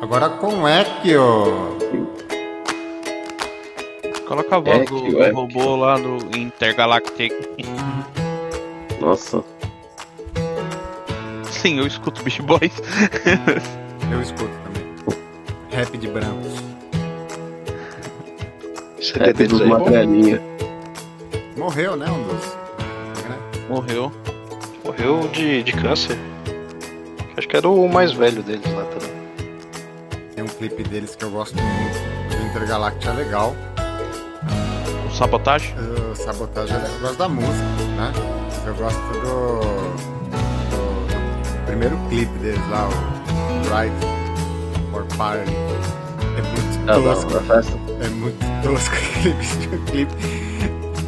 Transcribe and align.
Agora 0.00 0.28
com 0.30 0.68
Ekio. 0.68 1.76
Coloca 4.26 4.56
a 4.56 4.58
voz 4.58 4.82
Ekio, 4.82 5.00
do, 5.00 5.10
do 5.10 5.22
Ekio. 5.22 5.34
robô 5.34 5.76
lá 5.76 5.98
no 5.98 6.16
Intergalactic. 6.36 7.32
Nossa, 9.00 9.42
Sim, 11.66 11.78
eu 11.78 11.86
escuto 11.86 12.22
Beach 12.22 12.42
Boys. 12.42 12.72
Eu 14.12 14.22
escuto 14.22 14.50
também. 14.62 14.86
Rap 15.70 15.98
de 15.98 16.06
brancos. 16.06 16.62
Rap 19.16 19.46
dos 19.48 19.60
aí. 19.62 19.68
matrelinha. 19.68 20.40
Morreu, 21.56 21.96
né? 21.96 22.06
Um 22.08 22.22
dos. 22.22 22.56
Morreu. 23.68 24.12
Morreu 24.84 25.26
de, 25.32 25.64
de 25.64 25.72
câncer. 25.72 26.16
Acho 27.36 27.48
que 27.48 27.56
era 27.56 27.68
o 27.68 27.88
mais 27.88 28.12
velho 28.12 28.44
deles 28.44 28.72
lá 28.72 28.84
também. 28.84 29.15
Clipe 30.58 30.82
deles 30.84 31.14
que 31.16 31.24
eu 31.24 31.30
gosto 31.30 31.56
muito. 31.56 31.98
O 32.42 32.46
Intergalactic 32.48 33.06
é 33.06 33.12
legal. 33.12 33.54
O 35.06 35.14
Sabotagem. 35.14 35.74
O 35.78 36.14
Sabotagem 36.16 36.74
é 36.74 36.78
legal. 36.78 36.94
Eu 36.94 37.00
gosto 37.00 37.18
da 37.18 37.28
música, 37.28 37.64
né? 37.96 38.12
Eu 38.66 38.74
gosto 38.74 38.98
do. 38.98 39.60
do 40.70 41.66
primeiro 41.66 41.96
clipe 42.08 42.32
deles 42.38 42.68
lá, 42.70 42.88
o 42.88 42.92
Ride 43.74 43.96
for 44.90 45.04
Party. 45.16 45.52
É 46.36 46.42
muito 46.42 46.90
Ah, 46.90 46.94
tosco. 46.94 47.30
não. 47.30 48.04
É 48.04 48.08
muito 48.08 48.62
tosco 48.62 48.94
aquele 49.18 49.34
videoclipe. 49.34 50.14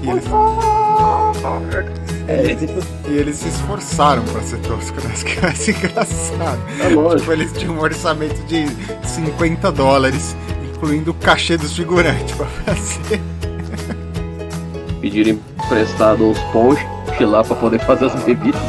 E 0.02 0.10
eles, 0.10 0.24
É, 2.28 2.54
tipo, 2.54 2.78
e 3.08 3.16
eles 3.16 3.36
se 3.36 3.48
esforçaram 3.48 4.22
pra 4.24 4.42
ser 4.42 4.58
tosco, 4.58 5.00
né? 5.00 5.10
Isso 5.14 5.24
que 5.24 5.38
é 5.38 5.42
mais 5.42 5.68
engraçado. 5.68 6.60
é 6.78 6.88
lógico. 6.88 7.20
Tipo, 7.20 7.32
eles 7.32 7.52
tinham 7.54 7.74
um 7.74 7.80
orçamento 7.80 8.40
de 8.46 8.66
50 9.02 9.72
dólares, 9.72 10.36
incluindo 10.74 11.10
o 11.12 11.14
cachê 11.14 11.56
dos 11.56 11.74
figurantes 11.74 12.34
pra 12.36 12.46
fazer. 12.46 13.20
Pediram 15.00 15.30
emprestado 15.30 16.24
uns 16.28 16.38
ponches 16.52 16.86
lá 17.20 17.42
pra 17.42 17.56
poder 17.56 17.80
fazer 17.80 18.06
as 18.06 18.22
bebidas. 18.22 18.60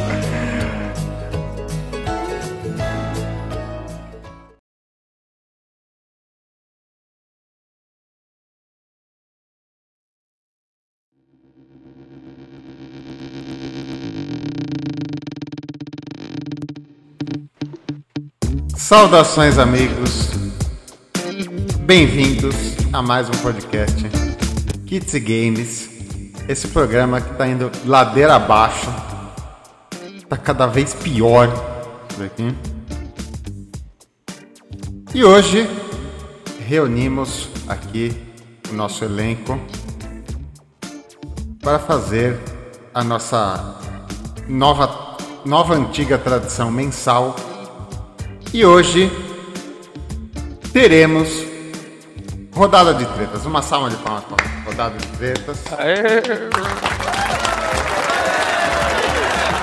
Saudações, 18.90 19.56
amigos. 19.56 20.30
Bem-vindos 21.82 22.56
a 22.92 23.00
mais 23.00 23.28
um 23.28 23.32
podcast 23.40 24.02
Kids 24.84 25.14
Games. 25.14 25.88
Esse 26.48 26.66
programa 26.66 27.20
que 27.20 27.32
tá 27.34 27.46
indo 27.46 27.70
ladeira 27.84 28.34
abaixo. 28.34 28.92
Tá 30.28 30.36
cada 30.36 30.66
vez 30.66 30.92
pior. 30.92 31.48
Isso 32.10 32.22
aqui. 32.24 32.52
E 35.14 35.22
hoje 35.22 35.70
reunimos 36.66 37.48
aqui 37.68 38.12
o 38.72 38.74
nosso 38.74 39.04
elenco 39.04 39.56
para 41.62 41.78
fazer 41.78 42.40
a 42.92 43.04
nossa 43.04 43.78
nova, 44.48 45.16
nova 45.44 45.74
antiga 45.74 46.18
tradição 46.18 46.72
mensal 46.72 47.36
e 48.52 48.64
hoje 48.64 49.10
teremos 50.72 51.28
rodada 52.52 52.92
de 52.94 53.06
tretas. 53.06 53.46
Uma 53.46 53.62
salva 53.62 53.90
de 53.90 53.96
palmas 53.96 54.24
para 54.24 54.44
a 54.44 54.64
rodada 54.64 54.98
de 54.98 55.06
tretas. 55.06 55.64
Aê. 55.78 56.20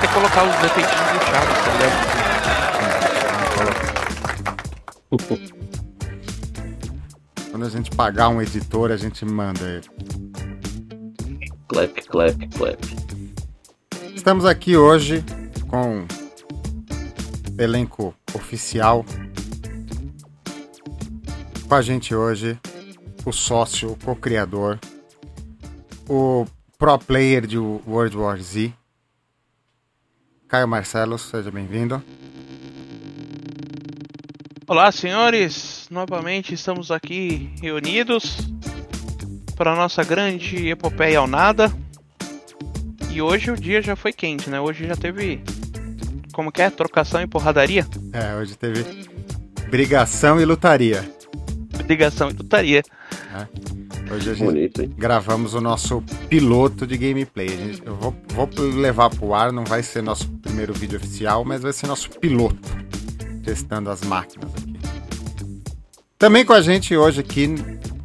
que 0.00 0.08
colocar 0.14 0.44
os 0.44 0.56
defeitinhos 0.56 1.10
do 1.12 1.18
Chaves, 1.26 1.58
tá 1.64 1.72
ligado? 1.72 2.18
Quando 7.50 7.66
a 7.66 7.70
gente 7.70 7.90
pagar 7.90 8.28
um 8.28 8.40
editor, 8.40 8.90
a 8.90 8.96
gente 8.96 9.24
manda 9.24 9.64
ele. 9.64 9.88
Clap, 11.68 12.00
clap, 12.08 12.48
clap. 12.56 12.78
Estamos 14.14 14.44
aqui 14.44 14.76
hoje 14.76 15.24
com 15.68 16.06
elenco 17.58 18.14
oficial. 18.34 19.04
Com 21.68 21.74
a 21.74 21.82
gente 21.82 22.14
hoje, 22.14 22.58
o 23.26 23.32
sócio, 23.32 23.92
o 23.92 23.96
co-criador, 23.96 24.78
o 26.08 26.46
pro 26.78 26.98
player 26.98 27.46
de 27.46 27.58
World 27.58 28.16
War 28.16 28.40
Z, 28.40 28.72
Caio 30.46 30.66
Marcelo, 30.66 31.18
seja 31.18 31.50
bem-vindo. 31.50 32.02
Olá, 34.66 34.90
senhores. 34.92 35.86
Novamente 35.90 36.54
estamos 36.54 36.90
aqui 36.90 37.50
reunidos 37.60 38.36
para 39.56 39.72
a 39.72 39.76
nossa 39.76 40.04
grande 40.04 40.68
epopeia 40.68 41.18
ao 41.18 41.26
nada. 41.26 41.72
E 43.10 43.20
hoje 43.20 43.50
o 43.50 43.56
dia 43.56 43.82
já 43.82 43.96
foi 43.96 44.12
quente, 44.12 44.48
né? 44.48 44.60
Hoje 44.60 44.86
já 44.86 44.94
teve. 44.94 45.42
Como 46.38 46.52
que 46.52 46.62
é? 46.62 46.70
Trocação 46.70 47.20
e 47.20 47.26
porradaria? 47.26 47.84
É, 48.12 48.36
hoje 48.36 48.54
teve 48.56 48.84
brigação 49.68 50.40
e 50.40 50.44
lutaria. 50.44 51.02
Ligação 51.88 52.30
e 52.30 52.32
lutaria. 52.32 52.80
Hoje 54.08 54.30
a 54.30 54.34
gente 54.34 54.46
Bonito, 54.46 54.86
gravamos 54.96 55.54
o 55.54 55.60
nosso 55.60 56.00
piloto 56.28 56.86
de 56.86 56.96
gameplay. 56.96 57.48
A 57.48 57.56
gente- 57.56 57.82
eu 57.84 57.96
vou, 57.96 58.14
vou 58.28 58.48
levar 58.56 59.10
pro 59.10 59.34
ar, 59.34 59.50
não 59.50 59.64
vai 59.64 59.82
ser 59.82 60.00
nosso 60.00 60.28
primeiro 60.28 60.72
vídeo 60.72 60.96
oficial, 60.96 61.44
mas 61.44 61.60
vai 61.62 61.72
ser 61.72 61.88
nosso 61.88 62.08
piloto, 62.20 62.56
testando 63.42 63.90
as 63.90 64.02
máquinas 64.02 64.48
aqui. 64.54 64.78
Também 66.16 66.44
com 66.44 66.52
a 66.52 66.60
gente 66.60 66.96
hoje 66.96 67.18
aqui, 67.18 67.52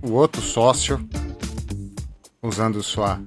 o 0.02 0.14
outro 0.14 0.42
sócio, 0.42 1.00
usando 2.42 2.82
sua 2.82 3.22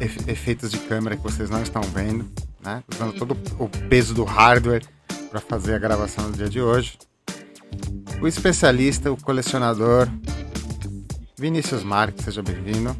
efe- 0.00 0.30
efeitos 0.30 0.70
de 0.70 0.78
câmera 0.78 1.16
que 1.16 1.24
vocês 1.24 1.50
não 1.50 1.60
estão 1.60 1.82
vendo, 1.82 2.24
né? 2.62 2.82
Usando 2.92 3.14
todo 3.14 3.36
o 3.58 3.68
peso 3.88 4.14
do 4.14 4.24
hardware 4.24 4.84
para 5.30 5.40
fazer 5.40 5.74
a 5.74 5.78
gravação 5.78 6.30
do 6.30 6.36
dia 6.36 6.48
de 6.48 6.60
hoje. 6.60 6.98
O 8.20 8.26
especialista, 8.26 9.12
o 9.12 9.22
colecionador, 9.22 10.08
Vinícius 11.36 11.84
Marques, 11.84 12.24
seja 12.24 12.42
bem-vindo. 12.42 12.96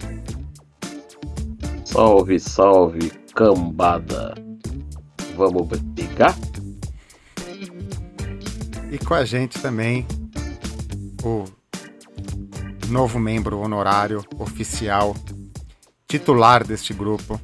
Salve, 1.84 2.38
salve, 2.38 3.10
cambada. 3.34 4.34
Vamos 5.36 5.66
brigar? 5.66 6.36
E 8.90 8.98
com 8.98 9.14
a 9.14 9.24
gente 9.24 9.58
também 9.58 10.06
o 11.22 11.44
novo 12.88 13.18
membro 13.18 13.58
honorário 13.58 14.24
oficial, 14.38 15.14
titular 16.06 16.64
deste 16.64 16.94
grupo, 16.94 17.40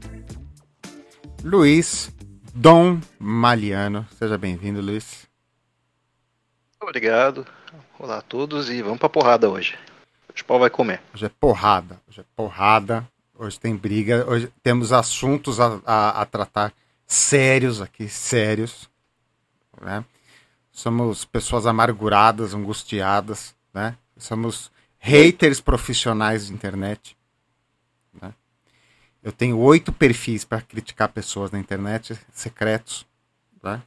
Luiz 1.45 2.11
Dom 2.55 3.01
Maliano. 3.19 4.07
Seja 4.19 4.39
bem-vindo, 4.39 4.81
Luiz. 4.81 5.29
Obrigado. 6.81 7.47
Olá 7.99 8.19
a 8.19 8.23
todos 8.23 8.71
e 8.71 8.81
vamos 8.83 8.99
pra 8.99 9.09
porrada 9.09 9.49
hoje. 9.51 9.77
Hoje 10.33 10.43
o 10.43 10.45
pau 10.47 10.59
vai 10.59 10.71
comer. 10.71 11.01
Hoje 11.15 11.27
é 11.27 11.29
porrada, 11.29 12.01
hoje 12.09 12.21
é 12.21 12.25
porrada, 12.35 13.07
hoje 13.35 13.61
tem 13.61 13.77
briga, 13.77 14.25
hoje 14.29 14.51
temos 14.63 14.93
assuntos 14.93 15.61
a, 15.61 15.81
a- 15.85 16.23
a 16.23 16.27
tratar 16.27 16.73
sérios 17.07 17.81
aqui, 17.81 18.09
sérios. 18.09 18.89
Né? 19.81 20.03
Somos 20.73 21.25
pessoas 21.27 21.67
amarguradas, 21.67 22.55
angustiadas, 22.55 23.55
né? 23.73 23.97
Somos 24.17 24.73
haters 24.99 25.61
profissionais 25.61 26.47
de 26.47 26.53
internet. 26.55 27.17
né? 28.21 28.33
Eu 29.25 29.33
tenho 29.33 29.59
oito 29.59 29.91
perfis 29.91 30.45
para 30.45 30.61
criticar 30.61 31.09
pessoas 31.09 31.51
na 31.51 31.59
internet, 31.59 32.15
secretos. 32.31 33.07
Né? 33.63 33.83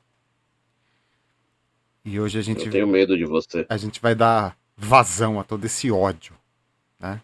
E 2.04 2.20
hoje 2.20 2.40
a 2.40 2.42
gente 2.42 2.66
Eu 2.66 2.72
tenho 2.72 2.88
medo 2.88 3.16
de 3.16 3.24
você. 3.24 3.64
a 3.70 3.78
gente 3.78 4.02
vai 4.02 4.16
dar 4.16 4.58
vazão 4.76 5.40
a 5.40 5.44
todo 5.44 5.64
esse 5.64 5.92
ódio. 5.92 6.34
Né? 7.00 7.22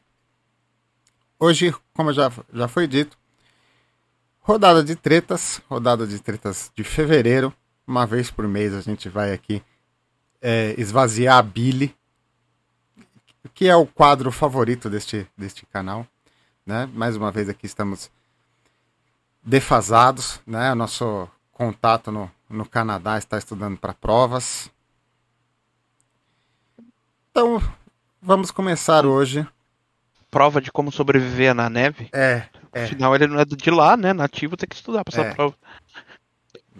Hoje, 1.39 1.73
como 1.91 2.13
já, 2.13 2.31
já 2.53 2.67
foi 2.67 2.85
dito, 2.85 3.17
rodada 4.41 4.83
de 4.83 4.95
tretas, 4.95 5.59
rodada 5.67 6.05
de 6.05 6.19
tretas 6.19 6.71
de 6.75 6.83
fevereiro. 6.83 7.51
Uma 7.87 8.05
vez 8.05 8.29
por 8.29 8.47
mês 8.47 8.75
a 8.75 8.81
gente 8.81 9.09
vai 9.09 9.33
aqui 9.33 9.59
é, 10.39 10.75
esvaziar 10.77 11.39
a 11.39 11.41
Billy, 11.41 11.95
que 13.55 13.67
é 13.67 13.75
o 13.75 13.87
quadro 13.87 14.31
favorito 14.31 14.87
deste, 14.87 15.27
deste 15.35 15.65
canal. 15.65 16.07
Né? 16.65 16.89
Mais 16.93 17.15
uma 17.15 17.31
vez 17.31 17.49
aqui 17.49 17.65
estamos 17.65 18.09
defasados. 19.43 20.41
Né? 20.45 20.71
O 20.71 20.75
nosso 20.75 21.27
contato 21.51 22.11
no, 22.11 22.31
no 22.49 22.65
Canadá 22.67 23.17
está 23.17 23.37
estudando 23.37 23.77
para 23.77 23.93
provas. 23.93 24.71
Então, 27.31 27.61
vamos 28.21 28.51
começar 28.51 29.05
hoje. 29.05 29.47
Prova 30.29 30.61
de 30.61 30.71
como 30.71 30.91
sobreviver 30.91 31.53
na 31.53 31.69
neve. 31.69 32.09
É, 32.13 32.43
é. 32.71 32.85
Afinal, 32.85 33.13
ele 33.15 33.27
não 33.27 33.39
é 33.39 33.45
de 33.45 33.69
lá, 33.69 33.95
né? 33.97 34.13
Nativo 34.13 34.57
tem 34.57 34.67
que 34.67 34.75
estudar 34.75 35.03
pra 35.03 35.13
essa 35.19 35.29
É. 35.29 35.33
prova. 35.33 35.55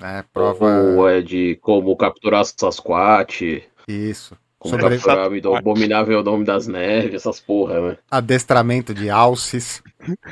é 0.01 0.23
prova. 0.33 0.65
Ou 0.65 1.07
é 1.09 1.21
de 1.21 1.55
como 1.61 1.95
capturar 1.95 2.45
Sasquatch, 2.45 3.63
Isso. 3.87 4.35
Como 4.63 4.79
Sobre 4.79 4.97
capturar 4.97 5.29
o 5.29 5.55
abominável 5.57 6.23
nome 6.23 6.45
das 6.45 6.67
neves, 6.67 7.15
essas 7.15 7.37
porra, 7.37 7.81
né? 7.81 7.97
adestramento 8.09 8.93
de 8.93 9.09
alces. 9.09 9.83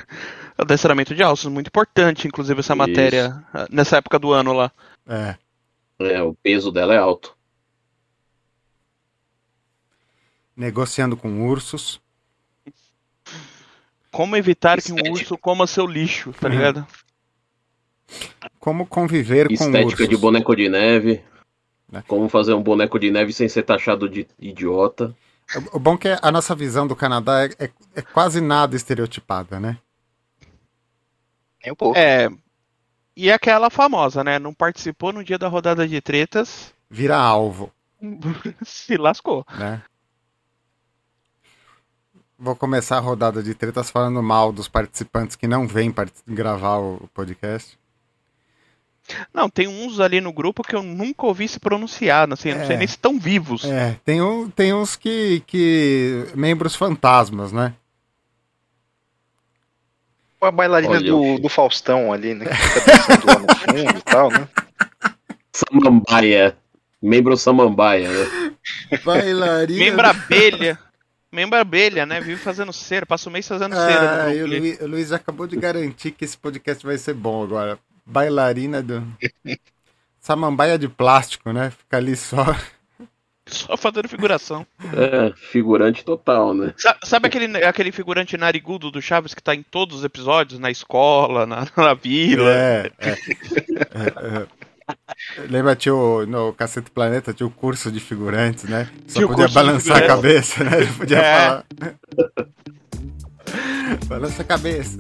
Adestramento 0.58 1.14
de 1.14 1.22
alços, 1.24 1.52
muito 1.52 1.68
importante, 1.68 2.28
inclusive, 2.28 2.60
essa 2.62 2.72
Isso. 2.74 2.78
matéria 2.78 3.44
ah, 3.54 3.68
nessa 3.70 3.98
época 3.98 4.18
do 4.20 4.32
ano 4.32 4.54
lá. 4.54 4.72
É. 5.08 5.36
É, 6.00 6.22
o 6.24 6.34
peso 6.36 6.72
dela 6.72 6.94
é 6.94 6.98
alto. 6.98 7.36
Negociando 10.56 11.18
com 11.18 11.46
ursos. 11.46 12.00
Como 14.12 14.36
evitar 14.38 14.82
que 14.82 14.92
um 14.94 14.96
Estética. 14.96 15.20
urso 15.20 15.38
coma 15.38 15.66
seu 15.68 15.86
lixo, 15.88 16.32
tá 16.40 16.48
Uhum. 16.48 16.54
ligado? 16.54 16.88
Como 18.60 18.86
conviver 18.86 19.48
com 19.48 19.54
Estética 19.56 20.04
ursos. 20.04 20.10
de 20.10 20.18
boneco 20.18 20.56
de 20.56 20.70
neve. 20.70 21.22
Né? 21.92 22.04
Como 22.08 22.30
fazer 22.30 22.54
um 22.54 22.64
boneco 22.64 22.98
de 22.98 23.12
neve 23.12 23.34
sem 23.34 23.50
ser 23.50 23.64
taxado 23.64 24.08
de 24.08 24.26
idiota. 24.40 25.14
O 25.74 25.80
bom 25.80 25.96
é 25.96 25.98
que 25.98 26.08
a 26.22 26.32
nossa 26.32 26.56
visão 26.56 26.88
do 26.88 26.96
Canadá 26.96 27.44
é, 27.44 27.50
é- 27.66 27.72
é 27.96 28.02
quase 28.02 28.40
nada 28.40 28.76
estereotipada, 28.76 29.60
né? 29.60 29.78
Nem 31.64 31.74
um 31.74 31.76
pouco. 31.76 31.98
É. 32.00 32.30
E 33.16 33.30
aquela 33.30 33.70
famosa, 33.70 34.24
né? 34.24 34.40
Não 34.40 34.54
participou 34.54 35.12
no 35.12 35.24
dia 35.24 35.38
da 35.38 35.50
rodada 35.50 35.86
de 35.88 36.00
tretas, 36.00 36.74
Vira 36.90 37.18
alvo, 37.18 37.72
se 38.66 38.96
lascou. 38.98 39.46
né? 39.58 39.82
Vou 42.38 42.56
começar 42.56 42.98
a 42.98 43.02
rodada 43.02 43.44
de 43.44 43.54
tretas 43.54 43.92
falando 43.92 44.22
mal 44.24 44.52
dos 44.52 44.68
participantes 44.68 45.36
que 45.36 45.48
não 45.48 45.68
vêm 45.68 45.92
part- 45.92 46.12
gravar 46.28 46.78
o 46.80 47.08
podcast. 47.14 47.78
Não, 49.34 49.50
tem 49.50 49.68
uns 49.68 50.00
ali 50.00 50.20
no 50.22 50.32
grupo 50.34 50.64
que 50.64 50.76
eu 50.76 50.84
nunca 50.84 51.26
ouvi 51.26 51.48
se 51.48 51.60
pronunciar, 51.60 52.32
assim, 52.32 52.50
eu 52.50 52.56
não 52.56 52.64
É. 52.64 52.68
sei 52.68 52.78
nem 52.78 52.88
se 52.88 52.94
estão 52.96 53.20
vivos. 53.20 53.64
É, 53.66 53.96
tem, 54.06 54.22
um, 54.22 54.50
tem 54.50 54.74
uns 54.74 54.96
que, 54.96 55.42
que. 55.48 56.26
membros 56.36 56.76
fantasmas, 56.76 57.52
né? 57.52 57.74
A 60.42 60.50
bailarina 60.50 60.94
Olha, 60.94 61.12
do, 61.12 61.40
do 61.40 61.50
Faustão 61.50 62.12
ali, 62.12 62.34
né? 62.34 62.46
Que 62.46 62.56
fica 62.56 62.80
dançando 62.92 63.28
lá 63.28 63.40
no 63.40 63.56
fundo 63.56 63.98
e 64.00 64.02
tal, 64.02 64.32
né? 64.32 64.48
Samambaia. 65.54 66.58
Membro 67.02 67.38
Samambaia, 67.38 68.10
né? 68.10 68.54
Bailarina. 69.04 69.80
Membro 69.80 70.08
abelha. 70.08 70.80
Membro 71.32 71.60
abelha, 71.60 72.06
né? 72.06 72.20
Vive 72.20 72.42
fazendo 72.42 72.74
cera, 72.74 73.06
passa 73.06 73.30
o 73.30 73.32
mês 73.32 73.48
fazendo 73.48 73.76
cera. 73.76 74.26
Ah, 74.26 74.34
e 74.34 74.38
o 74.44 74.48
grupo 74.48 74.56
ali. 74.56 74.60
Luiz, 74.60 74.82
o 74.82 74.88
Luiz 74.88 75.12
acabou 75.12 75.48
de 75.48 75.56
garantir 75.56 76.12
que 76.12 76.26
esse 76.26 76.38
podcast 76.38 76.86
vai 76.86 76.98
ser 76.98 77.14
bom 77.14 77.44
agora. 77.44 77.78
Bailarina 78.12 78.82
do. 78.84 79.04
Samambaia 80.20 80.78
de 80.78 80.88
plástico, 80.88 81.52
né? 81.52 81.72
Fica 81.72 81.98
ali 81.98 82.16
só. 82.16 82.46
Só 83.48 83.76
fazendo 83.76 84.08
figuração. 84.08 84.66
É, 84.94 85.34
figurante 85.36 86.06
total, 86.06 86.54
né? 86.54 86.74
Sa- 86.78 86.98
Sabe 87.04 87.28
aquele, 87.28 87.58
aquele 87.64 87.92
figurante 87.92 88.38
narigudo 88.38 88.92
do 88.92 89.02
Chaves 89.02 89.34
que 89.34 89.42
tá 89.42 89.56
em 89.56 89.64
todos 89.64 89.98
os 90.00 90.04
episódios? 90.06 90.60
Na 90.60 90.70
escola, 90.70 91.46
na, 91.46 91.66
na 91.76 91.94
vila. 91.96 92.50
É, 92.52 92.92
é. 93.00 93.10
É, 93.10 94.44
é. 94.44 94.48
Lembra, 95.50 95.76
tinha 95.76 95.96
o, 95.96 96.26
no 96.26 96.54
Cacete 96.54 96.92
Planeta, 96.92 97.34
tinha 97.34 97.48
o 97.48 97.52
curso 97.52 97.92
de 97.92 98.00
figurantes, 98.00 98.66
né? 98.66 98.90
Só 99.08 99.20
Tinha 99.20 99.26
o 99.26 99.30
podia 99.30 99.48
balançar 99.48 99.98
a 99.98 100.08
cabeça, 100.08 100.64
né? 100.64 100.80
Não 100.86 100.94
podia 100.94 101.18
É. 101.18 101.48
falar. 101.48 101.66
Balança 104.08 104.42
a 104.42 104.46
cabeça. 104.46 105.00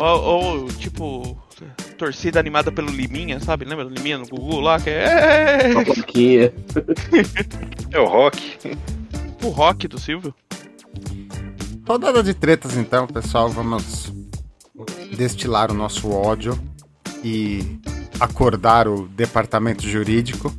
Ou, 0.00 0.22
ou, 0.62 0.68
tipo, 0.74 1.36
torcida 1.96 2.38
animada 2.38 2.70
pelo 2.70 2.88
Liminha, 2.88 3.40
sabe? 3.40 3.64
Lembra 3.64 3.84
do 3.84 3.92
Liminha 3.94 4.16
no 4.18 4.26
Gugu 4.26 4.60
lá? 4.60 4.78
Que 4.80 4.90
é. 4.90 6.52
É 7.90 7.98
o 7.98 8.04
rock. 8.06 8.60
o 9.42 9.48
rock 9.48 9.88
do 9.88 9.98
Silvio. 9.98 10.32
Rodada 11.86 12.22
de 12.22 12.34
tretas, 12.34 12.76
então, 12.76 13.06
pessoal. 13.06 13.48
Vamos 13.48 14.12
destilar 15.16 15.70
o 15.70 15.74
nosso 15.74 16.10
ódio 16.10 16.58
e 17.24 17.78
acordar 18.20 18.86
o 18.86 19.08
departamento 19.08 19.82
jurídico. 19.88 20.54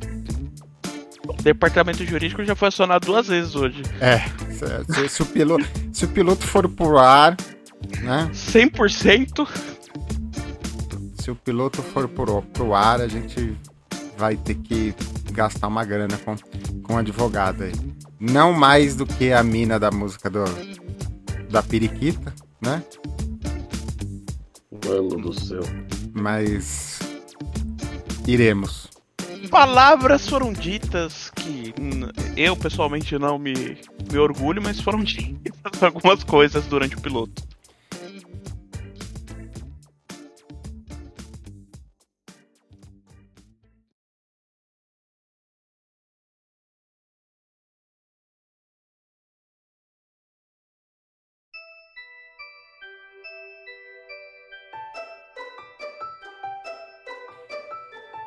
O 1.26 1.32
departamento 1.42 2.04
jurídico 2.04 2.44
já 2.44 2.54
foi 2.56 2.68
acionado 2.68 3.06
duas 3.06 3.28
vezes 3.28 3.54
hoje. 3.54 3.80
É, 4.00 4.18
se, 4.52 4.92
se- 4.94 5.08
se 5.08 5.22
o 5.22 5.26
piloto, 5.26 5.64
se 5.92 6.04
o 6.04 6.08
piloto 6.08 6.46
for 6.46 6.68
pro 6.68 6.98
ar, 6.98 7.36
né? 8.02 8.30
100%. 8.32 9.48
Se 11.20 11.30
o 11.30 11.36
piloto 11.36 11.82
for 11.82 12.08
pro, 12.08 12.42
pro 12.42 12.74
ar, 12.74 13.00
a 13.00 13.08
gente 13.08 13.56
vai 14.16 14.36
ter 14.36 14.54
que 14.54 14.94
gastar 15.32 15.68
uma 15.68 15.84
grana 15.84 16.16
com, 16.18 16.36
com 16.82 16.98
advogado 16.98 17.64
aí. 17.64 17.72
Não 18.18 18.52
mais 18.52 18.96
do 18.96 19.06
que 19.06 19.32
a 19.32 19.42
mina 19.42 19.78
da 19.78 19.90
música 19.90 20.28
do, 20.28 20.44
da 21.50 21.62
periquita, 21.62 22.34
né? 22.60 22.82
Mano 24.86 25.16
do 25.20 25.32
céu. 25.32 25.62
Mas 26.12 26.98
iremos. 28.26 28.88
Palavras 29.50 30.28
foram 30.28 30.52
ditas 30.52 31.30
que 31.30 31.74
eu 32.36 32.56
pessoalmente 32.56 33.18
não 33.18 33.38
me, 33.38 33.78
me 34.10 34.18
orgulho, 34.18 34.62
mas 34.62 34.80
foram 34.80 35.02
ditas 35.04 35.82
algumas 35.82 36.22
coisas 36.22 36.66
durante 36.66 36.96
o 36.96 37.00
piloto. 37.00 37.42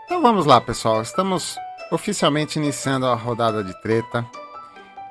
Então 0.05 0.21
vamos 0.21 0.45
lá, 0.45 0.59
pessoal. 0.61 1.01
Estamos 1.01 1.55
oficialmente 1.91 2.57
iniciando 2.59 3.05
a 3.05 3.15
rodada 3.15 3.63
de 3.63 3.73
treta. 3.81 4.25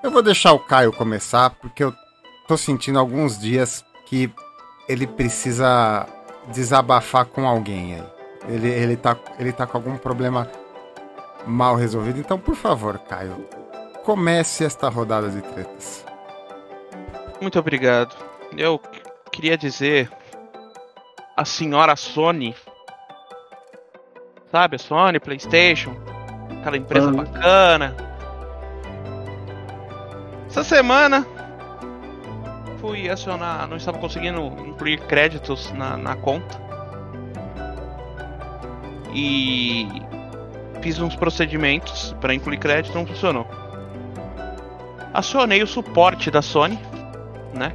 Eu 0.02 0.10
vou 0.10 0.22
deixar 0.22 0.52
o 0.52 0.58
Caio 0.58 0.92
começar, 0.92 1.50
porque 1.50 1.84
eu 1.84 1.94
tô 2.48 2.56
sentindo 2.56 2.98
alguns 2.98 3.38
dias 3.38 3.84
que 4.06 4.32
ele 4.88 5.06
precisa 5.06 6.06
desabafar 6.48 7.26
com 7.26 7.46
alguém 7.46 7.94
aí. 7.94 8.04
Ele, 8.48 8.68
ele, 8.68 8.96
tá, 8.96 9.16
ele 9.38 9.52
tá 9.52 9.66
com 9.66 9.78
algum 9.78 9.96
problema 9.96 10.50
mal 11.46 11.76
resolvido. 11.76 12.18
Então, 12.18 12.38
por 12.38 12.56
favor, 12.56 12.98
Caio, 12.98 13.46
comece 14.04 14.64
esta 14.64 14.88
rodada 14.88 15.28
de 15.28 15.40
tretas. 15.40 16.04
Muito 17.40 17.58
obrigado. 17.58 18.16
Eu 18.56 18.78
qu- 18.80 18.90
queria 19.30 19.56
dizer 19.56 20.10
a 21.36 21.44
senhora 21.44 21.94
Sony. 21.94 22.54
Sabe, 24.52 24.76
a 24.76 24.78
Sony, 24.78 25.18
PlayStation, 25.18 25.96
aquela 26.60 26.76
empresa 26.76 27.08
Ah. 27.08 27.12
bacana. 27.12 27.96
Essa 30.46 30.62
semana 30.62 31.26
fui 32.78 33.08
acionar, 33.08 33.66
não 33.66 33.78
estava 33.78 33.98
conseguindo 33.98 34.40
incluir 34.66 35.00
créditos 35.00 35.72
na, 35.72 35.96
na 35.96 36.14
conta. 36.14 36.60
E 39.14 39.88
fiz 40.82 40.98
uns 41.00 41.16
procedimentos 41.16 42.14
para 42.20 42.34
incluir 42.34 42.58
crédito, 42.58 42.94
não 42.94 43.06
funcionou. 43.06 43.46
Acionei 45.14 45.62
o 45.62 45.66
suporte 45.66 46.30
da 46.30 46.42
Sony 46.42 46.78
né? 47.52 47.72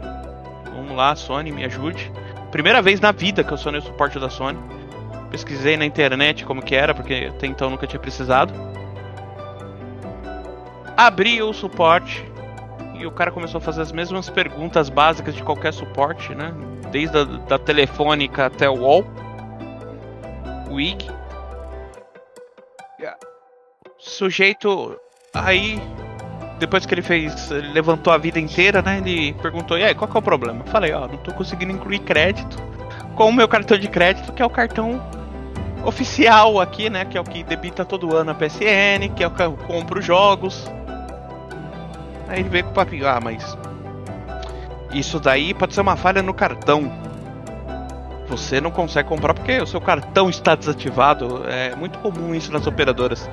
Vamos 0.76 0.96
lá, 0.96 1.16
Sony, 1.16 1.52
me 1.52 1.64
ajude. 1.66 2.12
Primeira 2.52 2.82
vez 2.82 3.00
na 3.00 3.12
vida 3.12 3.44
que 3.44 3.52
eu 3.52 3.56
acionei 3.56 3.80
o 3.80 3.84
suporte 3.84 4.20
da 4.20 4.30
Sony. 4.30 4.58
Pesquisei 5.32 5.76
na 5.76 5.86
internet 5.86 6.46
como 6.46 6.62
que 6.62 6.76
era, 6.76 6.94
porque 6.94 7.30
até 7.30 7.48
então 7.48 7.70
nunca 7.70 7.86
tinha 7.86 8.00
precisado. 8.00 8.54
Abri 10.96 11.42
o 11.42 11.54
suporte 11.54 12.26
e 12.96 13.06
o 13.06 13.12
cara 13.12 13.32
começou 13.32 13.60
a 13.60 13.62
fazer 13.62 13.82
as 13.82 13.92
mesmas 13.92 14.30
perguntas 14.30 14.90
básicas 14.90 15.36
de 15.36 15.44
qualquer 15.44 15.74
suporte, 15.74 16.34
né? 16.34 16.54
Desde 16.92 17.18
a 17.18 17.24
da 17.24 17.60
telefônica 17.60 18.46
até 18.46 18.70
o 18.70 18.80
UOL. 18.80 19.06
O 20.70 20.80
IG. 20.80 21.08
Sujeito 23.98 25.00
aí 25.34 25.82
depois 26.60 26.86
que 26.86 26.94
ele 26.94 27.02
fez, 27.02 27.52
ele 27.52 27.72
levantou 27.72 28.12
a 28.12 28.18
vida 28.18 28.40
inteira, 28.40 28.82
né? 28.82 28.98
Ele 28.98 29.34
perguntou: 29.34 29.78
"E 29.78 29.84
aí, 29.84 29.94
qual 29.94 30.10
que 30.10 30.18
é 30.18 30.20
o 30.20 30.24
problema?" 30.24 30.64
Eu 30.66 30.72
falei: 30.72 30.94
"Ó, 30.94 31.08
não 31.08 31.18
tô 31.18 31.34
conseguindo 31.34 31.72
incluir 31.72 32.00
crédito 32.00 32.58
com 33.16 33.30
o 33.30 33.34
meu 33.34 33.48
cartão 33.48 33.78
de 33.78 33.88
crédito, 33.88 34.32
que 34.34 34.42
é 34.42 34.46
o 34.46 34.50
cartão 34.50 35.02
oficial 35.88 36.60
aqui, 36.60 36.90
né? 36.90 37.06
Que 37.06 37.18
é 37.18 37.22
o 37.22 37.24
que 37.24 37.44
debita 37.44 37.86
todo 37.86 38.16
ano 38.16 38.32
a 38.32 38.36
PSN, 38.36 39.10
que 39.16 39.24
é 39.24 39.28
o 39.28 39.32
que 39.32 39.42
eu 39.42 39.54
compro 39.54 40.02
jogos. 40.02 40.70
Aí 42.28 42.42
ele 42.42 42.50
veio 42.50 42.66
com 42.66 42.72
o 42.72 42.74
papinho, 42.74 43.08
ah, 43.08 43.20
mas. 43.24 43.58
Isso 44.92 45.20
daí 45.20 45.54
pode 45.54 45.74
ser 45.74 45.82
uma 45.82 45.96
falha 45.96 46.22
no 46.22 46.34
cartão. 46.34 46.92
Você 48.28 48.60
não 48.60 48.70
consegue 48.70 49.08
comprar 49.08 49.34
porque 49.34 49.60
o 49.62 49.66
seu 49.66 49.80
cartão 49.80 50.30
está 50.30 50.56
desativado. 50.56 51.46
É 51.48 51.74
muito 51.76 51.98
comum 52.00 52.36
isso 52.36 52.52
nas 52.52 52.68
operadoras. 52.68 53.30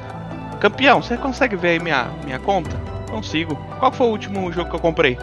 Campeão, 0.61 1.03
você 1.03 1.17
consegue 1.17 1.57
ver 1.57 1.71
aí 1.71 1.81
minha, 1.81 2.09
minha 2.25 2.39
conta? 2.39 2.77
Consigo. 3.11 3.57
Qual 3.81 3.91
foi 3.91 4.07
o 4.07 4.11
último 4.11 4.53
jogo 4.53 4.71
que 4.71 4.77
eu 4.77 4.81
comprei? 4.81 5.19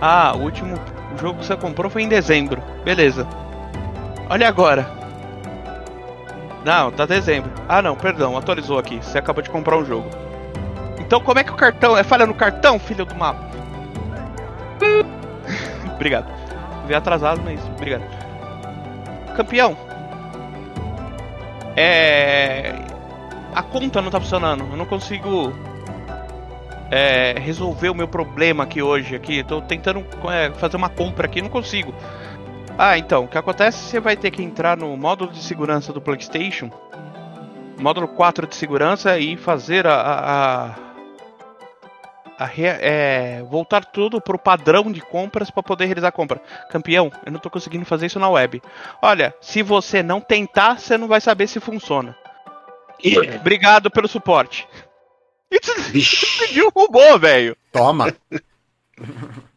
Ah, 0.00 0.32
o 0.34 0.40
último 0.40 0.76
jogo 1.20 1.38
que 1.38 1.46
você 1.46 1.56
comprou 1.56 1.88
foi 1.88 2.02
em 2.02 2.08
dezembro. 2.08 2.60
Beleza. 2.84 3.26
Olha 4.28 4.48
agora. 4.48 5.01
Não, 6.64 6.92
tá 6.92 7.06
dezembro. 7.06 7.50
Ah 7.68 7.82
não, 7.82 7.96
perdão, 7.96 8.36
atualizou 8.36 8.78
aqui. 8.78 8.96
Você 8.96 9.18
acabou 9.18 9.42
de 9.42 9.50
comprar 9.50 9.76
um 9.76 9.84
jogo. 9.84 10.08
Então 10.98 11.20
como 11.20 11.38
é 11.38 11.44
que 11.44 11.50
o 11.50 11.56
cartão. 11.56 11.96
É 11.96 12.04
falha 12.04 12.26
no 12.26 12.34
cartão, 12.34 12.78
filho 12.78 13.04
do 13.04 13.14
mapa? 13.14 13.50
obrigado. 15.94 16.32
Veio 16.86 16.98
atrasado, 16.98 17.40
mas 17.44 17.60
obrigado. 17.66 18.04
Campeão. 19.36 19.76
É. 21.76 22.74
A 23.54 23.62
conta 23.62 24.00
não 24.00 24.10
tá 24.10 24.20
funcionando. 24.20 24.64
Eu 24.70 24.76
não 24.76 24.86
consigo. 24.86 25.52
É, 26.90 27.34
resolver 27.38 27.88
o 27.88 27.94
meu 27.94 28.06
problema 28.06 28.64
aqui 28.64 28.82
hoje. 28.82 29.16
Aqui, 29.16 29.42
tô 29.42 29.62
tentando 29.62 30.04
é, 30.30 30.50
fazer 30.52 30.76
uma 30.76 30.90
compra 30.90 31.26
aqui, 31.26 31.40
não 31.40 31.48
consigo. 31.48 31.94
Ah, 32.84 32.98
então, 32.98 33.26
o 33.26 33.28
que 33.28 33.38
acontece? 33.38 33.78
Você 33.78 34.00
vai 34.00 34.16
ter 34.16 34.32
que 34.32 34.42
entrar 34.42 34.76
no 34.76 34.96
módulo 34.96 35.30
de 35.30 35.40
segurança 35.40 35.92
do 35.92 36.00
PlayStation, 36.00 36.68
módulo 37.78 38.08
4 38.08 38.44
de 38.44 38.56
segurança 38.56 39.16
e 39.20 39.36
fazer 39.36 39.86
a, 39.86 40.74
a, 42.36 42.44
a 42.44 42.50
é, 42.58 43.40
voltar 43.48 43.84
tudo 43.84 44.20
pro 44.20 44.36
padrão 44.36 44.90
de 44.90 45.00
compras 45.00 45.48
para 45.48 45.62
poder 45.62 45.84
realizar 45.84 46.08
a 46.08 46.12
compra. 46.12 46.42
Campeão, 46.70 47.12
eu 47.24 47.30
não 47.30 47.38
tô 47.38 47.48
conseguindo 47.48 47.84
fazer 47.84 48.06
isso 48.06 48.18
na 48.18 48.28
web. 48.28 48.60
Olha, 49.00 49.32
se 49.40 49.62
você 49.62 50.02
não 50.02 50.20
tentar, 50.20 50.80
você 50.80 50.98
não 50.98 51.06
vai 51.06 51.20
saber 51.20 51.46
se 51.46 51.60
funciona. 51.60 52.18
Yeah. 53.04 53.36
Obrigado 53.36 53.92
pelo 53.92 54.08
suporte. 54.08 54.66
Isso 55.48 55.72
me 55.76 56.52
derrubou, 56.52 57.16
velho. 57.16 57.56
Toma. 57.70 58.12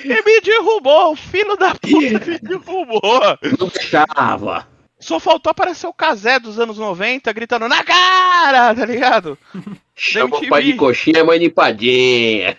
Ele 0.00 0.22
me 0.22 0.40
derrubou, 0.40 1.12
o 1.12 1.16
filho 1.16 1.56
da 1.56 1.74
puta 1.74 1.90
me 2.26 2.38
derrubou. 2.38 3.20
Não 3.58 3.68
deixava. 3.68 4.66
Só 4.98 5.18
faltou 5.18 5.50
aparecer 5.50 5.86
o 5.86 5.92
Casé 5.92 6.38
dos 6.38 6.58
anos 6.60 6.78
90 6.78 7.32
gritando 7.32 7.68
na 7.68 7.82
cara, 7.82 8.74
tá 8.74 8.86
ligado? 8.86 9.36
Chama 9.94 10.36
o 10.36 10.48
pai 10.48 10.62
de 10.62 10.74
coxinha, 10.74 11.24
mãe 11.24 11.38
de 11.40 11.48
padinha. 11.50 12.56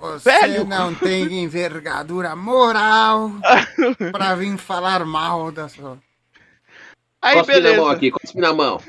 Você 0.00 0.30
Velho. 0.30 0.64
não 0.66 0.94
tem 0.94 1.42
envergadura 1.42 2.36
moral 2.36 3.32
pra 4.12 4.34
vir 4.34 4.56
falar 4.58 5.04
mal 5.04 5.50
da 5.50 5.68
sua. 5.68 5.98
Aí 7.20 7.36
Cospe 7.38 7.52
na 7.54 7.60
mão 7.60 7.70
beleza. 7.76 7.92
aqui, 7.92 8.10
cospe 8.10 8.38
na 8.38 8.52
mão. 8.52 8.80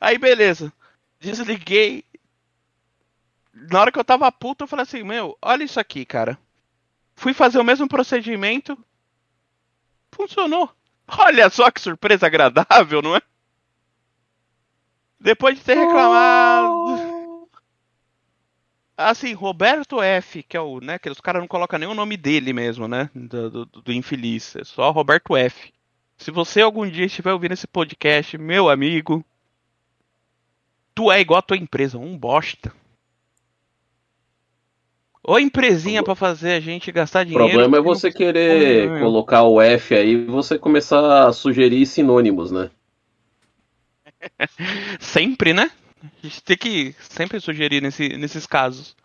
Aí 0.00 0.18
beleza. 0.18 0.72
Desliguei. 1.20 2.04
Na 3.70 3.80
hora 3.80 3.92
que 3.92 3.98
eu 3.98 4.04
tava 4.04 4.30
puto, 4.32 4.64
eu 4.64 4.68
falei 4.68 4.84
assim, 4.84 5.02
meu, 5.02 5.36
olha 5.42 5.64
isso 5.64 5.78
aqui, 5.78 6.04
cara. 6.04 6.38
Fui 7.14 7.34
fazer 7.34 7.58
o 7.58 7.64
mesmo 7.64 7.86
procedimento. 7.86 8.78
Funcionou. 10.10 10.70
Olha 11.18 11.50
só 11.50 11.70
que 11.70 11.80
surpresa 11.80 12.26
agradável, 12.26 13.02
não 13.02 13.16
é? 13.16 13.22
Depois 15.20 15.58
de 15.58 15.64
ter 15.64 15.74
reclamado. 15.74 17.48
Assim, 18.96 19.32
Roberto 19.32 20.00
F, 20.00 20.42
que 20.42 20.56
é 20.56 20.60
o, 20.60 20.80
né, 20.80 20.98
que 20.98 21.10
os 21.10 21.20
caras 21.20 21.40
não 21.40 21.48
colocam 21.48 21.78
nem 21.78 21.88
o 21.88 21.94
nome 21.94 22.16
dele 22.16 22.52
mesmo, 22.52 22.86
né, 22.86 23.10
do, 23.14 23.50
do, 23.50 23.66
do 23.66 23.92
infeliz, 23.92 24.54
é 24.56 24.64
só 24.64 24.90
Roberto 24.90 25.36
F. 25.36 25.72
Se 26.18 26.30
você 26.30 26.60
algum 26.60 26.88
dia 26.88 27.06
estiver 27.06 27.32
ouvindo 27.32 27.52
esse 27.52 27.66
podcast, 27.66 28.36
meu 28.36 28.68
amigo, 28.68 29.24
tu 30.94 31.10
é 31.10 31.18
igual 31.18 31.38
a 31.38 31.42
tua 31.42 31.56
empresa, 31.56 31.96
um 31.96 32.16
bosta. 32.16 32.70
Ou 35.30 35.38
empresinha 35.38 36.02
pra 36.02 36.16
fazer 36.16 36.54
a 36.54 36.60
gente 36.60 36.90
gastar 36.90 37.20
O 37.20 37.24
dinheiro. 37.26 37.48
problema 37.48 37.76
é 37.76 37.80
você 37.80 38.10
querer 38.10 38.90
meu. 38.90 39.00
colocar 39.00 39.44
o 39.44 39.60
F 39.60 39.94
aí 39.94 40.10
e 40.14 40.24
você 40.24 40.58
começar 40.58 41.28
a 41.28 41.32
sugerir 41.32 41.86
sinônimos, 41.86 42.50
né? 42.50 42.68
Sempre, 44.98 45.52
né? 45.52 45.70
A 46.02 46.26
gente 46.26 46.42
tem 46.42 46.56
que 46.56 46.94
sempre 46.98 47.38
sugerir 47.40 47.80
nesse, 47.82 48.08
nesses 48.16 48.46
casos. 48.46 48.96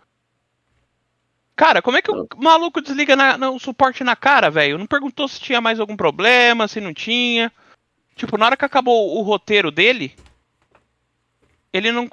Cara, 1.55 1.81
como 1.81 1.97
é 1.97 2.01
que 2.01 2.09
o 2.11 2.27
maluco 2.37 2.81
desliga 2.81 3.15
na- 3.15 3.37
na- 3.37 3.49
o 3.51 3.59
suporte 3.59 4.03
na 4.03 4.15
cara, 4.15 4.49
velho? 4.49 4.77
Não 4.77 4.87
perguntou 4.87 5.27
se 5.27 5.39
tinha 5.39 5.61
mais 5.61 5.79
algum 5.79 5.95
problema, 5.95 6.67
se 6.67 6.81
não 6.81 6.93
tinha. 6.93 7.51
Tipo, 8.15 8.37
na 8.37 8.45
hora 8.47 8.57
que 8.57 8.65
acabou 8.65 9.17
o 9.17 9.21
roteiro 9.21 9.69
dele, 9.71 10.15
ele 11.71 11.91
não, 11.91 12.09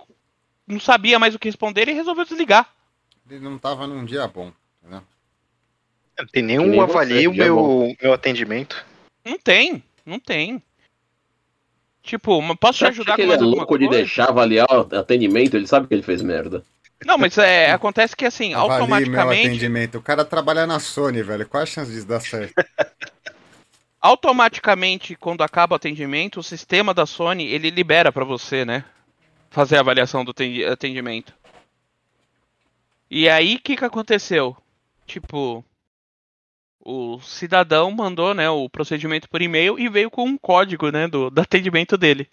não 0.66 0.78
sabia 0.80 1.18
mais 1.18 1.34
o 1.34 1.38
que 1.38 1.48
responder 1.48 1.88
e 1.88 1.92
resolveu 1.92 2.24
desligar. 2.24 2.68
Ele 3.30 3.40
não 3.40 3.58
tava 3.58 3.86
num 3.86 4.04
dia 4.04 4.26
bom. 4.28 4.52
Entendeu? 4.82 5.02
Não 6.18 6.26
tem 6.26 6.42
nenhum 6.42 6.66
nem 7.06 7.28
o 7.28 7.32
meu, 7.32 7.96
meu 8.00 8.12
atendimento. 8.12 8.84
Não 9.24 9.38
tem, 9.38 9.82
não 10.04 10.18
tem. 10.18 10.62
Tipo, 12.02 12.40
posso 12.56 12.78
te 12.78 12.86
ajudar 12.86 13.16
que 13.16 13.24
com 13.24 13.32
ele 13.32 13.40
é 13.42 13.44
louco 13.44 13.78
de 13.78 13.88
deixar 13.88 14.28
avaliar 14.28 14.66
o 14.70 14.96
atendimento? 14.96 15.56
Ele 15.56 15.66
sabe 15.66 15.86
que 15.86 15.94
ele 15.94 16.02
fez 16.02 16.20
merda. 16.20 16.64
Não, 17.04 17.16
mas 17.16 17.38
é, 17.38 17.70
acontece 17.72 18.14
que 18.14 18.24
assim, 18.24 18.54
Avalie 18.54 18.68
meu 18.70 18.82
automaticamente. 18.96 19.46
atendimento. 19.46 19.98
O 19.98 20.02
cara 20.02 20.24
trabalha 20.24 20.66
na 20.66 20.78
Sony, 20.78 21.22
velho. 21.22 21.46
Qual 21.48 21.62
a 21.62 21.66
chance 21.66 21.90
disso 21.90 22.06
dar 22.06 22.20
certo? 22.20 22.52
automaticamente, 24.00 25.14
quando 25.14 25.42
acaba 25.42 25.74
o 25.74 25.76
atendimento, 25.76 26.40
o 26.40 26.42
sistema 26.42 26.92
da 26.92 27.06
Sony, 27.06 27.46
ele 27.46 27.70
libera 27.70 28.10
pra 28.12 28.24
você, 28.24 28.64
né? 28.64 28.84
Fazer 29.50 29.76
a 29.76 29.80
avaliação 29.80 30.24
do 30.24 30.32
atendi- 30.32 30.64
atendimento. 30.64 31.32
E 33.14 33.28
aí, 33.28 33.56
o 33.56 33.60
que 33.60 33.76
que 33.76 33.84
aconteceu? 33.84 34.56
Tipo, 35.04 35.62
o 36.80 37.20
cidadão 37.20 37.90
mandou, 37.90 38.32
né, 38.32 38.48
o 38.48 38.70
procedimento 38.70 39.28
por 39.28 39.42
e-mail 39.42 39.78
e 39.78 39.86
veio 39.86 40.10
com 40.10 40.24
um 40.24 40.38
código, 40.38 40.90
né, 40.90 41.06
do, 41.06 41.28
do 41.28 41.42
atendimento 41.42 41.98
dele. 41.98 42.26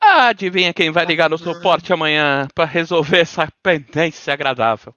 Ah, 0.00 0.28
adivinha 0.28 0.72
quem 0.72 0.92
vai 0.92 1.04
ligar 1.04 1.28
no 1.28 1.36
suporte 1.36 1.92
amanhã 1.92 2.46
pra 2.54 2.64
resolver 2.64 3.18
essa 3.18 3.50
pendência 3.64 4.32
agradável? 4.32 4.94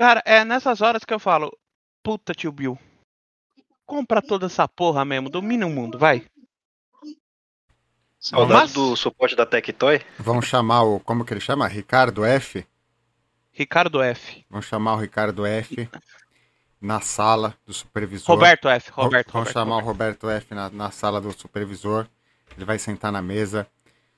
Cara, 0.00 0.22
é 0.24 0.42
nessas 0.42 0.80
horas 0.80 1.04
que 1.04 1.12
eu 1.12 1.18
falo, 1.18 1.54
puta 2.02 2.32
tio 2.32 2.50
Bill, 2.50 2.78
compra 3.84 4.22
toda 4.22 4.46
essa 4.46 4.66
porra 4.66 5.04
mesmo, 5.04 5.28
domina 5.28 5.66
o 5.66 5.70
mundo, 5.70 5.98
vai. 5.98 6.26
Saudade 8.22 8.60
Mas- 8.60 8.72
do 8.72 8.94
suporte 8.96 9.34
da 9.34 9.44
Tectoy. 9.44 10.00
Vamos 10.16 10.46
chamar 10.46 10.82
o. 10.84 11.00
Como 11.00 11.24
que 11.24 11.34
ele 11.34 11.40
chama? 11.40 11.66
Ricardo 11.66 12.24
F? 12.24 12.64
Ricardo 13.50 14.00
F. 14.00 14.46
Vamos 14.48 14.64
chamar 14.66 14.94
o 14.94 14.98
Ricardo 14.98 15.44
F 15.44 15.88
na 16.80 17.00
sala 17.00 17.52
do 17.66 17.74
supervisor. 17.74 18.28
Roberto 18.32 18.68
F. 18.68 18.90
Ro- 18.92 19.02
Roberto, 19.02 19.32
Vamos 19.32 19.48
Roberto, 19.48 19.52
chamar 19.54 19.74
Roberto. 19.82 20.22
o 20.22 20.28
Roberto 20.28 20.30
F 20.30 20.54
na, 20.54 20.70
na 20.70 20.90
sala 20.92 21.20
do 21.20 21.32
supervisor. 21.32 22.06
Ele 22.56 22.64
vai 22.64 22.78
sentar 22.78 23.10
na 23.10 23.20
mesa. 23.20 23.66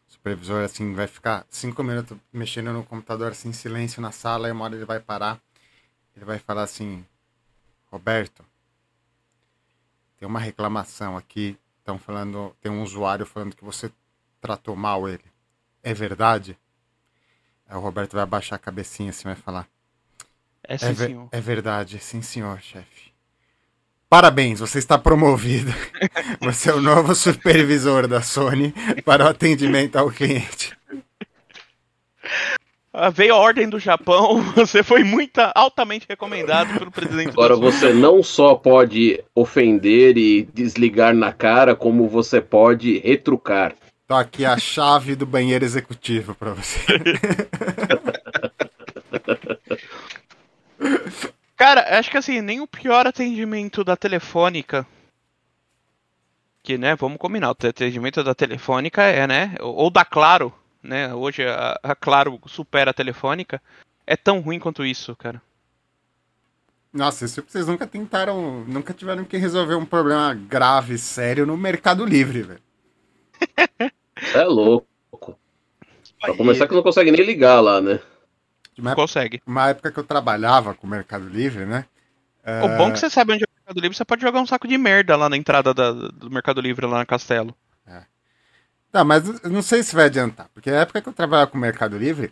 O 0.06 0.12
supervisor, 0.12 0.62
assim, 0.62 0.92
vai 0.94 1.06
ficar 1.06 1.46
cinco 1.48 1.82
minutos 1.82 2.16
mexendo 2.30 2.72
no 2.74 2.84
computador, 2.84 3.32
assim, 3.32 3.48
em 3.48 3.52
silêncio 3.54 4.02
na 4.02 4.12
sala. 4.12 4.48
E 4.48 4.52
uma 4.52 4.66
hora 4.66 4.74
ele 4.76 4.84
vai 4.84 5.00
parar. 5.00 5.40
Ele 6.14 6.26
vai 6.26 6.38
falar 6.38 6.64
assim: 6.64 7.02
Roberto, 7.90 8.44
tem 10.18 10.28
uma 10.28 10.38
reclamação 10.40 11.16
aqui. 11.16 11.56
Estão 11.84 11.98
falando, 11.98 12.56
tem 12.62 12.72
um 12.72 12.82
usuário 12.82 13.26
falando 13.26 13.54
que 13.54 13.62
você 13.62 13.92
tratou 14.40 14.74
mal 14.74 15.06
ele. 15.06 15.24
É 15.82 15.92
verdade? 15.92 16.58
Aí 17.68 17.76
o 17.76 17.80
Roberto 17.80 18.14
vai 18.14 18.22
abaixar 18.22 18.56
a 18.56 18.58
cabecinha 18.58 19.10
assim 19.10 19.24
vai 19.24 19.34
falar: 19.34 19.68
É 20.62 20.78
sim, 20.78 20.86
é, 20.86 20.92
ver- 20.94 21.06
senhor. 21.08 21.28
é 21.30 21.40
verdade, 21.42 21.98
sim, 21.98 22.22
senhor, 22.22 22.58
chefe. 22.62 23.12
Parabéns, 24.08 24.60
você 24.60 24.78
está 24.78 24.96
promovido. 24.96 25.70
Você 26.40 26.70
é 26.70 26.74
o 26.74 26.80
novo 26.80 27.14
supervisor 27.14 28.06
da 28.06 28.22
Sony 28.22 28.72
para 29.04 29.24
o 29.24 29.28
atendimento 29.28 29.96
ao 29.96 30.10
cliente. 30.10 30.74
Ah, 32.96 33.10
Veio 33.10 33.34
a 33.34 33.38
ordem 33.38 33.68
do 33.68 33.80
Japão, 33.80 34.40
você 34.54 34.84
foi 34.84 35.02
muito 35.02 35.40
altamente 35.52 36.06
recomendado 36.08 36.78
pelo 36.78 36.92
presidente 36.92 37.30
Agora 37.30 37.56
você 37.56 37.92
não 37.92 38.22
só 38.22 38.54
pode 38.54 39.20
ofender 39.34 40.16
e 40.16 40.44
desligar 40.54 41.12
na 41.12 41.32
cara, 41.32 41.74
como 41.74 42.08
você 42.08 42.40
pode 42.40 43.00
retrucar. 43.00 43.74
Tá 44.06 44.20
aqui 44.20 44.44
a 44.44 44.56
chave 44.56 45.16
do 45.16 45.26
banheiro 45.26 45.64
executivo 45.64 46.36
para 46.36 46.52
você. 46.52 46.78
Cara, 51.56 51.98
acho 51.98 52.10
que 52.10 52.16
assim, 52.16 52.40
nem 52.40 52.60
o 52.60 52.66
pior 52.66 53.08
atendimento 53.08 53.82
da 53.82 53.96
telefônica. 53.96 54.86
Que, 56.62 56.78
né, 56.78 56.94
vamos 56.94 57.18
combinar, 57.18 57.48
o 57.48 57.56
atendimento 57.66 58.22
da 58.22 58.34
telefônica 58.34 59.02
é, 59.02 59.26
né? 59.26 59.56
Ou 59.60 59.90
da 59.90 60.04
Claro, 60.04 60.52
né? 60.84 61.12
Hoje 61.14 61.42
a, 61.46 61.78
a 61.82 61.94
Claro 61.96 62.40
supera 62.46 62.90
a 62.90 62.94
telefônica. 62.94 63.60
É 64.06 64.16
tão 64.16 64.40
ruim 64.40 64.58
quanto 64.58 64.84
isso, 64.84 65.16
cara. 65.16 65.40
Nossa, 66.92 67.24
isso 67.24 67.42
vocês 67.46 67.66
nunca 67.66 67.86
tentaram, 67.86 68.64
nunca 68.68 68.94
tiveram 68.94 69.24
que 69.24 69.36
resolver 69.36 69.74
um 69.74 69.84
problema 69.86 70.32
grave, 70.34 70.96
sério 70.98 71.44
no 71.44 71.56
Mercado 71.56 72.04
Livre, 72.04 72.42
velho. 72.42 72.60
É 74.32 74.44
louco. 74.44 74.86
Pra 76.20 76.34
começar 76.36 76.68
que 76.68 76.74
não 76.74 76.82
consegue 76.84 77.10
nem 77.10 77.24
ligar 77.26 77.60
lá, 77.60 77.80
né? 77.80 77.98
Uma 78.78 78.90
época, 78.92 79.02
Consegue. 79.02 79.42
uma 79.46 79.68
época 79.68 79.90
que 79.90 79.98
eu 79.98 80.04
trabalhava 80.04 80.72
com 80.72 80.86
o 80.86 80.90
Mercado 80.90 81.28
Livre, 81.28 81.64
né? 81.66 81.84
O 82.62 82.68
bom 82.78 82.88
é 82.88 82.92
que 82.92 82.98
você 83.00 83.10
sabe 83.10 83.32
onde 83.32 83.42
é 83.42 83.46
o 83.46 83.54
Mercado 83.58 83.80
Livre, 83.80 83.96
você 83.96 84.04
pode 84.04 84.22
jogar 84.22 84.40
um 84.40 84.46
saco 84.46 84.68
de 84.68 84.78
merda 84.78 85.16
lá 85.16 85.28
na 85.28 85.36
entrada 85.36 85.74
da- 85.74 85.90
do 85.92 86.30
Mercado 86.30 86.60
Livre, 86.60 86.86
lá 86.86 86.98
na 86.98 87.06
Castelo. 87.06 87.54
Tá, 88.94 89.02
mas 89.02 89.24
não 89.42 89.60
sei 89.60 89.82
se 89.82 89.92
vai 89.92 90.04
adiantar, 90.04 90.46
porque 90.54 90.70
na 90.70 90.76
época 90.82 91.02
que 91.02 91.08
eu 91.08 91.12
trabalhava 91.12 91.50
com 91.50 91.58
o 91.58 91.60
Mercado 91.60 91.98
Livre, 91.98 92.30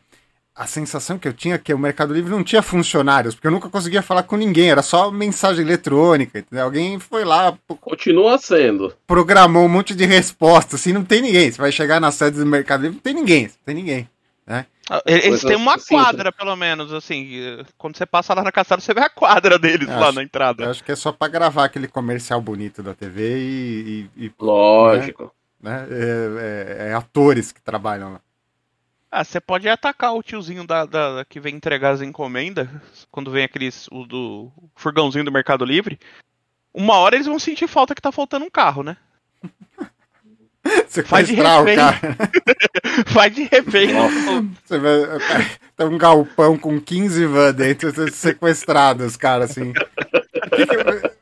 a 0.55 0.65
sensação 0.65 1.19
que 1.19 1.27
eu 1.27 1.33
tinha 1.33 1.57
é 1.57 1.59
que 1.59 1.75
o 1.75 1.79
Mercado 1.79 2.15
Livre 2.15 2.31
não 2.31 2.45
tinha 2.45 2.63
funcionários, 2.63 3.35
porque 3.35 3.49
eu 3.49 3.51
nunca 3.51 3.69
conseguia 3.69 4.01
falar 4.01 4.23
com 4.23 4.37
ninguém, 4.37 4.71
era 4.71 4.81
só 4.81 5.11
mensagem 5.11 5.65
eletrônica, 5.65 6.39
entendeu? 6.39 6.65
Alguém 6.65 7.01
foi 7.01 7.25
lá, 7.25 7.59
Continua 7.81 8.39
sendo. 8.39 8.95
programou 9.09 9.65
um 9.65 9.69
monte 9.69 9.93
de 9.93 10.07
respostas, 10.07 10.79
assim, 10.81 10.93
não 10.93 11.03
tem 11.05 11.21
ninguém. 11.21 11.51
Você 11.51 11.61
vai 11.61 11.73
chegar 11.73 11.99
na 12.01 12.13
sede 12.13 12.39
do 12.39 12.47
Mercado 12.47 12.83
Livre, 12.83 12.95
não 12.95 13.03
tem 13.03 13.15
ninguém, 13.15 13.43
não 13.47 13.55
tem 13.67 13.75
ninguém. 13.75 14.09
Ah, 14.89 15.03
Eles 15.07 15.41
têm 15.43 15.57
uma 15.57 15.79
quadra, 15.81 16.31
pelo 16.31 16.55
menos, 16.55 16.93
assim. 16.93 17.41
Quando 17.77 17.97
você 17.97 18.07
passa 18.07 18.35
lá 18.35 18.43
na 18.45 18.53
Castelo, 18.53 18.81
você 18.81 18.93
vê 18.95 19.01
a 19.01 19.11
quadra 19.11 19.59
deles 19.59 19.89
Eu 19.89 19.95
lá 19.99 20.07
acho- 20.09 20.15
na 20.17 20.21
Eu 20.21 20.25
entrada. 20.27 20.71
acho 20.71 20.85
que 20.85 20.93
é 20.93 20.97
só 20.97 21.11
pra 21.11 21.27
gravar 21.29 21.65
aquele 21.65 21.89
comercial 21.89 22.41
bonito 22.41 22.83
da 22.85 22.93
TV 22.95 23.39
e, 23.39 24.09
e- 24.17 24.27
e, 24.27 24.33
Lógico. 24.41 25.25
né, 25.25 25.31
é, 25.65 26.87
é- 26.87 26.89
é 26.91 26.95
atores 26.95 27.53
que 27.53 27.61
trabalham 27.63 28.13
lá. 28.15 28.21
Ah, 29.11 29.23
você 29.25 29.39
pode 29.41 29.69
atacar 29.69 30.15
o 30.15 30.23
tiozinho 30.23 30.67
da, 30.67 30.87
da- 30.87 31.25
que 31.29 31.39
vem 31.39 31.55
entregar 31.55 31.91
as 31.91 32.01
encomendas, 32.01 32.67
quando 33.11 33.31
vem 33.31 33.45
aqueles. 33.45 33.87
O 33.93 34.07
do 34.07 34.51
furgãozinho 34.75 35.25
do 35.25 35.31
Mercado 35.33 35.65
Livre. 35.65 35.99
Uma 36.73 36.95
hora 36.97 37.15
eles 37.17 37.27
vão 37.27 37.39
sentir 37.39 37.67
falta 37.69 37.95
que 37.95 38.01
tá 38.01 38.11
faltando 38.11 38.47
um 38.47 38.51
carro, 38.51 38.83
né? 38.83 38.97
Sequestrar 40.89 41.61
o 41.61 41.65
refém. 41.65 41.77
cara. 41.77 42.17
Vai 43.13 43.29
de 43.31 43.45
refém. 43.45 43.89
Você 44.65 44.79
vê, 44.79 44.89
tem 45.77 45.87
um 45.87 45.99
galpão 45.99 46.57
com 46.57 46.81
15 46.81 47.27
van 47.27 47.53
dentro, 47.53 47.93
você 47.93 48.11
sequestrados, 48.11 49.17
cara, 49.17 49.45
assim. 49.45 49.73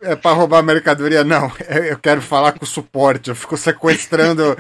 É 0.01 0.17
pra 0.17 0.33
roubar 0.33 0.63
mercadoria? 0.63 1.23
Não, 1.23 1.51
é- 1.69 1.93
eu 1.93 1.99
quero 1.99 2.21
falar 2.21 2.53
com 2.53 2.65
o 2.65 2.69
suporte. 2.69 3.31
Eu 3.31 3.37
fico 3.37 3.57
sequestrando 3.57 4.57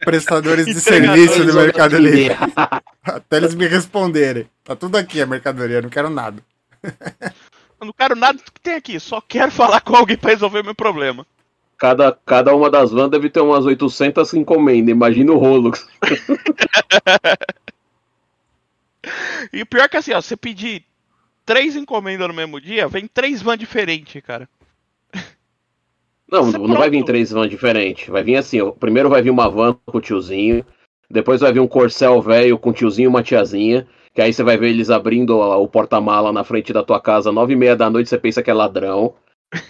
prestadores 0.00 0.66
de 0.66 0.80
serviço 0.80 1.44
do 1.44 1.54
Mercado 1.54 1.96
Livre. 1.96 2.36
Até 3.02 3.36
eles 3.38 3.54
me 3.54 3.66
responderem. 3.66 4.48
Tá 4.64 4.76
tudo 4.76 4.96
aqui 4.96 5.20
a 5.20 5.26
mercadoria, 5.26 5.76
eu 5.78 5.82
não 5.82 5.88
quero 5.90 6.10
nada. 6.10 6.42
Eu 7.80 7.86
não 7.86 7.92
quero 7.92 8.14
nada 8.14 8.38
do 8.38 8.44
que 8.44 8.60
tem 8.60 8.74
aqui, 8.74 9.00
só 9.00 9.20
quero 9.20 9.50
falar 9.50 9.80
com 9.80 9.96
alguém 9.96 10.16
pra 10.16 10.30
resolver 10.30 10.62
meu 10.62 10.74
problema. 10.74 11.26
Cada, 11.78 12.16
cada 12.24 12.54
uma 12.54 12.70
das 12.70 12.92
vans 12.92 13.10
deve 13.10 13.28
ter 13.28 13.40
umas 13.40 13.64
800 13.64 14.34
encomendas. 14.34 14.92
Imagina 14.92 15.32
o 15.32 15.38
rolo. 15.38 15.72
E 19.52 19.62
o 19.62 19.66
pior 19.66 19.84
é 19.84 19.88
que 19.88 19.96
assim, 19.96 20.12
ó, 20.12 20.20
você 20.20 20.36
pedir 20.36 20.84
três 21.44 21.76
encomendas 21.76 22.28
no 22.28 22.34
mesmo 22.34 22.60
dia, 22.60 22.88
vem 22.88 23.06
três 23.06 23.42
vans 23.42 23.58
diferentes, 23.58 24.22
cara. 24.22 24.48
Não, 26.30 26.48
Isso 26.48 26.56
é 26.56 26.58
não 26.58 26.76
vai 26.76 26.88
vir 26.88 26.98
pronto. 26.98 27.06
três 27.08 27.30
vans 27.30 27.50
diferentes. 27.50 28.08
Vai 28.08 28.22
vir 28.22 28.36
assim, 28.36 28.60
ó, 28.60 28.70
primeiro 28.70 29.08
vai 29.10 29.20
vir 29.22 29.30
uma 29.30 29.48
van 29.50 29.74
com 29.86 29.98
o 29.98 30.00
tiozinho, 30.00 30.64
depois 31.10 31.40
vai 31.40 31.52
vir 31.52 31.60
um 31.60 31.68
corcel 31.68 32.20
velho 32.22 32.58
com 32.58 32.70
o 32.70 32.72
tiozinho 32.72 33.06
e 33.06 33.08
uma 33.08 33.22
tiazinha, 33.22 33.86
que 34.14 34.22
aí 34.22 34.32
você 34.32 34.42
vai 34.42 34.56
ver 34.56 34.70
eles 34.70 34.88
abrindo 34.88 35.38
o 35.38 35.68
porta-mala 35.68 36.32
na 36.32 36.42
frente 36.44 36.72
da 36.72 36.82
tua 36.82 37.00
casa, 37.00 37.30
nove 37.30 37.52
e 37.52 37.56
meia 37.56 37.76
da 37.76 37.90
noite, 37.90 38.08
você 38.08 38.18
pensa 38.18 38.42
que 38.42 38.50
é 38.50 38.54
ladrão. 38.54 39.14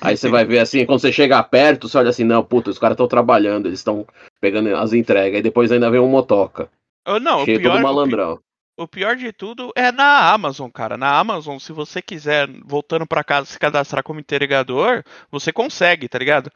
Aí 0.01 0.17
você 0.17 0.29
vai 0.29 0.45
ver 0.45 0.61
assim, 0.61 0.87
quando 0.87 1.01
você 1.01 1.11
chega 1.11 1.43
perto, 1.43 1.89
você 1.89 1.99
olha 1.99 2.11
assim, 2.11 2.23
não, 2.23 2.45
puta, 2.45 2.71
os 2.71 2.79
caras 2.79 2.95
estão 2.95 3.09
trabalhando, 3.09 3.67
eles 3.67 3.81
estão 3.81 4.07
pegando 4.41 4.77
as 4.77 4.93
entregas. 4.93 5.35
Aí 5.37 5.43
depois 5.43 5.73
ainda 5.73 5.91
vem 5.91 5.99
um 5.99 6.07
motoca, 6.07 6.71
Ou 7.05 7.19
não, 7.19 7.43
o 7.43 7.45
cheio 7.45 7.59
pior, 7.59 7.73
todo 7.73 7.79
o 7.79 7.79
pi- 7.79 7.83
malandrão. 7.83 8.39
O 8.77 8.89
pior 8.89 9.17
de 9.17 9.33
tudo 9.33 9.71
é 9.77 9.93
na 9.93 10.33
Amazon, 10.33 10.71
cara. 10.71 10.97
Na 10.97 11.19
Amazon, 11.19 11.59
se 11.59 11.73
você 11.73 12.01
quiser, 12.01 12.49
voltando 12.65 13.07
pra 13.07 13.23
casa, 13.23 13.47
se 13.47 13.59
cadastrar 13.59 14.03
como 14.03 14.21
entregador, 14.21 15.05
você 15.31 15.53
consegue, 15.53 16.09
tá 16.09 16.19
ligado? 16.19 16.51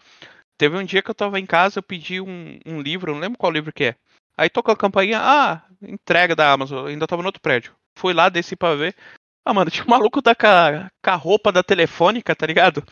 Teve 0.59 0.77
um 0.77 0.85
dia 0.85 1.03
que 1.03 1.11
eu 1.11 1.15
tava 1.15 1.39
em 1.39 1.47
casa, 1.47 1.79
eu 1.79 1.83
pedi 1.83 2.21
um, 2.21 2.59
um 2.67 2.81
livro, 2.81 3.13
não 3.13 3.21
lembro 3.21 3.39
qual 3.39 3.53
livro 3.53 3.73
que 3.73 3.85
é. 3.85 3.97
Aí 4.37 4.49
tocou 4.49 4.73
a 4.73 4.77
campainha, 4.77 5.21
ah, 5.21 5.63
entrega 5.83 6.35
da 6.35 6.51
Amazon, 6.51 6.87
ainda 6.87 7.07
tava 7.07 7.23
no 7.23 7.29
outro 7.29 7.41
prédio. 7.41 7.75
Fui 7.99 8.15
lá, 8.15 8.29
desci 8.29 8.57
pra 8.57 8.75
ver. 8.75 8.95
Ah, 9.45 9.53
mano, 9.53 9.71
tinha 9.71 9.85
um 9.85 9.91
maluco 9.91 10.23
da, 10.23 10.35
com 10.35 11.11
a 11.11 11.15
roupa 11.15 11.53
da 11.53 11.63
telefônica, 11.63 12.35
tá 12.35 12.47
ligado? 12.47 12.83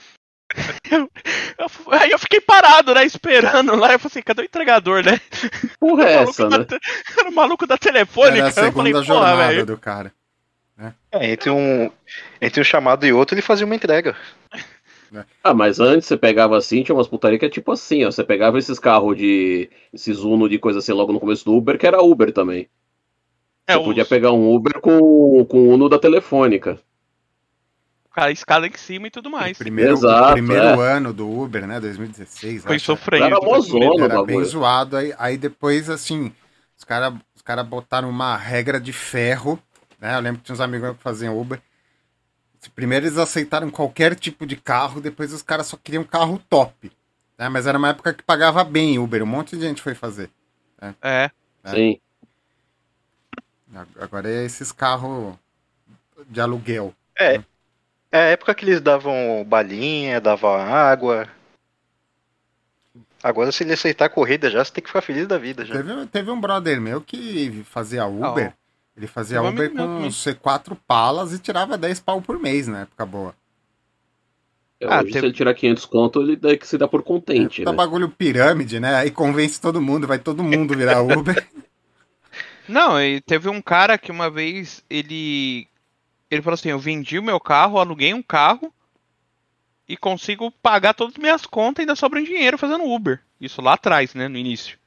Eu- 0.90 1.10
eu- 1.58 1.92
aí 1.92 2.10
eu 2.10 2.18
fiquei 2.18 2.40
parado, 2.40 2.94
né, 2.94 3.04
esperando 3.04 3.74
lá. 3.74 3.92
Eu 3.92 3.98
falei 3.98 4.12
assim, 4.12 4.22
cadê 4.22 4.42
o 4.42 4.44
entregador, 4.44 5.04
né? 5.04 5.20
Porra 5.80 6.04
é 6.04 6.12
essa, 6.22 6.48
da 6.48 6.58
né? 6.58 6.64
te- 6.64 6.78
Era 7.18 7.28
o 7.28 7.34
maluco 7.34 7.66
da 7.66 7.76
telefônica. 7.76 8.36
Era 8.38 8.46
a 8.46 8.48
eu 8.50 8.52
falei, 8.52 8.92
segunda 8.92 9.02
jornada 9.02 9.36
velho. 9.48 9.66
do 9.66 9.76
cara. 9.76 10.12
É, 11.12 11.30
entre 11.32 11.50
um, 11.50 11.90
entre 12.40 12.60
um 12.60 12.64
chamado 12.64 13.06
e 13.06 13.12
outro, 13.12 13.34
ele 13.34 13.42
fazia 13.42 13.64
uma 13.66 13.74
entrega. 13.76 14.16
Ah, 15.44 15.54
mas 15.54 15.78
antes 15.78 16.08
você 16.08 16.16
pegava 16.16 16.56
assim, 16.56 16.82
tinha 16.82 16.94
umas 16.94 17.06
putaria 17.06 17.38
que 17.38 17.44
é 17.46 17.48
tipo 17.48 17.70
assim, 17.70 18.04
ó. 18.04 18.10
Você 18.10 18.24
pegava 18.24 18.58
esses 18.58 18.78
carros 18.80 19.16
de. 19.16 19.70
esses 19.92 20.18
Uno 20.18 20.48
de 20.48 20.58
coisa 20.58 20.80
assim 20.80 20.92
logo 20.92 21.12
no 21.12 21.20
começo 21.20 21.44
do 21.44 21.54
Uber, 21.54 21.78
que 21.78 21.86
era 21.86 22.02
Uber 22.02 22.32
também. 22.32 22.68
É, 23.66 23.74
Você 23.74 23.78
os- 23.78 23.84
podia 23.84 24.04
pegar 24.04 24.32
um 24.32 24.52
Uber 24.52 24.80
com, 24.80 25.44
com 25.44 25.58
o 25.58 25.68
Uno 25.74 25.88
da 25.88 25.98
telefônica. 26.00 26.78
A 28.14 28.30
escada 28.30 28.66
em 28.66 28.76
cima 28.76 29.08
e 29.08 29.10
tudo 29.10 29.30
mais. 29.30 29.56
O 29.56 29.58
primeiro, 29.58 29.92
Exato, 29.92 30.30
o 30.30 30.32
primeiro 30.32 30.82
é. 30.82 30.92
ano 30.92 31.12
do 31.12 31.28
Uber, 31.28 31.66
né? 31.66 31.80
2016. 31.80 32.62
Foi 32.62 32.76
acho. 32.76 32.84
sofrendo. 32.84 33.24
Era 33.24 33.40
mó 33.40 33.58
zona 33.60 33.86
o 33.86 34.04
Era 34.04 34.24
bem 34.24 34.42
zoado. 34.44 34.96
Aí, 34.96 35.14
aí 35.18 35.36
depois, 35.36 35.90
assim, 35.90 36.32
os 36.76 36.84
caras 36.84 37.14
os 37.34 37.42
cara 37.42 37.62
botaram 37.62 38.08
uma 38.08 38.36
regra 38.36 38.80
de 38.80 38.92
ferro. 38.92 39.58
Né? 40.00 40.14
Eu 40.14 40.20
lembro 40.20 40.40
que 40.40 40.46
tinha 40.46 40.54
uns 40.54 40.60
amigos 40.60 40.96
que 40.96 41.02
faziam 41.02 41.38
Uber. 41.38 41.60
Primeiro 42.74 43.06
eles 43.06 43.18
aceitaram 43.18 43.70
qualquer 43.70 44.14
tipo 44.14 44.46
de 44.46 44.56
carro, 44.56 45.00
depois 45.00 45.32
os 45.34 45.42
caras 45.42 45.66
só 45.66 45.76
queriam 45.76 46.02
carro 46.02 46.40
top. 46.48 46.90
Né? 47.36 47.48
Mas 47.48 47.66
era 47.66 47.76
uma 47.76 47.90
época 47.90 48.14
que 48.14 48.22
pagava 48.22 48.64
bem 48.64 48.98
Uber. 48.98 49.22
Um 49.22 49.26
monte 49.26 49.56
de 49.56 49.62
gente 49.62 49.82
foi 49.82 49.94
fazer. 49.94 50.30
É. 50.80 50.94
É. 51.02 51.30
Sim. 51.66 52.00
Agora 54.00 54.30
é 54.30 54.44
esses 54.44 54.70
carros 54.70 55.34
de 56.28 56.40
aluguel. 56.40 56.94
É, 57.18 57.42
é 58.14 58.18
a 58.18 58.24
época 58.30 58.54
que 58.54 58.64
eles 58.64 58.80
davam 58.80 59.44
balinha, 59.46 60.20
davam 60.20 60.54
água. 60.54 61.28
Agora, 63.22 63.50
se 63.50 63.64
ele 63.64 63.72
aceitar 63.72 64.04
a 64.04 64.08
corrida 64.10 64.50
já, 64.50 64.64
você 64.64 64.72
tem 64.72 64.82
que 64.82 64.88
ficar 64.88 65.00
feliz 65.00 65.26
da 65.26 65.38
vida 65.38 65.64
já. 65.64 65.74
Teve, 65.74 66.06
teve 66.06 66.30
um 66.30 66.40
brother 66.40 66.80
meu 66.80 67.00
que 67.00 67.64
fazia 67.64 68.06
Uber. 68.06 68.52
Ele 68.96 69.06
fazia 69.08 69.40
Teve 69.40 69.52
Uber 69.52 69.70
com 69.70 69.76
também. 69.76 70.10
C4 70.10 70.76
palas 70.86 71.32
e 71.32 71.38
tirava 71.38 71.76
10 71.76 72.00
pau 72.00 72.20
por 72.22 72.38
mês 72.38 72.68
na 72.68 72.82
época 72.82 73.04
boa. 73.04 73.34
Ah, 74.82 75.00
Hoje, 75.00 75.06
teve- 75.06 75.20
se 75.20 75.26
ele 75.26 75.32
tirar 75.32 75.54
500 75.54 75.84
conto, 75.86 76.20
ele 76.20 76.36
dá 76.36 76.56
que 76.56 76.66
se 76.68 76.76
dá 76.76 76.86
por 76.86 77.02
contente, 77.02 77.64
Tá 77.64 77.70
né? 77.72 77.76
bagulho 77.76 78.08
pirâmide, 78.10 78.78
né? 78.78 78.94
Aí 78.96 79.10
convence 79.10 79.60
todo 79.60 79.80
mundo, 79.80 80.06
vai 80.06 80.18
todo 80.18 80.42
mundo 80.42 80.76
virar 80.76 81.00
Uber. 81.02 81.48
Não, 82.68 83.00
e 83.02 83.20
teve 83.22 83.48
um 83.48 83.60
cara 83.62 83.96
que 83.98 84.10
uma 84.12 84.30
vez 84.30 84.84
ele. 84.88 85.66
Ele 86.30 86.42
falou 86.42 86.54
assim: 86.54 86.70
eu 86.70 86.78
vendi 86.78 87.18
o 87.18 87.22
meu 87.22 87.38
carro, 87.38 87.78
aluguei 87.78 88.14
um 88.14 88.22
carro 88.22 88.72
e 89.88 89.96
consigo 89.96 90.50
pagar 90.50 90.94
todas 90.94 91.14
as 91.14 91.20
minhas 91.20 91.46
contas 91.46 91.78
e 91.78 91.82
ainda 91.82 91.96
sobra 91.96 92.20
um 92.20 92.24
dinheiro 92.24 92.58
fazendo 92.58 92.84
Uber. 92.84 93.22
Isso 93.40 93.60
lá 93.60 93.74
atrás, 93.74 94.14
né? 94.14 94.28
No 94.28 94.38
início. 94.38 94.78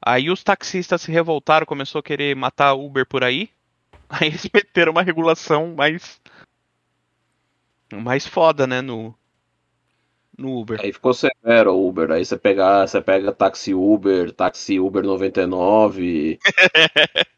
Aí 0.00 0.30
os 0.30 0.42
taxistas 0.42 1.02
se 1.02 1.10
revoltaram, 1.10 1.66
começou 1.66 1.98
a 1.98 2.02
querer 2.02 2.36
matar 2.36 2.74
Uber 2.74 3.04
por 3.04 3.24
aí. 3.24 3.50
Aí 4.08 4.28
eles 4.28 4.48
meteram 4.52 4.92
uma 4.92 5.02
regulação 5.02 5.74
mais. 5.74 6.20
mais 7.92 8.26
foda, 8.26 8.66
né? 8.66 8.80
No. 8.80 9.14
No 10.38 10.60
Uber. 10.60 10.78
Aí 10.80 10.92
ficou 10.92 11.14
severo 11.14 11.72
o 11.72 11.88
Uber. 11.88 12.12
Aí 12.12 12.24
você 12.24 12.36
pega, 12.36 12.86
você 12.86 13.00
pega 13.00 13.32
táxi 13.32 13.74
Uber, 13.74 14.30
táxi 14.32 14.78
Uber 14.78 15.02
99. 15.02 16.38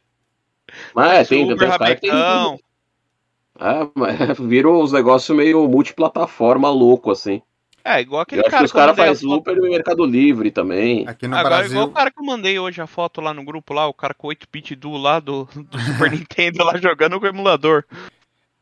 Mas 0.94 1.12
é, 1.12 1.24
tem, 1.24 1.46
tem 1.46 1.54
uns 1.54 1.76
caras 1.76 1.94
que 2.00 2.10
tem. 2.10 2.10
É, 2.10 3.88
mas 3.94 4.38
viram 4.38 4.80
os 4.80 4.92
negócios 4.92 5.36
meio 5.36 5.68
multiplataforma 5.68 6.70
louco, 6.70 7.10
assim. 7.10 7.42
É, 7.84 8.00
igual 8.00 8.20
Eu 8.20 8.22
aquele 8.22 8.42
que 8.42 8.50
cara 8.50 8.64
os 8.64 8.70
que 8.72 8.76
eu 8.76 8.80
caras 8.80 9.20
foto. 9.22 9.34
Uber 9.34 9.56
no 9.56 9.62
Mercado 9.62 10.04
Livre 10.04 10.50
também. 10.50 11.08
Aqui 11.08 11.26
no 11.26 11.36
Agora, 11.36 11.56
Brasil. 11.56 11.72
igual 11.72 11.86
o 11.88 11.92
cara 11.92 12.10
que 12.10 12.20
eu 12.20 12.24
mandei 12.24 12.58
hoje 12.58 12.82
a 12.82 12.86
foto 12.86 13.20
lá 13.20 13.32
no 13.32 13.42
grupo 13.44 13.72
lá, 13.72 13.86
o 13.86 13.94
cara 13.94 14.12
com 14.12 14.28
8-bit 14.28 14.74
do 14.74 14.92
lá 14.96 15.18
do, 15.20 15.48
do 15.54 15.78
Super 15.80 16.10
Nintendo 16.12 16.64
lá 16.64 16.76
jogando 16.76 17.18
com 17.18 17.24
o 17.26 17.28
emulador. 17.28 17.84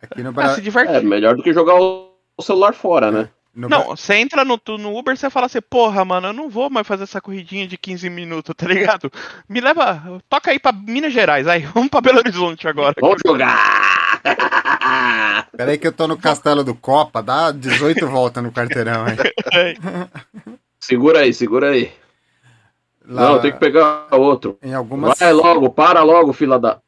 Aqui 0.01 0.23
no 0.23 0.29
Ah, 0.29 0.33
se 0.33 0.35
Brasil. 0.37 0.64
diverte. 0.64 0.92
É 0.95 1.01
melhor 1.01 1.35
do 1.37 1.42
que 1.42 1.53
jogar 1.53 1.75
o 1.75 2.12
celular 2.40 2.73
fora, 2.73 3.11
né? 3.11 3.29
Não, 3.57 3.97
você 3.97 4.16
entra 4.16 4.45
no, 4.45 4.61
no 4.79 4.97
Uber 4.99 5.16
você 5.16 5.31
fala 5.31 5.47
assim, 5.47 5.62
porra, 5.62 6.05
mano, 6.05 6.29
eu 6.29 6.33
não 6.35 6.51
vou 6.51 6.69
mais 6.69 6.87
fazer 6.87 7.05
essa 7.05 7.23
corridinha 7.23 7.66
de 7.66 7.79
15 7.79 8.11
minutos, 8.11 8.55
tá 8.55 8.66
ligado? 8.69 9.11
Me 9.49 9.61
leva, 9.62 10.21
toca 10.29 10.51
aí 10.51 10.59
pra 10.59 10.73
Minas 10.73 11.12
Gerais, 11.12 11.49
aí, 11.49 11.62
vamos 11.75 11.88
pra 11.88 12.03
Belo 12.03 12.19
Horizonte 12.19 12.69
agora. 12.69 12.95
Vamos 13.01 13.23
jogar! 13.25 14.21
Peraí 15.57 15.79
que 15.79 15.87
eu 15.87 15.92
tô 15.92 16.07
no 16.07 16.19
castelo 16.19 16.62
do 16.62 16.75
Copa, 16.75 17.23
dá 17.23 17.51
18 17.51 18.07
voltas 18.07 18.42
no 18.42 18.53
quarteirão, 18.53 19.07
hein? 19.09 19.16
segura 20.79 21.21
aí, 21.21 21.33
segura 21.33 21.71
aí. 21.71 21.90
Lá- 23.09 23.31
Não, 23.31 23.40
tem 23.40 23.53
que 23.53 23.59
pegar 23.59 24.09
outro. 24.12 24.59
Em 24.62 24.75
algumas, 24.75 25.19
Vai 25.19 25.33
logo, 25.33 25.71
para 25.71 26.03
logo, 26.03 26.33
fila 26.33 26.59
da. 26.59 26.79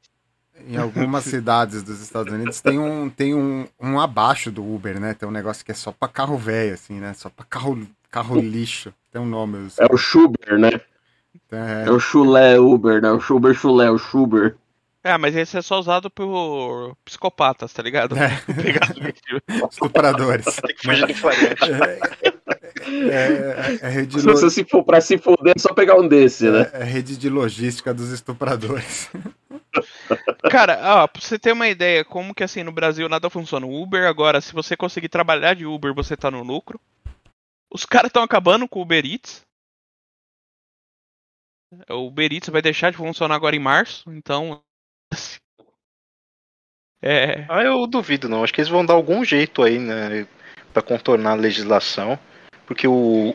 Em 0.68 0.76
algumas 0.76 1.24
cidades 1.26 1.82
dos 1.82 2.00
Estados 2.00 2.32
Unidos 2.32 2.60
tem 2.60 2.78
um, 2.78 3.08
tem 3.08 3.34
um, 3.34 3.66
um 3.80 3.98
abaixo 3.98 4.50
do 4.50 4.62
Uber, 4.62 5.00
né? 5.00 5.14
Tem 5.14 5.28
um 5.28 5.32
negócio 5.32 5.64
que 5.64 5.72
é 5.72 5.74
só 5.74 5.90
pra 5.90 6.08
carro 6.08 6.36
velho, 6.36 6.74
assim, 6.74 7.00
né? 7.00 7.14
Só 7.14 7.28
pra 7.30 7.44
carro, 7.44 7.86
carro 8.10 8.38
lixo. 8.40 8.92
Tem 9.10 9.20
um 9.20 9.26
nome. 9.26 9.68
É 9.78 9.86
o 9.92 9.96
Schuber, 9.96 10.58
né? 10.58 10.80
É, 11.50 11.84
É 11.86 11.90
o 11.90 11.98
chulé 11.98 12.58
Uber, 12.58 13.00
né? 13.00 13.10
O 13.10 13.20
Schuber 13.20 13.54
chulé, 13.54 13.90
o 13.90 13.98
Schuber. 13.98 14.56
É, 15.02 15.16
mas 15.16 15.34
esse 15.34 15.56
é 15.56 15.62
só 15.62 15.78
usado 15.78 16.10
por 16.10 16.94
psicopatas, 17.04 17.72
tá 17.72 17.82
ligado? 17.82 18.16
É. 18.18 18.28
Pegar 18.52 18.92
estupradores. 19.70 20.44
Tem 20.44 20.74
que 21.06 21.14
fugir 21.14 21.56
do. 21.56 22.37
É, 23.10 23.86
é 23.86 23.88
rede 23.90 24.20
Se 24.20 24.26
lo- 24.26 24.32
você 24.32 24.48
se 24.50 24.64
for 24.64 24.82
pra 24.84 25.00
se 25.00 25.18
foder, 25.18 25.54
é 25.56 25.58
só 25.60 25.74
pegar 25.74 25.96
um 26.00 26.08
desse, 26.08 26.50
né? 26.50 26.70
é 26.72 26.84
rede 26.84 27.16
de 27.16 27.28
logística 27.28 27.92
dos 27.92 28.10
estupradores. 28.10 29.10
Cara, 30.50 30.78
ó, 31.02 31.06
pra 31.06 31.20
você 31.20 31.38
ter 31.38 31.52
uma 31.52 31.68
ideia, 31.68 32.04
como 32.04 32.34
que 32.34 32.42
assim 32.42 32.62
no 32.62 32.72
Brasil 32.72 33.08
nada 33.08 33.28
funciona. 33.28 33.66
O 33.66 33.82
Uber 33.82 34.06
agora, 34.06 34.40
se 34.40 34.52
você 34.52 34.76
conseguir 34.76 35.08
trabalhar 35.08 35.54
de 35.54 35.66
Uber, 35.66 35.94
você 35.94 36.16
tá 36.16 36.30
no 36.30 36.42
lucro. 36.42 36.80
Os 37.72 37.84
caras 37.84 38.08
estão 38.08 38.22
acabando 38.22 38.66
com 38.66 38.78
o 38.78 38.82
Uber 38.82 39.04
Eats. 39.04 39.42
O 41.90 42.06
Uber 42.06 42.32
Eats 42.32 42.48
vai 42.48 42.62
deixar 42.62 42.90
de 42.90 42.96
funcionar 42.96 43.34
agora 43.34 43.54
em 43.54 43.60
março, 43.60 44.10
então. 44.10 44.62
assim, 45.12 45.38
É. 47.02 47.44
Ah, 47.48 47.62
eu 47.62 47.86
duvido 47.86 48.28
não. 48.28 48.42
Acho 48.42 48.52
que 48.54 48.60
eles 48.60 48.70
vão 48.70 48.84
dar 48.86 48.94
algum 48.94 49.22
jeito 49.24 49.62
aí, 49.62 49.78
né? 49.78 50.26
Pra 50.72 50.82
contornar 50.82 51.32
a 51.32 51.34
legislação. 51.34 52.18
Porque 52.68 52.86
o. 52.86 53.34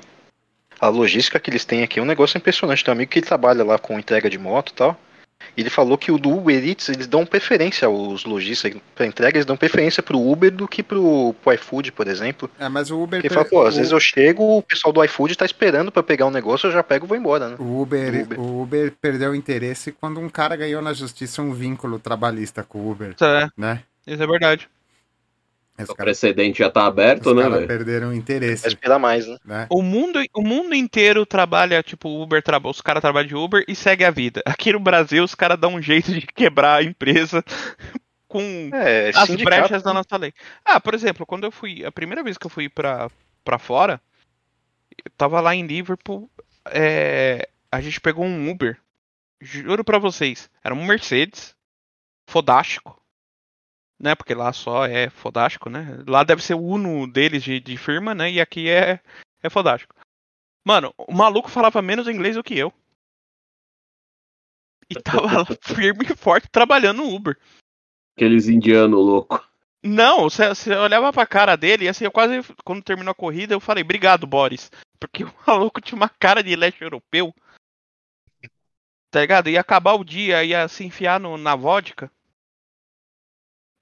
A 0.79 0.87
logística 0.89 1.39
que 1.39 1.49
eles 1.49 1.65
têm 1.65 1.81
aqui 1.83 1.99
é 1.99 2.01
um 2.01 2.05
negócio 2.05 2.37
impressionante. 2.37 2.83
Tem 2.83 2.91
um 2.91 2.95
amigo 2.97 3.11
que 3.11 3.21
trabalha 3.21 3.63
lá 3.63 3.77
com 3.79 3.97
entrega 3.97 4.29
de 4.29 4.37
moto 4.37 4.69
e 4.71 4.73
tal. 4.73 4.99
E 5.57 5.61
ele 5.61 5.69
falou 5.69 5.97
que 5.97 6.11
o 6.11 6.17
do 6.17 6.29
Uber 6.31 6.65
Eats, 6.67 6.87
eles 6.89 7.05
dão 7.07 7.25
preferência 7.25 7.85
aos 7.87 8.23
lojistas. 8.25 8.73
Pra 8.95 9.05
entrega, 9.05 9.37
eles 9.37 9.45
dão 9.45 9.55
preferência 9.57 10.01
pro 10.03 10.19
Uber 10.19 10.51
do 10.51 10.67
que 10.67 10.81
pro, 10.83 11.33
pro 11.43 11.53
iFood, 11.53 11.91
por 11.91 12.07
exemplo. 12.07 12.49
É, 12.59 12.67
mas 12.69 12.91
o 12.91 13.01
Uber. 13.01 13.19
Porque 13.21 13.27
ele 13.27 13.33
fala, 13.33 13.45
pô, 13.45 13.61
às 13.65 13.73
o- 13.75 13.77
vezes 13.77 13.91
eu 13.91 13.99
chego, 13.99 14.57
o 14.57 14.61
pessoal 14.61 14.91
do 14.93 15.03
iFood 15.03 15.35
tá 15.37 15.45
esperando 15.45 15.91
pra 15.91 16.01
pegar 16.03 16.25
um 16.25 16.31
negócio, 16.31 16.67
eu 16.67 16.71
já 16.71 16.81
pego 16.83 17.05
e 17.05 17.09
vou 17.09 17.17
embora, 17.17 17.49
né? 17.49 17.55
O 17.59 17.81
Uber, 17.81 18.21
Uber. 18.23 18.39
o 18.39 18.61
Uber 18.63 18.93
perdeu 19.01 19.31
o 19.31 19.35
interesse 19.35 19.91
quando 19.91 20.19
um 20.19 20.29
cara 20.29 20.55
ganhou 20.55 20.81
na 20.81 20.93
justiça 20.93 21.41
um 21.41 21.53
vínculo 21.53 21.97
trabalhista 21.99 22.63
com 22.63 22.79
o 22.79 22.91
Uber, 22.91 23.11
Isso 23.15 23.25
é, 23.25 23.49
né? 23.57 23.81
isso 24.07 24.21
é 24.23 24.27
verdade. 24.27 24.69
Os 25.79 25.89
O 25.89 25.95
caras 25.95 26.19
precedente 26.19 26.59
já 26.59 26.69
tá 26.69 26.85
aberto, 26.85 27.31
os 27.31 27.35
né, 27.35 27.49
velho? 27.49 27.67
perderam 27.67 28.13
interesse, 28.13 28.67
esperar 28.67 28.99
mais, 28.99 29.25
né? 29.27 29.37
né? 29.43 29.67
O 29.71 29.81
mundo, 29.81 30.19
o 30.33 30.41
mundo 30.43 30.75
inteiro 30.75 31.25
trabalha, 31.25 31.81
tipo, 31.81 32.21
Uber 32.21 32.43
traba, 32.43 32.69
os 32.69 32.79
caras 32.81 33.01
trabalham 33.01 33.27
de 33.27 33.35
Uber 33.35 33.65
e 33.67 33.75
segue 33.75 34.03
a 34.05 34.11
vida. 34.11 34.41
Aqui 34.45 34.71
no 34.71 34.79
Brasil, 34.79 35.23
os 35.23 35.33
caras 35.33 35.59
dão 35.59 35.73
um 35.75 35.81
jeito 35.81 36.11
de 36.11 36.21
quebrar 36.27 36.75
a 36.75 36.83
empresa 36.83 37.43
com 38.27 38.69
É, 38.71 39.09
as 39.15 39.27
sindicato, 39.27 39.43
brechas 39.61 39.81
da 39.83 39.93
nossa 39.93 40.15
lei. 40.15 40.31
Ah, 40.63 40.79
por 40.79 40.93
exemplo, 40.93 41.25
quando 41.25 41.45
eu 41.45 41.51
fui. 41.51 41.83
A 41.83 41.91
primeira 41.91 42.21
vez 42.23 42.37
que 42.37 42.45
eu 42.45 42.51
fui 42.51 42.69
pra, 42.69 43.09
pra 43.43 43.57
fora, 43.57 43.99
eu 45.03 45.11
tava 45.17 45.41
lá 45.41 45.55
em 45.55 45.65
Liverpool. 45.65 46.29
é, 46.65 47.49
a 47.71 47.81
gente 47.81 47.99
pegou 47.99 48.23
um 48.25 48.49
Uber. 48.51 48.77
Juro 49.41 49.83
pra 49.83 49.97
vocês. 49.97 50.49
Era 50.63 50.73
um 50.75 50.85
Mercedes. 50.85 51.55
Fodástico. 52.29 53.02
Né? 54.03 54.15
Porque 54.15 54.33
lá 54.33 54.51
só 54.51 54.85
é 54.85 55.09
fodástico, 55.09 55.69
né? 55.69 56.03
Lá 56.05 56.25
deve 56.25 56.43
ser 56.43 56.55
o 56.55 56.61
Uno 56.61 57.07
deles 57.07 57.41
de, 57.41 57.61
de 57.61 57.77
firma, 57.77 58.13
né? 58.13 58.29
E 58.29 58.41
aqui 58.41 58.69
é, 58.69 58.99
é 59.41 59.49
fodástico. 59.49 59.95
Mano, 60.65 60.93
o 60.97 61.13
maluco 61.13 61.49
falava 61.49 61.81
menos 61.81 62.05
inglês 62.09 62.35
do 62.35 62.43
que 62.43 62.57
eu. 62.57 62.73
E 64.89 64.95
tava 65.01 65.21
lá 65.21 65.45
firme 65.63 66.05
e 66.05 66.15
forte 66.17 66.49
trabalhando 66.51 66.97
no 66.97 67.15
Uber. 67.15 67.39
Aqueles 68.17 68.49
indianos 68.49 68.99
loucos. 68.99 69.39
Não, 69.81 70.23
você, 70.23 70.49
você 70.49 70.75
olhava 70.75 71.13
pra 71.13 71.25
cara 71.25 71.55
dele 71.55 71.85
e 71.85 71.87
assim, 71.87 72.03
eu 72.03 72.11
quase, 72.11 72.41
quando 72.65 72.83
terminou 72.83 73.11
a 73.13 73.15
corrida, 73.15 73.53
eu 73.53 73.59
falei, 73.61 73.85
obrigado, 73.85 74.27
Boris. 74.27 74.69
Porque 74.99 75.23
o 75.23 75.33
maluco 75.47 75.79
tinha 75.79 75.95
uma 75.95 76.09
cara 76.09 76.43
de 76.43 76.53
leste 76.57 76.81
europeu. 76.81 77.33
Tá 79.09 79.21
ligado? 79.21 79.49
Ia 79.49 79.61
acabar 79.61 79.93
o 79.93 80.03
dia, 80.03 80.43
ia 80.43 80.67
se 80.67 80.83
enfiar 80.83 81.21
no, 81.21 81.37
na 81.37 81.55
vodka. 81.55 82.11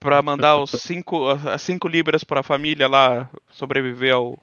Pra 0.02 0.20
mandar 0.24 0.58
os 0.58 0.72
cinco, 0.72 1.28
as 1.28 1.62
cinco 1.62 1.88
libras 1.88 2.24
pra 2.24 2.42
família 2.42 2.88
lá 2.88 3.30
sobreviver 3.52 4.16
ao. 4.16 4.36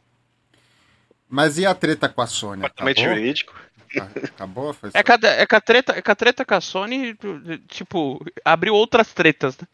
Mas 1.29 1.59
e 1.59 1.67
a 1.67 1.75
treta 1.75 2.09
com 2.09 2.23
a 2.23 2.29
Sony? 2.29 2.63
Departamento 2.63 3.01
Acabou? 3.01 3.17
jurídico. 3.17 3.55
Acabou? 4.23 4.73
Foi 4.73 4.91
É 4.95 5.03
que, 5.03 5.11
a, 5.11 5.19
é, 5.25 5.45
que 5.45 5.55
a 5.57 5.61
treta, 5.61 5.93
é 5.99 6.01
que 6.01 6.11
a 6.13 6.15
treta 6.15 6.45
com 6.45 6.55
a 6.55 6.61
Sony, 6.61 7.19
tipo, 7.67 8.25
abriu 8.45 8.73
outras 8.73 9.13
tretas, 9.13 9.59
né? 9.59 9.67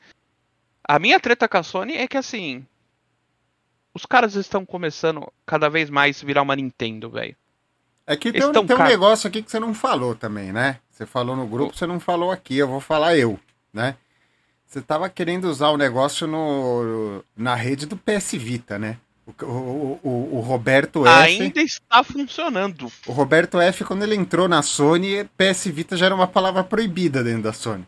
A 0.83 0.99
minha 0.99 1.20
treta 1.20 1.47
com 1.47 1.59
a 1.59 1.62
Sony 1.62 1.94
é 1.97 2.09
que 2.09 2.16
assim. 2.16 2.64
Os 3.92 4.07
caras 4.07 4.37
estão 4.37 4.64
começando 4.64 5.31
cada 5.44 5.68
vez 5.68 5.90
mais 5.90 6.23
virar 6.23 6.42
uma 6.42 6.57
Nintendo, 6.57 7.11
velho. 7.11 7.37
É 8.07 8.16
que 8.16 8.33
tem, 8.33 8.42
um, 8.42 8.53
tem 8.53 8.77
um 8.77 8.85
negócio 8.85 9.29
aqui 9.29 9.42
que 9.42 9.51
você 9.51 9.61
não 9.61 9.75
falou 9.75 10.14
também, 10.14 10.51
né? 10.51 10.79
Você 10.90 11.05
falou 11.05 11.37
no 11.37 11.47
grupo, 11.47 11.77
você 11.77 11.87
não 11.87 12.01
falou 12.01 12.31
aqui, 12.31 12.57
eu 12.57 12.68
vou 12.68 12.81
falar 12.81 13.16
eu, 13.16 13.38
né? 13.73 13.97
Você 14.74 14.82
tava 14.82 15.08
querendo 15.08 15.44
usar 15.44 15.68
o 15.68 15.76
negócio 15.76 16.26
no, 16.26 17.22
na 17.37 17.54
rede 17.54 17.87
do 17.87 17.96
PS 17.96 18.32
Vita, 18.32 18.76
né? 18.76 18.98
O, 19.24 19.44
o, 19.46 20.00
o, 20.02 20.37
o 20.38 20.40
Roberto 20.40 21.06
F. 21.06 21.42
Ainda 21.42 21.62
está 21.62 22.02
funcionando. 22.02 22.90
O 23.06 23.12
Roberto 23.12 23.60
F, 23.60 23.84
quando 23.84 24.02
ele 24.02 24.16
entrou 24.16 24.48
na 24.48 24.62
Sony, 24.62 25.30
PS 25.38 25.66
Vita 25.66 25.96
já 25.96 26.06
era 26.06 26.14
uma 26.14 26.26
palavra 26.26 26.64
proibida 26.64 27.22
dentro 27.22 27.44
da 27.44 27.52
Sony. 27.52 27.87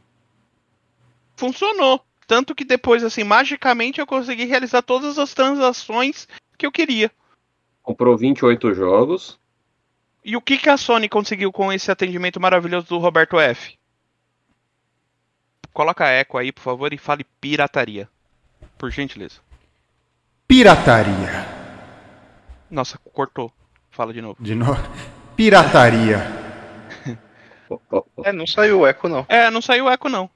Funcionou. 1.35 2.01
Tanto 2.25 2.55
que 2.55 2.65
depois, 2.65 3.03
assim, 3.03 3.25
magicamente 3.25 3.99
eu 4.01 4.07
consegui 4.07 4.45
realizar 4.45 4.81
todas 4.81 5.19
as 5.19 5.35
transações 5.35 6.29
que 6.57 6.65
eu 6.65 6.71
queria. 6.71 7.11
Comprou 7.83 8.17
28 8.17 8.73
jogos. 8.75 9.37
E 10.25 10.37
o 10.37 10.41
que, 10.41 10.57
que 10.57 10.71
a 10.71 10.77
Sony 10.77 11.09
conseguiu 11.09 11.51
com 11.51 11.73
esse 11.73 11.91
atendimento 11.91 12.41
maravilhoso 12.41 12.87
do 12.87 12.99
Roberto 12.99 13.41
F? 13.41 13.77
Coloca 15.77 16.07
eco 16.07 16.39
aí, 16.39 16.51
por 16.53 16.63
favor, 16.63 16.91
e 16.95 16.97
fale 16.97 17.23
pirataria. 17.39 18.09
Por 18.79 18.91
gentileza. 18.91 19.41
Pirataria. 20.49 21.47
Nossa, 22.71 22.99
cortou. 23.13 23.53
Fala 23.91 24.11
de 24.11 24.23
novo. 24.23 24.37
De 24.41 24.55
novo. 24.55 24.83
Pirataria. 25.37 26.23
É, 28.25 28.33
não 28.33 28.47
saiu 28.47 28.81
o 28.81 28.87
eco, 28.87 29.07
não. 29.07 29.27
É, 29.29 29.51
não 29.51 29.61
saiu 29.61 29.87
eco, 29.91 30.09
não. 30.09 30.31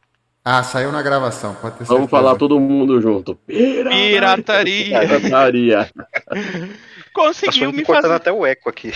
Ah, 0.45 0.63
saiu 0.63 0.93
na 0.93 1.01
gravação, 1.01 1.55
pode 1.55 1.79
ter 1.79 1.85
Vamos 1.85 2.11
falar 2.11 2.37
todo 2.37 2.61
mundo 2.61 3.01
junto. 3.01 3.35
Pirataria. 3.35 5.01
Pirataria. 5.01 5.91
Conseguiu 7.15 7.73
me 7.73 7.83
fazer. 7.83 8.13
até 8.13 8.31
o 8.31 8.45
eco 8.45 8.69
aqui. 8.69 8.93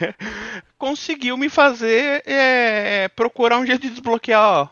Conseguiu 0.78 1.36
me 1.36 1.50
fazer 1.50 2.22
é, 2.24 3.08
procurar 3.08 3.58
um 3.58 3.66
jeito 3.66 3.82
de 3.82 3.90
desbloquear 3.90 4.40
ó, 4.40 4.68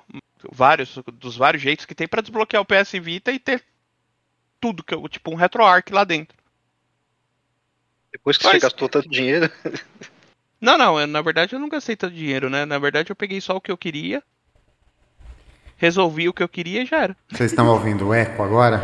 vários 0.53 0.99
dos 1.15 1.37
vários 1.37 1.63
jeitos 1.63 1.85
que 1.87 1.95
tem 1.95 2.07
pra 2.09 2.23
desbloquear 2.23 2.63
o 2.63 2.67
PS 2.67 2.93
Vita 3.01 3.33
e 3.33 3.39
ter 3.39 3.63
tudo 4.61 4.83
que 4.83 4.95
eu, 4.95 5.09
tipo 5.09 5.31
um 5.31 5.35
RetroArch 5.35 5.93
lá 5.93 6.05
dentro. 6.05 6.37
Depois 8.13 8.39
que 8.39 8.45
Mas- 8.45 8.55
você 8.55 8.61
gastou 8.61 8.89
tanto 8.89 9.09
dinheiro. 9.09 9.51
Não, 10.59 10.79
não, 10.79 10.99
eu, 10.99 11.07
na 11.07 11.21
verdade 11.21 11.55
eu 11.55 11.59
não 11.61 11.69
gastei 11.69 11.95
tanto 11.95 12.15
dinheiro, 12.15 12.49
né? 12.49 12.65
Na 12.65 12.79
verdade 12.79 13.11
eu 13.13 13.15
peguei 13.15 13.43
só 13.43 13.55
o 13.55 13.61
que 13.61 13.71
eu 13.71 13.77
queria, 13.77 14.23
resolvi 15.77 16.31
o 16.31 16.33
que 16.33 16.43
eu 16.43 16.49
queria 16.49 16.83
e 16.83 16.87
já 16.87 17.03
era. 17.03 17.17
Vocês 17.31 17.53
estão 17.53 17.69
ouvindo 17.69 18.07
o 18.09 18.15
eco 18.15 18.43
agora? 18.43 18.81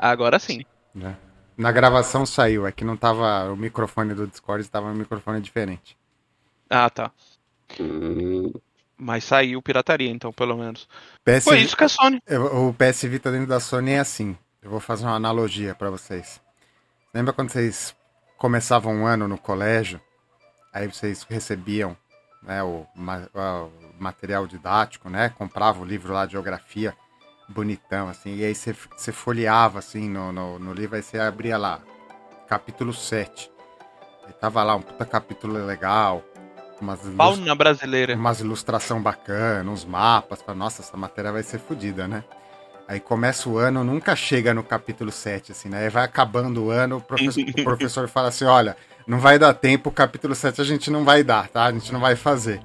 Agora 0.00 0.38
sim. 0.38 0.64
Já. 0.94 1.14
Na 1.54 1.70
gravação 1.70 2.24
saiu, 2.24 2.66
é 2.66 2.72
que 2.72 2.82
não 2.82 2.96
tava. 2.96 3.52
O 3.52 3.56
microfone 3.56 4.14
do 4.14 4.26
Discord 4.26 4.62
estava 4.64 4.86
um 4.88 4.94
microfone 4.94 5.38
diferente. 5.40 5.96
Ah, 6.70 6.88
tá. 6.88 7.12
Mas 8.98 9.24
saiu 9.24 9.60
pirataria, 9.60 10.10
então, 10.10 10.32
pelo 10.32 10.56
menos. 10.56 10.88
PS 11.24 11.44
Foi 11.44 11.58
isso 11.60 11.76
que 11.76 11.84
a 11.84 11.88
Sony. 11.88 12.20
O 12.52 12.72
PS 12.72 13.02
Vita 13.02 13.30
dentro 13.30 13.46
da 13.48 13.60
Sony 13.60 13.92
é 13.92 13.98
assim. 13.98 14.36
Eu 14.62 14.70
vou 14.70 14.80
fazer 14.80 15.04
uma 15.04 15.14
analogia 15.16 15.74
pra 15.74 15.90
vocês. 15.90 16.40
Lembra 17.14 17.32
quando 17.32 17.50
vocês 17.50 17.94
começavam 18.38 18.94
um 18.94 19.06
ano 19.06 19.28
no 19.28 19.36
colégio? 19.38 20.00
Aí 20.72 20.86
vocês 20.86 21.24
recebiam 21.28 21.96
né, 22.42 22.62
o, 22.62 22.86
ma- 22.94 23.28
o 23.34 23.70
material 24.02 24.46
didático, 24.46 25.08
né? 25.10 25.28
Compravam 25.30 25.82
o 25.82 25.86
livro 25.86 26.12
lá 26.12 26.26
de 26.26 26.32
geografia. 26.32 26.94
bonitão, 27.48 28.08
assim. 28.08 28.36
E 28.36 28.44
aí 28.44 28.54
você, 28.54 28.72
você 28.96 29.12
folheava, 29.12 29.78
assim, 29.78 30.08
no, 30.08 30.32
no, 30.32 30.58
no 30.58 30.72
livro, 30.72 30.96
aí 30.96 31.02
você 31.02 31.18
abria 31.18 31.56
lá, 31.56 31.80
capítulo 32.48 32.92
7. 32.92 33.50
Aí 34.26 34.32
tava 34.32 34.62
lá 34.64 34.74
um 34.74 34.82
puta 34.82 35.04
capítulo 35.06 35.64
legal, 35.64 36.24
umas, 36.80 37.00
Fauna 37.16 37.54
brasileira. 37.54 38.14
umas 38.14 38.40
ilustração 38.40 39.00
bacana, 39.02 39.70
uns 39.70 39.84
mapas. 39.84 40.42
Fala, 40.42 40.58
Nossa, 40.58 40.82
essa 40.82 40.96
matéria 40.96 41.32
vai 41.32 41.42
ser 41.42 41.58
fodida, 41.58 42.06
né? 42.06 42.24
Aí 42.88 43.00
começa 43.00 43.48
o 43.48 43.58
ano, 43.58 43.82
nunca 43.82 44.14
chega 44.14 44.54
no 44.54 44.62
capítulo 44.62 45.10
7, 45.10 45.52
assim, 45.52 45.68
né? 45.68 45.84
Aí 45.84 45.90
vai 45.90 46.04
acabando 46.04 46.64
o 46.64 46.70
ano, 46.70 46.98
o 46.98 47.00
professor, 47.00 47.42
o 47.42 47.52
professor 47.64 48.08
fala 48.08 48.28
assim, 48.28 48.44
olha, 48.44 48.76
não 49.06 49.18
vai 49.18 49.38
dar 49.38 49.52
tempo, 49.54 49.88
o 49.88 49.92
capítulo 49.92 50.34
7 50.34 50.60
a 50.60 50.64
gente 50.64 50.90
não 50.90 51.04
vai 51.04 51.24
dar, 51.24 51.48
tá? 51.48 51.64
A 51.64 51.72
gente 51.72 51.92
não 51.92 51.98
vai 51.98 52.14
fazer. 52.14 52.60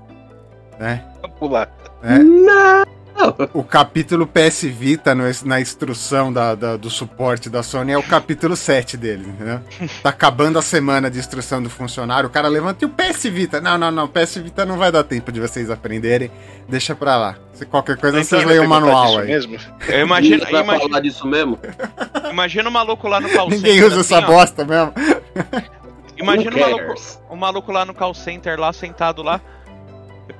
Né? 0.80 1.04
Vou 1.22 1.30
pular. 1.32 1.72
Não! 2.04 3.01
O 3.54 3.64
capítulo 3.64 4.26
PS 4.28 4.64
Vita 4.64 5.14
no- 5.14 5.24
na 5.46 5.60
instrução 5.62 6.32
da, 6.34 6.56
da- 6.56 6.78
do 6.78 6.90
suporte 6.90 7.50
da 7.50 7.62
Sony 7.64 7.92
é 7.92 7.98
o 7.98 8.04
capítulo 8.04 8.56
7 8.56 8.98
dele, 8.98 9.28
entendeu? 9.30 9.60
Tá 10.02 10.10
acabando 10.10 10.58
a 10.58 10.62
semana 10.62 11.10
de 11.10 11.20
instrução 11.20 11.62
do 11.62 11.70
funcionário, 11.70 12.28
o 12.28 12.32
cara 12.32 12.48
levanta 12.48 12.84
e 12.84 12.88
o 12.88 12.90
PS 12.90 13.24
Vita. 13.30 13.62
Não, 13.62 13.78
não, 13.78 13.92
não, 13.92 14.08
PS 14.08 14.38
Vita 14.38 14.66
não 14.66 14.78
vai 14.78 14.92
dar 14.92 15.04
tempo 15.04 15.32
de 15.32 15.40
vocês 15.40 15.70
aprenderem, 15.70 16.32
deixa 16.68 16.96
pra 16.96 17.16
lá. 17.18 17.36
Se 17.54 17.66
qualquer 17.66 17.98
coisa, 17.98 18.18
Então, 18.20 18.28
vocês 18.28 18.44
leiam 18.44 18.66
o 18.66 18.70
manual 18.70 19.20
aí. 19.20 19.28
mesmo? 19.28 19.56
Eu 19.88 20.00
imagino, 20.02 20.44
vai 20.50 20.64
imagino, 20.64 20.90
falar 20.90 21.00
disso 21.02 21.28
mesmo? 21.28 21.60
imagina 22.32 22.70
o 22.70 22.72
maluco 22.72 23.08
lá 23.08 23.20
no 23.20 23.30
call 23.30 23.50
Ninguém 23.50 23.74
center, 23.76 23.88
usa 23.88 24.02
assim, 24.02 24.16
essa 24.16 24.26
ó. 24.26 24.28
bosta 24.28 24.66
mesmo. 24.66 24.94
Imagina 26.18 26.56
o 26.56 26.60
maluco, 26.60 26.94
o 27.30 27.36
maluco 27.36 27.72
lá 27.72 27.86
no 27.86 27.94
call 27.94 28.14
center, 28.14 28.60
lá 28.60 28.72
sentado 28.74 29.22
lá. 29.24 29.40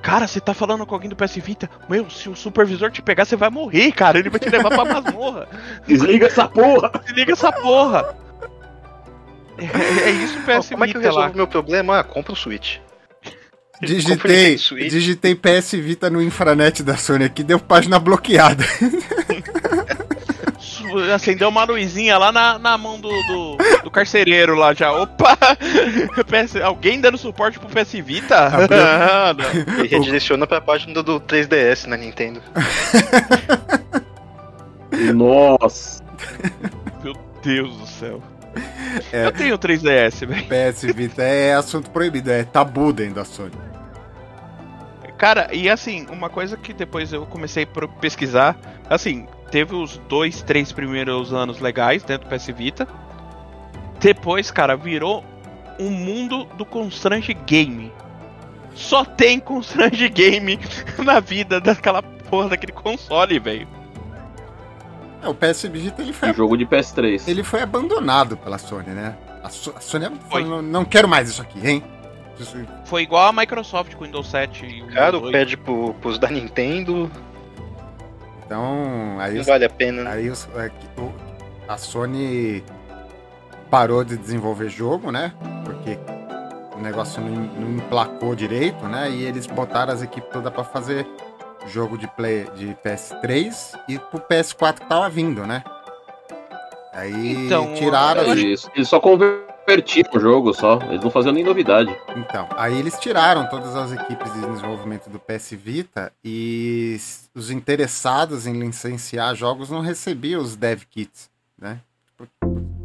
Cara, 0.02 0.26
você 0.26 0.40
tá 0.40 0.52
falando 0.52 0.84
com 0.84 0.94
alguém 0.94 1.08
do 1.08 1.14
PS 1.16 1.36
Vita? 1.36 1.70
Meu, 1.88 2.10
se 2.10 2.28
o 2.28 2.34
supervisor 2.34 2.90
te 2.90 3.00
pegar, 3.00 3.24
você 3.24 3.36
vai 3.36 3.48
morrer, 3.48 3.92
cara. 3.92 4.18
Ele 4.18 4.28
vai 4.28 4.40
te 4.40 4.50
levar 4.50 4.68
pra 4.70 4.84
masmorra. 4.84 5.48
Desliga 5.86 6.26
essa 6.26 6.48
porra! 6.48 6.90
Se 7.06 7.12
liga 7.12 7.32
essa 7.32 7.52
porra. 7.52 8.14
É, 9.58 10.08
é 10.08 10.10
isso 10.10 10.38
o 10.38 10.42
PS 10.42 10.70
Como 10.70 10.84
é 10.84 10.88
que 10.88 10.96
eu 10.96 11.00
Vita 11.00 11.12
lá. 11.12 11.20
resolvo 11.20 11.36
meu 11.36 11.46
problema? 11.46 12.00
Ah, 12.00 12.04
compra 12.04 12.32
o 12.32 12.36
Switch. 12.36 12.78
Digitei, 13.80 14.58
Switch. 14.58 14.90
digitei 14.90 15.34
PS 15.34 15.72
Vita 15.72 16.08
no 16.08 16.22
infranet 16.22 16.82
da 16.84 16.96
Sony 16.96 17.24
aqui, 17.24 17.42
deu 17.42 17.58
página 17.58 17.98
bloqueada. 17.98 18.64
Acendeu 21.14 21.48
uma 21.48 21.64
luzinha 21.64 22.18
lá 22.18 22.32
na, 22.32 22.58
na 22.58 22.78
mão 22.78 23.00
do, 23.00 23.08
do, 23.08 23.56
do 23.84 23.90
carcereiro 23.90 24.54
lá 24.54 24.74
já. 24.74 24.92
Opa! 24.92 25.36
PS 26.26 26.56
alguém 26.56 27.00
dando 27.00 27.18
suporte 27.18 27.58
pro 27.58 27.68
PS 27.68 27.92
Vita? 28.04 28.46
Abriu. 28.46 28.80
Ah. 28.82 29.34
E 29.84 29.88
redireciona 29.88 30.46
pra 30.46 30.60
página 30.60 30.94
do, 30.94 31.02
do 31.02 31.20
3DS 31.20 31.86
na 31.86 31.96
Nintendo. 31.96 32.42
Nossa! 35.14 36.02
Meu 37.02 37.14
Deus 37.42 37.76
do 37.76 37.86
céu. 37.86 38.22
É. 39.12 39.26
Eu 39.26 39.32
tenho 39.32 39.58
3DS, 39.58 40.26
velho. 40.26 40.44
PS 40.44 40.82
Vita 40.94 41.22
é 41.22 41.54
assunto 41.54 41.90
proibido, 41.90 42.30
é 42.30 42.44
tabu 42.44 42.92
dentro 42.92 43.14
da 43.14 43.24
Sony. 43.24 43.52
Cara, 45.22 45.48
e 45.52 45.70
assim, 45.70 46.04
uma 46.10 46.28
coisa 46.28 46.56
que 46.56 46.72
depois 46.72 47.12
eu 47.12 47.24
comecei 47.24 47.62
a 47.62 47.88
pesquisar, 48.00 48.56
assim, 48.90 49.28
teve 49.52 49.76
os 49.76 49.98
dois, 50.08 50.42
três 50.42 50.72
primeiros 50.72 51.32
anos 51.32 51.60
legais 51.60 52.02
dentro 52.02 52.28
do 52.28 52.34
PS 52.34 52.46
Vita. 52.48 52.88
Depois, 54.00 54.50
cara, 54.50 54.76
virou 54.76 55.24
um 55.78 55.90
mundo 55.90 56.44
do 56.56 56.64
Constrange 56.64 57.32
Game. 57.34 57.92
Só 58.74 59.04
tem 59.04 59.38
Constrange 59.38 60.08
Game 60.08 60.58
na 60.98 61.20
vida 61.20 61.60
daquela 61.60 62.02
porra 62.02 62.48
daquele 62.48 62.72
console, 62.72 63.38
velho. 63.38 63.68
É, 65.22 65.28
o 65.28 65.34
PS 65.34 65.62
Vita 65.68 66.02
ele 66.02 66.12
foi, 66.12 66.30
Um 66.30 66.34
jogo 66.34 66.56
de 66.56 66.66
PS3. 66.66 67.28
ele 67.28 67.44
foi 67.44 67.62
abandonado 67.62 68.36
pela 68.36 68.58
Sony, 68.58 68.88
né? 68.88 69.14
A, 69.44 69.48
So- 69.48 69.74
a 69.76 69.80
Sony 69.80 70.06
Foi. 70.28 70.42
falou, 70.42 70.62
não 70.62 70.84
quero 70.84 71.06
mais 71.06 71.28
isso 71.28 71.42
aqui, 71.42 71.64
hein? 71.64 71.84
Isso- 72.40 72.56
Foi 72.86 73.02
igual 73.02 73.28
a 73.28 73.32
Microsoft 73.32 73.94
com 73.94 74.02
o 74.02 74.06
Windows 74.06 74.26
7 74.28 74.66
e 74.66 74.82
o 74.82 74.86
Cara, 74.88 75.06
Windows 75.12 75.22
8. 75.24 75.32
pede 75.32 75.56
pro, 75.56 75.94
pros 75.94 76.18
da 76.18 76.28
Nintendo, 76.28 77.08
Então, 78.52 79.16
aí 79.18 79.34
não 79.34 79.40
os 79.40 79.46
vale 79.46 79.64
a 79.64 79.70
pena. 79.70 80.04
né? 80.04 80.10
Aí 80.12 80.28
os- 80.28 80.46
é 80.56 80.70
a 81.66 81.76
Sony 81.78 82.62
parou 83.70 84.04
de 84.04 84.16
desenvolver 84.18 84.68
jogo, 84.68 85.10
né? 85.10 85.32
Porque 85.64 85.98
o 86.76 86.80
negócio 86.82 87.22
não, 87.22 87.30
não 87.30 87.76
emplacou 87.78 88.34
direito, 88.34 88.84
né? 88.84 89.10
E 89.10 89.24
eles 89.24 89.46
botaram 89.46 89.92
as 89.94 90.02
equipes 90.02 90.30
todas 90.30 90.52
pra 90.52 90.64
fazer 90.64 91.06
jogo 91.66 91.96
de, 91.96 92.06
play, 92.08 92.46
de 92.54 92.76
PS3 92.84 93.74
e 93.88 93.98
pro 93.98 94.20
PS4 94.20 94.80
que 94.80 94.86
tava 94.86 95.08
vindo, 95.08 95.46
né? 95.46 95.62
Aí 96.92 97.46
Então, 97.46 97.72
tiraram. 97.74 98.20
acho- 98.20 98.30
Eles, 98.32 98.68
só 98.86 99.00
convertiam 99.66 100.08
o 100.14 100.20
jogo 100.20 100.52
só. 100.52 100.78
Eles 100.88 101.02
não 101.02 101.10
faziam 101.10 101.32
nem 101.32 101.44
novidade. 101.44 101.94
Então, 102.16 102.48
aí 102.56 102.78
eles 102.78 102.98
tiraram 102.98 103.46
todas 103.48 103.74
as 103.76 103.92
equipes 103.92 104.32
de 104.32 104.40
desenvolvimento 104.46 105.08
do 105.08 105.18
PS 105.18 105.52
Vita 105.52 106.12
e 106.24 106.96
os 107.34 107.50
interessados 107.50 108.46
em 108.46 108.52
licenciar 108.58 109.34
jogos 109.34 109.70
não 109.70 109.80
recebiam 109.80 110.40
os 110.40 110.56
dev 110.56 110.82
kits, 110.90 111.30
né? 111.58 111.78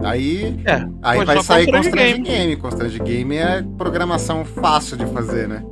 Aí, 0.03 0.59
É, 0.65 0.87
aí 1.01 1.25
vai 1.25 1.41
sair 1.43 1.65
Constrange 1.65 1.89
Constrange 1.89 2.21
Game. 2.21 2.55
Constrange 2.57 2.99
Game 2.99 3.35
é 3.35 3.63
programação 3.77 4.45
fácil 4.45 4.95
de 4.95 5.05
fazer, 5.07 5.47
né? 5.47 5.63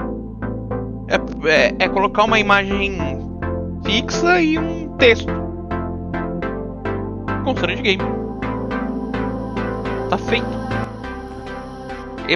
É, 1.08 1.50
é- 1.50 1.76
é 1.80 1.90
colocar 1.90 2.24
uma 2.24 2.40
imagem 2.40 2.98
fixa 3.86 4.42
e 4.42 4.58
um 4.58 4.90
texto. 4.98 5.32
Constrange 7.44 7.82
Game. 7.84 8.04
Tá 10.10 10.18
feito. 10.18 10.48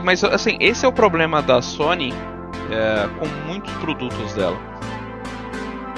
Mas 0.03 0.23
assim, 0.23 0.57
esse 0.59 0.85
é 0.85 0.87
o 0.87 0.93
problema 0.93 1.41
da 1.41 1.61
Sony 1.61 2.13
é, 2.69 3.07
com 3.17 3.27
muitos 3.47 3.73
produtos 3.75 4.33
dela. 4.33 4.57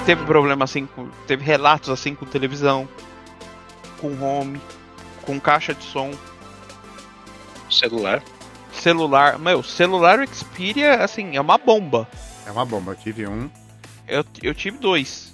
Teve 0.06 0.24
problema 0.26 0.64
assim, 0.64 0.86
com, 0.86 1.10
teve 1.28 1.44
relatos 1.44 1.90
assim 1.90 2.16
com 2.16 2.26
televisão, 2.26 2.88
com 4.00 4.20
home, 4.22 4.60
com 5.24 5.40
caixa 5.40 5.74
de 5.74 5.84
som, 5.84 6.12
Celular. 7.72 8.22
celular. 8.74 9.40
Meu, 9.40 9.64
celular 9.64 10.28
Xperia, 10.28 10.96
assim, 10.96 11.36
é 11.36 11.42
uma 11.42 11.58
bomba. 11.58 12.08
É 12.46 12.52
uma 12.52 12.66
bomba. 12.66 12.92
Eu 12.92 12.96
tive 12.96 13.28
um. 13.28 13.50
Eu, 14.08 14.26
eu 14.44 14.54
tive 14.54 14.78
dois. 14.78 15.34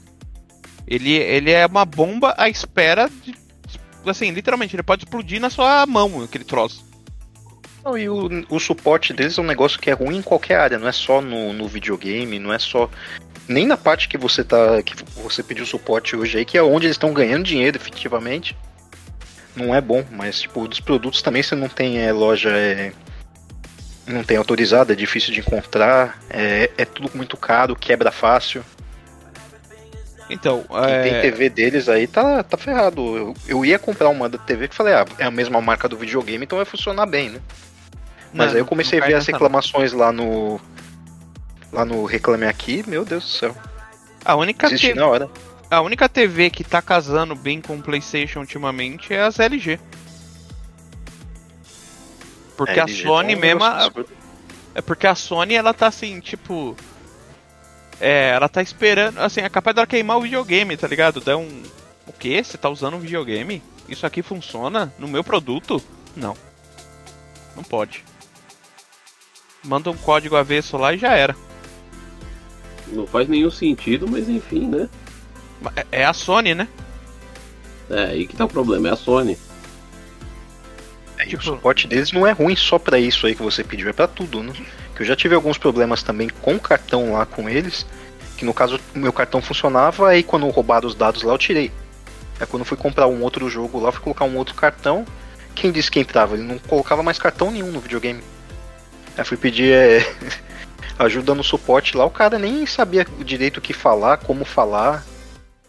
Ele, 0.88 1.14
ele 1.14 1.52
é 1.52 1.66
uma 1.66 1.84
bomba 1.84 2.36
à 2.38 2.48
espera 2.48 3.10
de. 3.24 3.36
Assim, 4.06 4.30
literalmente, 4.32 4.76
ele 4.76 4.84
pode 4.84 5.04
explodir 5.04 5.42
na 5.42 5.50
sua 5.50 5.86
mão, 5.86 6.24
aquele 6.24 6.46
troço. 6.46 6.87
Não, 7.88 7.98
e 7.98 8.10
o, 8.10 8.30
o 8.50 8.60
suporte 8.60 9.14
deles 9.14 9.38
é 9.38 9.42
um 9.42 9.46
negócio 9.46 9.80
que 9.80 9.90
é 9.90 9.94
ruim 9.94 10.18
em 10.18 10.22
qualquer 10.22 10.60
área, 10.60 10.78
não 10.78 10.90
é 10.90 10.92
só 10.92 11.22
no, 11.22 11.54
no 11.54 11.70
videogame, 11.70 12.38
não 12.38 12.52
é 12.52 12.60
só. 12.60 12.90
Nem 13.48 13.66
na 13.66 13.78
parte 13.78 14.10
que 14.10 14.18
você 14.18 14.44
tá. 14.44 14.84
que 14.84 14.94
você 15.22 15.42
pediu 15.42 15.66
suporte 15.66 16.14
hoje 16.14 16.40
aí, 16.40 16.44
que 16.44 16.58
é 16.58 16.62
onde 16.62 16.86
eles 16.86 16.96
estão 16.96 17.14
ganhando 17.14 17.46
dinheiro 17.46 17.78
efetivamente. 17.78 18.58
Não 19.56 19.74
é 19.74 19.80
bom, 19.80 20.04
mas 20.12 20.42
tipo, 20.42 20.68
dos 20.68 20.82
produtos 20.82 21.22
também 21.22 21.42
você 21.42 21.56
não 21.56 21.70
tem 21.70 22.00
é, 22.00 22.12
loja. 22.12 22.50
É, 22.50 22.92
não 24.06 24.22
tem 24.22 24.36
autorizada, 24.36 24.92
é 24.92 24.96
difícil 24.96 25.34
de 25.34 25.40
encontrar, 25.40 26.20
é, 26.30 26.70
é 26.78 26.84
tudo 26.84 27.12
muito 27.16 27.38
caro, 27.38 27.74
quebra 27.74 28.12
fácil. 28.12 28.66
Então, 30.30 30.66
Quem 30.68 31.04
tem 31.04 31.14
é, 31.14 31.22
TV 31.22 31.50
deles 31.50 31.88
aí 31.88 32.06
tá, 32.06 32.44
tá 32.44 32.58
ferrado. 32.58 33.02
Eu, 33.18 33.34
eu 33.48 33.66
ia 33.66 33.80
comprar 33.80 34.10
uma 34.10 34.28
da 34.28 34.38
TV 34.38 34.68
que 34.68 34.76
falei, 34.76 34.94
ah, 34.94 35.06
é 35.18 35.24
a 35.24 35.32
mesma 35.32 35.62
marca 35.62 35.88
do 35.88 35.98
videogame, 35.98 36.44
então 36.44 36.58
vai 36.58 36.66
funcionar 36.66 37.06
bem, 37.06 37.30
né? 37.30 37.40
Mas 38.38 38.48
não, 38.48 38.54
aí 38.54 38.60
eu 38.60 38.66
comecei 38.66 39.02
a 39.02 39.06
ver 39.06 39.16
as 39.16 39.26
reclamações 39.26 39.94
lá 39.94 40.12
no. 40.12 40.60
Lá 41.72 41.84
no 41.84 42.06
Reclame 42.06 42.46
Aqui, 42.46 42.84
meu 42.88 43.04
Deus 43.04 43.24
do 43.26 43.30
céu. 43.30 43.56
A 44.24 44.36
única, 44.36 44.68
Desisti 44.70 44.94
te- 44.94 44.94
na 45.00 45.06
hora. 45.08 45.30
a 45.70 45.82
única 45.82 46.08
TV 46.08 46.50
que 46.50 46.64
tá 46.64 46.82
casando 46.82 47.36
bem 47.36 47.60
com 47.62 47.76
o 47.76 47.82
PlayStation 47.82 48.40
ultimamente 48.40 49.14
é 49.14 49.22
as 49.22 49.40
LG. 49.40 49.80
Porque 52.56 52.80
É, 52.80 52.82
a 52.82 52.84
LG 52.86 53.04
Sony 53.04 53.34
tá 53.34 53.38
um 53.38 53.42
mesmo. 53.42 53.60
negócio 53.60 53.88
absurdo. 53.88 54.10
É 54.76 54.82
porque 54.82 55.08
a 55.08 55.16
Sony, 55.16 55.56
ela 55.56 55.74
tá 55.74 55.88
assim, 55.88 56.20
tipo. 56.20 56.76
É, 58.00 58.30
ela 58.30 58.48
tá 58.48 58.62
esperando. 58.62 59.18
Assim, 59.20 59.42
é 59.42 59.50
capaz 59.50 59.76
dela 59.76 59.88
queimar 59.88 60.18
o 60.18 60.22
videogame, 60.22 60.78
tá 60.78 60.88
ligado? 60.88 61.20
Dá 61.20 61.36
um. 61.38 61.64
O 62.06 62.14
quê? 62.14 62.44
Você 62.44 62.58
tá 62.58 62.70
usando 62.70 62.96
um 62.96 63.00
videogame? 63.00 63.62
Isso 63.90 64.06
aqui 64.06 64.22
funciona 64.22 64.94
no 64.98 65.08
meu 65.08 65.24
produto? 65.24 65.82
Não. 66.16 66.36
Não 67.56 67.64
pode. 67.64 68.04
Manda 69.68 69.92
um 69.92 69.98
código 69.98 70.36
avesso 70.38 70.78
lá 70.78 70.94
e 70.94 70.98
já 70.98 71.14
era. 71.14 71.36
Não 72.88 73.06
faz 73.06 73.28
nenhum 73.28 73.52
sentido, 73.52 74.08
mas 74.10 74.30
enfim, 74.30 74.66
né? 74.68 74.90
É- 75.76 75.86
É 76.04 76.06
a 76.06 76.14
Sony, 76.14 76.56
né? 76.56 76.68
É 77.90 78.04
aí 78.06 78.26
que 78.28 78.36
tá 78.36 78.46
o 78.46 78.48
problema, 78.48 78.88
é 78.88 78.92
a 78.92 78.96
Sony. 78.96 79.38
É, 81.18 81.24
e 81.26 81.28
tipo- 81.30 81.42
o 81.42 81.46
suporte 81.46 81.86
deles 81.88 82.12
não 82.14 82.26
é 82.26 82.32
ruim 82.32 82.56
só 82.56 82.80
pra 82.80 82.98
isso 82.98 83.28
aí 83.28 83.36
que 83.36 83.42
você 83.44 83.64
pediu, 83.64 83.90
é 83.90 83.94
pra 83.94 84.08
tudo, 84.08 84.42
né? 84.42 84.54
Que 84.96 85.02
eu 85.02 85.06
já 85.06 85.16
tive 85.16 85.36
alguns 85.36 85.58
problemas 85.58 86.02
também 86.02 86.30
com 86.42 86.56
o 86.56 86.60
cartão 86.60 87.14
lá 87.14 87.26
com 87.26 87.50
eles. 87.50 87.86
Que 88.38 88.46
no 88.46 88.54
caso 88.54 88.80
o 88.96 89.00
meu 89.00 89.12
cartão 89.12 89.42
funcionava, 89.42 90.08
aí 90.10 90.24
quando 90.24 90.48
roubaram 90.50 90.88
os 90.88 90.96
dados 90.96 91.24
lá 91.24 91.34
eu 91.34 91.38
tirei. 91.38 91.72
Aí 92.40 92.46
quando 92.46 92.64
fui 92.64 92.78
comprar 92.78 93.08
um 93.08 93.22
outro 93.24 93.50
jogo 93.50 93.80
lá, 93.80 93.92
fui 93.92 94.02
colocar 94.02 94.26
um 94.26 94.38
outro 94.38 94.54
cartão. 94.56 95.06
Quem 95.56 95.72
disse 95.72 95.90
que 95.90 96.00
entrava? 96.00 96.36
Ele 96.36 96.44
não 96.44 96.60
colocava 96.60 97.02
mais 97.04 97.18
cartão 97.18 97.50
nenhum 97.52 97.72
no 97.72 97.80
videogame. 97.82 98.22
Aí 99.18 99.26
fui 99.26 99.38
pedir 99.38 99.74
é, 99.74 100.00
ajuda 101.00 101.34
no 101.34 101.44
suporte 101.44 101.98
lá, 101.98 102.06
o 102.06 102.12
cara 102.12 102.38
nem 102.38 102.66
sabia 102.66 103.06
direito 103.20 103.58
o 103.58 103.62
que 103.62 103.74
falar, 103.74 104.18
como 104.18 104.46
falar. 104.46 105.04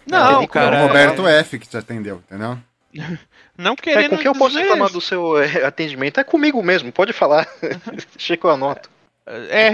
Não, 0.07 0.43
É, 0.43 0.47
cara. 0.47 0.85
o 0.85 0.87
Roberto 0.87 1.27
F 1.27 1.59
que 1.59 1.69
te 1.69 1.77
atendeu, 1.77 2.23
entendeu? 2.27 2.59
Não 3.57 3.73
É, 3.73 3.77
querendo 3.77 4.11
com 4.11 4.17
quem 4.19 4.27
eu 4.27 4.35
posso 4.35 4.57
reclamar 4.57 4.91
do 4.91 5.01
seu 5.01 5.37
é, 5.37 5.65
atendimento? 5.65 6.21
É 6.21 6.25
comigo 6.25 6.63
mesmo, 6.63 6.93
pode 6.93 7.13
falar. 7.13 7.47
Deixa 8.15 8.37
que 8.37 8.45
eu 8.45 8.51
anoto. 8.51 8.89
É. 9.27 9.73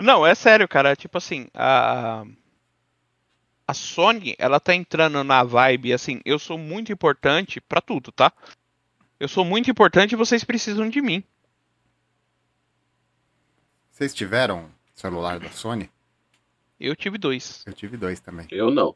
Não, 0.00 0.26
é 0.26 0.34
sério, 0.34 0.66
cara. 0.68 0.96
Tipo 0.96 1.18
assim, 1.18 1.48
a. 1.52 2.24
A 3.66 3.72
Sony, 3.72 4.34
ela 4.38 4.60
tá 4.60 4.74
entrando 4.74 5.24
na 5.24 5.42
vibe, 5.42 5.94
assim, 5.94 6.20
eu 6.24 6.38
sou 6.38 6.58
muito 6.58 6.92
importante 6.92 7.62
pra 7.62 7.80
tudo, 7.80 8.12
tá? 8.12 8.30
Eu 9.18 9.26
sou 9.26 9.42
muito 9.42 9.70
importante 9.70 10.12
e 10.12 10.16
vocês 10.16 10.44
precisam 10.44 10.88
de 10.90 11.00
mim. 11.00 11.24
Vocês 13.94 14.12
tiveram 14.12 14.68
celular 14.92 15.38
da 15.38 15.48
Sony? 15.50 15.88
Eu 16.80 16.96
tive 16.96 17.16
dois. 17.16 17.62
Eu 17.64 17.72
tive 17.72 17.96
dois 17.96 18.18
também. 18.18 18.44
Eu 18.50 18.68
não. 18.68 18.92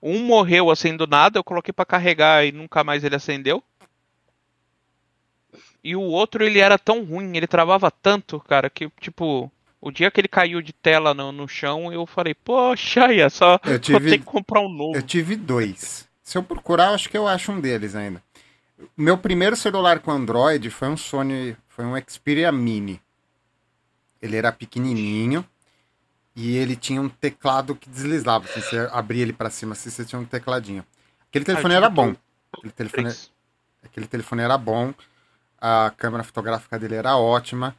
Um 0.00 0.20
morreu 0.20 0.70
assim 0.70 0.96
do 0.96 1.04
nada, 1.04 1.36
eu 1.36 1.42
coloquei 1.42 1.72
pra 1.72 1.84
carregar 1.84 2.46
e 2.46 2.52
nunca 2.52 2.84
mais 2.84 3.02
ele 3.02 3.16
acendeu. 3.16 3.60
E 5.82 5.96
o 5.96 6.00
outro, 6.00 6.44
ele 6.44 6.60
era 6.60 6.78
tão 6.78 7.02
ruim, 7.04 7.36
ele 7.36 7.48
travava 7.48 7.90
tanto, 7.90 8.38
cara, 8.38 8.70
que, 8.70 8.88
tipo, 9.00 9.50
o 9.80 9.90
dia 9.90 10.12
que 10.12 10.20
ele 10.20 10.28
caiu 10.28 10.62
de 10.62 10.72
tela 10.72 11.12
no, 11.12 11.32
no 11.32 11.48
chão, 11.48 11.92
eu 11.92 12.06
falei, 12.06 12.32
poxa, 12.32 13.12
é 13.12 13.28
só 13.28 13.58
Eu 13.64 13.70
vou 13.74 13.78
tive- 13.80 14.10
ter 14.10 14.18
que 14.18 14.24
comprar 14.24 14.60
um 14.60 14.68
novo. 14.72 14.96
Eu 14.96 15.02
tive 15.02 15.34
dois. 15.34 16.08
Se 16.22 16.38
eu 16.38 16.42
procurar, 16.44 16.90
eu 16.90 16.94
acho 16.94 17.08
que 17.08 17.18
eu 17.18 17.26
acho 17.26 17.50
um 17.50 17.60
deles 17.60 17.96
ainda. 17.96 18.22
Meu 18.96 19.18
primeiro 19.18 19.56
celular 19.56 19.98
com 19.98 20.12
Android 20.12 20.70
foi 20.70 20.86
um 20.88 20.96
Sony, 20.96 21.56
foi 21.68 21.84
um 21.84 21.94
Xperia 22.08 22.52
Mini. 22.52 23.00
Ele 24.20 24.36
era 24.36 24.52
pequenininho 24.52 25.44
e 26.34 26.56
ele 26.56 26.76
tinha 26.76 27.00
um 27.00 27.08
teclado 27.08 27.74
que 27.74 27.88
deslizava. 27.88 28.44
Assim, 28.46 28.60
você 28.60 28.88
abria 28.92 29.22
ele 29.22 29.32
pra 29.32 29.50
cima, 29.50 29.72
assim, 29.72 29.90
você 29.90 30.04
tinha 30.04 30.20
um 30.20 30.24
tecladinho. 30.24 30.84
Aquele 31.28 31.44
telefone 31.44 31.74
eu 31.74 31.78
era 31.78 31.90
bom. 31.90 32.14
Aquele 32.52 32.72
telefone, 32.72 33.16
aquele 33.84 34.06
telefone 34.06 34.42
era 34.42 34.58
bom. 34.58 34.94
A 35.60 35.92
câmera 35.96 36.22
fotográfica 36.24 36.78
dele 36.78 36.96
era 36.96 37.16
ótima. 37.16 37.74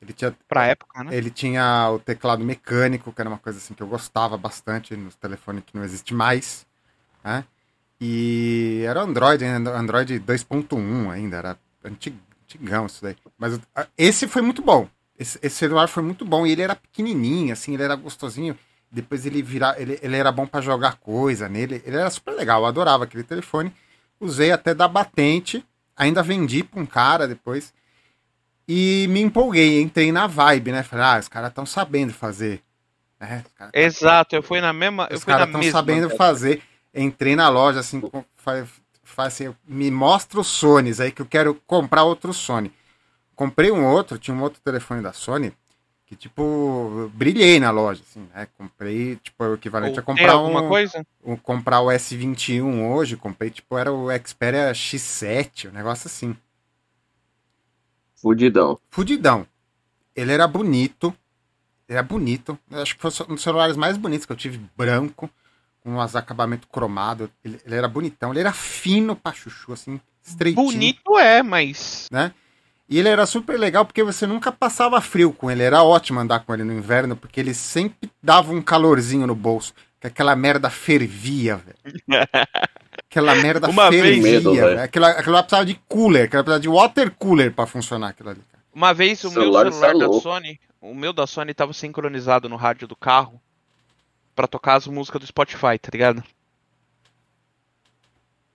Ele 0.00 0.12
tinha 0.12 0.34
Pra 0.48 0.66
época, 0.66 1.02
né? 1.02 1.14
ele 1.14 1.30
tinha 1.30 1.90
o 1.90 1.98
teclado 1.98 2.44
mecânico, 2.44 3.12
que 3.12 3.20
era 3.20 3.28
uma 3.30 3.38
coisa 3.38 3.58
assim 3.58 3.74
que 3.74 3.82
eu 3.82 3.86
gostava 3.88 4.36
bastante 4.36 4.96
nos 4.96 5.16
telefones 5.16 5.64
que 5.66 5.76
não 5.76 5.84
existe 5.84 6.14
mais. 6.14 6.66
Né? 7.24 7.44
E 8.00 8.84
era 8.86 9.02
Android, 9.02 9.44
Android 9.44 10.18
2.1 10.20 11.10
ainda, 11.10 11.36
era 11.38 11.58
antig- 11.84 12.18
antigão 12.44 12.86
isso 12.86 13.02
daí. 13.02 13.16
Mas 13.38 13.58
esse 13.96 14.28
foi 14.28 14.42
muito 14.42 14.62
bom. 14.62 14.88
Esse, 15.18 15.38
esse 15.42 15.56
celular 15.56 15.88
foi 15.88 16.02
muito 16.02 16.24
bom 16.24 16.46
e 16.46 16.52
ele 16.52 16.62
era 16.62 16.74
pequenininho, 16.76 17.52
assim, 17.52 17.74
ele 17.74 17.82
era 17.82 17.94
gostosinho. 17.94 18.56
Depois 18.90 19.26
ele 19.26 19.42
virar, 19.42 19.80
ele, 19.80 19.98
ele 20.02 20.16
era 20.16 20.30
bom 20.30 20.46
para 20.46 20.60
jogar 20.60 20.96
coisa 20.96 21.48
nele. 21.48 21.82
Ele 21.84 21.96
era 21.96 22.08
super 22.10 22.32
legal, 22.34 22.60
eu 22.62 22.66
adorava 22.66 23.04
aquele 23.04 23.22
telefone. 23.24 23.72
Usei 24.20 24.52
até 24.52 24.74
da 24.74 24.86
batente, 24.88 25.64
ainda 25.96 26.22
vendi 26.22 26.62
para 26.62 26.80
um 26.80 26.86
cara 26.86 27.26
depois. 27.26 27.72
E 28.68 29.06
me 29.10 29.20
empolguei, 29.20 29.80
entrei 29.80 30.10
na 30.10 30.26
vibe, 30.26 30.72
né? 30.72 30.82
Falei, 30.82 31.04
ah, 31.04 31.18
os 31.18 31.28
caras 31.28 31.50
estão 31.50 31.64
sabendo 31.66 32.12
fazer. 32.12 32.62
caras 33.18 33.72
tão- 33.72 33.80
Exato, 33.80 34.36
eu 34.36 34.42
fui 34.42 34.60
na 34.60 34.72
mesma. 34.72 35.08
Os 35.12 35.24
caras 35.24 35.46
estão 35.46 35.60
sabendo 35.72 36.08
fazer. 36.16 36.62
Entrei 36.94 37.36
na 37.36 37.48
loja, 37.48 37.80
assim, 37.80 38.00
com- 38.00 38.24
fa- 38.36 38.66
fa- 39.04 39.24
assim, 39.26 39.54
me 39.66 39.90
mostra 39.90 40.40
os 40.40 40.46
Sonys 40.48 41.00
aí 41.00 41.12
que 41.12 41.22
eu 41.22 41.26
quero 41.26 41.54
comprar 41.66 42.02
outro 42.04 42.32
Sony. 42.32 42.72
Comprei 43.36 43.70
um 43.70 43.84
outro, 43.86 44.18
tinha 44.18 44.34
um 44.34 44.42
outro 44.42 44.60
telefone 44.62 45.02
da 45.02 45.12
Sony, 45.12 45.52
que 46.06 46.16
tipo, 46.16 47.10
brilhei 47.14 47.60
na 47.60 47.70
loja, 47.70 48.02
assim, 48.08 48.26
né? 48.34 48.48
Comprei, 48.56 49.16
tipo, 49.16 49.44
o 49.44 49.54
equivalente 49.54 49.98
Ou 49.98 50.00
a 50.00 50.02
comprar 50.02 50.32
alguma 50.32 50.62
um, 50.62 50.68
coisa? 50.68 51.06
um- 51.22 51.36
comprar 51.36 51.80
o 51.82 51.88
S21 51.90 52.90
hoje, 52.90 53.14
comprei, 53.16 53.50
tipo, 53.50 53.76
era 53.76 53.92
o 53.92 54.08
Xperia 54.26 54.72
X7, 54.72 55.68
um 55.68 55.72
negócio 55.72 56.08
assim. 56.08 56.34
Fudidão. 58.14 58.78
Fudidão. 58.90 59.46
Ele 60.14 60.32
era 60.32 60.46
bonito. 60.48 61.14
Ele 61.88 61.98
era 61.98 62.02
bonito. 62.02 62.58
Eu 62.70 62.80
acho 62.80 62.96
que 62.96 63.02
foi 63.02 63.10
um 63.28 63.34
dos 63.34 63.42
celulares 63.42 63.76
mais 63.76 63.96
bonitos 63.98 64.24
que 64.24 64.32
eu 64.32 64.36
tive, 64.36 64.58
branco, 64.76 65.28
com 65.80 65.98
uns 65.98 66.16
acabamentos 66.16 66.66
cromados. 66.72 67.28
Ele, 67.44 67.60
ele 67.64 67.74
era 67.74 67.86
bonitão. 67.86 68.30
Ele 68.30 68.40
era 68.40 68.52
fino 68.52 69.14
pra 69.14 69.32
chuchu, 69.32 69.74
assim, 69.74 70.00
estreitinho. 70.22 70.66
Bonito 70.66 71.18
é, 71.18 71.42
mas. 71.42 72.08
E 72.88 72.98
ele 72.98 73.08
era 73.08 73.26
super 73.26 73.58
legal 73.58 73.84
porque 73.84 74.02
você 74.02 74.26
nunca 74.26 74.52
passava 74.52 75.00
frio 75.00 75.32
com 75.32 75.50
ele. 75.50 75.62
Era 75.62 75.82
ótimo 75.82 76.20
andar 76.20 76.40
com 76.40 76.54
ele 76.54 76.62
no 76.64 76.72
inverno, 76.72 77.16
porque 77.16 77.40
ele 77.40 77.52
sempre 77.52 78.10
dava 78.22 78.52
um 78.52 78.62
calorzinho 78.62 79.26
no 79.26 79.34
bolso. 79.34 79.74
Que 80.00 80.06
aquela 80.06 80.36
merda 80.36 80.70
fervia, 80.70 81.56
velho. 81.56 81.98
Aquela 83.10 83.34
merda 83.36 83.68
Uma 83.70 83.88
vez- 83.90 84.02
fervia, 84.02 84.22
Medo, 84.32 84.54
velho. 84.54 84.80
Aquilo, 84.82 85.04
aquilo 85.06 85.34
lá 85.34 85.42
precisava 85.42 85.64
de 85.64 85.74
cooler, 85.88 86.24
aquilo 86.24 86.42
precisava 86.44 86.60
de 86.60 86.68
water 86.68 87.10
cooler 87.12 87.52
pra 87.52 87.64
funcionar 87.66 88.08
aquilo 88.08 88.30
ali. 88.30 88.40
cara. 88.50 88.62
Uma 88.74 88.92
vez 88.92 89.22
o 89.24 89.30
Celular 89.30 89.64
meu 89.64 89.72
celular 89.72 89.88
está 89.92 89.98
da 89.98 90.06
louco. 90.06 90.20
Sony, 90.22 90.60
o 90.80 90.94
meu 90.94 91.12
da 91.14 91.26
Sony 91.26 91.54
tava 91.54 91.72
sincronizado 91.72 92.48
no 92.48 92.56
rádio 92.56 92.86
do 92.86 92.94
carro 92.96 93.40
pra 94.34 94.46
tocar 94.46 94.74
as 94.74 94.86
músicas 94.86 95.20
do 95.20 95.26
Spotify, 95.26 95.78
tá 95.80 95.88
ligado? 95.92 96.22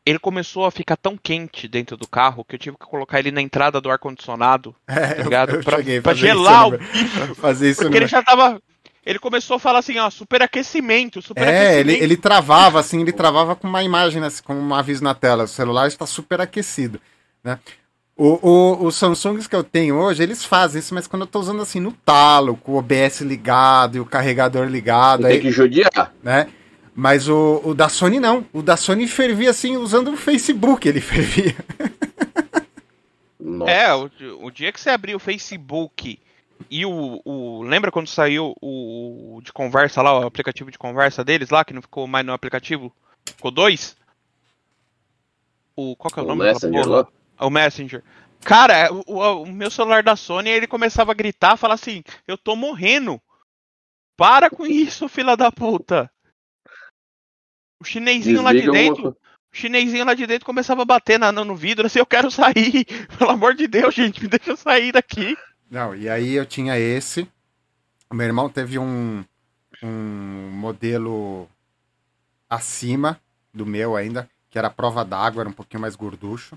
Ele 0.06 0.18
começou 0.18 0.66
a 0.66 0.72
ficar 0.72 0.98
tão 0.98 1.16
quente 1.16 1.68
dentro 1.68 1.96
do 1.96 2.08
carro 2.08 2.44
que 2.44 2.56
eu 2.56 2.60
tive 2.60 2.76
que 2.78 2.86
colocar 2.86 3.20
ele 3.20 3.30
na 3.32 3.42
entrada 3.42 3.80
do 3.80 3.90
ar 3.92 4.00
condicionado, 4.00 4.76
É, 4.88 5.14
tá 5.16 5.24
ligado? 5.24 5.64
pra, 5.64 5.78
cheguei 5.78 5.98
a 6.00 6.02
pra 6.02 6.12
fazer 6.14 6.28
gelar 6.28 6.68
o 6.70 7.36
fazer 7.36 7.70
isso 7.72 7.82
Porque 7.82 7.98
ele 7.98 8.08
já 8.08 8.24
tava. 8.24 8.62
Ele 9.06 9.18
começou 9.20 9.56
a 9.58 9.60
falar 9.60 9.80
assim, 9.80 9.98
ó, 9.98 10.10
superaquecimento, 10.12 11.20
É, 11.20 11.22
superaquecimento. 11.22 11.80
ele, 11.90 11.94
ele 12.04 12.18
travava, 12.18 12.80
assim, 12.80 13.02
ele 13.02 13.12
travava 13.12 13.56
com 13.56 13.68
uma 13.68 13.84
imagem, 13.84 14.24
assim, 14.24 14.44
com 14.44 14.54
um 14.56 14.74
aviso 14.76 15.04
na 15.04 15.16
tela. 15.16 15.44
O 15.46 15.48
celular 15.48 15.88
está 15.88 16.06
super 16.06 16.40
aquecido, 16.42 17.00
né? 17.44 17.58
O, 18.16 18.38
o, 18.48 18.86
os 18.86 18.96
Samsungs 18.96 19.48
que 19.48 19.56
eu 19.56 19.64
tenho 19.64 19.96
hoje, 19.96 20.22
eles 20.22 20.46
fazem 20.46 20.80
isso, 20.80 20.94
mas 20.94 21.08
quando 21.08 21.24
eu 21.24 21.28
tô 21.28 21.40
usando 21.40 21.62
assim 21.64 21.80
no 21.80 21.92
talo, 21.92 22.56
com 22.56 22.74
o 22.74 22.78
OBS 22.78 23.22
ligado 23.22 23.98
e 23.98 24.00
o 24.00 24.06
carregador 24.06 24.68
ligado, 24.68 25.24
Tem 25.24 25.32
aí, 25.32 25.40
que 25.42 25.50
judiar. 25.50 26.14
né? 26.22 26.48
Mas 27.02 27.28
o, 27.28 27.60
o 27.66 27.74
da 27.74 27.90
Sony 27.90 28.20
não. 28.20 28.46
O 28.54 28.62
da 28.62 28.78
Sony 28.78 29.08
fervia 29.08 29.50
assim, 29.50 29.76
usando 29.76 30.12
o 30.12 30.16
Facebook, 30.18 30.88
ele 30.88 31.02
fervia. 31.02 31.56
Nossa. 33.40 33.72
É, 33.72 33.92
o, 33.96 34.08
o 34.46 34.52
dia 34.52 34.72
que 34.72 34.80
você 34.80 34.92
abrir 34.92 35.16
o 35.16 35.20
Facebook 35.20 36.20
e 36.70 36.86
o, 36.86 37.20
o. 37.26 37.64
Lembra 37.64 37.92
quando 37.92 38.08
saiu 38.08 38.54
o, 38.62 39.38
o 39.38 39.42
de 39.42 39.52
conversa 39.52 40.00
lá, 40.04 40.20
o 40.20 40.28
aplicativo 40.28 40.70
de 40.70 40.78
conversa 40.78 41.24
deles 41.24 41.50
lá, 41.50 41.66
que 41.66 41.74
não 41.74 41.82
ficou 41.82 42.06
mais 42.06 42.24
no 42.24 42.34
aplicativo? 42.34 42.94
Ficou 43.26 43.50
dois? 43.50 43.98
O, 45.76 45.96
qual 45.96 46.12
que 46.14 46.20
é 46.20 46.22
o, 46.22 46.26
O 46.26 46.28
nome 46.28 46.44
daquela 46.44 46.54
Messenger 46.54 46.88
lá. 46.88 47.08
O 47.40 47.50
Messenger. 47.50 48.04
Cara, 48.42 48.94
o, 48.94 49.04
o- 49.08 49.42
o 49.42 49.52
meu 49.52 49.72
celular 49.72 50.04
da 50.04 50.16
Sony, 50.16 50.52
ele 50.52 50.68
começava 50.68 51.10
a 51.10 51.16
gritar, 51.16 51.58
falar 51.58 51.74
assim, 51.74 52.04
eu 52.28 52.38
tô 52.38 52.56
morrendo. 52.56 53.20
Para 54.16 54.52
com 54.52 54.68
isso, 54.68 55.10
fila 55.10 55.36
da 55.36 55.52
puta. 55.52 56.12
O 57.82 57.84
chinesinho 57.84 58.44
lá 58.44 58.54
de 58.54 58.70
dentro, 58.70 59.02
uma... 59.02 59.10
o 59.10 59.16
chinesinho 59.52 60.06
lá 60.06 60.14
de 60.14 60.28
dentro 60.28 60.46
começava 60.46 60.84
a 60.84 60.86
bater 60.86 61.18
na, 61.18 61.32
no 61.32 61.56
vidro, 61.56 61.88
assim, 61.88 61.98
eu 61.98 62.06
quero 62.06 62.30
sair. 62.30 62.86
Pelo 63.18 63.32
amor 63.32 63.56
de 63.56 63.68
Deus, 63.68 63.96
gente, 63.96 64.22
me 64.22 64.30
deixa 64.30 64.52
eu 64.52 64.56
sair 64.56 64.92
daqui. 64.92 65.36
Não, 65.70 65.96
e 65.96 66.08
aí 66.08 66.34
eu 66.34 66.46
tinha 66.46 66.78
esse. 66.78 67.28
O 68.08 68.14
meu 68.14 68.28
irmão 68.28 68.48
teve 68.50 68.78
um, 68.78 69.26
um 69.82 70.52
modelo 70.54 71.50
acima 72.48 73.20
do 73.52 73.66
meu 73.66 73.96
ainda, 73.96 74.30
que 74.52 74.60
era 74.60 74.70
prova 74.70 75.04
d'água, 75.04 75.42
era 75.42 75.50
um 75.50 75.54
pouquinho 75.54 75.82
mais 75.82 75.96
gorducho. 75.96 76.56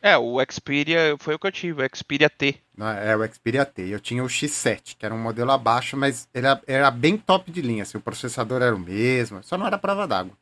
É, 0.00 0.16
o 0.16 0.36
Xperia 0.48 1.16
foi 1.18 1.34
o 1.34 1.38
que 1.38 1.46
eu 1.46 1.52
tive, 1.52 1.84
o 1.84 1.96
Xperia 1.96 2.30
T. 2.30 2.56
É 3.04 3.16
o 3.16 3.26
Xperia 3.32 3.64
T. 3.64 3.82
Eu 3.88 3.98
tinha 3.98 4.22
o 4.22 4.28
X7, 4.28 4.96
que 4.96 5.04
era 5.04 5.14
um 5.14 5.18
modelo 5.18 5.50
abaixo, 5.50 5.96
mas 5.96 6.28
ele 6.32 6.46
era, 6.46 6.62
era 6.66 6.90
bem 6.90 7.16
top 7.16 7.50
de 7.50 7.60
linha. 7.60 7.82
Assim, 7.82 7.98
o 7.98 8.00
processador 8.00 8.62
era 8.62 8.74
o 8.74 8.78
mesmo, 8.78 9.42
só 9.42 9.58
não 9.58 9.66
era 9.66 9.76
prova 9.76 10.06
d'água. 10.06 10.32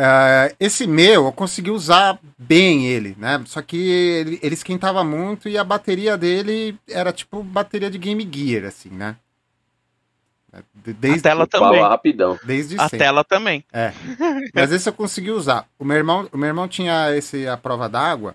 Ah, 0.00 0.52
esse 0.60 0.86
meu, 0.86 1.24
eu 1.24 1.32
consegui 1.32 1.72
usar 1.72 2.20
bem 2.38 2.86
ele, 2.86 3.16
né? 3.18 3.42
Só 3.46 3.60
que 3.60 3.76
ele, 3.76 4.38
ele 4.40 4.54
esquentava 4.54 5.02
muito 5.02 5.48
e 5.48 5.58
a 5.58 5.64
bateria 5.64 6.16
dele 6.16 6.78
era 6.88 7.12
tipo 7.12 7.42
bateria 7.42 7.90
de 7.90 7.98
Game 7.98 8.28
Gear, 8.32 8.64
assim, 8.66 8.90
né? 8.90 9.16
De- 10.74 10.90
A 10.90 10.94
Desde, 10.94 11.22
tela 11.22 11.46
também. 11.46 11.80
Fala 11.80 11.88
rapidão. 11.88 12.38
desde 12.44 12.76
A 12.78 12.84
sempre. 12.84 12.98
tela 12.98 13.24
também. 13.24 13.64
Mas 14.54 14.72
esse 14.72 14.88
eu 14.88 14.92
consegui 14.92 15.30
usar. 15.30 15.66
O 15.78 15.84
meu 15.84 15.96
irmão, 15.96 16.28
o 16.32 16.36
meu 16.38 16.48
irmão 16.48 16.66
tinha 16.68 17.14
esse 17.16 17.46
a 17.48 17.56
prova 17.56 17.88
d'água 17.88 18.34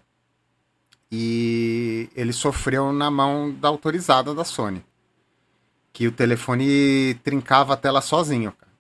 e 1.12 2.10
ele 2.16 2.34
sofreu 2.34 2.92
na 2.92 3.10
mão 3.12 3.52
da 3.52 3.68
autorizada 3.68 4.34
da 4.34 4.44
Sony. 4.44 4.84
Que 5.92 6.08
o 6.08 6.12
telefone 6.12 7.14
trincava 7.24 7.74
a 7.74 7.78
tela 7.78 8.02
sozinho, 8.02 8.52
cara. 8.52 8.72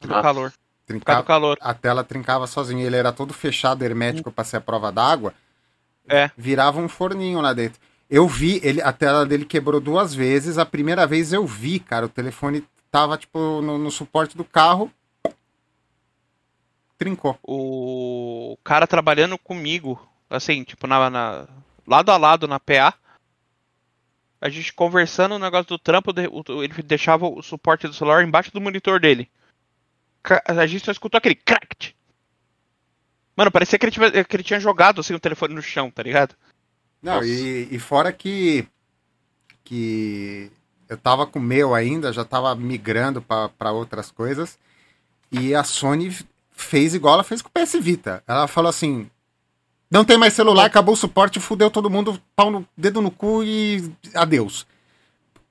Do 0.00 0.14
Ah. 0.14 0.22
calor. 0.22 0.52
trincava, 0.86 1.22
calor. 1.22 1.58
a 1.60 1.74
tela 1.74 2.02
trincava 2.04 2.46
sozinho. 2.46 2.80
Ele 2.86 2.96
era 2.96 3.12
todo 3.12 3.34
fechado, 3.34 3.82
hermético 3.84 4.30
para 4.32 4.44
ser 4.44 4.56
a 4.56 4.60
prova 4.60 4.90
d'água. 4.92 5.34
É. 6.08 6.30
Virava 6.36 6.80
um 6.80 6.88
forninho 6.88 7.40
lá 7.42 7.52
dentro. 7.52 7.78
Eu 8.10 8.26
vi, 8.26 8.60
ele, 8.62 8.80
a 8.80 8.92
tela 8.92 9.26
dele 9.26 9.44
quebrou 9.44 9.80
duas 9.80 10.14
vezes. 10.14 10.56
A 10.58 10.64
primeira 10.64 11.06
vez 11.06 11.32
eu 11.32 11.46
vi, 11.46 11.78
cara, 11.78 12.06
o 12.06 12.08
telefone 12.08 12.66
tava, 12.90 13.18
tipo, 13.18 13.60
no, 13.60 13.76
no 13.78 13.90
suporte 13.90 14.36
do 14.36 14.44
carro. 14.44 14.90
Trincou. 16.96 17.38
O 17.42 18.58
cara 18.64 18.86
trabalhando 18.86 19.38
comigo, 19.38 20.00
assim, 20.28 20.64
tipo, 20.64 20.86
na, 20.86 21.08
na- 21.10 21.46
lado 21.86 22.10
a 22.10 22.16
lado 22.16 22.48
na 22.48 22.58
PA. 22.58 22.94
A 24.40 24.48
gente 24.48 24.72
conversando 24.72 25.32
no 25.38 25.44
negócio 25.44 25.66
do 25.66 25.78
trampo, 25.78 26.12
o- 26.12 26.62
ele 26.62 26.82
deixava 26.82 27.26
o 27.26 27.42
suporte 27.42 27.86
do 27.86 27.94
celular 27.94 28.24
embaixo 28.24 28.50
do 28.52 28.60
monitor 28.60 29.00
dele. 29.00 29.30
A 30.46 30.66
gente 30.66 30.84
só 30.84 30.90
escutou 30.92 31.18
aquele 31.18 31.34
cracked. 31.34 31.94
Mano, 33.36 33.50
parecia 33.52 33.78
que 33.78 33.84
ele, 33.84 33.92
tive- 33.92 34.24
que 34.24 34.36
ele 34.36 34.42
tinha 34.42 34.58
jogado 34.60 35.00
assim 35.00 35.14
o 35.14 35.20
telefone 35.20 35.54
no 35.54 35.62
chão, 35.62 35.90
tá 35.90 36.02
ligado? 36.02 36.34
Não, 37.02 37.22
e, 37.24 37.68
e 37.70 37.78
fora 37.78 38.12
que, 38.12 38.66
que 39.64 40.50
eu 40.88 40.96
tava 40.96 41.26
com 41.26 41.38
o 41.38 41.42
meu 41.42 41.74
ainda, 41.74 42.12
já 42.12 42.24
tava 42.24 42.54
migrando 42.54 43.22
para 43.22 43.72
outras 43.72 44.10
coisas. 44.10 44.58
E 45.30 45.54
a 45.54 45.62
Sony 45.62 46.16
fez 46.50 46.94
igual 46.94 47.14
ela 47.14 47.24
fez 47.24 47.42
com 47.42 47.48
o 47.48 47.52
PS 47.52 47.74
Vita. 47.80 48.22
Ela 48.26 48.46
falou 48.48 48.68
assim: 48.70 49.10
não 49.90 50.04
tem 50.04 50.16
mais 50.18 50.32
celular, 50.34 50.64
acabou 50.64 50.94
o 50.94 50.96
suporte, 50.96 51.38
fudeu 51.40 51.70
todo 51.70 51.90
mundo, 51.90 52.20
pau 52.34 52.50
no 52.50 52.66
dedo 52.76 53.00
no 53.00 53.10
cu 53.10 53.44
e 53.44 53.92
adeus. 54.14 54.66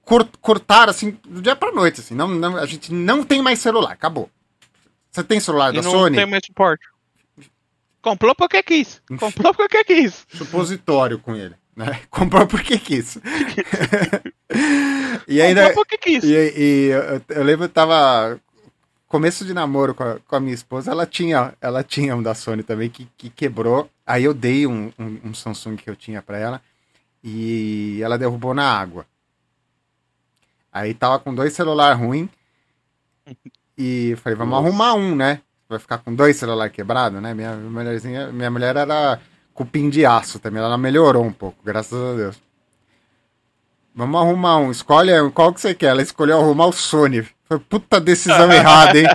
Cor- 0.03 0.27
cortaram 0.41 0.89
assim, 0.89 1.17
do 1.27 1.41
dia 1.41 1.55
pra 1.55 1.71
noite, 1.71 1.99
assim. 1.99 2.15
Não, 2.15 2.27
não, 2.27 2.57
a 2.57 2.65
gente 2.65 2.93
não 2.93 3.23
tem 3.23 3.41
mais 3.41 3.59
celular, 3.59 3.91
acabou. 3.91 4.29
Você 5.11 5.23
tem 5.23 5.39
celular 5.39 5.73
E 5.73 5.77
da 5.77 5.81
não 5.83 5.91
Sony? 5.91 6.15
tem 6.15 6.25
mais 6.25 6.45
suporte. 6.45 6.87
Comprou 8.01 8.35
porque 8.35 8.61
quis. 8.63 9.01
Comprou 9.19 9.53
porque 9.53 9.83
quis. 9.83 10.25
Supositório 10.33 11.19
com 11.19 11.35
ele, 11.35 11.55
né? 11.75 12.01
Comprou 12.09 12.47
porque 12.47 12.77
quis. 12.77 13.17
e 15.27 15.41
ainda. 15.41 15.67
Comprou 15.67 15.85
porque 15.85 15.97
quis. 15.97 16.23
E, 16.23 16.53
e 16.55 16.89
eu, 16.89 17.21
eu 17.29 17.43
lembro 17.43 17.67
que 17.67 17.73
tava. 17.73 18.39
Começo 19.07 19.45
de 19.45 19.53
namoro 19.53 19.95
com 19.95 20.03
a, 20.03 20.19
com 20.19 20.35
a 20.35 20.39
minha 20.39 20.53
esposa, 20.53 20.91
ela 20.91 21.05
tinha, 21.05 21.53
ela 21.61 21.81
tinha 21.81 22.13
um 22.13 22.21
da 22.21 22.35
Sony 22.35 22.61
também 22.61 22.89
que, 22.89 23.07
que 23.17 23.29
quebrou. 23.29 23.89
Aí 24.05 24.25
eu 24.25 24.33
dei 24.33 24.67
um, 24.67 24.91
um, 24.99 25.19
um 25.23 25.33
Samsung 25.33 25.77
que 25.77 25.89
eu 25.89 25.95
tinha 25.95 26.21
pra 26.21 26.37
ela 26.37 26.61
e 27.23 27.99
ela 28.01 28.17
derrubou 28.17 28.53
na 28.53 28.69
água. 28.69 29.05
Aí 30.71 30.93
tava 30.93 31.19
com 31.19 31.33
dois 31.33 31.53
celulares 31.53 31.97
ruins 31.97 32.29
e 33.77 34.15
falei, 34.17 34.37
vamos 34.37 34.51
Nossa. 34.51 34.67
arrumar 34.67 34.93
um, 34.93 35.15
né? 35.15 35.41
Vai 35.69 35.79
ficar 35.79 35.97
com 35.97 36.13
dois 36.13 36.37
celulares 36.37 36.73
quebrados, 36.73 37.21
né? 37.21 37.33
Minha 37.33 37.55
mulherzinha, 37.55 38.27
minha 38.27 38.49
mulher 38.49 38.75
era 38.75 39.19
cupim 39.53 39.89
de 39.89 40.05
aço 40.05 40.39
também, 40.39 40.61
ela 40.63 40.77
melhorou 40.77 41.25
um 41.25 41.31
pouco, 41.31 41.57
graças 41.63 41.99
a 41.99 42.15
Deus. 42.15 42.47
Vamos 43.93 44.21
arrumar 44.21 44.57
um. 44.57 44.69
Escolhe 44.69 45.11
qual 45.33 45.51
que 45.51 45.59
você 45.59 45.73
quer. 45.73 45.87
Ela 45.87 46.03
escolheu 46.03 46.39
arrumar 46.39 46.67
o 46.67 46.71
Sony. 46.71 47.27
Foi 47.47 47.57
puta 47.57 47.99
decisão 47.99 48.49
errada, 48.53 48.95
hein? 48.95 49.07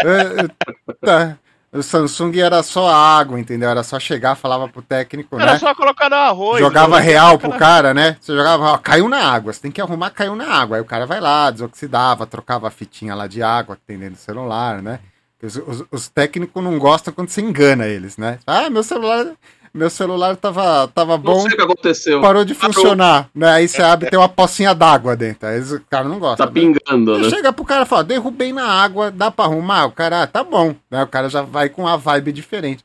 É, 0.00 0.44
é, 0.44 0.94
tá. 1.04 1.38
O 1.72 1.82
Samsung 1.82 2.38
era 2.38 2.62
só 2.62 2.88
água, 2.88 3.38
entendeu? 3.38 3.68
Era 3.68 3.82
só 3.82 3.98
chegar, 3.98 4.36
falava 4.36 4.68
pro 4.68 4.80
técnico, 4.80 5.38
Era 5.38 5.52
né? 5.52 5.58
só 5.58 5.74
colocar 5.74 6.08
no 6.08 6.16
arroz. 6.16 6.60
Jogava 6.60 6.90
mano. 6.90 7.04
real 7.04 7.38
pro 7.38 7.50
cara, 7.58 7.92
né? 7.92 8.16
Você 8.20 8.34
jogava, 8.34 8.64
ó, 8.64 8.78
caiu 8.78 9.08
na 9.08 9.18
água. 9.18 9.52
Você 9.52 9.60
tem 9.60 9.70
que 9.72 9.80
arrumar, 9.80 10.10
caiu 10.10 10.36
na 10.36 10.46
água. 10.46 10.76
Aí 10.76 10.80
o 10.80 10.86
cara 10.86 11.04
vai 11.04 11.20
lá, 11.20 11.50
desoxidava, 11.50 12.24
trocava 12.24 12.68
a 12.68 12.70
fitinha 12.70 13.14
lá 13.14 13.26
de 13.26 13.42
água 13.42 13.76
que 13.76 13.82
tem 13.82 13.98
dentro 13.98 14.14
do 14.14 14.20
celular, 14.20 14.80
né? 14.80 15.00
Os, 15.42 15.56
os- 15.56 15.84
os 15.90 16.08
técnicos 16.08 16.62
não 16.62 16.78
gostam 16.78 17.12
quando 17.14 17.28
você 17.28 17.40
engana 17.40 17.86
eles, 17.86 18.16
né? 18.16 18.38
Ah, 18.46 18.68
meu 18.68 18.82
celular, 18.82 19.26
meu 19.72 19.88
celular 19.88 20.36
tava, 20.36 20.88
tava 20.88 21.12
Não 21.16 21.22
bom 21.22 21.40
sei 21.42 21.52
o 21.52 21.56
que 21.56 21.62
aconteceu. 21.62 22.20
parou 22.20 22.44
de 22.44 22.54
Parou. 22.54 22.74
funcionar, 22.74 23.30
né? 23.34 23.48
Aí 23.52 23.68
você 23.68 23.80
abre 23.80 24.10
tem 24.10 24.18
uma 24.18 24.28
pocinha 24.28 24.74
d'água 24.74 25.14
dentro. 25.16 25.48
Aí 25.48 25.60
o 25.60 25.80
cara 25.88 26.08
não 26.08 26.18
gosta. 26.18 26.44
Tá 26.44 26.50
pingando, 26.52 27.18
né? 27.18 27.30
Chega 27.30 27.52
pro 27.52 27.64
cara 27.64 27.84
e 27.84 27.86
fala, 27.86 28.02
derrubei 28.02 28.52
na 28.52 28.64
água, 28.66 29.10
dá 29.12 29.30
pra 29.30 29.44
arrumar? 29.44 29.86
O 29.86 29.92
cara, 29.92 30.22
ah, 30.22 30.26
tá 30.26 30.42
bom. 30.42 30.74
Né? 30.90 31.04
O 31.04 31.06
cara 31.08 31.28
já 31.28 31.42
vai 31.42 31.68
com 31.68 31.82
uma 31.82 31.96
vibe 31.96 32.32
diferente. 32.32 32.84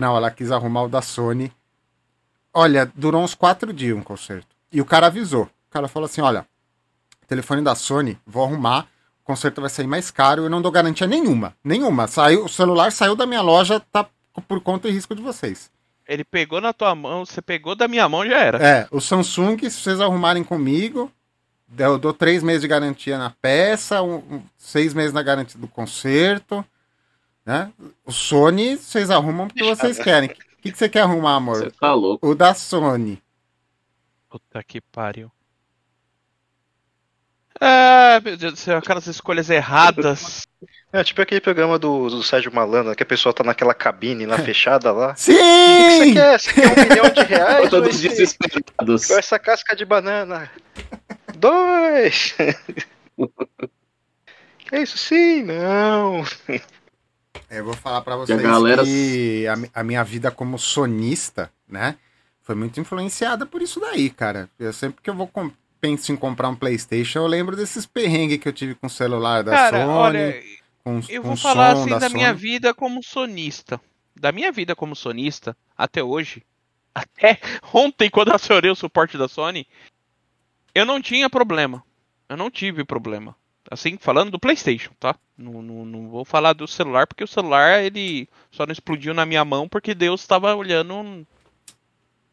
Não, 0.00 0.16
ela 0.16 0.30
quis 0.30 0.50
arrumar 0.50 0.82
o 0.84 0.88
da 0.88 1.02
Sony. 1.02 1.52
Olha, 2.52 2.90
durou 2.94 3.22
uns 3.22 3.34
quatro 3.34 3.72
dias 3.72 3.96
um 3.96 4.02
conserto. 4.02 4.46
E 4.72 4.80
o 4.80 4.84
cara 4.84 5.06
avisou. 5.06 5.44
O 5.44 5.70
cara 5.70 5.86
falou 5.88 6.06
assim, 6.06 6.20
olha, 6.20 6.44
telefone 7.26 7.62
da 7.62 7.74
Sony, 7.74 8.18
vou 8.26 8.44
arrumar, 8.44 8.86
o 9.22 9.24
conserto 9.24 9.60
vai 9.60 9.70
sair 9.70 9.86
mais 9.86 10.10
caro, 10.10 10.42
eu 10.44 10.50
não 10.50 10.60
dou 10.62 10.70
garantia 10.72 11.06
nenhuma. 11.06 11.54
Nenhuma. 11.62 12.06
Saiu, 12.08 12.44
o 12.44 12.48
celular 12.48 12.90
saiu 12.92 13.14
da 13.14 13.26
minha 13.26 13.40
loja, 13.40 13.80
tá 13.80 14.06
por 14.48 14.60
conta 14.60 14.88
e 14.88 14.92
risco 14.92 15.14
de 15.14 15.22
vocês. 15.22 15.70
Ele 16.08 16.24
pegou 16.24 16.60
na 16.60 16.72
tua 16.72 16.94
mão, 16.94 17.24
você 17.24 17.40
pegou 17.40 17.74
da 17.76 17.86
minha 17.86 18.08
mão 18.08 18.26
já 18.26 18.38
era. 18.38 18.58
É, 18.58 18.88
o 18.90 19.00
Samsung, 19.00 19.56
se 19.70 19.80
vocês 19.80 20.00
arrumarem 20.00 20.42
comigo, 20.42 21.10
eu 21.78 21.96
dou 21.98 22.12
três 22.12 22.42
meses 22.42 22.60
de 22.62 22.68
garantia 22.68 23.16
na 23.16 23.30
peça, 23.30 24.02
um- 24.02 24.16
um- 24.16 24.42
seis 24.58 24.92
meses 24.92 25.12
na 25.12 25.22
garantia 25.22 25.60
do 25.60 25.68
conserto, 25.68 26.64
né? 27.46 27.72
O 28.04 28.10
Sony, 28.12 28.76
vocês 28.76 29.10
arrumam 29.10 29.46
porque 29.48 29.62
vocês 29.64 29.96
querem. 30.02 30.30
O 30.30 30.62
que, 30.62 30.72
que 30.72 30.78
você 30.78 30.88
quer 30.88 31.02
arrumar, 31.02 31.36
amor? 31.36 31.56
Você 31.58 31.70
tá 31.70 31.94
louco. 31.94 32.26
O 32.28 32.34
da 32.34 32.52
Sony. 32.54 33.22
Puta 34.28 34.62
que 34.64 34.80
pariu. 34.80 35.30
Ah, 37.64 38.20
meu 38.24 38.36
Deus 38.36 38.54
do 38.54 38.58
céu, 38.58 38.78
aquelas 38.78 39.06
escolhas 39.06 39.48
erradas. 39.48 40.46
É 40.92 41.04
tipo 41.04 41.22
aquele 41.22 41.40
programa 41.40 41.78
do, 41.78 42.08
do 42.10 42.20
Sérgio 42.22 42.52
Malandro, 42.52 42.94
que 42.96 43.04
a 43.04 43.06
pessoa 43.06 43.32
tá 43.32 43.44
naquela 43.44 43.72
cabine 43.72 44.26
lá 44.26 44.36
fechada 44.42 44.90
lá. 44.90 45.14
Sim! 45.14 45.32
O 45.32 45.36
que 45.36 45.94
você 45.94 46.12
quer? 46.12 46.40
Você 46.40 46.52
quer 46.52 46.66
um 46.68 46.88
milhão 46.88 47.08
de 47.10 47.22
reais? 47.22 47.64
ou 47.64 47.70
Todos 47.70 47.90
esse- 47.90 48.08
desesperados. 48.08 49.08
ou 49.10 49.18
essa 49.18 49.38
casca 49.38 49.76
de 49.76 49.84
banana? 49.84 50.50
Dois! 51.36 52.34
é 54.72 54.82
isso 54.82 54.98
sim? 54.98 55.42
Não. 55.44 56.24
Eu 57.50 57.64
vou 57.64 57.74
falar 57.74 58.00
pra 58.02 58.16
vocês 58.16 58.40
galera- 58.40 58.82
que 58.84 59.46
a, 59.46 59.80
a 59.80 59.84
minha 59.84 60.02
vida 60.02 60.30
como 60.30 60.58
sonista, 60.58 61.50
né, 61.68 61.96
foi 62.42 62.54
muito 62.54 62.80
influenciada 62.80 63.46
por 63.46 63.62
isso 63.62 63.78
daí, 63.80 64.10
cara. 64.10 64.48
Eu 64.58 64.72
sempre 64.72 65.02
que 65.02 65.08
eu 65.10 65.14
vou 65.14 65.28
com- 65.28 65.50
penso 65.82 66.12
em 66.12 66.16
comprar 66.16 66.48
um 66.48 66.54
PlayStation, 66.54 67.18
eu 67.18 67.26
lembro 67.26 67.56
desses 67.56 67.84
perrengues 67.84 68.38
que 68.38 68.48
eu 68.48 68.52
tive 68.52 68.76
com 68.76 68.86
o 68.86 68.90
celular 68.90 69.42
da 69.42 69.50
Cara, 69.50 69.80
Sony, 69.80 69.92
olha, 69.92 70.42
com, 70.84 71.00
eu 71.08 71.22
com 71.22 71.28
vou 71.28 71.36
falar 71.36 71.72
assim 71.72 71.90
da, 71.90 71.98
da 71.98 72.08
minha 72.08 72.32
vida 72.32 72.72
como 72.72 73.02
sonista. 73.02 73.80
Da 74.14 74.30
minha 74.30 74.52
vida 74.52 74.76
como 74.76 74.94
sonista, 74.94 75.56
até 75.76 76.00
hoje, 76.00 76.44
até 76.94 77.40
ontem, 77.74 78.08
quando 78.08 78.32
acionei 78.32 78.70
o 78.70 78.76
suporte 78.76 79.18
da 79.18 79.26
Sony, 79.26 79.66
eu 80.72 80.86
não 80.86 81.02
tinha 81.02 81.28
problema. 81.28 81.82
Eu 82.28 82.36
não 82.36 82.48
tive 82.48 82.84
problema. 82.84 83.34
Assim, 83.68 83.98
falando 83.98 84.30
do 84.30 84.38
PlayStation, 84.38 84.92
tá? 85.00 85.16
Não, 85.36 85.60
não, 85.60 85.84
não 85.84 86.08
vou 86.08 86.24
falar 86.24 86.52
do 86.52 86.68
celular, 86.68 87.08
porque 87.08 87.24
o 87.24 87.28
celular 87.28 87.82
ele 87.82 88.28
só 88.52 88.64
não 88.64 88.72
explodiu 88.72 89.12
na 89.12 89.26
minha 89.26 89.44
mão 89.44 89.68
porque 89.68 89.94
Deus 89.94 90.20
estava 90.20 90.54
olhando 90.54 91.26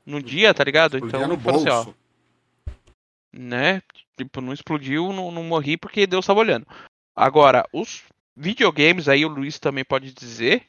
no 0.06 0.22
dia, 0.22 0.54
tá 0.54 0.64
ligado? 0.64 0.98
Explodia 0.98 1.26
Então 1.26 1.36
no 1.36 1.40
falou 1.40 1.62
assim, 1.62 1.70
ó, 1.70 1.84
bolso. 1.84 2.00
Né? 3.32 3.82
Tipo, 4.18 4.42
não 4.42 4.54
explodiu, 4.54 5.14
não, 5.14 5.32
não 5.32 5.44
morri 5.44 5.78
porque 5.78 6.08
Deus 6.08 6.26
estava 6.26 6.40
olhando. 6.40 6.68
Agora, 7.16 7.68
os 7.74 8.04
videogames 8.36 9.08
aí, 9.08 9.26
o 9.26 9.30
Luiz 9.30 9.60
também 9.60 9.84
pode 9.84 10.14
dizer, 10.14 10.66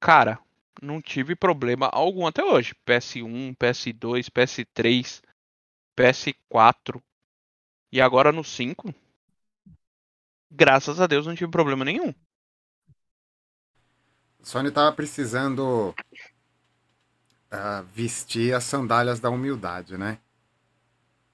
cara, 0.00 0.38
não 0.82 1.00
tive 1.00 1.34
problema 1.34 1.88
algum 1.92 2.26
até 2.26 2.44
hoje. 2.44 2.74
PS1, 2.86 3.56
PS2, 3.56 4.30
PS3, 4.30 5.22
PS4 5.96 7.02
e 7.90 8.00
agora 8.00 8.30
no 8.30 8.44
5. 8.44 8.94
Graças 10.50 11.00
a 11.00 11.06
Deus 11.06 11.26
não 11.26 11.34
tive 11.34 11.50
problema 11.50 11.84
nenhum. 11.84 12.14
Sony 14.42 14.70
tava 14.70 14.92
precisando 14.92 15.94
ah, 17.50 17.82
vestir 17.92 18.54
as 18.54 18.64
sandálias 18.64 19.20
da 19.20 19.28
humildade, 19.28 19.98
né? 19.98 20.18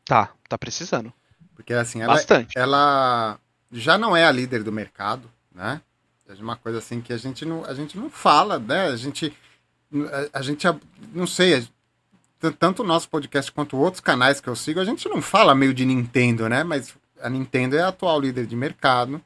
Tá, 0.05 0.31
tá 0.49 0.59
precisando. 0.59 1.13
Porque 1.55 1.73
assim, 1.73 2.03
ela, 2.03 2.15
Bastante. 2.15 2.59
ela 2.59 3.39
já 3.73 3.97
não 3.97 4.17
é 4.17 4.25
a 4.25 4.33
líder 4.33 4.63
do 4.63 4.73
mercado, 4.73 5.31
né? 5.55 5.81
É 6.29 6.33
uma 6.43 6.57
coisa 6.57 6.79
assim 6.79 7.01
que 7.01 7.13
a 7.13 7.17
gente 7.17 7.45
não, 7.45 7.65
a 7.65 7.75
gente 7.75 7.99
não 7.99 8.09
fala, 8.09 8.59
né? 8.59 8.87
A 8.89 8.97
gente, 8.97 9.33
a, 10.33 10.39
a 10.39 10.43
gente, 10.43 10.67
não 11.13 11.27
sei, 11.27 11.67
tanto 12.59 12.83
o 12.83 12.87
nosso 12.87 13.09
podcast 13.09 13.53
quanto 13.53 13.77
outros 13.77 14.01
canais 14.01 14.41
que 14.41 14.49
eu 14.49 14.57
sigo, 14.57 14.81
a 14.81 14.85
gente 14.85 15.09
não 15.09 15.21
fala 15.21 15.55
meio 15.55 15.75
de 15.75 15.85
Nintendo, 15.85 16.49
né? 16.49 16.65
Mas 16.65 16.95
a 17.21 17.29
Nintendo 17.29 17.77
é 17.77 17.83
a 17.83 17.89
atual 17.89 18.21
líder 18.21 18.47
de 18.47 18.57
mercado. 18.57 19.23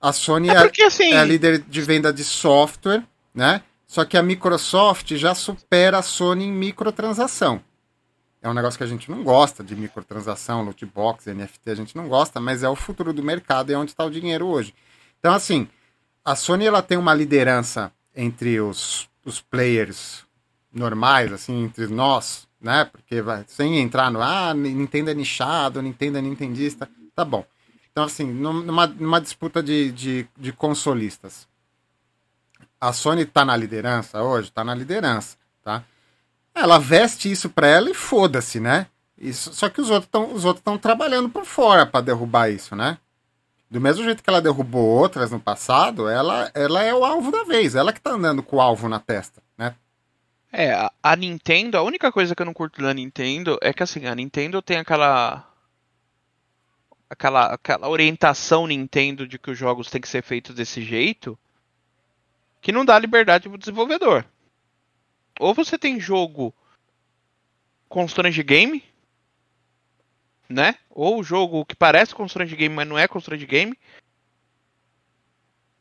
A 0.00 0.12
Sony 0.12 0.48
É 0.48 0.52
é, 0.52 0.60
porque 0.62 0.82
assim, 0.82 1.12
é 1.12 1.18
a 1.18 1.24
líder 1.24 1.58
de 1.58 1.82
venda 1.82 2.12
de 2.12 2.24
software, 2.24 3.04
né? 3.34 3.62
Só 3.86 4.04
que 4.04 4.16
a 4.16 4.22
Microsoft 4.22 5.14
já 5.16 5.34
supera 5.34 5.98
a 5.98 6.02
Sony 6.02 6.44
em 6.44 6.52
microtransação. 6.52 7.62
É 8.48 8.50
um 8.50 8.54
negócio 8.54 8.78
que 8.78 8.84
a 8.84 8.88
gente 8.88 9.10
não 9.10 9.22
gosta 9.22 9.62
de 9.62 9.76
microtransação, 9.76 10.62
loot 10.62 10.86
box, 10.86 11.26
NFT, 11.26 11.70
a 11.70 11.74
gente 11.74 11.94
não 11.94 12.08
gosta, 12.08 12.40
mas 12.40 12.62
é 12.62 12.68
o 12.68 12.74
futuro 12.74 13.12
do 13.12 13.22
mercado 13.22 13.70
e 13.70 13.74
é 13.74 13.78
onde 13.78 13.90
está 13.90 14.04
o 14.04 14.10
dinheiro 14.10 14.46
hoje. 14.46 14.74
Então, 15.18 15.34
assim, 15.34 15.68
a 16.24 16.34
Sony 16.34 16.64
ela 16.64 16.80
tem 16.80 16.96
uma 16.96 17.12
liderança 17.12 17.92
entre 18.16 18.58
os, 18.58 19.08
os 19.22 19.40
players 19.40 20.24
normais, 20.72 21.30
assim, 21.30 21.64
entre 21.64 21.88
nós, 21.88 22.48
né? 22.58 22.86
Porque 22.86 23.20
vai, 23.20 23.44
sem 23.46 23.78
entrar 23.80 24.10
no 24.10 24.22
ah, 24.22 24.54
Nintendo 24.54 25.10
é 25.10 25.14
nichado, 25.14 25.82
Nintendo 25.82 26.16
é 26.16 26.22
nintendista, 26.22 26.88
tá 27.14 27.24
bom. 27.26 27.44
Então, 27.92 28.04
assim, 28.04 28.32
numa, 28.32 28.86
numa 28.86 29.20
disputa 29.20 29.62
de, 29.62 29.92
de, 29.92 30.26
de 30.38 30.52
consolistas, 30.52 31.46
a 32.80 32.94
Sony 32.94 33.26
tá 33.26 33.44
na 33.44 33.56
liderança 33.56 34.22
hoje? 34.22 34.50
Tá 34.50 34.64
na 34.64 34.74
liderança, 34.74 35.36
tá? 35.62 35.84
Ela 36.54 36.78
veste 36.78 37.30
isso 37.30 37.48
pra 37.48 37.66
ela 37.66 37.90
e 37.90 37.94
foda-se, 37.94 38.58
né? 38.58 38.86
Isso, 39.16 39.52
só 39.52 39.68
que 39.68 39.80
os 39.80 39.90
outros 39.90 40.06
estão 40.06 40.32
os 40.32 40.44
outros 40.44 40.60
estão 40.60 40.78
trabalhando 40.78 41.28
por 41.28 41.44
fora 41.44 41.84
para 41.84 42.00
derrubar 42.00 42.50
isso, 42.50 42.76
né? 42.76 42.98
Do 43.70 43.80
mesmo 43.80 44.02
jeito 44.04 44.22
que 44.22 44.30
ela 44.30 44.40
derrubou 44.40 44.86
outras 44.86 45.30
no 45.30 45.38
passado, 45.38 46.08
ela, 46.08 46.50
ela 46.54 46.82
é 46.82 46.94
o 46.94 47.04
alvo 47.04 47.30
da 47.30 47.44
vez, 47.44 47.74
ela 47.74 47.92
que 47.92 48.00
tá 48.00 48.12
andando 48.12 48.42
com 48.42 48.56
o 48.56 48.60
alvo 48.60 48.88
na 48.88 48.98
testa, 48.98 49.42
né? 49.58 49.74
É, 50.50 50.88
a, 51.02 51.16
Nintendo, 51.16 51.76
a 51.76 51.82
única 51.82 52.10
coisa 52.10 52.34
que 52.34 52.40
eu 52.40 52.46
não 52.46 52.54
curto 52.54 52.80
da 52.80 52.94
Nintendo 52.94 53.58
é 53.60 53.72
que 53.72 53.82
assim, 53.82 54.06
a 54.06 54.14
Nintendo 54.14 54.62
tem 54.62 54.78
aquela 54.78 55.46
aquela 57.10 57.52
aquela 57.52 57.88
orientação 57.88 58.66
Nintendo 58.66 59.26
de 59.26 59.38
que 59.38 59.50
os 59.50 59.58
jogos 59.58 59.90
têm 59.90 60.00
que 60.00 60.08
ser 60.08 60.22
feitos 60.22 60.54
desse 60.54 60.80
jeito, 60.80 61.38
que 62.62 62.72
não 62.72 62.84
dá 62.84 62.98
liberdade 62.98 63.48
pro 63.48 63.58
desenvolvedor. 63.58 64.24
Ou 65.38 65.54
você 65.54 65.78
tem 65.78 66.00
jogo 66.00 66.54
com 67.88 68.04
strange 68.04 68.42
game, 68.42 68.82
né? 70.48 70.76
Ou 70.90 71.22
jogo 71.22 71.64
que 71.64 71.74
parece 71.74 72.14
com 72.14 72.26
strange 72.26 72.56
game, 72.56 72.74
mas 72.74 72.88
não 72.88 72.98
é 72.98 73.06
com 73.06 73.18
strange 73.18 73.46
game. 73.46 73.76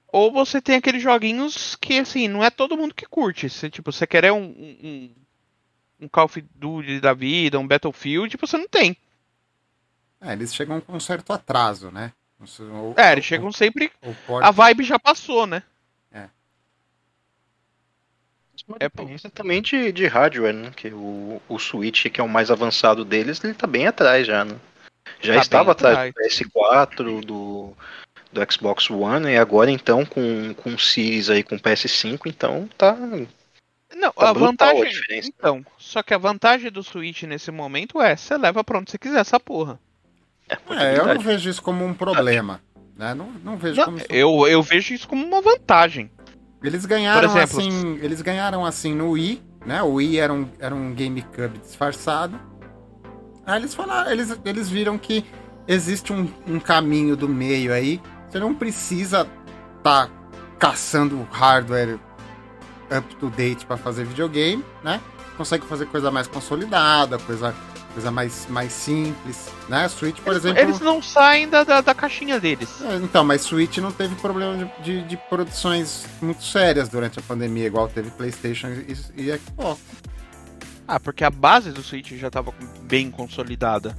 Ou 0.07 0.31
você 0.31 0.61
tem 0.61 0.75
aqueles 0.75 1.01
joguinhos 1.01 1.75
que, 1.75 1.99
assim, 1.99 2.27
não 2.27 2.43
é 2.43 2.49
todo 2.49 2.77
mundo 2.77 2.95
que 2.95 3.05
curte. 3.05 3.49
Você, 3.49 3.69
tipo, 3.69 3.91
você 3.91 4.07
quer 4.07 4.31
um, 4.31 4.45
um, 4.45 5.15
um 6.01 6.07
Call 6.07 6.25
of 6.25 6.41
Duty 6.55 6.99
da 6.99 7.13
vida, 7.13 7.59
um 7.59 7.67
Battlefield, 7.67 8.29
tipo, 8.29 8.47
você 8.47 8.57
não 8.57 8.67
tem. 8.67 8.95
É, 10.21 10.33
eles 10.33 10.53
chegam 10.55 10.79
com 10.81 10.93
um 10.93 10.99
certo 10.99 11.33
atraso, 11.33 11.91
né? 11.91 12.13
Ou, 12.71 12.95
é, 12.97 13.11
eles 13.11 13.25
chegam 13.25 13.51
sempre. 13.51 13.91
Pode... 14.25 14.45
A 14.45 14.51
vibe 14.51 14.83
já 14.83 14.97
passou, 14.97 15.45
né? 15.45 15.63
É. 18.67 18.71
Uma 18.71 18.77
é 18.79 18.89
dependência 18.89 19.29
também 19.29 19.61
de, 19.61 19.91
de 19.91 20.07
hardware, 20.07 20.53
né? 20.53 20.71
Que 20.75 20.89
o, 20.89 21.41
o 21.47 21.57
Switch, 21.57 22.07
que 22.07 22.19
é 22.19 22.23
o 22.23 22.29
mais 22.29 22.51
avançado 22.51 23.05
deles, 23.05 23.43
ele 23.43 23.53
tá 23.53 23.65
bem 23.65 23.87
atrás 23.87 24.27
já, 24.27 24.43
né? 24.43 24.55
Já 25.21 25.35
tá 25.35 25.39
estava 25.39 25.71
atrás 25.71 26.13
do 26.13 26.21
PS4, 26.21 27.25
do, 27.25 27.73
do 28.31 28.51
Xbox 28.51 28.89
One, 28.89 29.31
e 29.31 29.37
agora 29.37 29.71
então 29.71 30.05
com, 30.05 30.53
com 30.53 30.73
o 30.73 30.79
Series 30.79 31.29
aí 31.29 31.43
com 31.43 31.57
PS5, 31.57 32.21
então 32.25 32.69
tá. 32.77 32.95
Não, 33.95 34.11
tá 34.11 34.29
a 34.29 34.33
vantagem. 34.33 34.91
A 35.09 35.15
então, 35.15 35.65
só 35.77 36.03
que 36.03 36.13
a 36.13 36.17
vantagem 36.17 36.69
do 36.69 36.83
Switch 36.83 37.23
nesse 37.23 37.51
momento 37.51 38.01
é, 38.01 38.15
você 38.15 38.37
leva 38.37 38.63
pra 38.63 38.77
onde 38.79 38.91
você 38.91 38.97
quiser 38.97 39.21
essa 39.21 39.39
porra. 39.39 39.79
É, 40.49 40.55
é 40.95 40.99
eu 40.99 41.05
não 41.07 41.19
vejo 41.19 41.49
isso 41.49 41.61
como 41.61 41.85
um 41.85 41.93
problema. 41.93 42.61
Né? 42.95 43.13
Não, 43.13 43.31
não 43.43 43.57
vejo 43.57 43.77
não, 43.77 43.85
como 43.85 43.97
isso... 43.97 44.07
eu, 44.09 44.47
eu 44.47 44.61
vejo 44.61 44.93
isso 44.93 45.07
como 45.07 45.25
uma 45.25 45.41
vantagem. 45.41 46.11
Eles 46.63 46.85
ganharam 46.85 47.29
exemplo, 47.29 47.59
assim. 47.59 47.99
Eles 48.01 48.21
ganharam 48.21 48.65
assim 48.65 48.93
no 48.93 49.11
Wii, 49.11 49.41
né? 49.65 49.81
O 49.83 49.93
Wii 49.93 50.19
era 50.19 50.33
um, 50.33 50.47
era 50.59 50.73
um 50.73 50.93
GameCube 50.93 51.59
disfarçado. 51.59 52.39
Aí 53.45 53.59
eles 53.59 53.73
falaram, 53.73 54.11
eles, 54.11 54.37
eles 54.43 54.69
viram 54.69 54.97
que 54.97 55.25
existe 55.67 56.11
um, 56.11 56.27
um 56.47 56.59
caminho 56.59 57.15
do 57.15 57.29
meio 57.29 57.71
aí. 57.71 58.01
Você 58.29 58.39
não 58.39 58.53
precisa 58.53 59.27
tá 59.83 60.09
caçando 60.59 61.25
hardware 61.31 61.99
up 62.95 63.15
to 63.15 63.29
date 63.29 63.65
para 63.65 63.77
fazer 63.77 64.05
videogame, 64.05 64.63
né? 64.83 64.99
Consegue 65.37 65.65
fazer 65.65 65.85
coisa 65.85 66.09
mais 66.09 66.27
consolidada, 66.27 67.17
coisa 67.19 67.53
coisa 67.97 68.11
mais, 68.11 68.45
mais 68.47 68.71
simples, 68.71 69.47
né? 69.67 69.87
Switch, 69.89 70.17
por 70.17 70.33
eles, 70.33 70.45
exemplo. 70.45 70.61
Eles 70.61 70.79
não 70.79 71.01
saem 71.01 71.49
da, 71.49 71.63
da, 71.63 71.81
da 71.81 71.95
caixinha 71.95 72.39
deles. 72.39 72.69
É, 72.83 72.97
então, 72.97 73.23
mas 73.23 73.41
Switch 73.41 73.77
não 73.77 73.91
teve 73.91 74.13
problema 74.15 74.71
de, 74.83 75.01
de, 75.01 75.17
produções 75.17 76.05
muito 76.21 76.43
sérias 76.43 76.89
durante 76.89 77.17
a 77.17 77.23
pandemia, 77.23 77.65
igual 77.65 77.87
teve 77.87 78.11
PlayStation 78.11 78.67
e, 78.67 78.95
e 79.15 79.39
Xbox. 79.39 79.81
Ah, 80.87 80.99
porque 80.99 81.23
a 81.23 81.31
base 81.31 81.71
do 81.71 81.81
Switch 81.81 82.11
já 82.13 82.27
estava 82.27 82.53
bem 82.83 83.09
consolidada. 83.09 83.97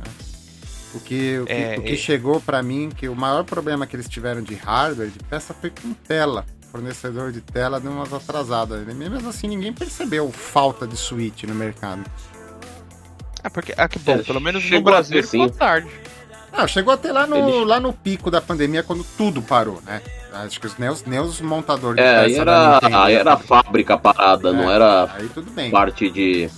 O 0.94 1.00
que, 1.00 1.40
o 1.40 1.44
que, 1.46 1.52
é, 1.52 1.76
o 1.78 1.82
que 1.82 1.94
é... 1.94 1.96
chegou 1.96 2.40
para 2.40 2.62
mim, 2.62 2.90
que 2.96 3.08
o 3.08 3.16
maior 3.16 3.42
problema 3.42 3.84
que 3.84 3.96
eles 3.96 4.08
tiveram 4.08 4.42
de 4.42 4.54
hardware, 4.54 5.10
de 5.10 5.18
peça, 5.18 5.52
foi 5.52 5.70
com 5.70 5.92
tela. 5.92 6.46
fornecedor 6.70 7.32
de 7.32 7.40
tela 7.40 7.80
deu 7.80 7.90
umas 7.90 8.12
atrasadas. 8.12 8.86
Mesmo 8.94 9.28
assim, 9.28 9.48
ninguém 9.48 9.72
percebeu 9.72 10.30
falta 10.30 10.86
de 10.86 10.96
Switch 10.96 11.42
no 11.42 11.54
mercado. 11.54 12.04
É 13.48 13.50
porque, 13.50 13.72
ah, 13.78 13.88
que 13.88 13.98
bom, 13.98 14.12
é, 14.12 14.18
pelo 14.18 14.42
menos 14.42 14.70
no 14.70 14.82
Brasil 14.82 15.22
ficou 15.22 15.48
tarde. 15.48 15.88
Ah, 16.52 16.66
chegou 16.66 16.92
até 16.92 17.10
lá 17.10 17.26
no, 17.26 17.64
lá 17.64 17.80
no 17.80 17.94
pico 17.94 18.30
da 18.30 18.42
pandemia, 18.42 18.82
quando 18.82 19.02
tudo 19.16 19.40
parou, 19.40 19.80
né? 19.86 20.02
Acho 20.34 20.60
que 20.60 20.66
os, 20.66 20.76
nem, 20.76 20.90
os, 20.90 21.02
nem 21.04 21.18
os 21.18 21.40
montadores 21.40 21.98
é, 21.98 22.18
aí 22.18 22.36
era, 22.36 22.78
aí 22.82 23.14
era 23.14 23.32
a 23.32 23.36
fábrica 23.38 23.96
parada, 23.96 24.50
é, 24.50 24.52
não 24.52 24.70
era 24.70 25.10
aí 25.14 25.28
tudo 25.30 25.50
bem. 25.50 25.70
parte 25.70 26.10
de... 26.10 26.50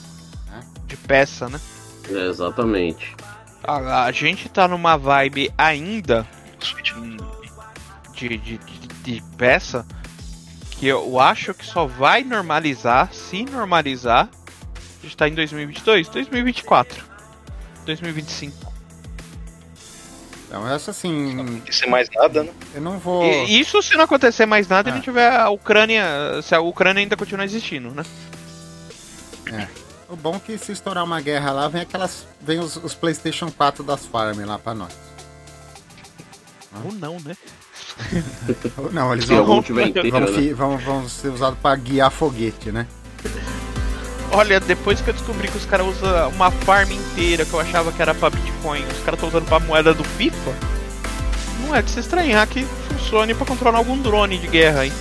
De 0.86 0.96
peça, 0.96 1.48
né? 1.48 1.60
exatamente. 2.08 3.14
A, 3.62 4.06
a, 4.06 4.10
gente 4.10 4.48
tá 4.48 4.66
numa 4.66 4.96
vibe 4.96 5.52
ainda 5.56 6.26
de, 6.58 8.36
de, 8.36 8.58
de, 8.58 8.58
de 9.04 9.22
peça 9.36 9.86
que 10.72 10.88
eu 10.88 11.20
acho 11.20 11.54
que 11.54 11.64
só 11.64 11.86
vai 11.86 12.24
normalizar, 12.24 13.12
se 13.12 13.44
normalizar, 13.44 14.28
a 15.00 15.02
gente 15.02 15.16
tá 15.16 15.28
em 15.28 15.34
2022, 15.34 16.08
2024, 16.08 17.04
2025. 17.86 18.70
Então, 20.46 20.68
essa 20.68 20.90
assim. 20.90 21.34
Não 21.34 21.44
acontecer 21.44 21.86
mais 21.86 22.08
nada, 22.10 22.42
né? 22.42 22.52
Eu 22.74 22.80
não 22.80 22.98
vou. 22.98 23.24
E, 23.24 23.60
isso 23.60 23.80
se 23.82 23.94
não 23.94 24.04
acontecer 24.04 24.46
mais 24.46 24.66
nada, 24.68 24.90
ah. 24.90 24.92
a 24.92 24.96
gente 24.96 25.04
tiver 25.04 25.32
a 25.32 25.48
Ucrânia. 25.48 26.04
Se 26.42 26.54
a 26.54 26.60
Ucrânia 26.60 27.00
ainda 27.00 27.16
continuar 27.16 27.44
existindo, 27.44 27.90
né? 27.90 28.04
É. 29.46 29.68
O 30.08 30.16
bom 30.16 30.34
é 30.34 30.40
que 30.40 30.58
se 30.58 30.72
estourar 30.72 31.04
uma 31.04 31.20
guerra 31.20 31.52
lá, 31.52 31.68
vem 31.68 31.82
aquelas. 31.82 32.26
Vem 32.40 32.58
os, 32.58 32.76
os 32.76 32.94
PlayStation 32.94 33.50
4 33.50 33.84
das 33.84 34.04
Farm 34.04 34.44
lá 34.44 34.58
pra 34.58 34.74
nós. 34.74 34.92
Ou 36.84 36.92
não, 36.92 37.18
né? 37.20 37.36
Ou 38.76 38.92
não, 38.92 39.12
eles 39.12 39.26
vão, 39.26 39.44
vão, 39.44 39.62
vão, 39.62 40.54
vão, 40.56 40.78
vão 40.78 41.08
ser 41.08 41.28
usados 41.28 41.58
pra 41.60 41.76
guiar 41.76 42.10
foguete, 42.10 42.72
né? 42.72 42.88
Olha, 44.32 44.60
depois 44.60 45.00
que 45.00 45.10
eu 45.10 45.14
descobri 45.14 45.48
que 45.48 45.56
os 45.56 45.66
caras 45.66 45.86
usam 45.86 46.28
uma 46.30 46.50
farm 46.50 46.92
inteira 46.92 47.44
que 47.44 47.52
eu 47.52 47.58
achava 47.58 47.90
que 47.90 48.00
era 48.00 48.14
pra 48.14 48.30
Bitcoin, 48.30 48.84
os 48.84 48.98
caras 48.98 49.14
estão 49.14 49.28
usando 49.28 49.46
pra 49.46 49.58
moeda 49.58 49.92
do 49.92 50.04
FIFA, 50.04 50.54
não 51.66 51.74
é 51.74 51.82
de 51.82 51.90
se 51.90 51.98
estranhar 51.98 52.46
que 52.46 52.64
funcione 52.88 53.34
para 53.34 53.46
controlar 53.46 53.78
algum 53.78 53.98
drone 53.98 54.38
de 54.38 54.46
guerra 54.46 54.82
aí. 54.82 54.92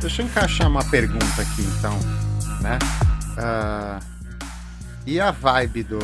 Deixa 0.00 0.22
eu 0.22 0.26
encaixar 0.26 0.68
uma 0.68 0.84
pergunta 0.88 1.42
aqui 1.42 1.62
então, 1.62 1.98
né? 2.60 2.78
Uh, 3.36 4.04
e 5.04 5.20
a 5.20 5.30
vibe 5.30 5.82
do 5.82 5.98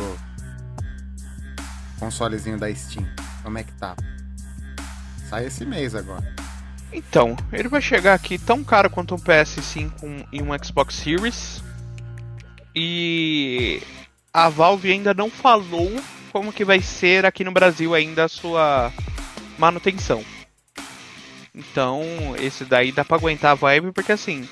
consolezinho 1.97 2.57
da 2.57 2.73
Steam? 2.73 3.07
Como 3.41 3.57
é 3.57 3.63
que 3.63 3.71
tá? 3.73 3.95
Sai 5.29 5.45
esse 5.45 5.65
mês 5.65 5.95
agora. 5.95 6.23
Então, 6.91 7.35
ele 7.51 7.67
vai 7.67 7.81
chegar 7.81 8.13
aqui 8.13 8.37
tão 8.37 8.63
caro 8.63 8.89
quanto 8.89 9.15
um 9.15 9.19
PS5 9.19 10.27
e 10.31 10.41
um 10.41 10.47
Xbox 10.63 10.95
Series. 10.95 11.63
E 12.75 13.81
a 14.33 14.49
Valve 14.49 14.91
ainda 14.91 15.13
não 15.13 15.29
falou 15.29 15.91
como 16.31 16.51
que 16.51 16.65
vai 16.65 16.81
ser 16.81 17.25
aqui 17.25 17.43
no 17.43 17.51
Brasil 17.51 17.93
ainda 17.93 18.25
a 18.25 18.29
sua 18.29 18.91
manutenção. 19.57 20.23
Então, 21.55 22.03
esse 22.39 22.65
daí 22.65 22.91
dá 22.91 23.05
pra 23.05 23.17
aguentar 23.17 23.51
a 23.51 23.55
vibe, 23.55 23.91
porque 23.93 24.11
assim, 24.11 24.47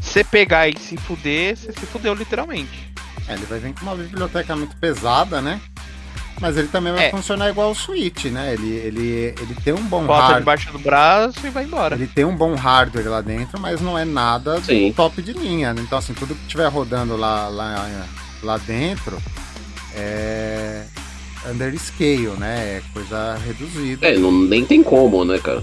você 0.00 0.22
pegar 0.22 0.68
e 0.68 0.78
se 0.78 0.96
fuder, 0.96 1.56
você 1.56 1.72
se 1.72 1.86
fudeu 1.86 2.14
literalmente. 2.14 2.92
É, 3.26 3.34
ele 3.34 3.46
vai 3.46 3.58
vir 3.58 3.74
com 3.74 3.82
uma 3.82 3.96
biblioteca 3.96 4.54
muito 4.54 4.76
pesada, 4.76 5.40
né? 5.40 5.60
Mas 6.40 6.56
ele 6.56 6.68
também 6.68 6.92
vai 6.92 7.06
É. 7.06 7.10
funcionar 7.10 7.48
igual 7.48 7.70
o 7.70 7.74
Switch, 7.74 8.24
né? 8.26 8.52
Ele, 8.54 8.68
ele, 8.72 9.34
ele 9.40 9.54
tem 9.64 9.72
um 9.72 9.82
bom 9.84 10.04
Bota 10.04 10.20
hardware. 10.20 10.38
debaixo 10.40 10.72
do 10.72 10.78
braço 10.80 11.46
e 11.46 11.50
vai 11.50 11.64
embora. 11.64 11.94
Ele 11.94 12.06
tem 12.08 12.24
um 12.24 12.36
bom 12.36 12.54
hardware 12.54 13.08
lá 13.08 13.20
dentro, 13.20 13.58
mas 13.60 13.80
não 13.80 13.96
é 13.98 14.04
nada 14.04 14.60
Sim. 14.60 14.92
top 14.92 15.22
de 15.22 15.32
linha. 15.32 15.72
né? 15.72 15.80
Então, 15.82 15.96
assim, 15.98 16.12
tudo 16.12 16.34
que 16.34 16.42
estiver 16.42 16.66
rodando 16.68 17.16
lá, 17.16 17.48
lá, 17.48 18.06
lá 18.42 18.58
dentro 18.58 19.16
é 19.94 20.84
under 21.50 21.78
scale, 21.78 22.28
né? 22.38 22.78
É 22.78 22.82
coisa 22.92 23.36
reduzida. 23.46 24.06
É, 24.08 24.16
não, 24.18 24.32
nem 24.32 24.64
tem 24.64 24.82
como, 24.82 25.24
né, 25.24 25.38
cara? 25.38 25.62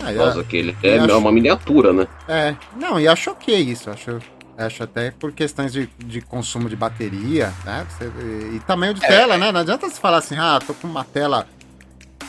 Ah, 0.00 0.04
Por 0.04 0.12
e 0.12 0.16
causa 0.16 0.40
a- 0.40 0.44
que 0.44 0.56
ele 0.56 0.76
é 0.82 0.98
eu 0.98 1.04
acho- 1.04 1.18
uma 1.18 1.32
miniatura, 1.32 1.92
né? 1.92 2.06
É, 2.28 2.54
não, 2.76 2.98
e 3.00 3.06
acho 3.08 3.30
ok 3.30 3.54
isso. 3.58 3.90
Acho, 3.90 4.18
acho 4.56 4.82
até 4.82 5.10
por 5.10 5.32
questões 5.32 5.72
de, 5.72 5.88
de 5.98 6.20
consumo 6.20 6.68
de 6.68 6.76
bateria, 6.76 7.52
né? 7.64 7.86
Você- 7.90 8.10
e, 8.52 8.56
e 8.56 8.60
tamanho 8.60 8.94
de 8.94 9.00
tela, 9.00 9.36
né? 9.38 9.50
Não 9.52 9.60
adianta 9.60 9.88
você 9.88 10.00
falar 10.00 10.18
assim, 10.18 10.36
ah, 10.38 10.58
tô 10.64 10.72
com 10.74 10.86
uma 10.86 11.04
tela 11.04 11.46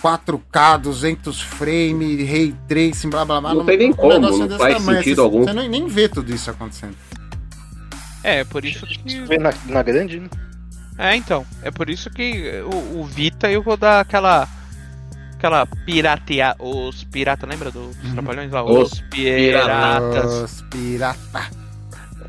4K, 0.01 0.77
200 0.77 1.41
frame, 1.41 2.23
ray 2.23 2.55
tracing, 2.67 3.09
blá 3.09 3.25
blá 3.25 3.41
blá. 3.41 3.53
Não 3.53 3.65
tem 3.65 3.77
nem 3.77 3.89
um 3.89 3.93
como, 3.93 4.13
negócio 4.13 4.39
não 4.39 4.47
desse 4.47 4.59
faz 4.59 4.77
tamanho, 4.77 4.97
sentido 4.99 5.15
você, 5.17 5.21
algum. 5.21 5.43
Você 5.43 5.53
nem, 5.53 5.69
nem 5.69 5.87
vê 5.87 6.07
tudo 6.07 6.33
isso 6.33 6.49
acontecendo. 6.49 6.95
É, 8.23 8.43
por 8.43 8.63
isso 8.65 8.85
que. 8.85 9.21
Vê 9.21 9.37
na, 9.37 9.53
na 9.67 9.81
grande, 9.83 10.19
né? 10.19 10.29
É, 10.97 11.15
então. 11.15 11.45
É 11.61 11.71
por 11.71 11.89
isso 11.89 12.09
que 12.09 12.61
o, 12.63 12.99
o 13.01 13.03
Vita 13.05 13.49
eu 13.49 13.61
vou 13.61 13.77
dar 13.77 13.99
aquela. 14.01 14.47
Aquela 15.39 15.65
piratear. 15.65 16.53
Os 16.59 17.05
pirata, 17.05 17.47
lembra 17.47 17.71
dos 17.71 17.95
trapalhões 18.11 18.51
lá? 18.51 18.61
Os 18.61 18.91
Os 18.91 18.99
piratas. 19.09 20.33
Os 20.33 20.61
pirata. 20.63 21.49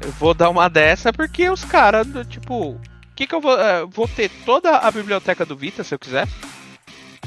Eu 0.00 0.12
vou 0.12 0.32
dar 0.32 0.48
uma 0.48 0.70
dessa 0.70 1.12
porque 1.12 1.50
os 1.50 1.64
caras, 1.64 2.06
tipo. 2.28 2.70
O 2.70 2.80
que, 3.16 3.26
que 3.26 3.34
eu 3.34 3.40
vou. 3.40 3.58
eh, 3.58 3.84
vou 3.90 4.06
ter 4.06 4.30
toda 4.46 4.78
a 4.78 4.90
biblioteca 4.92 5.44
do 5.44 5.56
Vita, 5.56 5.82
se 5.82 5.92
eu 5.92 5.98
quiser. 5.98 6.28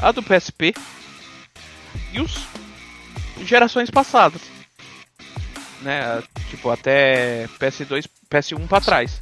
A 0.01 0.13
do 0.13 0.23
PSP. 0.23 0.73
E 2.13 2.21
os. 2.21 2.47
Gerações 3.43 3.91
passadas. 3.91 4.41
Né? 5.81 6.23
Tipo, 6.49 6.69
até 6.69 7.45
PS2, 7.59 8.05
PS1 8.31 8.67
pra 8.69 8.79
trás. 8.79 9.21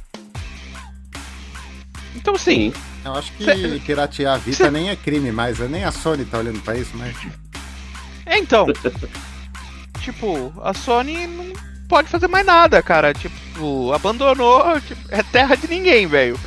Então, 2.14 2.38
sim. 2.38 2.72
Eu 3.04 3.14
acho 3.14 3.32
que 3.32 3.80
piratear 3.84 4.34
a 4.34 4.38
Vita 4.38 4.70
nem 4.70 4.90
é 4.90 4.96
crime 4.96 5.32
mais, 5.32 5.58
nem 5.58 5.84
a 5.84 5.92
Sony 5.92 6.24
tá 6.24 6.38
olhando 6.38 6.60
pra 6.60 6.76
isso, 6.76 6.92
mas. 6.94 7.16
É, 8.26 8.38
então. 8.38 8.66
tipo, 10.00 10.52
a 10.62 10.72
Sony 10.72 11.26
não 11.26 11.52
pode 11.88 12.08
fazer 12.08 12.28
mais 12.28 12.46
nada, 12.46 12.82
cara. 12.82 13.12
Tipo, 13.12 13.92
abandonou. 13.92 14.80
tipo, 14.80 15.00
é 15.10 15.22
terra 15.22 15.56
de 15.56 15.68
ninguém, 15.68 16.06
velho. 16.06 16.38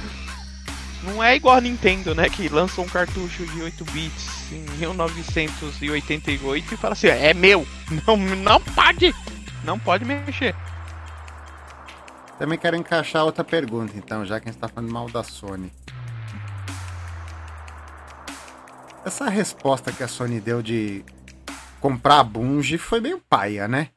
Não 1.04 1.24
é 1.24 1.36
igual 1.36 1.58
a 1.58 1.62
Nintendo, 1.62 2.16
né? 2.16 2.28
Que 2.30 2.50
lança 2.50 2.82
um 2.82 2.88
cartucho 2.88 3.46
de 3.46 3.62
8 3.62 3.86
bits 3.86 4.52
em 4.52 4.66
1988 4.80 6.74
e 6.74 6.78
fala 6.78 6.94
assim: 6.94 7.08
é 7.08 7.34
meu. 7.34 7.68
Não, 8.08 8.18
não 8.18 8.60
pode. 8.60 9.14
Não 9.64 9.78
pode 9.78 10.04
mexer. 10.04 10.56
Também 12.40 12.58
quero 12.58 12.76
encaixar 12.76 13.24
outra 13.24 13.44
pergunta, 13.44 13.94
então, 13.96 14.26
já 14.26 14.40
que 14.40 14.50
a 14.50 14.52
gente 14.52 14.60
tá 14.60 14.68
falando 14.68 14.92
mal 14.92 15.08
da 15.10 15.24
Sony. 15.24 15.72
Essa 19.06 19.30
resposta 19.30 19.92
que 19.92 20.04
a 20.04 20.08
Sony 20.08 20.40
deu 20.42 20.62
de 20.62 21.04
comprar 21.80 22.20
a 22.20 22.24
Bungie 22.24 22.78
foi 22.78 23.00
meio 23.00 23.20
paia, 23.30 23.68
né? 23.68 23.90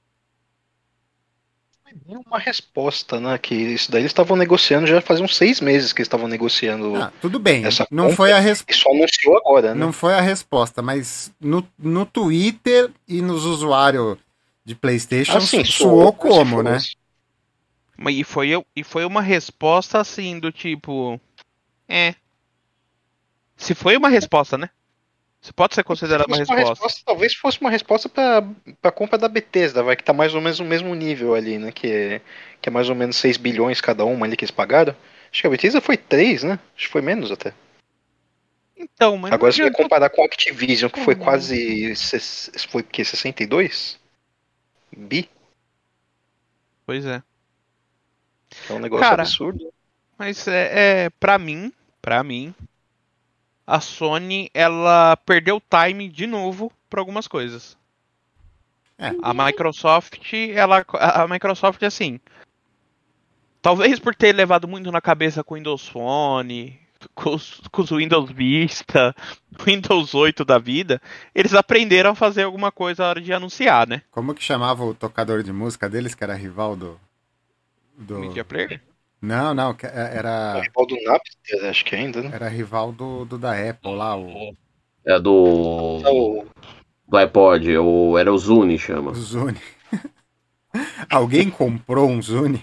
É 2.06 2.18
uma 2.26 2.38
resposta, 2.38 3.18
né? 3.18 3.38
Que 3.38 3.54
isso 3.54 3.90
daí 3.90 4.02
eles 4.02 4.10
estavam 4.10 4.36
negociando 4.36 4.86
já 4.86 5.00
faz 5.00 5.20
uns 5.20 5.34
seis 5.36 5.60
meses 5.60 5.92
que 5.92 6.00
eles 6.00 6.06
estavam 6.06 6.28
negociando. 6.28 6.94
Ah, 6.96 7.10
tudo 7.20 7.38
bem. 7.38 7.64
Essa 7.64 7.86
Não 7.90 8.04
compra- 8.04 8.16
foi 8.16 8.32
a 8.32 8.38
resposta. 8.38 8.82
Só 8.82 8.90
anunciou 8.94 9.36
agora, 9.38 9.74
né? 9.74 9.80
Não 9.80 9.92
foi 9.92 10.12
a 10.14 10.20
resposta, 10.20 10.82
mas 10.82 11.32
no, 11.40 11.66
no 11.78 12.04
Twitter 12.04 12.90
e 13.06 13.22
nos 13.22 13.44
usuários 13.46 14.18
de 14.64 14.74
PlayStation 14.74 15.38
Assim, 15.38 15.64
suou 15.64 16.12
como 16.12 16.32
se 16.32 16.38
como, 16.38 16.62
né? 16.62 16.74
fosse. 16.74 16.96
Mas 17.96 18.14
E 18.14 18.22
foi, 18.24 18.48
eu- 18.50 18.66
e 18.76 18.84
foi 18.84 19.04
uma 19.06 19.22
resposta 19.22 19.98
assim, 19.98 20.38
do 20.38 20.52
tipo. 20.52 21.18
É. 21.88 22.14
Se 23.56 23.74
foi 23.74 23.96
uma 23.96 24.10
resposta, 24.10 24.58
né? 24.58 24.68
Se 25.48 25.52
pode 25.54 25.74
ser 25.74 25.82
considerada 25.82 26.26
uma 26.28 26.36
Se 26.36 26.44
fosse 26.44 26.58
resposta. 26.62 27.00
Talvez 27.06 27.34
fosse 27.34 27.58
uma 27.58 27.70
resposta 27.70 28.06
pra, 28.06 28.46
pra 28.82 28.92
compra 28.92 29.16
da 29.16 29.28
Bethesda, 29.30 29.82
vai, 29.82 29.96
que 29.96 30.04
tá 30.04 30.12
mais 30.12 30.34
ou 30.34 30.42
menos 30.42 30.60
no 30.60 30.66
mesmo 30.66 30.94
nível 30.94 31.34
ali, 31.34 31.56
né? 31.56 31.72
Que 31.72 31.90
é, 31.90 32.20
que 32.60 32.68
é 32.68 32.72
mais 32.72 32.90
ou 32.90 32.94
menos 32.94 33.16
6 33.16 33.38
bilhões 33.38 33.80
cada 33.80 34.04
uma 34.04 34.26
ali 34.26 34.36
que 34.36 34.44
eles 34.44 34.50
pagaram. 34.50 34.94
Acho 35.32 35.40
que 35.40 35.46
a 35.46 35.50
Bethesda 35.50 35.80
foi 35.80 35.96
3, 35.96 36.42
né? 36.42 36.58
Acho 36.76 36.84
que 36.84 36.92
foi 36.92 37.00
menos 37.00 37.32
até. 37.32 37.54
Então, 38.76 39.16
mas 39.16 39.32
Agora 39.32 39.50
você 39.50 39.62
vai 39.62 39.68
adiantou- 39.68 39.84
comparar 39.86 40.10
com 40.10 40.20
a 40.20 40.26
Activision, 40.26 40.90
que 40.90 41.00
foi 41.00 41.14
quase. 41.14 41.94
Foi 42.68 42.82
o 42.82 42.84
quê? 42.84 43.02
62? 43.02 43.98
Bi? 44.94 45.30
Pois 46.84 47.06
é. 47.06 47.22
É 48.68 48.72
um 48.74 48.80
negócio 48.80 49.02
Cara, 49.08 49.22
absurdo. 49.22 49.72
Mas 50.18 50.46
é, 50.46 51.04
é 51.06 51.10
para 51.18 51.38
mim, 51.38 51.72
para 52.02 52.22
mim, 52.22 52.54
a 53.68 53.80
Sony 53.80 54.50
ela 54.54 55.14
perdeu 55.26 55.56
o 55.56 55.62
time 55.62 56.08
de 56.08 56.26
novo 56.26 56.72
para 56.88 57.02
algumas 57.02 57.28
coisas. 57.28 57.76
É. 58.98 59.12
A 59.22 59.34
Microsoft, 59.34 60.32
ela 60.32 60.84
a 60.94 61.22
a 61.22 61.28
Microsoft 61.28 61.82
assim, 61.82 62.18
talvez 63.60 64.00
por 64.00 64.14
ter 64.14 64.34
levado 64.34 64.66
muito 64.66 64.90
na 64.90 65.02
cabeça 65.02 65.44
com 65.44 65.54
o 65.54 65.58
Windows 65.58 65.86
Phone, 65.86 66.80
com 67.14 67.34
os, 67.34 67.60
com 67.70 67.82
os 67.82 67.90
Windows 67.90 68.30
Vista, 68.32 69.14
Windows 69.66 70.14
8 70.14 70.46
da 70.46 70.58
vida, 70.58 71.00
eles 71.34 71.52
aprenderam 71.52 72.12
a 72.12 72.14
fazer 72.14 72.44
alguma 72.44 72.72
coisa 72.72 73.02
na 73.02 73.10
hora 73.10 73.20
de 73.20 73.34
anunciar, 73.34 73.86
né? 73.86 74.00
Como 74.10 74.34
que 74.34 74.42
chamava 74.42 74.82
o 74.82 74.94
tocador 74.94 75.42
de 75.42 75.52
música 75.52 75.90
deles, 75.90 76.14
que 76.14 76.24
era 76.24 76.34
rival 76.34 76.74
do. 76.74 76.98
do... 77.98 78.18
Media 78.18 78.44
Player. 78.46 78.80
Não, 79.20 79.52
não, 79.54 79.70
é- 79.82 79.86
O 79.86 80.16
era, 80.18 80.60
rival 80.60 80.86
do 80.86 80.96
Napster, 81.02 81.64
acho 81.68 81.84
que 81.84 81.94
ainda, 81.96 82.22
né? 82.22 82.30
era 82.32 82.48
rival 82.48 82.92
do, 82.92 83.24
do 83.24 83.36
da 83.38 83.52
Apple 83.52 83.94
lá, 83.94 84.16
o, 84.16 84.54
É 85.04 85.18
do. 85.18 85.32
O- 85.34 86.46
Do 87.08 87.16
iPod, 87.16 87.76
ou 87.78 88.18
era 88.18 88.32
o 88.32 88.38
Zune, 88.38 88.78
chama. 88.78 89.10
o 89.10 89.14
Zune. 89.14 89.58
Alguém 91.10 91.50
comprou 91.50 92.08
um 92.08 92.20
Zune? 92.22 92.62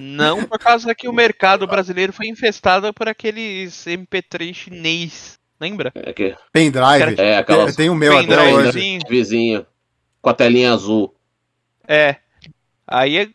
Não 0.00 0.44
por 0.44 0.58
causa 0.58 0.94
que 0.94 1.08
o 1.08 1.12
mercado 1.14 1.66
brasileiro 1.66 2.12
foi 2.12 2.26
infestado 2.28 2.92
por 2.92 3.08
aqueles 3.08 3.84
MP3 3.86 4.54
chinês. 4.54 5.38
Lembra? 5.60 5.92
É, 5.94 6.12
que, 6.12 6.34
Pendrive. 6.52 7.20
é 7.20 7.36
aquelas 7.36 7.76
Tem, 7.76 7.84
tem 7.86 7.90
o 7.90 7.94
meu 7.94 8.16
até 8.18 8.26
Pendrive, 8.26 8.52
hoje. 8.54 8.72
sim. 8.72 8.98
vizinho 9.08 9.64
com 10.20 10.30
a 10.30 10.34
telinha 10.34 10.72
azul. 10.72 11.14
É. 11.86 12.16
Aí 12.86 13.32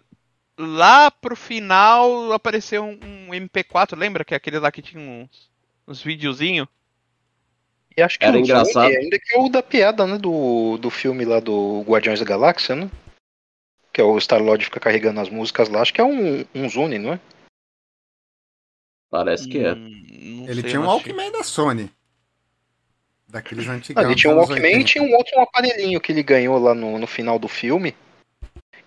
lá 0.58 1.12
pro 1.12 1.36
final 1.36 2.32
apareceu 2.34 2.84
um, 2.84 2.99
um 3.01 3.30
MP4, 3.30 3.95
lembra? 3.97 4.26
Que 4.26 4.34
é 4.34 4.38
aquele 4.38 4.60
lá 4.60 4.72
que 4.72 4.82
tinha 4.82 5.01
uns, 5.01 5.49
uns 5.88 6.01
videozinhos? 6.01 6.68
E 7.95 8.01
acho 8.01 8.20
que 8.20 8.26
Era 8.26 8.38
o 8.38 8.39
engraçado. 8.39 8.91
Ainda 8.91 9.18
que 9.20 9.36
é 9.36 9.39
o 9.39 9.49
da 9.49 9.64
piada, 9.64 10.05
né? 10.05 10.18
Do, 10.18 10.78
do 10.78 10.89
filme 10.89 11.26
lá 11.26 11.39
do 11.39 11.82
Guardiões 11.82 12.20
da 12.20 12.26
Galáxia, 12.26 12.76
né? 12.76 12.91
Que 13.91 14.01
é 14.01 14.03
o 14.03 14.20
Star-Lord 14.20 14.66
fica 14.66 14.80
carregando 14.80 15.20
as 15.20 15.30
músicas 15.30 15.70
lá. 15.70 15.82
Acho 15.82 15.93
que 15.93 16.01
é 16.01 16.03
um, 16.03 16.45
um 16.53 16.70
Zune, 16.70 16.99
não 16.99 17.14
é? 17.14 17.20
Parece 19.10 19.47
que 19.47 19.60
é. 19.60 19.74
Hum, 19.74 20.45
Ele 20.47 20.62
sei, 20.62 20.70
tinha 20.70 20.82
um. 20.82 20.86
Walkman 20.86 21.32
da 21.32 21.43
Sony. 21.43 21.89
Daqueles 23.28 23.68
antigos. 23.68 24.01
Ah, 24.01 24.05
ele 24.05 24.16
tinha 24.16 24.34
um 24.34 24.38
Walkman 24.38 24.80
e 24.80 24.84
tinha 24.84 25.03
um 25.03 25.14
outro 25.16 25.38
um 25.38 25.41
aparelhinho 25.41 25.99
que 25.99 26.12
ele 26.12 26.24
ganhou 26.24 26.58
lá 26.60 26.76
no, 26.76 26.99
no 26.99 27.08
final 27.08 27.39
do 27.39 27.47
filme. 27.47 27.95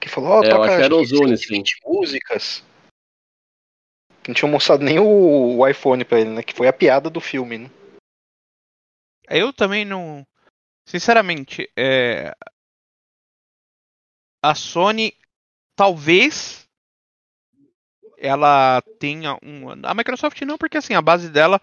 Que 0.01 0.09
falou, 0.09 0.31
ó, 0.31 0.43
É, 0.43 0.47
eu 0.47 0.51
toca 0.51 0.67
acho 0.67 0.77
que 0.77 0.83
era 0.83 0.95
o 0.95 1.01
acho 1.01 1.11
que 1.11 1.17
Zune, 1.17 1.37
120 1.37 1.81
músicas. 1.85 2.65
Não 4.27 4.35
tinha 4.35 4.51
mostrado 4.51 4.83
nem 4.83 4.99
o, 4.99 5.59
o 5.59 5.69
iPhone 5.69 6.05
pra 6.05 6.21
ele, 6.21 6.31
né? 6.31 6.43
Que 6.43 6.55
foi 6.55 6.69
a 6.69 6.73
piada 6.73 7.11
do 7.11 7.21
filme, 7.21 7.59
né? 7.59 7.71
Eu 9.29 9.53
também 9.53 9.85
não. 9.85 10.27
Sinceramente, 10.87 11.71
é... 11.77 12.35
a 14.43 14.55
Sony 14.55 15.15
talvez 15.77 16.67
ela 18.19 18.83
tenha 18.99 19.39
um. 19.43 19.71
A 19.85 19.95
Microsoft 19.95 20.41
não, 20.43 20.59
porque 20.59 20.77
assim, 20.77 20.95
a 20.95 21.03
base 21.03 21.31
dela 21.31 21.61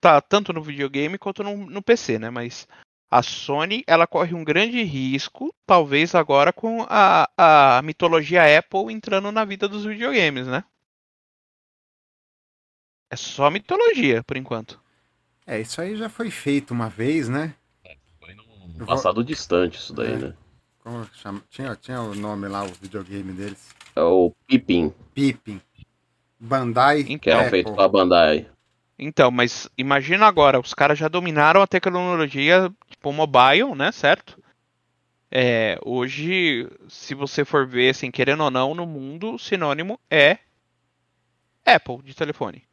tá 0.00 0.20
tanto 0.20 0.52
no 0.52 0.62
videogame 0.62 1.18
quanto 1.18 1.42
no, 1.42 1.56
no 1.56 1.82
PC, 1.82 2.18
né? 2.18 2.30
Mas 2.30 2.68
a 3.10 3.22
Sony 3.22 3.82
ela 3.86 4.06
corre 4.06 4.34
um 4.34 4.44
grande 4.44 4.82
risco, 4.82 5.54
talvez 5.66 6.14
agora 6.14 6.52
com 6.52 6.84
a, 6.88 7.28
a 7.36 7.82
mitologia 7.82 8.58
Apple 8.58 8.92
entrando 8.92 9.30
na 9.32 9.44
vida 9.44 9.68
dos 9.68 9.84
videogames, 9.84 10.46
né? 10.46 10.64
É 13.10 13.16
só 13.16 13.50
mitologia, 13.50 14.22
por 14.24 14.36
enquanto. 14.36 14.80
É, 15.46 15.60
isso 15.60 15.80
aí 15.80 15.96
já 15.96 16.08
foi 16.08 16.30
feito 16.30 16.72
uma 16.72 16.88
vez, 16.88 17.28
né? 17.28 17.54
Foi 18.18 18.34
num 18.34 18.44
Eu 18.44 18.78
vou- 18.78 18.86
passado 18.86 19.22
distante 19.22 19.78
isso 19.78 19.92
daí, 19.92 20.12
É. 20.12 20.16
né? 20.16 20.34
Como 20.80 21.04
chama? 21.14 21.42
Tinha, 21.48 21.74
tinha 21.76 22.00
o 22.00 22.14
nome 22.14 22.48
lá, 22.48 22.64
o 22.64 22.68
videogame 22.68 23.32
deles. 23.32 23.70
É 23.94 24.00
o 24.02 24.32
Pippin, 24.46 24.92
Pippin. 25.14 25.60
Bandai 26.38 27.02
que 27.04 27.30
era 27.30 27.40
Apple. 27.40 27.50
feito 27.50 27.72
pela 27.74 27.88
Bandai. 27.88 28.48
Então, 28.98 29.30
mas 29.30 29.68
imagina 29.76 30.26
agora, 30.26 30.58
os 30.58 30.72
caras 30.72 30.98
já 30.98 31.08
dominaram 31.08 31.60
a 31.60 31.66
tecnologia 31.66 32.72
tipo 32.88 33.12
mobile, 33.12 33.74
né, 33.74 33.92
certo? 33.92 34.42
É, 35.30 35.78
hoje, 35.84 36.68
se 36.88 37.14
você 37.14 37.44
for 37.44 37.66
ver, 37.66 37.90
assim, 37.90 38.10
querendo 38.10 38.44
ou 38.44 38.50
não, 38.50 38.74
no 38.74 38.86
mundo, 38.86 39.34
o 39.34 39.38
sinônimo 39.38 40.00
é 40.10 40.38
Apple 41.64 42.02
de 42.02 42.14
telefone. 42.14 42.64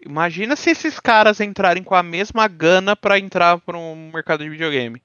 Imagina 0.00 0.56
se 0.56 0.70
esses 0.70 1.00
caras 1.00 1.40
entrarem 1.40 1.82
com 1.82 1.94
a 1.94 2.02
mesma 2.02 2.46
gana 2.48 2.94
pra 2.94 3.18
entrar 3.18 3.58
para 3.58 3.78
um 3.78 4.10
mercado 4.12 4.44
de 4.44 4.50
videogame. 4.50 5.02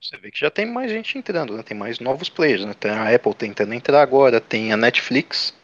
Você 0.00 0.16
vê 0.16 0.30
que 0.30 0.38
já 0.38 0.50
tem 0.50 0.66
mais 0.66 0.90
gente 0.90 1.18
entrando, 1.18 1.56
né? 1.56 1.62
Tem 1.62 1.76
mais 1.76 1.98
novos 2.00 2.28
players, 2.28 2.64
né? 2.64 2.74
Tem 2.74 2.90
a 2.90 3.14
Apple 3.14 3.34
tentando 3.34 3.74
entrar 3.74 4.00
agora, 4.00 4.40
tem 4.40 4.72
a 4.72 4.76
Netflix, 4.76 5.54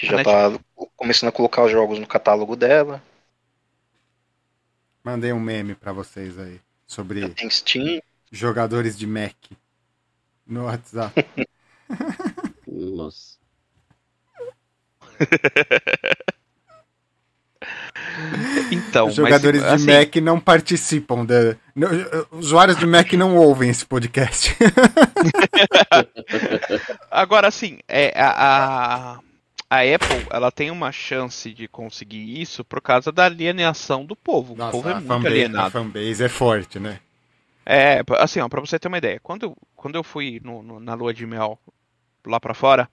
que 0.00 0.06
A 0.06 0.16
já 0.16 0.24
tá 0.24 0.58
começando 0.96 1.28
a 1.28 1.32
colocar 1.32 1.64
os 1.64 1.70
jogos 1.70 1.98
no 1.98 2.06
catálogo 2.06 2.56
dela. 2.56 3.02
Mandei 5.04 5.30
um 5.32 5.40
meme 5.40 5.74
pra 5.74 5.92
vocês 5.92 6.38
aí 6.38 6.58
sobre 6.86 7.34
jogadores 8.32 8.96
de 8.96 9.06
Mac 9.06 9.34
no 10.46 10.64
WhatsApp. 10.64 11.26
Nossa. 12.66 13.38
Então, 18.72 19.08
Os 19.08 19.14
jogadores 19.14 19.60
mas, 19.60 19.82
de 19.82 19.90
assim, 19.90 19.98
Mac 19.98 20.16
não 20.16 20.40
participam 20.40 21.26
da. 21.26 21.54
usuários 22.32 22.78
de 22.78 22.86
Mac 22.86 23.12
não 23.12 23.36
ouvem 23.36 23.68
esse 23.68 23.84
podcast. 23.84 24.56
Agora, 27.10 27.48
assim, 27.48 27.80
é, 27.86 28.18
a, 28.18 28.30
a, 28.30 29.18
a 29.70 29.78
Apple 29.82 30.26
ela 30.32 30.50
tem 30.50 30.70
uma 30.70 30.90
chance 30.90 31.54
de 31.54 31.68
conseguir 31.68 32.40
isso 32.40 32.64
por 32.64 32.80
causa 32.82 33.12
da 33.12 33.24
alienação 33.26 34.04
do 34.04 34.16
povo. 34.16 34.54
o 34.54 34.56
povo 34.72 34.88
é 34.88 34.92
a 34.92 34.94
muito 34.96 35.06
fanbase, 35.08 35.26
a 35.26 35.30
alienado. 35.30 35.70
fanbase 35.70 36.24
é 36.24 36.28
forte, 36.28 36.78
né? 36.80 37.00
É, 37.64 38.00
assim, 38.18 38.40
ó, 38.40 38.48
pra 38.48 38.60
você 38.60 38.78
ter 38.78 38.88
uma 38.88 38.98
ideia, 38.98 39.20
quando 39.20 39.44
eu, 39.44 39.56
quando 39.76 39.94
eu 39.94 40.02
fui 40.02 40.40
no- 40.42 40.62
no- 40.62 40.80
na 40.80 40.94
lua 40.94 41.14
de 41.14 41.24
mel 41.24 41.56
lá 42.26 42.40
pra 42.40 42.52
fora, 42.54 42.90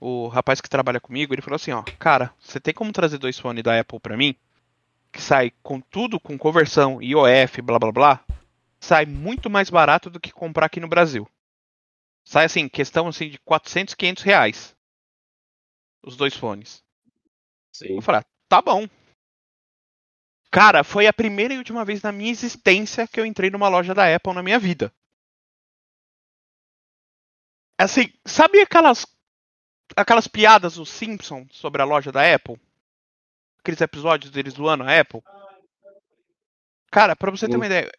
o 0.00 0.26
rapaz 0.28 0.60
que 0.60 0.68
trabalha 0.68 0.98
comigo, 0.98 1.32
ele 1.32 1.42
falou 1.42 1.56
assim, 1.56 1.70
ó, 1.72 1.82
cara, 1.98 2.32
você 2.40 2.58
tem 2.58 2.74
como 2.74 2.90
trazer 2.92 3.18
dois 3.18 3.38
fones 3.38 3.62
da 3.62 3.78
Apple 3.78 4.00
pra 4.00 4.16
mim? 4.16 4.34
Que 5.12 5.20
sai 5.22 5.52
com 5.62 5.80
tudo, 5.80 6.18
com 6.18 6.36
conversão, 6.38 7.00
IOF, 7.00 7.60
blá 7.62 7.78
blá 7.78 7.92
blá, 7.92 8.20
sai 8.80 9.04
muito 9.06 9.48
mais 9.50 9.70
barato 9.70 10.08
do 10.10 10.18
que 10.18 10.32
comprar 10.32 10.66
aqui 10.66 10.80
no 10.80 10.88
Brasil. 10.88 11.28
Sai 12.24 12.46
assim, 12.46 12.68
questão 12.68 13.06
assim 13.08 13.28
de 13.30 13.38
400, 13.40 13.94
500 13.94 14.22
reais. 14.24 14.74
Os 16.02 16.16
dois 16.16 16.36
fones. 16.36 16.82
Sim. 17.72 17.96
Eu 17.96 18.02
falei, 18.02 18.20
ah, 18.20 18.24
tá 18.48 18.62
bom. 18.62 18.88
Cara, 20.50 20.82
foi 20.82 21.06
a 21.06 21.12
primeira 21.12 21.54
e 21.54 21.58
última 21.58 21.84
vez 21.84 22.02
na 22.02 22.10
minha 22.10 22.30
existência 22.30 23.06
que 23.06 23.20
eu 23.20 23.26
entrei 23.26 23.50
numa 23.50 23.68
loja 23.68 23.94
da 23.94 24.12
Apple 24.14 24.34
na 24.34 24.42
minha 24.42 24.58
vida. 24.58 24.92
Assim, 27.78 28.12
sabe 28.26 28.60
aquelas 28.60 29.06
aquelas 29.96 30.26
piadas 30.26 30.74
dos 30.74 30.88
Simpsons 30.90 31.48
sobre 31.52 31.80
a 31.80 31.84
loja 31.84 32.12
da 32.12 32.34
Apple? 32.34 32.60
Aqueles 33.60 33.80
episódios 33.80 34.30
deles 34.30 34.54
zoando 34.54 34.84
a 34.84 35.00
Apple? 35.00 35.22
Cara, 36.90 37.14
pra 37.14 37.30
você 37.30 37.48
ter 37.48 37.54
uma 37.54 37.66
ideia, 37.66 37.90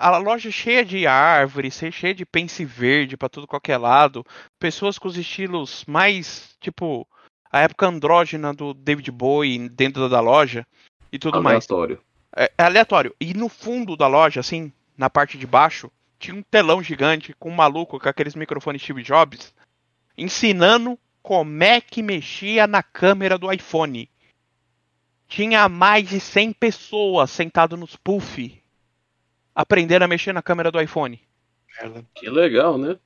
a 0.00 0.18
loja 0.18 0.50
cheia 0.50 0.84
de 0.84 1.06
árvores, 1.06 1.80
cheia 1.92 2.12
de 2.12 2.26
pence 2.26 2.64
verde 2.64 3.16
pra 3.16 3.28
tudo 3.28 3.46
qualquer 3.46 3.78
lado, 3.78 4.26
pessoas 4.58 4.98
com 4.98 5.06
os 5.06 5.16
estilos 5.16 5.84
mais, 5.86 6.56
tipo, 6.58 7.06
a 7.50 7.60
época 7.60 7.86
andrógena 7.86 8.54
do 8.54 8.72
David 8.72 9.10
Bowie 9.10 9.68
dentro 9.68 10.08
da 10.08 10.20
loja 10.20 10.66
e 11.12 11.18
tudo 11.18 11.42
mais. 11.42 11.56
Aleatório. 11.70 12.00
É, 12.36 12.52
é 12.56 12.62
aleatório. 12.62 13.14
E 13.20 13.34
no 13.34 13.48
fundo 13.48 13.96
da 13.96 14.06
loja, 14.06 14.40
assim, 14.40 14.72
na 14.96 15.10
parte 15.10 15.36
de 15.36 15.46
baixo, 15.46 15.90
tinha 16.18 16.36
um 16.36 16.42
telão 16.42 16.82
gigante 16.82 17.34
com 17.38 17.50
um 17.50 17.54
maluco 17.54 17.98
com 17.98 18.08
aqueles 18.08 18.34
microfones 18.34 18.82
Steve 18.82 19.02
Jobs 19.02 19.54
ensinando 20.16 20.98
como 21.22 21.62
é 21.62 21.80
que 21.80 22.02
mexia 22.02 22.66
na 22.66 22.82
câmera 22.82 23.38
do 23.38 23.50
iPhone. 23.50 24.08
Tinha 25.26 25.68
mais 25.68 26.08
de 26.08 26.20
100 26.20 26.52
pessoas 26.52 27.30
sentado 27.30 27.76
nos 27.76 27.96
puff 27.96 28.60
aprendendo 29.54 30.02
a 30.02 30.08
mexer 30.08 30.32
na 30.32 30.42
câmera 30.42 30.70
do 30.70 30.80
iPhone. 30.80 31.20
Que 32.14 32.28
legal, 32.28 32.78
né? 32.78 32.98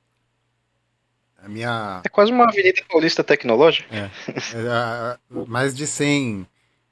A 1.41 1.47
minha. 1.49 2.01
É 2.03 2.09
quase 2.09 2.31
uma 2.31 2.45
avenida 2.45 2.81
paulista 2.89 3.23
tecnológica. 3.23 3.87
é, 3.95 4.09
a- 4.69 5.17
mais 5.47 5.75
de 5.75 5.85
100 5.85 6.47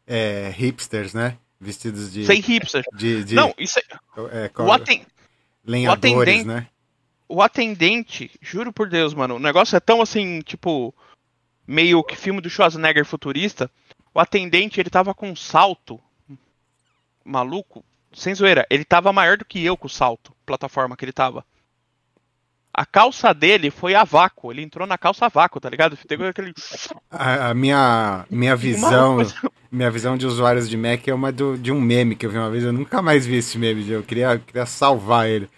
é, 0.05 0.49
hipsters, 0.55 1.13
né? 1.13 1.37
Vestidos 1.59 2.11
de. 2.11 2.25
Sem 2.25 2.39
hipster. 2.41 2.83
de, 2.93 3.23
de 3.23 3.35
Não, 3.35 3.53
isso 3.57 3.79
é, 3.79 3.83
é, 4.45 4.51
o, 4.61 4.71
aten- 4.71 5.05
lenhadores, 5.65 6.13
o 6.13 6.19
atendente- 6.21 6.47
né? 6.47 6.67
o 7.27 7.41
atendente, 7.41 8.31
juro 8.41 8.71
por 8.73 8.89
Deus, 8.89 9.13
mano, 9.13 9.35
o 9.35 9.39
negócio 9.39 9.75
é 9.75 9.79
tão 9.79 10.01
assim, 10.01 10.41
tipo, 10.41 10.93
meio 11.65 12.03
que 12.03 12.15
filme 12.15 12.41
do 12.41 12.49
Schwarzenegger 12.49 13.05
futurista. 13.05 13.71
O 14.13 14.19
atendente, 14.19 14.79
ele 14.79 14.89
tava 14.91 15.13
com 15.15 15.31
um 15.31 15.35
salto 15.35 15.99
maluco, 17.23 17.83
sem 18.13 18.35
zoeira, 18.35 18.65
ele 18.69 18.83
tava 18.85 19.11
maior 19.13 19.37
do 19.37 19.45
que 19.45 19.63
eu 19.63 19.75
com 19.77 19.87
o 19.87 19.89
salto, 19.89 20.35
plataforma 20.45 20.95
que 20.95 21.05
ele 21.05 21.13
tava. 21.13 21.45
A 22.75 22.85
calça 22.85 23.33
dele 23.33 23.69
foi 23.69 23.93
a 23.93 24.03
vácuo, 24.03 24.51
ele 24.51 24.63
entrou 24.63 24.87
na 24.87 24.97
calça 24.97 25.25
a 25.27 25.29
vácuo, 25.29 25.59
tá 25.59 25.69
ligado? 25.69 25.95
Teve 25.95 26.27
aquele. 26.27 26.53
A, 27.11 27.49
a 27.49 27.53
minha, 27.53 28.25
minha 28.29 28.55
visão. 28.55 29.17
Maluco, 29.17 29.53
Minha 29.71 29.89
visão 29.91 30.15
de 30.17 30.25
usuários 30.27 30.69
de 30.69 30.77
Mac 30.77 31.07
é 31.07 31.13
uma 31.13 31.31
do- 31.31 31.57
de 31.57 31.71
um 31.71 31.81
meme 31.81 32.15
que 32.15 32.25
eu 32.25 32.29
vi 32.29 32.37
uma 32.37 32.49
vez. 32.49 32.63
Eu 32.63 32.73
nunca 32.73 33.01
mais 33.01 33.25
vi 33.25 33.37
esse 33.37 33.57
meme. 33.57 33.89
Eu 33.89 34.03
queria, 34.03 34.37
queria 34.39 34.65
salvar 34.65 35.27
ele. 35.27 35.49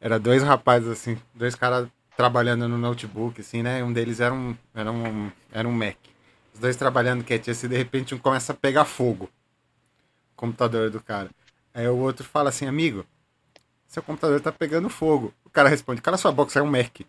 Era 0.00 0.18
dois 0.18 0.42
rapazes, 0.42 0.88
assim, 0.88 1.18
dois 1.34 1.54
caras 1.54 1.88
trabalhando 2.16 2.68
no 2.68 2.78
notebook, 2.78 3.40
assim, 3.40 3.62
né? 3.62 3.82
Um 3.82 3.92
deles 3.92 4.20
era 4.20 4.34
um, 4.34 4.54
era 4.74 4.90
um, 4.92 5.30
era 5.52 5.66
um 5.68 5.72
Mac. 5.72 5.96
Os 6.54 6.60
dois 6.60 6.76
trabalhando 6.76 7.24
quietinho, 7.24 7.52
assim, 7.52 7.68
de 7.68 7.76
repente 7.76 8.14
um 8.14 8.18
começa 8.18 8.52
a 8.52 8.56
pegar 8.56 8.84
fogo. 8.84 9.30
O 10.32 10.36
computador 10.36 10.90
do 10.90 11.00
cara. 11.00 11.30
Aí 11.72 11.88
o 11.88 11.96
outro 11.96 12.24
fala 12.24 12.50
assim, 12.50 12.66
amigo, 12.66 13.04
seu 13.94 14.02
computador 14.02 14.40
tá 14.40 14.50
pegando 14.50 14.90
fogo. 14.90 15.32
O 15.44 15.50
cara 15.50 15.68
responde, 15.68 16.02
cala 16.02 16.16
sua 16.16 16.32
boca, 16.32 16.50
você 16.50 16.58
é 16.58 16.62
um 16.62 16.66
Mac. 16.66 17.00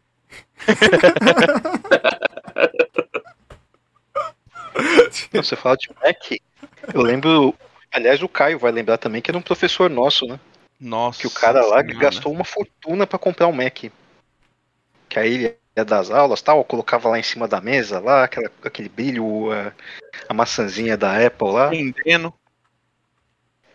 Não, 5.34 5.44
Você 5.44 5.56
fala 5.56 5.76
de 5.76 5.90
Mac. 6.02 6.40
Eu 6.94 7.02
lembro. 7.02 7.56
Aliás, 7.92 8.22
o 8.22 8.30
Caio 8.30 8.60
vai 8.60 8.72
lembrar 8.72 8.98
também 8.98 9.22
que 9.22 9.32
era 9.32 9.38
um 9.38 9.42
professor 9.42 9.90
nosso, 9.90 10.28
né? 10.28 10.40
Nossa. 10.80 11.22
Que 11.22 11.28
o 11.28 11.32
cara 11.32 11.62
lá 11.66 11.82
Senhora. 11.82 12.00
gastou 12.00 12.32
uma 12.32 12.44
fortuna 12.44 13.08
pra 13.08 13.18
comprar 13.18 13.48
um 13.48 13.54
Mac. 13.54 13.86
Que 15.10 15.20
aí 15.20 15.34
ele 15.34 15.58
ia 15.76 15.86
das 15.86 16.12
aulas 16.12 16.42
tal, 16.42 16.64
colocava 16.64 17.10
lá 17.10 17.18
em 17.18 17.24
cima 17.24 17.48
da 17.48 17.60
mesa, 17.60 18.00
lá, 18.00 18.26
aquela, 18.26 18.52
aquele 18.64 18.90
brilho, 18.90 19.52
a, 19.52 19.74
a 20.30 20.34
maçãzinha 20.34 20.96
da 20.98 21.26
Apple 21.26 21.52
lá. 21.52 21.74
Entendendo. 21.74 22.34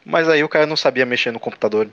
Mas 0.05 0.29
aí 0.29 0.45
o 0.45 0.49
cara 0.49 0.67
não 0.67 0.77
sabia 0.77 1.05
mexer 1.05 1.33
no 1.33 1.41
computador. 1.41 1.91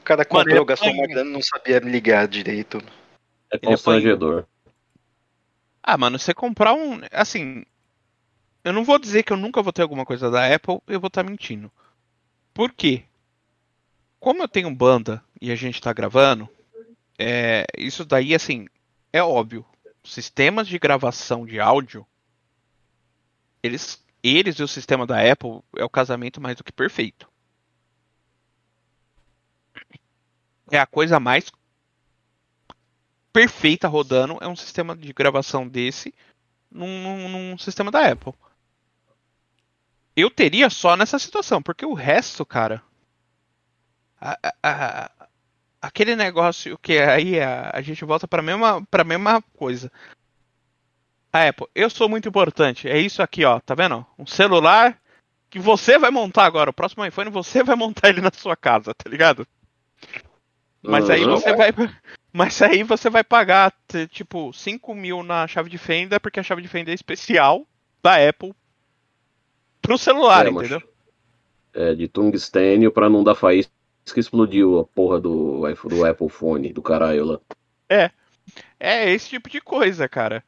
O 0.00 0.02
cara 0.04 0.24
comprou, 0.24 0.64
gastou 0.64 0.90
uma 0.90 1.06
grana 1.06 1.30
e 1.30 1.32
não 1.32 1.42
sabia 1.42 1.78
ligar 1.78 2.28
direito. 2.28 2.82
É 3.50 3.58
constrangedor. 3.58 4.46
Ah, 5.82 5.96
mano, 5.96 6.18
você 6.18 6.34
comprar 6.34 6.74
um. 6.74 7.00
Assim. 7.12 7.64
Eu 8.64 8.72
não 8.72 8.82
vou 8.84 8.98
dizer 8.98 9.22
que 9.22 9.32
eu 9.32 9.36
nunca 9.36 9.62
vou 9.62 9.72
ter 9.72 9.82
alguma 9.82 10.04
coisa 10.04 10.28
da 10.28 10.52
Apple, 10.52 10.80
eu 10.88 10.98
vou 10.98 11.06
estar 11.06 11.22
mentindo. 11.22 11.70
Por 12.52 12.72
quê? 12.72 13.04
Como 14.18 14.42
eu 14.42 14.48
tenho 14.48 14.74
banda 14.74 15.22
e 15.40 15.52
a 15.52 15.54
gente 15.54 15.80
tá 15.80 15.92
gravando, 15.92 16.48
é, 17.16 17.64
isso 17.78 18.04
daí, 18.04 18.34
assim, 18.34 18.66
é 19.12 19.22
óbvio. 19.22 19.64
Sistemas 20.02 20.66
de 20.66 20.78
gravação 20.78 21.46
de 21.46 21.60
áudio, 21.60 22.04
eles, 23.62 24.04
eles 24.22 24.56
e 24.56 24.62
o 24.62 24.68
sistema 24.68 25.06
da 25.06 25.20
Apple 25.20 25.60
é 25.76 25.84
o 25.84 25.90
casamento 25.90 26.40
mais 26.40 26.56
do 26.56 26.64
que 26.64 26.72
perfeito. 26.72 27.28
É 30.70 30.78
a 30.78 30.86
coisa 30.86 31.20
mais 31.20 31.50
perfeita 33.32 33.86
rodando 33.88 34.38
é 34.40 34.48
um 34.48 34.56
sistema 34.56 34.96
de 34.96 35.12
gravação 35.12 35.68
desse 35.68 36.14
num, 36.70 37.28
num- 37.28 37.58
sistema 37.58 37.90
da 37.90 38.10
Apple. 38.10 38.32
Eu 40.16 40.30
teria 40.30 40.70
só 40.70 40.96
nessa 40.96 41.18
situação, 41.18 41.62
porque 41.62 41.84
o 41.84 41.92
resto, 41.94 42.44
cara. 42.44 42.82
a- 44.18 44.38
a- 44.42 44.50
a- 44.62 45.28
aquele 45.82 46.16
negócio 46.16 46.78
que 46.78 46.98
aí 46.98 47.38
a, 47.38 47.70
a 47.74 47.82
gente 47.82 48.02
volta 48.04 48.26
para 48.26 48.40
mesma 48.42 48.82
para 48.86 49.04
mesma 49.04 49.42
coisa. 49.56 49.92
A 51.32 51.48
Apple, 51.48 51.66
eu 51.74 51.90
sou 51.90 52.08
muito 52.08 52.26
importante. 52.28 52.88
É 52.88 52.98
isso 52.98 53.22
aqui, 53.22 53.44
ó, 53.44 53.60
tá 53.60 53.74
vendo? 53.74 54.04
Um 54.18 54.26
celular 54.26 54.98
que 55.50 55.58
você 55.58 55.98
vai 55.98 56.10
montar 56.10 56.46
agora. 56.46 56.70
O 56.70 56.72
próximo 56.72 57.04
iPhone 57.04 57.30
você 57.30 57.62
vai 57.62 57.76
montar 57.76 58.08
ele 58.08 58.22
na 58.22 58.30
sua 58.32 58.56
casa, 58.56 58.94
tá 58.94 59.08
ligado? 59.08 59.46
Mas 60.86 61.10
aí 61.10 61.24
você 61.24 61.54
vai. 61.54 61.72
Mas 62.32 62.60
aí 62.62 62.82
você 62.82 63.08
vai 63.08 63.24
pagar, 63.24 63.72
tipo, 64.10 64.52
5 64.52 64.94
mil 64.94 65.22
na 65.22 65.46
chave 65.48 65.70
de 65.70 65.78
fenda, 65.78 66.20
porque 66.20 66.38
a 66.38 66.42
chave 66.42 66.60
de 66.62 66.68
fenda 66.68 66.90
é 66.90 66.94
especial. 66.94 67.66
da 68.02 68.16
Apple 68.28 68.54
pro 69.82 69.98
celular, 69.98 70.46
É, 70.46 70.50
entendeu? 70.50 70.82
É, 71.74 71.94
de 71.94 72.06
tungstênio 72.08 72.92
pra 72.92 73.08
não 73.08 73.24
dar 73.24 73.34
faísca 73.34 73.72
que 74.12 74.20
explodiu 74.20 74.78
a 74.78 74.84
porra 74.84 75.20
do, 75.20 75.68
iPhone- 75.68 75.94
do 75.96 76.04
Apple 76.06 76.28
Phone, 76.28 76.72
do 76.72 76.80
caralho 76.82 77.24
lá. 77.24 77.40
É 78.78 79.10
esse 79.10 79.30
tipo 79.30 79.48
de 79.50 79.60
coisa, 79.60 80.08
cara. 80.08 80.44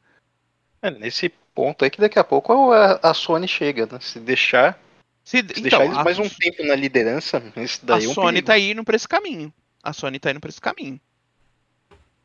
É, 0.81 0.89
nesse 0.89 1.29
ponto 1.53 1.83
aí 1.83 1.89
que 1.91 1.99
daqui 1.99 2.17
a 2.17 2.23
pouco 2.23 2.71
a, 2.71 2.99
a 3.03 3.13
Sony 3.13 3.47
chega, 3.47 3.85
né? 3.85 3.99
Se 3.99 4.19
deixar, 4.19 4.79
Se, 5.23 5.37
se 5.39 5.43
então, 5.43 5.61
deixar 5.61 5.85
eles 5.85 5.97
a, 5.97 6.03
mais 6.03 6.17
um 6.19 6.29
tempo 6.29 6.63
na 6.63 6.75
liderança, 6.75 7.37
a 7.37 7.41
daí 7.83 8.05
é 8.05 8.07
um 8.07 8.13
Sony 8.13 8.27
perigo. 8.41 8.47
tá 8.47 8.57
indo 8.57 8.83
pra 8.83 8.95
esse 8.95 9.07
caminho. 9.07 9.51
A 9.83 9.93
Sony 9.93 10.19
tá 10.19 10.31
indo 10.31 10.39
pra 10.39 10.49
esse 10.49 10.61
caminho. 10.61 10.99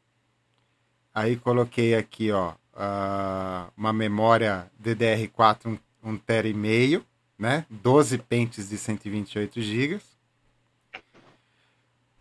Aí 1.15 1.37
coloquei 1.37 1.95
aqui, 1.95 2.31
ó, 2.31 2.53
ah, 2.75 3.69
uma 3.77 3.93
memória 3.93 4.71
DDR4 4.83 5.67
1 5.67 6.11
um, 6.11 6.17
tera 6.17 6.49
e 6.49 6.55
meio, 6.55 7.05
né? 7.39 7.65
12 7.71 8.19
pentes 8.19 8.69
de 8.69 8.77
128 8.77 9.61
GB. 9.61 10.01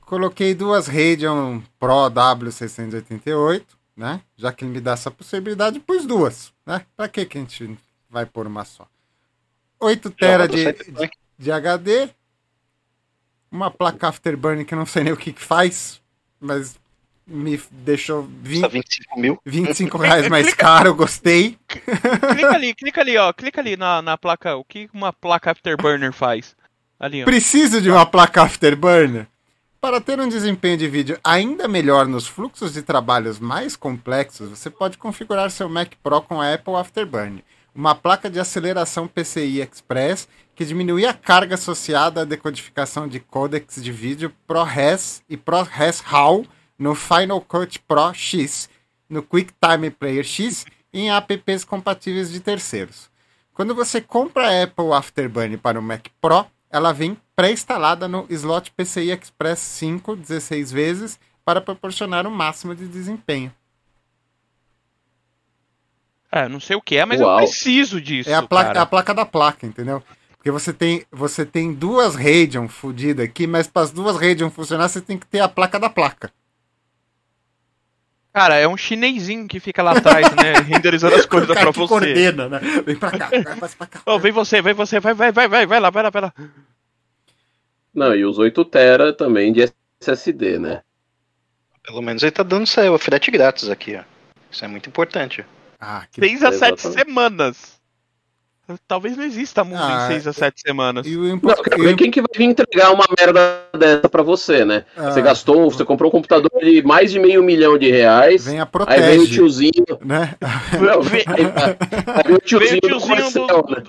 Coloquei 0.02 0.54
duas 0.54 0.88
Radeon 0.88 1.62
Pro 1.80 2.10
W688, 2.12 3.64
né? 3.96 4.22
Já 4.36 4.52
que 4.52 4.66
ele 4.66 4.74
me 4.74 4.82
dá 4.82 4.92
essa 4.92 5.10
possibilidade, 5.10 5.80
pus 5.80 6.06
duas, 6.06 6.54
né? 6.66 6.86
Pra 6.96 7.08
que 7.08 7.26
que 7.26 7.38
a 7.38 7.42
gente 7.42 7.78
vai 8.12 8.26
pôr 8.26 8.46
uma 8.46 8.66
só? 8.66 8.86
8 9.80 10.12
tera 10.12 10.48
de, 10.48 10.74
de, 10.74 11.12
de 11.40 11.52
HD, 11.52 12.10
uma 13.50 13.72
placa 13.72 14.10
Afterburn 14.10 14.64
que 14.64 14.74
eu 14.74 14.78
não 14.78 14.86
sei 14.86 15.04
nem 15.04 15.14
o 15.14 15.18
que, 15.18 15.34
que 15.34 15.42
faz, 15.42 16.00
mas 16.40 16.80
me 17.26 17.60
deixou 17.72 18.24
20, 18.24 18.62
Custa 18.62 18.70
25 18.70 19.20
mil. 19.20 19.42
25 19.46 19.98
reais 20.00 20.28
mais 20.28 20.54
caro, 20.54 20.94
gostei. 20.94 21.58
Clica 21.68 22.54
ali, 22.54 22.74
clica 22.76 23.02
ali, 23.02 23.18
ó. 23.18 23.32
Clica 23.32 23.62
ali 23.62 23.78
na, 23.78 24.02
na 24.02 24.18
placa. 24.18 24.56
O 24.56 24.64
que 24.64 24.90
uma 24.94 25.14
placa 25.14 25.52
Afterburner 25.52 26.12
faz? 26.12 26.56
Ali, 27.00 27.24
ó. 27.24 27.26
Preciso 27.26 27.82
de 27.82 27.90
uma 27.90 28.06
placa 28.06 28.44
Afterburner? 28.44 29.28
Para 29.80 30.00
ter 30.00 30.20
um 30.20 30.30
desempenho 30.30 30.78
de 30.78 30.88
vídeo 30.88 31.20
ainda 31.24 31.68
melhor 31.68 32.06
nos 32.06 32.28
fluxos 32.28 32.74
de 32.74 32.84
trabalhos 32.84 33.40
mais 33.40 33.76
complexos, 33.76 34.50
você 34.50 34.70
pode 34.70 34.96
configurar 34.96 35.50
seu 35.50 35.68
Mac 35.68 35.94
Pro 36.04 36.22
com 36.22 36.40
a 36.40 36.54
Apple 36.54 36.76
Afterburn, 36.76 37.44
uma 37.74 37.96
placa 37.96 38.30
de 38.30 38.40
aceleração 38.40 39.08
PCI 39.08 39.62
Express 39.62 40.28
que 40.54 40.66
diminui 40.66 41.06
a 41.06 41.14
carga 41.14 41.56
associada 41.56 42.22
à 42.22 42.26
decodificação 42.26 43.08
de 43.08 43.20
codecs 43.20 43.82
de 43.82 43.92
vídeo 43.92 44.34
ProRes 44.46 45.24
e 45.30 45.38
ProRes 45.38 46.02
RAW 46.02 46.46
no 46.78 46.94
Final 46.96 47.42
Cut 47.42 47.80
Pro 47.88 48.14
X, 48.14 48.70
no 49.10 49.24
QuickTime 49.24 49.90
Player 49.92 50.24
X 50.24 50.66
e 50.92 51.02
em 51.02 51.12
apps 51.12 51.64
compatíveis 51.64 52.32
de 52.32 52.40
terceiros. 52.40 53.10
Quando 53.54 53.76
você 53.76 54.02
compra 54.02 54.48
a 54.48 54.64
Apple 54.64 54.94
Afterburn 54.94 55.58
para 55.58 55.80
o 55.80 55.84
Mac 55.84 56.08
Pro, 56.20 56.46
ela 56.70 56.92
vem 56.92 57.18
pré-instalada 57.36 58.08
no 58.08 58.26
slot 58.30 58.72
PCI 58.72 59.12
Express 59.12 59.60
5 59.60 60.16
16 60.16 60.72
vezes 60.72 61.20
para 61.44 61.62
proporcionar 61.62 62.26
o 62.26 62.32
máximo 62.32 62.74
de 62.74 62.88
desempenho. 62.88 63.54
É, 66.32 66.48
não 66.48 66.60
sei 66.60 66.76
o 66.76 66.82
que 66.82 66.96
é, 66.98 67.06
mas 67.06 67.20
Uau. 67.20 67.40
eu 67.40 67.46
preciso 67.46 68.00
disso. 68.00 68.30
É 68.30 68.34
a 68.34 68.42
placa, 68.42 68.68
cara. 68.68 68.80
é 68.80 68.82
a 68.82 68.86
placa 68.86 69.14
da 69.14 69.26
placa, 69.26 69.66
entendeu? 69.66 70.02
Porque 70.38 70.50
você 70.50 70.72
tem, 70.74 71.06
você 71.12 71.46
tem 71.46 71.74
duas 71.74 72.16
Radeon 72.16 72.68
fodidas 72.68 73.26
aqui, 73.26 73.46
mas 73.46 73.68
para 73.68 73.84
as 73.84 73.92
duas 73.92 74.16
Radeon 74.16 74.50
funcionar, 74.50 74.88
você 74.88 75.02
tem 75.02 75.18
que 75.18 75.26
ter 75.28 75.40
a 75.40 75.50
placa 75.50 75.78
da 75.80 75.90
placa. 75.90 76.32
Cara, 78.34 78.56
é 78.56 78.66
um 78.66 78.78
chinesinho 78.78 79.46
que 79.46 79.60
fica 79.60 79.84
lá 79.84 79.92
atrás, 79.92 80.26
né? 80.36 80.54
renderizando 80.66 81.16
as 81.16 81.26
coisas 81.26 81.50
O 81.50 81.54
pra 81.54 81.70
você. 81.72 81.88
coordena, 81.88 82.48
né? 82.48 82.60
Vem 82.86 82.96
pra 82.96 83.12
cá, 83.12 83.30
vai, 83.60 83.70
pra 83.70 83.88
cá. 83.88 84.02
Ô, 84.06 84.18
vem 84.18 84.32
você, 84.32 84.62
vem 84.62 84.74
você, 84.74 85.02
vai, 85.02 85.14
vai, 85.14 85.32
vai, 85.34 85.48
vai, 85.50 85.66
vai 85.66 85.80
lá, 85.82 85.90
vai 85.90 86.04
lá, 86.04 86.10
vai 86.10 86.22
lá. 86.22 86.34
Não, 87.94 88.16
e 88.16 88.24
os 88.24 88.38
8 88.40 88.64
tera 88.64 89.12
também 89.12 89.52
de 89.52 89.70
SSD, 90.00 90.58
né? 90.60 90.82
Pelo 91.84 92.02
menos 92.02 92.24
ele 92.24 92.32
tá 92.32 92.42
dando 92.42 92.64
essa- 92.64 92.98
frete 92.98 93.30
grátis 93.32 93.70
aqui, 93.70 93.98
ó. 93.98 94.04
Isso 94.50 94.64
é 94.64 94.68
muito 94.68 94.88
importante. 94.88 95.46
Ah, 95.82 96.04
que... 96.12 96.22
Seis 96.22 96.44
a 96.44 96.52
sete 96.52 96.80
Exatamente. 96.86 97.00
semanas. 97.08 97.82
Talvez 98.88 99.18
não 99.18 99.26
exista 99.26 99.66
mundo 99.66 99.82
Ah, 99.82 100.06
em 100.06 100.08
seis 100.14 100.28
a 100.28 100.32
sete 100.32 100.62
semanas. 100.62 101.06
E 101.06 101.18
o 101.18 101.28
impo... 101.28 101.48
Não, 101.50 101.56
quer 101.62 101.78
e 101.78 101.82
o 101.82 101.84
ver 101.84 101.96
quem 101.98 102.10
que 102.10 102.22
vai 102.22 102.30
vir 102.38 102.46
entregar 102.46 102.92
uma 102.94 103.04
merda 103.20 103.66
dessa 103.78 104.08
pra 104.08 104.24
você, 104.24 104.64
né? 104.64 104.86
Ah, 104.96 105.12
Você 105.12 105.22
gastou, 105.22 105.70
você 105.70 105.84
comprou 105.84 106.08
um 106.08 106.12
computador 106.12 106.50
de 106.62 106.82
mais 106.82 107.12
de 107.12 107.20
meio 107.20 107.44
milhão 107.44 107.78
de 107.78 107.92
reais, 107.92 108.46
Vem 108.46 108.62
a 108.62 108.70
aí 108.88 109.02
vem 109.02 109.10
o 109.16 109.18
protege, 109.18 109.34
tiozinho, 109.34 109.72
né? 110.06 110.36
não, 110.80 111.02
vem, 111.02 111.24
aí 111.28 112.24
vem 112.24 112.36
o 112.36 112.40
tiozinho, 112.40 112.80
Vem 112.82 112.96
o 112.96 113.00
tiozinho 113.00 113.00
do 113.00 113.02
Corcel, 113.02 113.66
né? 113.68 113.84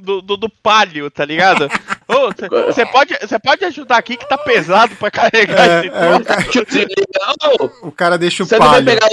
Do, 0.00 0.20
do, 0.22 0.36
do 0.36 0.48
palio, 0.48 1.10
tá 1.10 1.24
ligado? 1.24 1.68
Você 2.66 2.86
pode, 2.86 3.14
cê 3.26 3.38
pode 3.40 3.64
ajudar 3.64 3.96
aqui 3.96 4.16
que 4.16 4.28
tá 4.28 4.38
pesado 4.38 4.94
pra 4.96 5.10
carregar 5.10 5.68
É, 5.68 5.86
esse 5.86 5.88
é, 5.96 6.14
o, 6.16 6.24
ca- 6.24 6.42
Tiozinho 6.44 6.86
liga, 6.86 7.64
"Ô, 7.82 7.88
o 7.88 7.92
cara 7.92 8.16
deixa 8.16 8.44
o 8.44 8.46
Você 8.46 8.56
não 8.56 8.66
vai 8.68 8.84
palho. 8.84 8.86
pegar 9.00 9.08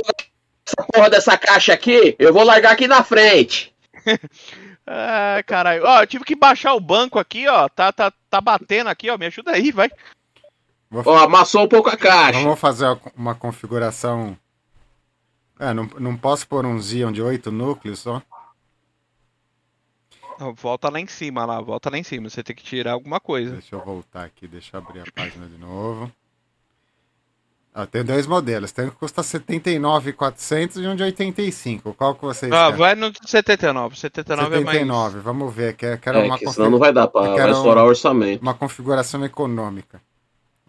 essa 0.67 0.87
porra 0.91 1.09
dessa 1.09 1.37
caixa 1.37 1.73
aqui? 1.73 2.15
Eu 2.17 2.33
vou 2.33 2.43
largar 2.43 2.73
aqui 2.73 2.87
na 2.87 3.03
frente. 3.03 3.73
Ah, 4.87 5.41
caralho. 5.47 5.83
Ó, 5.83 6.01
eu 6.03 6.05
tive 6.05 6.23
que 6.23 6.35
baixar 6.35 6.75
o 6.75 6.79
banco 6.79 7.17
aqui, 7.17 7.47
ó. 7.47 7.67
Tá, 7.67 7.91
tá, 7.91 8.13
tá 8.29 8.39
batendo 8.39 8.87
aqui, 8.87 9.09
ó. 9.09 9.17
Me 9.17 9.25
ajuda 9.25 9.51
aí, 9.51 9.71
vai. 9.71 9.89
Vou 10.91 11.03
Ó, 11.07 11.17
amassou 11.23 11.63
um 11.63 11.67
pouco 11.67 11.89
a 11.89 11.97
caixa. 11.97 12.39
Vamos 12.39 12.59
fazer 12.59 12.85
uma 13.15 13.33
configuração. 13.33 14.37
É, 15.59 15.73
não, 15.73 15.85
não 15.99 16.15
posso 16.15 16.47
pôr 16.47 16.65
um 16.65 16.79
Xeon 16.79 17.11
de 17.11 17.21
8 17.21 17.51
núcleos 17.51 17.99
só. 17.99 18.21
Ó, 20.39 20.53
Volta 20.53 20.89
lá 20.89 20.99
em 20.99 21.07
cima, 21.07 21.45
lá. 21.45 21.59
Volta 21.61 21.89
lá 21.89 21.97
em 21.97 22.03
cima. 22.03 22.29
Você 22.29 22.43
tem 22.43 22.55
que 22.55 22.63
tirar 22.63 22.91
alguma 22.91 23.19
coisa. 23.19 23.53
Deixa 23.53 23.75
eu 23.75 23.83
voltar 23.83 24.25
aqui, 24.25 24.47
deixa 24.47 24.77
eu 24.77 24.81
abrir 24.81 24.99
a 24.99 25.11
página 25.11 25.47
de 25.47 25.57
novo. 25.57 26.11
Ah, 27.77 27.85
tem 27.85 28.05
dois 28.05 28.25
modelos. 28.25 28.71
Tem 28.71 28.85
um 28.85 28.89
que 28.89 28.95
custa 28.95 29.21
79,400 29.21 30.77
e 30.77 30.87
um 30.87 30.95
de 30.95 31.03
85. 31.03 31.93
Qual 31.93 32.15
que 32.15 32.21
vocês 32.21 32.49
Ah, 32.49 32.67
querem? 32.67 32.77
vai 32.79 32.95
no 32.95 33.11
79. 33.27 33.97
79, 33.99 34.47
é 34.47 34.49
mais. 34.61 34.65
79, 34.77 35.19
vamos 35.19 35.53
ver. 35.53 35.75
Quero, 35.75 35.99
quero 35.99 36.19
É, 36.19 36.23
uma, 36.23 36.37
que 36.39 36.47
senão 36.49 36.69
não 36.69 36.79
vai 36.79 36.93
dar 36.93 37.07
vai 37.07 37.35
quero 37.35 37.51
estourar 37.51 37.83
um- 37.83 37.87
o 37.87 37.89
orçamento. 37.89 38.41
uma 38.41 38.53
configuração 38.53 39.25
econômica. 39.25 40.01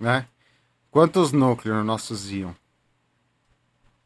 Né? 0.01 0.27
Quantos 0.91 1.31
núcleos 1.31 1.77
no 1.77 1.85
nosso 1.85 2.17
Xeon? 2.17 2.51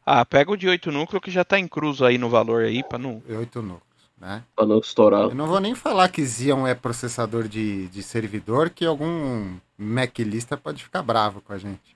Ah, 0.05 0.23
pega 0.23 0.51
o 0.51 0.57
de 0.57 0.67
8 0.67 0.91
núcleo 0.91 1.19
que 1.21 1.31
já 1.31 1.43
tá 1.43 1.57
incluso 1.57 2.05
aí 2.05 2.19
no 2.19 2.29
valor 2.29 2.63
aí, 2.63 2.83
pra 2.83 2.99
não. 2.99 3.21
8 3.27 3.63
núcleos. 3.63 3.81
Né? 4.15 4.43
Pra 4.55 4.63
não 4.67 4.77
estourar. 4.77 5.21
Eu 5.23 5.33
não 5.35 5.47
vou 5.47 5.59
nem 5.59 5.73
falar 5.73 6.07
que 6.09 6.23
Xeon 6.23 6.67
é 6.67 6.75
processador 6.75 7.47
de, 7.47 7.87
de 7.87 8.03
servidor, 8.03 8.69
que 8.69 8.85
algum 8.85 9.55
Maclista 9.75 10.55
pode 10.55 10.83
ficar 10.83 11.01
bravo 11.01 11.41
com 11.41 11.51
a 11.53 11.57
gente. 11.57 11.95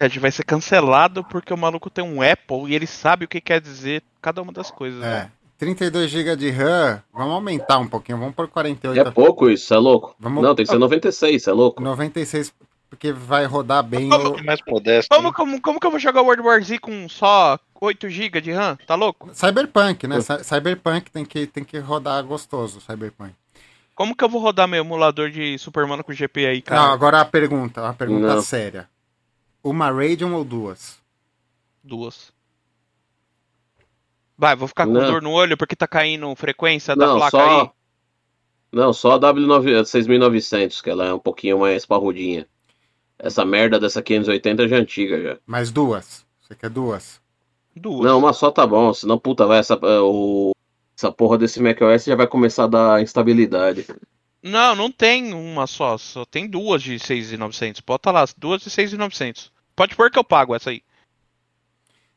A 0.00 0.06
gente 0.08 0.20
vai 0.20 0.30
ser 0.30 0.44
cancelado 0.44 1.24
porque 1.24 1.52
o 1.52 1.56
maluco 1.56 1.90
tem 1.90 2.04
um 2.04 2.22
Apple 2.22 2.66
e 2.70 2.74
ele 2.74 2.86
sabe 2.86 3.24
o 3.24 3.28
que 3.28 3.40
quer 3.40 3.60
dizer 3.60 4.02
cada 4.22 4.40
uma 4.40 4.52
das 4.52 4.70
coisas. 4.70 5.02
É. 5.02 5.06
né? 5.06 5.30
32 5.58 6.08
GB 6.08 6.36
de 6.36 6.50
RAM, 6.50 7.02
vamos 7.12 7.32
aumentar 7.34 7.78
um 7.78 7.88
pouquinho, 7.88 8.16
vamos 8.16 8.32
por 8.36 8.46
48. 8.46 9.08
É 9.08 9.10
pouco 9.10 9.50
isso, 9.50 9.74
é 9.74 9.76
louco? 9.76 10.14
Vamos- 10.20 10.40
Não, 10.44 10.54
tem 10.54 10.64
que 10.64 10.70
ser 10.70 10.78
96, 10.78 11.48
é 11.48 11.52
louco? 11.52 11.82
96. 11.82 12.52
porque 12.88 13.12
vai 13.12 13.44
rodar 13.44 13.82
bem 13.82 14.08
Como- 14.08 14.30
o 14.30 14.38
É 14.38 14.42
mais 14.42 14.60
modesto. 14.66 15.14
Como, 15.14 15.28
né? 15.28 15.34
como, 15.36 15.60
como 15.60 15.78
que 15.80 15.86
eu 15.86 15.90
vou 15.90 16.00
jogar 16.00 16.22
World 16.22 16.42
War 16.42 16.62
Z 16.62 16.78
com 16.78 17.06
só 17.08 17.58
8 17.80 18.08
GB 18.08 18.40
de 18.40 18.52
RAM? 18.52 18.78
Tá 18.86 18.94
louco? 18.94 19.28
Cyberpunk, 19.34 20.06
né? 20.06 20.20
Cy- 20.22 20.42
Cyberpunk 20.44 21.10
tem 21.10 21.22
que, 21.24 21.46
tem 21.46 21.64
que 21.64 21.78
rodar 21.80 22.22
gostoso, 22.24 22.80
Cyberpunk. 22.80 23.32
Como 23.94 24.16
que 24.16 24.24
eu 24.24 24.28
vou 24.28 24.40
rodar 24.40 24.66
meu 24.68 24.82
emulador 24.82 25.28
de 25.28 25.58
Superman 25.58 26.02
com 26.02 26.12
GP 26.12 26.46
aí, 26.46 26.62
cara? 26.62 26.80
Não, 26.80 26.92
agora 26.92 27.20
a 27.20 27.24
pergunta, 27.26 27.82
uma 27.82 27.92
pergunta 27.92 28.26
Não. 28.36 28.40
séria. 28.42 28.88
Uma 29.62 29.90
Radeon 29.90 30.32
ou 30.34 30.44
duas? 30.44 30.98
Duas. 31.82 32.32
Vai, 34.36 34.54
vou 34.54 34.68
ficar 34.68 34.86
com 34.86 34.92
Não. 34.92 35.10
dor 35.10 35.22
no 35.22 35.32
olho 35.32 35.56
porque 35.56 35.74
tá 35.74 35.86
caindo 35.88 36.34
frequência 36.36 36.94
da 36.94 37.06
Não, 37.06 37.16
placa 37.16 37.30
só. 37.30 37.60
aí. 37.62 37.70
Não, 38.70 38.92
só 38.92 39.12
a 39.12 39.18
W6900, 39.20 40.82
que 40.82 40.90
ela 40.90 41.06
é 41.06 41.12
um 41.14 41.18
pouquinho 41.18 41.58
mais 41.58 41.84
parrudinha. 41.86 42.46
Essa 43.18 43.44
merda 43.44 43.80
dessa 43.80 44.00
580 44.02 44.68
já 44.68 44.76
é 44.76 44.80
antiga 44.80 45.20
já. 45.20 45.38
Mais 45.46 45.70
duas? 45.72 46.24
Você 46.40 46.54
quer 46.54 46.70
duas? 46.70 47.20
Duas. 47.74 48.04
Não, 48.04 48.18
uma 48.18 48.32
só 48.32 48.50
tá 48.50 48.66
bom, 48.66 48.92
senão, 48.94 49.18
puta, 49.18 49.46
vai, 49.46 49.58
essa, 49.58 49.74
é, 49.74 50.00
o, 50.00 50.52
essa 50.96 51.10
porra 51.10 51.36
desse 51.38 51.60
macOS 51.60 52.04
já 52.04 52.14
vai 52.14 52.26
começar 52.26 52.64
a 52.64 52.68
dar 52.68 53.02
instabilidade. 53.02 53.86
Não, 54.42 54.74
não 54.74 54.90
tem 54.90 55.34
uma 55.34 55.66
só, 55.66 55.98
só 55.98 56.24
tem 56.24 56.46
duas 56.46 56.82
de 56.82 56.98
6,900. 56.98 57.80
Bota 57.80 58.10
lá, 58.10 58.24
duas 58.36 58.62
de 58.62 58.70
6,900. 58.70 59.50
Pode 59.74 59.96
pôr 59.96 60.10
que 60.10 60.18
eu 60.18 60.24
pago 60.24 60.54
essa 60.54 60.70
aí. 60.70 60.82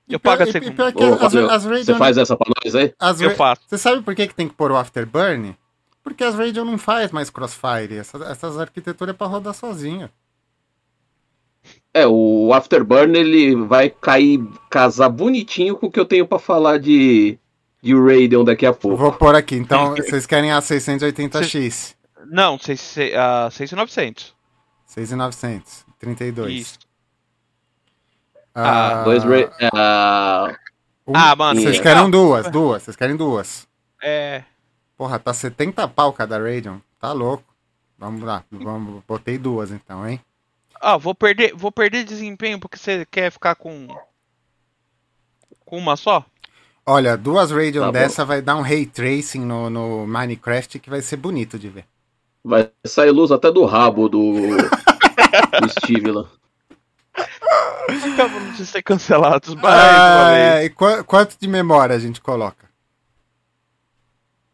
Eu 0.08 0.20
pago 0.20 0.44
a 0.44 0.46
segunda. 0.52 0.90
e 0.90 1.84
Você 1.84 1.96
faz 1.96 2.18
essa 2.18 2.36
pra 2.36 2.52
nós 2.64 2.76
aí? 2.76 2.94
as 3.00 3.22
Eu 3.22 3.36
faço. 3.36 3.62
Você 3.68 3.78
sabe 3.78 4.02
por 4.02 4.14
que, 4.14 4.28
que 4.28 4.36
tem 4.36 4.48
que 4.48 4.54
pôr 4.54 4.72
o 4.72 4.76
Afterburn? 4.76 5.56
Porque 6.04 6.24
as 6.24 6.36
Radeon 6.36 6.66
não 6.66 6.78
faz 6.78 7.12
mais 7.12 7.30
crossfire. 7.30 7.96
Essas, 7.96 8.22
essas 8.22 8.60
arquiteturas 8.60 9.14
é 9.14 9.18
pra 9.18 9.28
rodar 9.28 9.54
sozinha. 9.54 10.12
É, 11.94 12.08
o 12.08 12.52
Afterburn 12.54 13.18
ele 13.18 13.56
vai 13.56 13.90
cair, 13.90 14.44
casar 14.70 15.10
bonitinho 15.10 15.76
com 15.76 15.88
o 15.88 15.92
que 15.92 16.00
eu 16.00 16.06
tenho 16.06 16.26
pra 16.26 16.40
falar 16.40 16.80
de, 16.80 17.38
de 17.82 17.94
Radeon 17.94 18.44
daqui 18.44 18.66
a 18.66 18.74
pouco. 18.74 18.98
Vou 18.98 19.12
pôr 19.12 19.36
aqui. 19.36 19.56
Então, 19.56 19.94
vocês 19.96 20.26
querem 20.26 20.52
a 20.52 20.60
680X. 20.60 21.96
Não, 22.34 22.58
seis- 22.58 22.80
se- 22.80 23.14
ah, 23.14 23.50
6,900. 23.52 24.34
6,900. 24.86 25.86
32. 26.00 26.54
Isso. 26.54 26.80
Ah, 28.56 29.04
Dois 29.04 29.22
Ra 29.24 29.52
ah, 29.74 30.56
um- 31.06 31.14
Ah, 31.16 31.36
mano. 31.36 31.60
Vocês 31.62 31.80
querem 31.82 32.10
duas, 32.10 32.50
duas. 32.50 32.84
Vocês 32.84 32.96
querem 32.96 33.18
duas. 33.18 33.68
É. 34.02 34.44
Porra, 34.98 35.20
tá 35.20 35.34
70 35.34 35.88
pau 35.90 36.14
cada 36.14 36.38
Radeon. 36.38 36.80
Tá 37.00 37.12
louco. 37.12 37.44
Vamos 37.98 38.22
lá. 38.24 38.46
Vamos, 38.50 39.04
botei 39.06 39.38
duas 39.38 39.70
então, 39.72 40.08
hein? 40.08 40.20
Ah, 40.80 40.98
vou 40.98 41.14
perder, 41.14 41.54
vou 41.54 41.72
perder 41.72 42.06
desempenho 42.06 42.60
porque 42.60 42.78
você 42.78 43.06
quer 43.06 43.30
ficar 43.30 43.56
com. 43.56 43.88
Com 45.66 45.78
uma 45.78 45.96
só? 45.98 46.26
Olha, 46.86 47.18
duas 47.18 47.52
Radeon 47.52 47.82
Tá 47.82 47.86
bom. 47.88 47.92
dessa 47.92 48.24
vai 48.26 48.42
dar 48.42 48.56
um 48.56 48.62
ray 48.62 48.86
tracing 48.86 49.42
no, 49.42 49.70
no 49.70 50.08
Minecraft 50.08 50.80
que 50.80 50.90
vai 50.90 51.02
ser 51.02 51.18
bonito 51.18 51.60
de 51.60 51.68
ver. 51.70 51.86
Vai 52.44 52.70
sair 52.86 53.12
luz 53.12 53.32
até 53.32 53.52
do 53.52 53.66
rabo 53.66 54.08
do, 54.10 54.34
do 54.34 55.70
Steve 55.80 56.12
lá. 56.12 56.26
Acabamos 58.14 58.58
de 58.58 58.66
ser 58.66 58.82
cancelados 58.82 59.54
mais 59.56 59.66
Ah, 59.76 60.32
é, 60.34 60.66
e 60.66 60.70
qua- 60.70 61.04
quanto 61.04 61.38
de 61.40 61.48
memória 61.48 61.96
a 61.96 62.00
gente 62.00 62.22
coloca? 62.22 62.70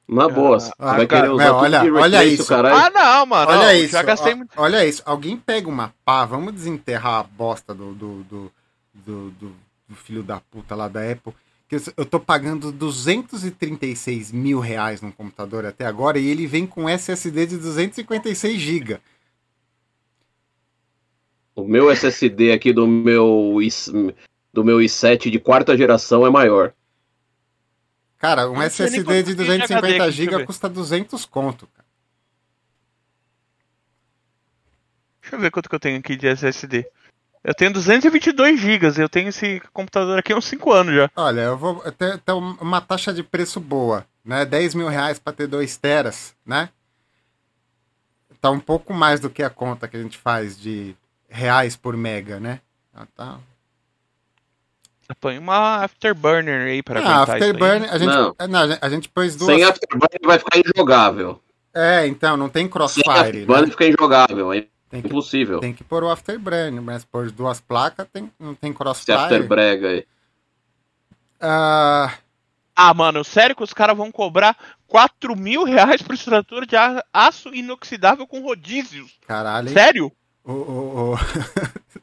Na 0.07 0.29
boa, 0.29 0.57
você 0.59 0.71
Ah, 0.79 0.93
vai 0.95 1.05
cara, 1.07 1.21
querer 1.23 1.33
usar 1.33 1.51
olha- 1.53 1.93
olha 2.01 2.23
isso. 2.25 2.47
caralho. 2.47 2.75
Ah, 2.77 2.89
não, 2.89 3.25
mano. 3.25 3.51
olha 3.51 3.65
não, 3.67 3.71
isso. 3.73 3.91
Já 3.91 4.03
gastei 4.03 4.33
ó, 4.33 4.37
muito. 4.37 4.51
Olha 4.55 4.85
isso. 4.85 5.01
Alguém 5.05 5.35
pega 5.37 5.67
uma 5.67 5.93
pá, 6.05 6.23
vamos 6.25 6.53
desenterrar 6.53 7.19
a 7.19 7.23
bosta 7.23 7.73
do, 7.73 7.93
do, 7.93 8.23
do, 8.23 8.51
do, 8.93 9.29
do- 9.31 9.55
do 9.89 9.95
filho 9.95 10.23
da 10.23 10.39
puta 10.39 10.75
lá 10.75 10.87
da 10.87 11.01
Apple. 11.11 11.33
Que 11.67 11.75
eu, 11.75 12.05
tô 12.05 12.19
pagando 12.19 12.71
236 12.71 14.31
mil 14.31 14.59
reais 14.59 15.01
num 15.01 15.11
computador 15.11 15.65
até 15.65 15.85
agora 15.85 16.17
e 16.17 16.25
ele 16.27 16.47
vem 16.47 16.65
com 16.65 16.87
SSD 16.87 17.45
de 17.45 17.57
256 17.57 18.57
GB. 18.59 18.99
O 21.53 21.65
meu 21.67 21.91
SSD 21.91 22.51
aqui 22.53 22.71
do 22.71 22.87
meu, 22.87 23.57
i- 23.61 24.13
do 24.53 24.63
meu 24.63 24.77
i7 24.77 25.29
de 25.29 25.39
quarta 25.39 25.75
geração 25.75 26.25
é 26.25 26.29
maior. 26.29 26.73
Cara, 28.17 28.49
um 28.49 28.61
SSD 28.61 29.23
de 29.23 29.35
tem 29.35 29.45
de 29.57 29.63
HD 29.63 29.67
250 29.67 29.87
aqui, 29.87 29.97
deixa 29.97 30.21
eu 30.23 30.31
GB 30.31 30.45
custa 30.45 30.69
200 30.69 31.25
conto, 31.25 31.67
cara. 31.67 31.87
Deixa 35.21 35.35
eu 35.35 35.39
ver 35.39 35.51
quanto 35.51 35.67
que 35.67 35.75
eu 35.75 35.79
tenho 35.79 35.99
aqui 35.99 36.15
de 36.15 36.27
SSD. 36.27 36.87
Eu 37.47 37.53
tenho 37.55 37.71
222 37.71 38.59
GB. 38.59 39.01
Eu 39.01 39.07
tenho 39.07 39.29
esse 39.29 39.61
computador 39.71 40.19
aqui 40.19 40.33
há 40.33 40.37
uns 40.37 40.43
5 40.45 40.69
anos 40.73 40.93
já. 40.93 41.09
Olha, 41.15 41.39
eu 41.41 41.57
vou 41.57 41.75
ter, 41.93 42.17
ter 42.17 42.33
uma 42.33 42.81
taxa 42.81 43.13
de 43.13 43.23
preço 43.23 43.61
boa, 43.61 44.05
né? 44.23 44.43
10 44.43 44.75
mil 44.75 44.89
reais 44.89 45.17
para 45.17 45.31
ter 45.31 45.47
2 45.47 45.77
teras, 45.77 46.35
né? 46.45 46.67
Tá 48.41 48.51
um 48.51 48.59
pouco 48.59 48.93
mais 48.93 49.21
do 49.21 49.29
que 49.29 49.41
a 49.41 49.49
conta 49.49 49.87
que 49.87 49.95
a 49.95 50.01
gente 50.01 50.17
faz 50.17 50.59
de 50.59 50.93
reais 51.29 51.77
por 51.77 51.95
mega, 51.95 52.37
né? 52.37 52.59
Ah, 52.93 53.07
tá. 53.15 53.39
Põe 55.21 55.37
uma 55.37 55.85
Afterburner 55.85 56.67
aí 56.67 56.83
pra 56.83 56.99
Ah, 56.99 57.23
aí. 57.23 57.31
Afterburner, 57.31 57.93
a 57.93 57.97
gente, 57.97 58.09
Não. 58.09 58.35
é, 58.37 58.45
não, 58.45 58.77
a 58.81 58.89
gente- 58.89 59.07
pôs 59.07 59.37
duas. 59.37 59.55
Sem 59.55 59.63
Afterburn 59.63 60.19
vai 60.25 60.37
ficar 60.37 60.59
injogável. 60.59 61.41
É, 61.73 62.05
então, 62.07 62.35
não 62.35 62.49
tem 62.49 62.63
Sem 62.63 62.69
crossfire, 62.69 63.09
Afterburn 63.09 63.61
né? 63.67 63.71
fica 63.71 63.87
injogável, 63.87 64.51
é 64.51 64.65
Tem 64.89 65.01
que, 65.01 65.07
impossível. 65.07 65.59
tem 65.59 65.73
que 65.73 65.83
pôr 65.83 66.03
o 66.03 66.09
Afterburner, 66.09 66.81
mas 66.81 67.03
pôr 67.03 67.29
duas 67.31 67.59
placas 67.59 68.07
tem, 68.11 68.31
não 68.39 68.55
tem 68.55 68.69
Esse 68.71 68.77
crossfire. 68.77 69.17
Afterbrega 69.17 69.89
aí. 69.89 70.05
Ah, 71.39 72.13
Ah, 72.75 72.93
mano, 72.93 73.23
sério 73.23 73.55
que 73.55 73.63
os 73.63 73.73
caras 73.73 73.97
vão 73.97 74.11
cobrar 74.11 74.55
4 74.87 75.35
mil 75.35 75.63
reais 75.63 76.01
por 76.01 76.15
estrutura 76.15 76.65
de 76.65 76.75
aço 77.13 77.53
inoxidável 77.53 78.25
com 78.25 78.41
rodízios? 78.41 79.17
caralho? 79.27 79.69
Sério? 79.69 80.11
O, 80.47 80.53
o, 80.53 81.13
o... 81.13 81.17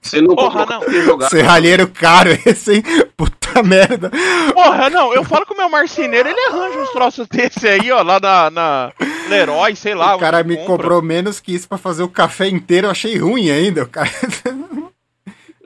Se 0.03 0.21
não 0.21 0.37
Porra, 0.37 0.67
não. 0.67 1.29
Serralheiro 1.31 1.89
caro 1.89 2.29
esse, 2.45 2.75
hein? 2.75 2.83
Puta 3.17 3.63
merda. 3.63 4.11
Porra, 4.53 4.91
não, 4.91 5.15
eu 5.15 5.25
falo 5.25 5.47
que 5.47 5.55
o 5.55 5.57
meu 5.57 5.71
marceneiro, 5.71 6.29
ele 6.29 6.41
arranja 6.41 6.79
uns 6.79 6.91
troços 6.91 7.27
desse 7.27 7.67
aí, 7.67 7.91
ó, 7.91 8.03
lá 8.03 8.21
na, 8.21 8.51
na 8.51 8.93
Leroy, 9.31 9.75
sei 9.75 9.95
lá. 9.95 10.15
o 10.15 10.19
cara 10.19 10.45
me 10.45 10.57
compra. 10.57 10.67
cobrou 10.67 11.03
menos 11.03 11.41
que 11.41 11.55
isso 11.55 11.67
pra 11.67 11.79
fazer 11.79 12.03
o 12.03 12.09
café 12.09 12.47
inteiro, 12.47 12.87
eu 12.87 12.91
achei 12.91 13.17
ruim 13.17 13.51
ainda. 13.51 13.85
O 13.85 13.89
cara... 13.89 14.11
não, 14.45 14.83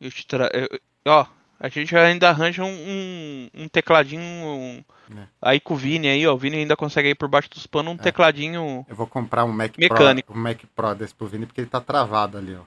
Eu 0.00 0.10
te 0.10 0.26
tra... 0.26 0.50
eu- 0.52 0.80
Ó, 1.08 1.26
a 1.60 1.68
gente 1.68 1.96
ainda 1.96 2.28
arranja 2.28 2.64
um, 2.64 2.68
um, 2.68 3.50
um 3.54 3.68
tecladinho 3.68 4.20
um- 4.22 4.84
É. 5.16 5.26
aí 5.40 5.60
com 5.60 5.74
o 5.74 5.76
Vini 5.76 6.08
aí, 6.08 6.26
ó. 6.26 6.34
O 6.34 6.38
Vini 6.38 6.56
ainda 6.56 6.76
consegue 6.76 7.08
aí 7.08 7.14
por 7.14 7.28
baixo 7.28 7.48
dos 7.50 7.66
panos 7.66 7.92
um 7.94 7.96
tecladinho. 7.96 8.84
Eu 8.88 8.96
vou 8.96 9.06
comprar 9.06 9.44
um 9.44 9.52
Mac 9.52 9.76
Mecânico. 9.78 10.32
Pro, 10.32 10.40
um 10.40 10.42
Mac 10.42 10.60
Pro 10.74 10.94
desse 10.94 11.14
pro 11.14 11.26
Vini 11.28 11.46
porque 11.46 11.60
ele 11.60 11.70
tá 11.70 11.80
travado 11.80 12.36
ali, 12.38 12.54
ó. 12.56 12.62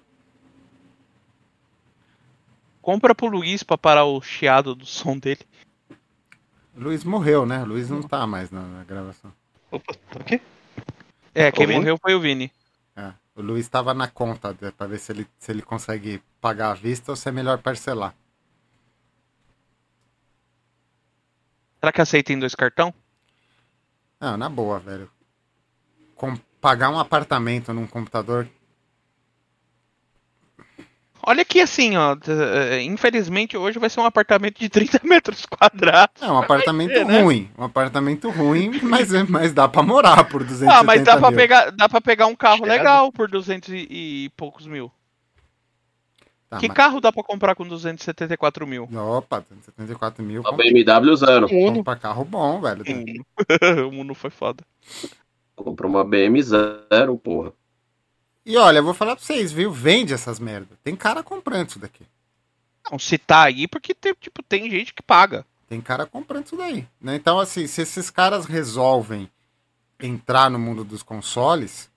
Compra 2.82 3.14
pro 3.14 3.28
Luiz 3.28 3.62
pra 3.62 3.78
parar 3.78 4.06
o 4.06 4.22
chiado 4.22 4.74
do 4.74 4.86
som 4.86 5.18
dele. 5.18 5.42
Luiz 6.80 7.04
morreu, 7.04 7.46
né? 7.46 7.64
Luiz 7.66 7.90
não 7.90 8.02
tá 8.02 8.26
mais 8.26 8.50
na, 8.52 8.62
na 8.62 8.84
gravação. 8.86 9.34
Opa, 9.70 9.94
tá 9.94 10.20
aqui? 10.22 10.42
É, 11.36 11.52
quem 11.52 11.68
morreu 11.68 11.98
foi 12.02 12.16
o 12.16 12.22
Vini. 12.22 12.50
É, 12.96 13.12
o 13.36 13.42
Luiz 13.42 13.68
tava 13.68 13.94
na 13.94 14.08
conta 14.08 14.54
de- 14.54 14.72
pra 14.72 14.88
ver 14.88 14.98
se 14.98 15.12
ele, 15.12 15.28
se 15.38 15.52
ele 15.52 15.62
consegue 15.62 16.24
pagar 16.40 16.72
à 16.72 16.74
vista 16.74 17.12
ou 17.12 17.16
se 17.18 17.28
é 17.28 17.32
melhor 17.34 17.58
parcelar. 17.60 18.16
Será 21.80 21.92
que 21.92 22.02
aceita 22.02 22.32
em 22.34 22.40
dois 22.40 22.56
cartão? 22.56 22.94
Não, 24.20 24.38
na 24.38 24.50
boa, 24.50 24.80
velho. 24.80 25.10
Com, 26.16 26.36
pagar 26.62 26.90
um 26.90 27.00
apartamento 27.00 27.74
num 27.74 27.88
computador. 27.88 28.48
Olha 31.24 31.42
aqui 31.42 31.60
assim, 31.62 31.96
ó. 31.98 32.16
t- 32.16 32.32
eh, 32.32 32.82
Infelizmente 32.84 33.58
hoje 33.58 33.78
vai 33.80 33.90
ser 33.90 34.00
um 34.00 34.06
apartamento 34.06 34.60
de 34.60 34.70
30 34.70 35.00
metros 35.04 35.46
quadrados. 35.46 36.22
É 36.22 36.32
um 36.32 36.38
apartamento 36.38 36.94
ser, 36.94 37.06
né? 37.06 37.22
ruim. 37.22 37.50
Um 37.58 37.64
apartamento 37.66 38.30
ruim, 38.30 38.80
mas, 38.84 39.14
é- 39.14 39.24
mas 39.24 39.54
dá 39.54 39.68
pra 39.68 39.84
morar 39.84 40.24
por 40.30 40.44
270 40.44 40.80
Ah, 40.80 40.84
mas 40.84 41.04
dá 41.04 41.18
pra, 41.18 41.32
pegar, 41.32 41.72
dá 41.72 41.90
pra 41.90 42.02
pegar 42.02 42.26
um 42.28 42.36
carro 42.36 42.58
Chegado. 42.60 42.78
legal 42.78 43.12
por 43.12 43.28
200 43.30 43.70
e, 43.70 43.88
e 43.90 44.30
poucos 44.38 44.66
mil. 44.66 44.92
Tá, 46.50 46.58
que 46.58 46.68
mas- 46.68 46.76
carro 46.78 47.00
dá 47.00 47.12
pra 47.12 47.22
comprar 47.22 47.54
com 47.54 47.68
274 47.68 48.66
mil? 48.66 48.90
Opa, 48.92 49.46
74 49.66 50.24
mil. 50.24 50.42
A 50.48 50.52
BMW 50.52 51.16
zero. 51.16 51.48
Compra 51.48 51.96
carro 51.96 52.26
bom, 52.26 52.60
velho. 52.60 52.84
o 53.88 53.92
mundo 53.92 54.16
foi 54.16 54.32
foda. 54.32 54.64
Compra 55.56 55.86
uma 55.86 56.04
BM 56.04 56.42
zero, 56.42 57.18
porra. 57.18 57.52
E 58.50 58.58
olha, 58.58 58.80
eu 58.80 58.84
vou 58.84 58.96
falar 58.96 59.16
pra 59.16 59.24
vocês, 59.24 59.52
viu? 59.52 59.72
Vende 59.72 60.12
essas 60.12 60.40
merda. 60.40 60.76
Tem 60.84 60.96
cara 60.96 61.22
comprando 61.22 61.70
isso 61.70 61.78
daqui. 61.78 62.04
Não, 62.90 62.98
se 62.98 63.16
tá 63.16 63.44
aí, 63.44 63.68
porque 63.68 63.94
tem, 63.94 64.12
tipo, 64.20 64.42
tem 64.42 64.68
gente 64.72 64.92
que 64.92 65.04
paga. 65.04 65.46
Tem 65.68 65.80
cara 65.80 66.08
comprando 66.08 66.48
isso 66.48 66.58
daí. 66.58 66.88
Né? 67.00 67.16
Então, 67.16 67.38
assim, 67.40 67.68
se 67.68 67.84
esses 67.84 68.10
caras 68.10 68.46
resolvem 68.46 69.30
entrar 70.00 70.50
no 70.50 70.58
mundo 70.58 70.84
dos 70.84 71.04
consoles, 71.04 71.92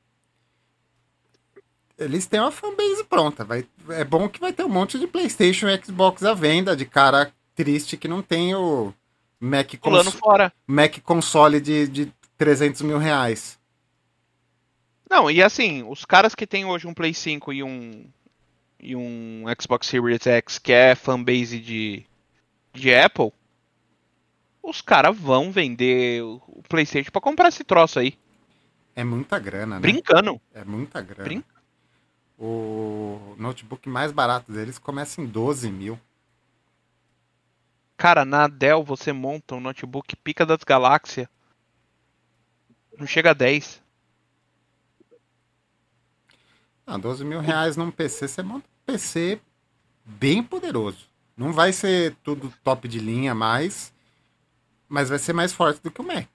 eles 1.97 2.27
têm 2.27 2.41
uma 2.41 2.53
fanbase 2.53 3.03
pronta. 3.05 3.47
Vai, 3.47 3.67
é 3.89 4.05
bom 4.05 4.29
que 4.29 4.39
vai 4.39 4.53
ter 4.53 4.63
um 4.63 4.69
monte 4.69 4.99
de 4.99 5.07
PlayStation 5.07 5.71
e 5.71 5.83
Xbox 5.83 6.23
à 6.23 6.35
venda, 6.35 6.77
de 6.77 6.85
cara 6.85 7.33
triste 7.55 7.97
que 7.97 8.07
não 8.07 8.21
tem 8.21 8.55
o 8.55 8.93
Mac, 9.41 9.75
cons. 9.81 10.19
Mac 10.67 10.99
console 11.03 11.63
de, 11.63 11.89
de 11.89 12.13
300 12.37 12.83
mil 12.83 12.99
reais. 12.99 13.59
Não, 15.13 15.31
e 15.31 15.43
assim, 15.43 15.83
os 15.83 16.07
caras 16.07 16.35
que 16.35 16.47
tem 16.47 16.65
hoje 16.65 16.87
um 16.87 16.95
Play 16.95 17.13
5 17.13 17.53
e 17.53 17.63
um 17.63 18.07
e 18.81 18.97
um 18.97 19.45
Xbox 19.61 19.87
Series 19.87 20.27
X 20.27 20.59
que 20.59 20.73
é 20.73 20.95
fanbase 20.95 21.61
de, 21.61 22.03
de 22.73 22.95
Apple, 22.95 23.31
os 24.63 24.81
caras 24.81 25.15
vão 25.15 25.53
vender 25.53 26.23
o 26.23 26.63
PlayStation 26.67 27.11
pra 27.11 27.21
comprar 27.21 27.49
esse 27.49 27.63
troço 27.63 27.99
aí. 27.99 28.19
É 28.97 29.05
muita 29.05 29.39
grana, 29.39 29.75
né? 29.77 29.83
Brincando. 29.83 30.41
É 30.55 30.65
muita 30.65 31.03
grana. 31.03 31.25
Brin- 31.25 31.45
O 32.39 33.35
notebook 33.37 33.87
mais 33.91 34.13
barato 34.13 34.51
deles 34.51 34.79
começa 34.79 35.21
em 35.21 35.27
12 35.27 35.71
mil. 35.71 36.01
Cara, 37.99 38.25
na 38.25 38.49
Dell 38.49 38.83
você 38.83 39.13
monta 39.13 39.55
um 39.57 39.61
notebook 39.61 40.17
pica 40.17 40.47
das 40.47 40.65
galáxias. 40.65 41.29
Não 42.99 43.07
chega 43.07 43.33
a 43.33 43.35
10. 43.35 43.82
Ah, 46.87 46.97
12 46.99 47.25
mil 47.25 47.41
reais 47.41 47.77
num 47.77 47.91
PC, 47.91 48.27
você 48.29 48.43
monta 48.43 48.67
um 48.67 48.85
PC 48.93 49.41
bem 50.05 50.43
poderoso. 50.43 51.07
Não 51.37 51.53
vai 51.53 51.73
ser 51.73 52.15
tudo 52.23 52.53
top 52.63 52.87
de 52.89 52.99
linha 52.99 53.35
mais, 53.35 53.93
mas 54.89 55.09
vai 55.09 55.19
ser 55.19 55.33
mais 55.33 55.53
forte 55.53 55.81
do 55.83 55.91
que 55.91 56.01
o 56.01 56.05
Mac. 56.05 56.27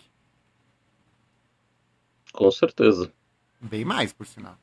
Com 2.33 2.51
certeza. 2.51 3.11
Bem 3.59 3.83
mais, 3.83 4.13
por 4.13 4.27
sinal. 4.27 4.55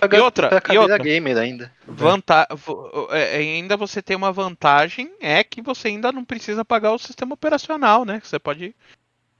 Pegar 0.00 0.18
E 0.18 0.20
outra, 0.20 0.62
e 0.72 0.78
outra. 0.78 0.98
gamer 0.98 1.36
ainda. 1.36 1.72
Vanta 1.86 2.46
vo- 2.52 3.08
é, 3.10 3.36
ainda 3.36 3.76
você 3.76 4.00
tem 4.00 4.16
uma 4.16 4.30
vantagem, 4.32 5.12
é 5.20 5.42
que 5.42 5.60
você 5.60 5.88
ainda 5.88 6.12
não 6.12 6.24
precisa 6.24 6.64
pagar 6.64 6.92
o 6.92 6.98
sistema 6.98 7.34
operacional, 7.34 8.04
né? 8.04 8.20
Você 8.22 8.38
pode 8.38 8.72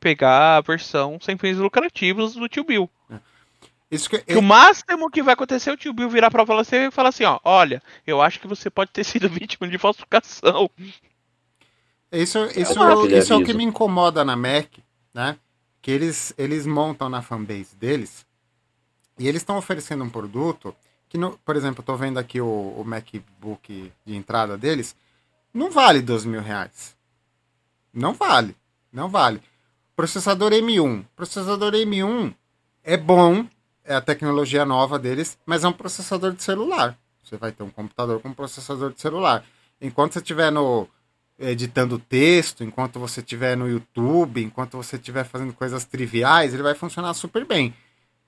pegar 0.00 0.56
a 0.56 0.60
versão 0.60 1.18
sem 1.20 1.38
fins 1.38 1.56
lucrativos 1.56 2.34
do 2.34 2.48
tio 2.48 2.64
Bill. 2.64 2.90
Isso 3.90 4.10
que, 4.10 4.18
Que 4.18 4.36
o 4.36 4.42
máximo 4.42 5.10
que 5.10 5.22
vai 5.22 5.34
acontecer 5.34 5.70
é 5.70 5.72
o 5.72 5.76
tio 5.76 5.92
Bill 5.92 6.10
virar 6.10 6.30
pra 6.30 6.44
você 6.44 6.86
e 6.86 6.90
falar 6.90 7.10
assim, 7.10 7.24
ó, 7.24 7.38
olha, 7.44 7.82
eu 8.06 8.20
acho 8.20 8.40
que 8.40 8.48
você 8.48 8.68
pode 8.68 8.90
ter 8.90 9.04
sido 9.04 9.28
vítima 9.30 9.68
de 9.68 9.78
falsificação. 9.78 10.68
Isso, 12.10 12.38
isso, 12.56 12.72
uma 12.74 12.86
maravilha, 12.86 13.18
isso 13.18 13.32
é 13.32 13.36
o 13.36 13.44
que 13.44 13.54
me 13.54 13.64
incomoda 13.64 14.24
na 14.24 14.36
Mac, 14.36 14.78
né? 15.14 15.36
Que 15.80 15.90
eles, 15.90 16.32
eles 16.36 16.66
montam 16.66 17.08
na 17.08 17.22
fanbase 17.22 17.76
deles 17.76 18.26
e 19.18 19.28
eles 19.28 19.42
estão 19.42 19.56
oferecendo 19.56 20.04
um 20.04 20.10
produto 20.10 20.74
que, 21.08 21.16
no, 21.16 21.38
por 21.38 21.56
exemplo, 21.56 21.80
eu 21.80 21.84
tô 21.86 21.96
vendo 21.96 22.18
aqui 22.18 22.40
o, 22.40 22.46
o 22.46 22.84
MacBook 22.84 23.92
de 24.04 24.16
entrada 24.16 24.58
deles, 24.58 24.96
não 25.54 25.70
vale 25.70 26.02
12 26.02 26.28
mil 26.28 26.42
reais. 26.42 26.96
Não 27.92 28.12
vale. 28.12 28.54
Não 28.92 29.08
vale. 29.08 29.40
Processador 29.94 30.52
M1. 30.52 31.04
Processador 31.14 31.72
M1 31.72 32.34
é 32.84 32.96
bom, 32.96 33.46
é 33.86 33.94
a 33.94 34.00
tecnologia 34.00 34.64
nova 34.64 34.98
deles, 34.98 35.38
mas 35.46 35.64
é 35.64 35.68
um 35.68 35.72
processador 35.72 36.32
de 36.32 36.42
celular. 36.42 36.96
Você 37.22 37.36
vai 37.36 37.52
ter 37.52 37.62
um 37.62 37.70
computador 37.70 38.20
com 38.20 38.32
processador 38.32 38.92
de 38.92 39.00
celular. 39.00 39.44
Enquanto 39.80 40.12
você 40.12 40.18
estiver 40.20 40.50
no, 40.52 40.88
editando 41.38 41.98
texto, 41.98 42.64
enquanto 42.64 42.98
você 42.98 43.20
estiver 43.20 43.56
no 43.56 43.68
YouTube, 43.68 44.42
enquanto 44.42 44.76
você 44.76 44.96
estiver 44.96 45.24
fazendo 45.24 45.52
coisas 45.52 45.84
triviais, 45.84 46.54
ele 46.54 46.62
vai 46.62 46.74
funcionar 46.74 47.14
super 47.14 47.44
bem. 47.44 47.74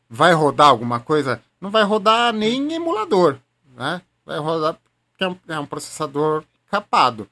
Vai 0.09 0.33
rodar 0.33 0.69
alguma 0.69 1.01
coisa? 1.01 1.43
Não 1.61 1.71
vai 1.71 1.85
rodar 1.85 2.33
nem 2.33 2.61
em 2.61 2.75
emulador, 2.75 3.39
né? 3.77 4.03
Vai 4.25 4.39
rodar 4.39 4.79
porque 5.11 5.25
é 5.25 5.29
um, 5.29 5.39
é 5.49 5.59
um 5.59 5.67
processador 5.67 6.45
capado. 6.71 7.29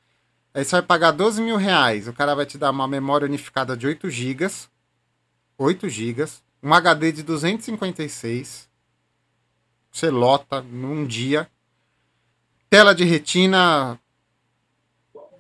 Aí 0.53 0.65
você 0.65 0.77
vai 0.77 0.83
pagar 0.83 1.11
12 1.11 1.43
mil 1.43 1.57
reais, 1.57 2.09
o 2.09 2.13
cara 2.13 2.35
vai 2.35 2.47
te 2.47 2.57
dar 2.57 2.71
uma 2.71 2.89
memória 2.89 3.27
unificada 3.27 3.77
de 3.77 3.87
8 3.87 4.09
GB, 4.09 4.51
8 5.59 5.89
GB, 5.89 6.25
um 6.67 6.75
HD 6.75 7.13
de 7.13 7.23
256, 7.23 8.69
você 9.89 10.11
lota 10.11 10.61
num 10.61 11.07
dia, 11.07 11.49
tela 12.69 12.93
de 12.93 13.05
retina 13.05 14.01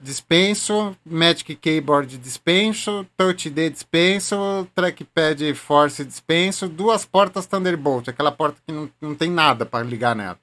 dispenso, 0.01 0.97
Magic 1.05 1.57
Keyboard 1.57 2.17
dispenso, 2.17 3.05
Touch 3.17 3.51
D 3.51 3.69
dispenso, 3.69 4.69
Trackpad 4.73 5.53
Force 5.55 6.05
dispenso, 6.05 6.69
duas 6.69 7.05
portas 7.05 7.45
Thunderbolt, 7.45 8.07
aquela 8.07 8.31
porta 8.31 8.63
que 8.65 8.73
não, 8.73 8.89
não 9.01 9.17
tem 9.17 9.29
nada 9.29 9.67
para 9.67 9.85
ligar 9.85 10.15
nela. 10.15 10.39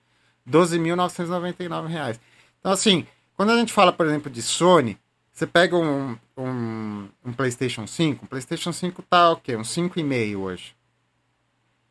12.999 0.45 1.87
reais. 1.87 2.19
Então, 2.59 2.73
assim, 2.73 3.07
quando 3.37 3.51
a 3.53 3.57
gente 3.57 3.71
fala, 3.71 3.93
por 3.93 4.05
exemplo, 4.05 4.29
de 4.29 4.41
Sony, 4.41 4.99
você 5.33 5.47
pega 5.47 5.75
um, 5.75 6.17
um, 6.37 7.09
um 7.25 7.33
PlayStation 7.33 7.87
5, 7.87 8.25
o 8.25 8.27
PlayStation 8.27 8.71
5 8.71 9.01
tá 9.01 9.31
o 9.31 9.37
quê? 9.37 9.55
Um 9.55 9.61
5,5 9.63 10.37
hoje. 10.37 10.75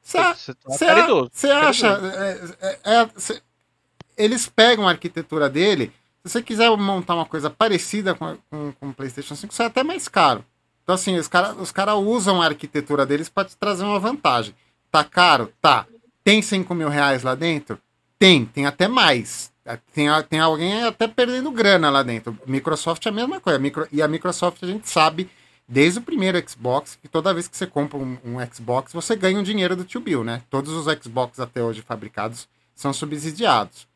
Você 0.00 0.18
Você 1.32 1.48
tá 1.48 1.68
acha. 1.68 1.86
é, 1.88 2.78
é, 2.92 2.94
é, 3.02 3.08
cê- 3.16 3.42
eles 4.16 4.48
pegam 4.48 4.86
a 4.86 4.90
arquitetura 4.92 5.48
dele. 5.50 5.92
Se 6.24 6.30
você 6.32 6.42
quiser 6.42 6.70
montar 6.76 7.14
uma 7.14 7.26
coisa 7.26 7.50
parecida 7.50 8.14
com, 8.14 8.36
com, 8.50 8.72
com 8.72 8.88
o 8.90 8.94
PlayStation 8.94 9.34
5, 9.34 9.52
sai 9.52 9.66
até 9.66 9.82
mais 9.82 10.08
caro. 10.08 10.44
Então, 10.82 10.94
assim, 10.94 11.16
os 11.16 11.28
caras 11.28 11.56
os 11.58 11.70
cara 11.70 11.94
usam 11.94 12.40
a 12.42 12.46
arquitetura 12.46 13.06
deles 13.06 13.28
para 13.28 13.48
te 13.48 13.56
trazer 13.56 13.84
uma 13.84 13.98
vantagem. 14.00 14.54
Tá 14.90 15.04
caro? 15.04 15.52
Tá. 15.60 15.86
Tem 16.24 16.42
5 16.42 16.74
mil 16.74 16.88
reais 16.88 17.22
lá 17.22 17.34
dentro? 17.34 17.78
Tem, 18.18 18.44
tem 18.44 18.66
até 18.66 18.86
mais. 18.88 19.51
Tem, 19.94 20.08
tem 20.28 20.40
alguém 20.40 20.82
até 20.82 21.06
perdendo 21.06 21.50
grana 21.50 21.88
lá 21.88 22.02
dentro. 22.02 22.36
Microsoft 22.46 23.06
é 23.06 23.08
a 23.08 23.12
mesma 23.12 23.40
coisa. 23.40 23.58
Micro, 23.58 23.86
e 23.92 24.02
a 24.02 24.08
Microsoft 24.08 24.62
a 24.62 24.66
gente 24.66 24.88
sabe, 24.88 25.30
desde 25.68 26.00
o 26.00 26.02
primeiro 26.02 26.42
Xbox, 26.48 26.98
que 27.00 27.08
toda 27.08 27.32
vez 27.32 27.46
que 27.46 27.56
você 27.56 27.66
compra 27.66 27.96
um, 27.96 28.18
um 28.24 28.46
Xbox, 28.52 28.92
você 28.92 29.14
ganha 29.14 29.38
um 29.38 29.42
dinheiro 29.42 29.76
do 29.76 29.84
tio 29.84 30.00
Bill, 30.00 30.24
né? 30.24 30.42
Todos 30.50 30.72
os 30.72 30.92
Xbox 31.00 31.38
até 31.38 31.62
hoje 31.62 31.80
fabricados 31.82 32.48
são 32.74 32.92
subsidiados. 32.92 33.86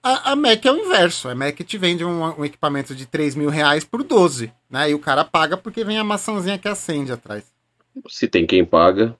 A, 0.00 0.32
a 0.32 0.36
Mac 0.36 0.64
é 0.64 0.70
o 0.70 0.76
inverso. 0.76 1.28
A 1.28 1.34
Mac 1.34 1.58
te 1.60 1.78
vende 1.78 2.04
um, 2.04 2.40
um 2.40 2.44
equipamento 2.44 2.94
de 2.94 3.06
3 3.06 3.34
mil 3.34 3.48
reais 3.48 3.84
por 3.84 4.04
12, 4.04 4.52
né? 4.70 4.90
E 4.90 4.94
o 4.94 4.98
cara 4.98 5.24
paga 5.24 5.56
porque 5.56 5.82
vem 5.82 5.98
a 5.98 6.04
maçãzinha 6.04 6.58
que 6.58 6.68
acende 6.68 7.10
atrás. 7.10 7.44
Se 8.08 8.28
tem 8.28 8.46
quem 8.46 8.64
paga, 8.64 9.16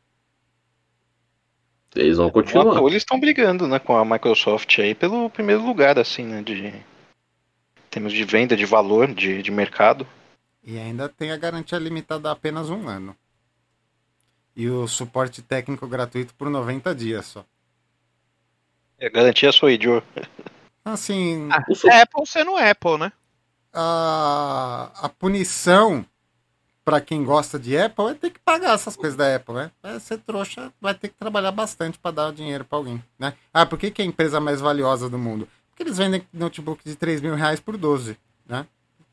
eles 1.94 2.16
vão 2.16 2.30
continuar. 2.30 2.64
toa 2.76 2.88
eles 2.90 3.02
estão 3.02 3.18
brigando, 3.20 3.66
né, 3.68 3.78
com 3.78 3.96
a 3.96 4.04
Microsoft 4.04 4.78
aí 4.78 4.94
pelo 4.94 5.30
primeiro 5.30 5.64
lugar, 5.64 5.98
assim, 5.98 6.24
né, 6.24 6.42
de 6.42 6.66
em 6.66 6.82
termos 7.90 8.12
de 8.12 8.24
venda, 8.24 8.56
de 8.56 8.66
valor, 8.66 9.12
de, 9.14 9.42
de 9.42 9.50
mercado. 9.50 10.06
E 10.62 10.78
ainda 10.78 11.08
tem 11.08 11.30
a 11.30 11.36
garantia 11.36 11.78
limitada 11.78 12.28
a 12.28 12.32
apenas 12.32 12.70
um 12.70 12.88
ano. 12.88 13.16
E 14.56 14.68
o 14.68 14.86
suporte 14.88 15.42
técnico 15.42 15.86
gratuito 15.86 16.34
por 16.34 16.48
90 16.48 16.94
dias 16.94 17.26
só. 17.26 17.44
A 19.00 19.08
garantia 19.08 19.52
sou 19.52 19.68
Joe. 19.70 20.02
Assim, 20.84 21.48
Ah, 21.50 21.64
su- 21.74 21.88
Apple 21.90 22.26
sendo 22.26 22.56
Apple, 22.56 22.98
né? 22.98 23.12
a, 23.72 24.90
a 24.94 25.08
punição 25.08 26.06
para 26.85 27.01
quem 27.01 27.24
gosta 27.24 27.59
de 27.59 27.77
Apple 27.78 28.11
é 28.11 28.15
ter 28.15 28.31
que 28.31 28.39
pagar 28.39 28.74
essas 28.74 28.94
coisas 28.94 29.16
da 29.16 29.35
Apple, 29.35 29.55
né? 29.55 29.70
É 29.82 29.98
ser 29.98 30.19
trouxa, 30.19 30.73
vai 30.81 30.94
ter 30.94 31.09
que 31.09 31.15
trabalhar 31.15 31.51
bastante 31.51 31.98
para 31.98 32.11
dar 32.11 32.28
o 32.28 32.32
dinheiro 32.32 32.65
para 32.65 32.77
alguém, 32.78 33.02
né? 33.19 33.35
Ah, 33.52 33.65
por 33.65 33.78
que, 33.78 33.90
que 33.90 34.02
é 34.02 34.05
a 34.05 34.09
empresa 34.09 34.39
mais 34.39 34.61
valiosa 34.61 35.09
do 35.09 35.19
mundo? 35.19 35.48
Porque 35.70 35.82
eles 35.82 35.97
vendem 35.98 36.27
notebook 36.32 36.85
de 36.85 36.94
3 36.94 37.20
mil 37.20 37.35
reais 37.35 37.59
por 37.59 37.77
12, 37.77 38.19
né? 38.47 38.66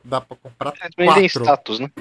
Dá 0.03 0.19
para 0.19 0.35
comprar 0.37 0.73
Eles 0.81 0.95
vendem 0.97 1.13
quatro. 1.29 1.43
status, 1.43 1.79
né? 1.79 1.91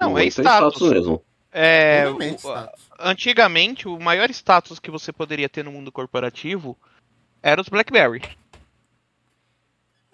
Não, 0.00 0.10
Não, 0.10 0.18
é 0.18 0.24
isso 0.26 0.42
status. 0.42 0.82
mesmo. 0.90 1.22
É, 1.50 2.08
o- 2.08 2.20
status. 2.36 2.82
antigamente, 2.98 3.88
o 3.88 3.98
maior 3.98 4.28
status 4.30 4.78
que 4.78 4.90
você 4.90 5.12
poderia 5.12 5.48
ter 5.48 5.64
no 5.64 5.72
mundo 5.72 5.90
corporativo 5.92 6.76
era 7.42 7.60
os 7.60 7.68
BlackBerry. 7.68 8.20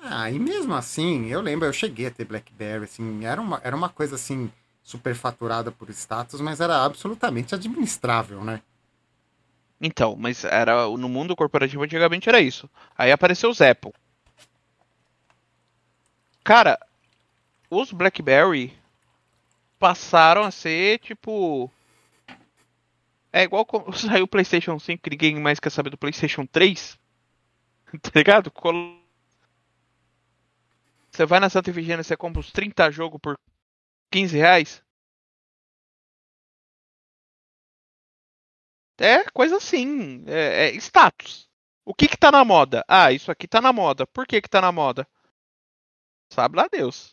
Ah, 0.03 0.31
e 0.31 0.39
mesmo 0.39 0.75
assim, 0.75 1.27
eu 1.27 1.41
lembro, 1.41 1.67
eu 1.69 1.73
cheguei 1.73 2.07
a 2.07 2.11
ter 2.11 2.25
BlackBerry, 2.25 2.85
assim, 2.85 3.25
era 3.25 3.41
uma, 3.41 3.61
era 3.63 3.77
uma 3.77 3.89
coisa 3.89 4.15
assim, 4.17 4.51
superfaturada 4.83 5.71
por 5.71 5.89
status, 5.91 6.41
mas 6.41 6.61
era 6.61 6.85
absolutamente 6.85 7.55
administrável, 7.55 8.43
né? 8.45 8.61
Então, 9.81 10.15
mas 10.17 10.45
era 10.45 10.87
no 10.89 11.09
mundo 11.09 11.35
corporativo 11.37 11.83
antigamente 11.83 12.29
era 12.29 12.41
isso. 12.41 12.69
Aí 12.97 13.11
apareceu 13.11 13.51
os 13.51 13.61
Apple. 13.61 13.93
Cara, 16.45 16.79
os 17.71 17.93
BlackBerry 17.93 18.73
passaram 19.81 20.45
a 20.45 20.51
ser 20.53 20.99
tipo 21.01 21.71
é 23.33 23.43
igual 23.43 23.65
quando 23.65 23.93
saiu 23.97 24.25
o 24.25 24.29
PlayStation 24.29 24.79
5, 24.79 25.03
que 25.03 25.11
ninguém 25.11 25.41
mais 25.41 25.61
quer 25.61 25.71
saber 25.71 25.91
do 25.91 25.99
PlayStation 25.99 26.47
3. 26.47 26.99
tá 28.03 28.11
ligado? 28.15 28.51
Colo- 28.53 29.00
Você 31.21 31.27
vai 31.27 31.39
na 31.39 31.51
Santa 31.51 31.69
Efigênia, 31.69 32.03
você 32.03 32.17
compra 32.17 32.41
os 32.41 32.51
30 32.51 32.91
jogos 32.91 33.21
por 33.21 33.39
15 34.11 34.39
reais. 34.39 34.83
É 38.99 39.25
coisa 39.25 39.59
assim, 39.59 40.25
é, 40.27 40.69
é 40.69 40.75
status. 40.77 41.47
O 41.85 41.93
que 41.93 42.09
que 42.09 42.17
tá 42.17 42.33
na 42.33 42.43
moda? 42.43 42.83
Ah, 42.89 43.13
isso 43.13 43.31
aqui 43.31 43.47
tá 43.47 43.61
na 43.61 43.71
moda. 43.71 44.07
Por 44.07 44.27
que 44.27 44.41
que 44.41 44.49
tá 44.49 44.63
na 44.63 44.73
moda? 44.73 45.07
Sabe 46.33 46.57
lá 46.57 46.67
Deus. 46.73 47.11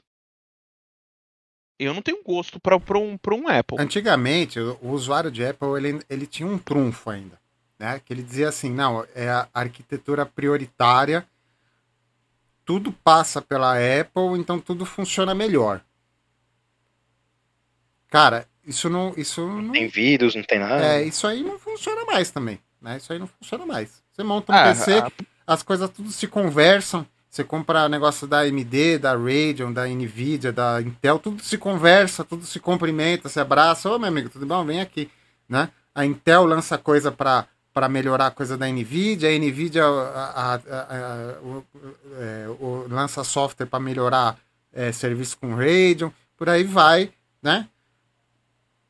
Eu 1.77 1.93
não 1.93 2.01
tenho 2.01 2.23
gosto 2.23 2.61
pra, 2.61 2.77
um, 2.77 3.19
um 3.33 3.47
Apple. 3.49 3.77
Antigamente, 3.77 4.57
o 4.57 4.89
usuário 4.89 5.29
de 5.29 5.45
Apple, 5.45 5.75
ele, 5.75 6.01
ele 6.09 6.25
tinha 6.25 6.47
um 6.47 6.57
trunfo 6.57 7.09
ainda, 7.09 7.37
né? 7.77 7.99
Que 7.99 8.13
ele 8.13 8.23
dizia 8.23 8.47
assim, 8.47 8.71
não, 8.71 9.05
é 9.13 9.29
a 9.29 9.49
arquitetura 9.53 10.25
prioritária, 10.25 11.27
tudo 12.67 12.91
passa 12.91 13.41
pela 13.41 13.75
Apple, 13.75 14.37
então 14.37 14.59
tudo 14.59 14.85
funciona 14.85 15.33
melhor. 15.33 15.81
Cara, 18.09 18.45
isso 18.65 18.89
não, 18.89 19.13
isso 19.17 19.41
não, 19.47 19.71
Tem 19.71 19.87
vírus, 19.87 20.35
não 20.35 20.43
tem 20.43 20.59
nada. 20.59 20.83
é, 20.83 21.03
isso 21.03 21.25
aí 21.25 21.41
não 21.43 21.57
funciona 21.57 22.05
mais 22.05 22.29
também, 22.29 22.59
né? 22.81 22.97
Isso 22.97 23.11
aí 23.11 23.19
não 23.19 23.27
funciona 23.27 23.65
mais. 23.65 24.03
Você 24.11 24.21
monta 24.21 24.51
um 24.51 24.55
Ah, 24.55 24.63
PC, 24.63 24.93
a- 24.99 25.11
as 25.47 25.63
coisas 25.63 25.89
tudo 25.89 26.11
se 26.11 26.27
conversam. 26.27 27.07
Você 27.29 27.43
compra 27.43 27.87
negócio 27.87 28.27
da 28.27 28.39
AMD, 28.39 28.97
da 28.97 29.11
Radeon, 29.15 29.71
da 29.71 29.85
Nvidia, 29.87 30.51
da 30.51 30.81
Intel, 30.81 31.19
tudo 31.19 31.41
se 31.43 31.57
conversa, 31.57 32.23
tudo 32.23 32.45
se 32.45 32.59
cumprimenta, 32.59 33.29
se 33.29 33.39
abraça. 33.39 33.89
Ô, 33.89 33.97
meu 33.99 34.07
amigo, 34.09 34.29
tudo 34.29 34.45
bom? 34.45 34.65
Vem 34.65 34.81
aqui, 34.81 35.09
né? 35.47 35.69
A 35.95 36.05
Intel 36.05 36.45
lança 36.45 36.77
coisa 36.77 37.11
para 37.11 37.47
para 37.77 37.87
melhorar 37.87 38.25
a 38.25 38.31
coisa 38.31 38.57
da 38.57 38.65
Nvidia, 38.67 39.29
a 39.29 39.37
Nvidia 39.37 39.85
a- 39.85 39.89
a- 39.89 40.53
a- 40.55 40.57
a- 40.57 41.41
o- 41.43 41.63
é, 42.19 42.47
o- 42.59 42.87
lança 42.89 43.23
software 43.23 43.67
para 43.67 43.79
melhorar 43.79 44.35
é, 44.73 44.91
serviço 44.91 45.37
com 45.37 45.53
Radeon, 45.53 46.09
por 46.35 46.49
aí 46.49 46.63
vai, 46.63 47.11
né? 47.39 47.69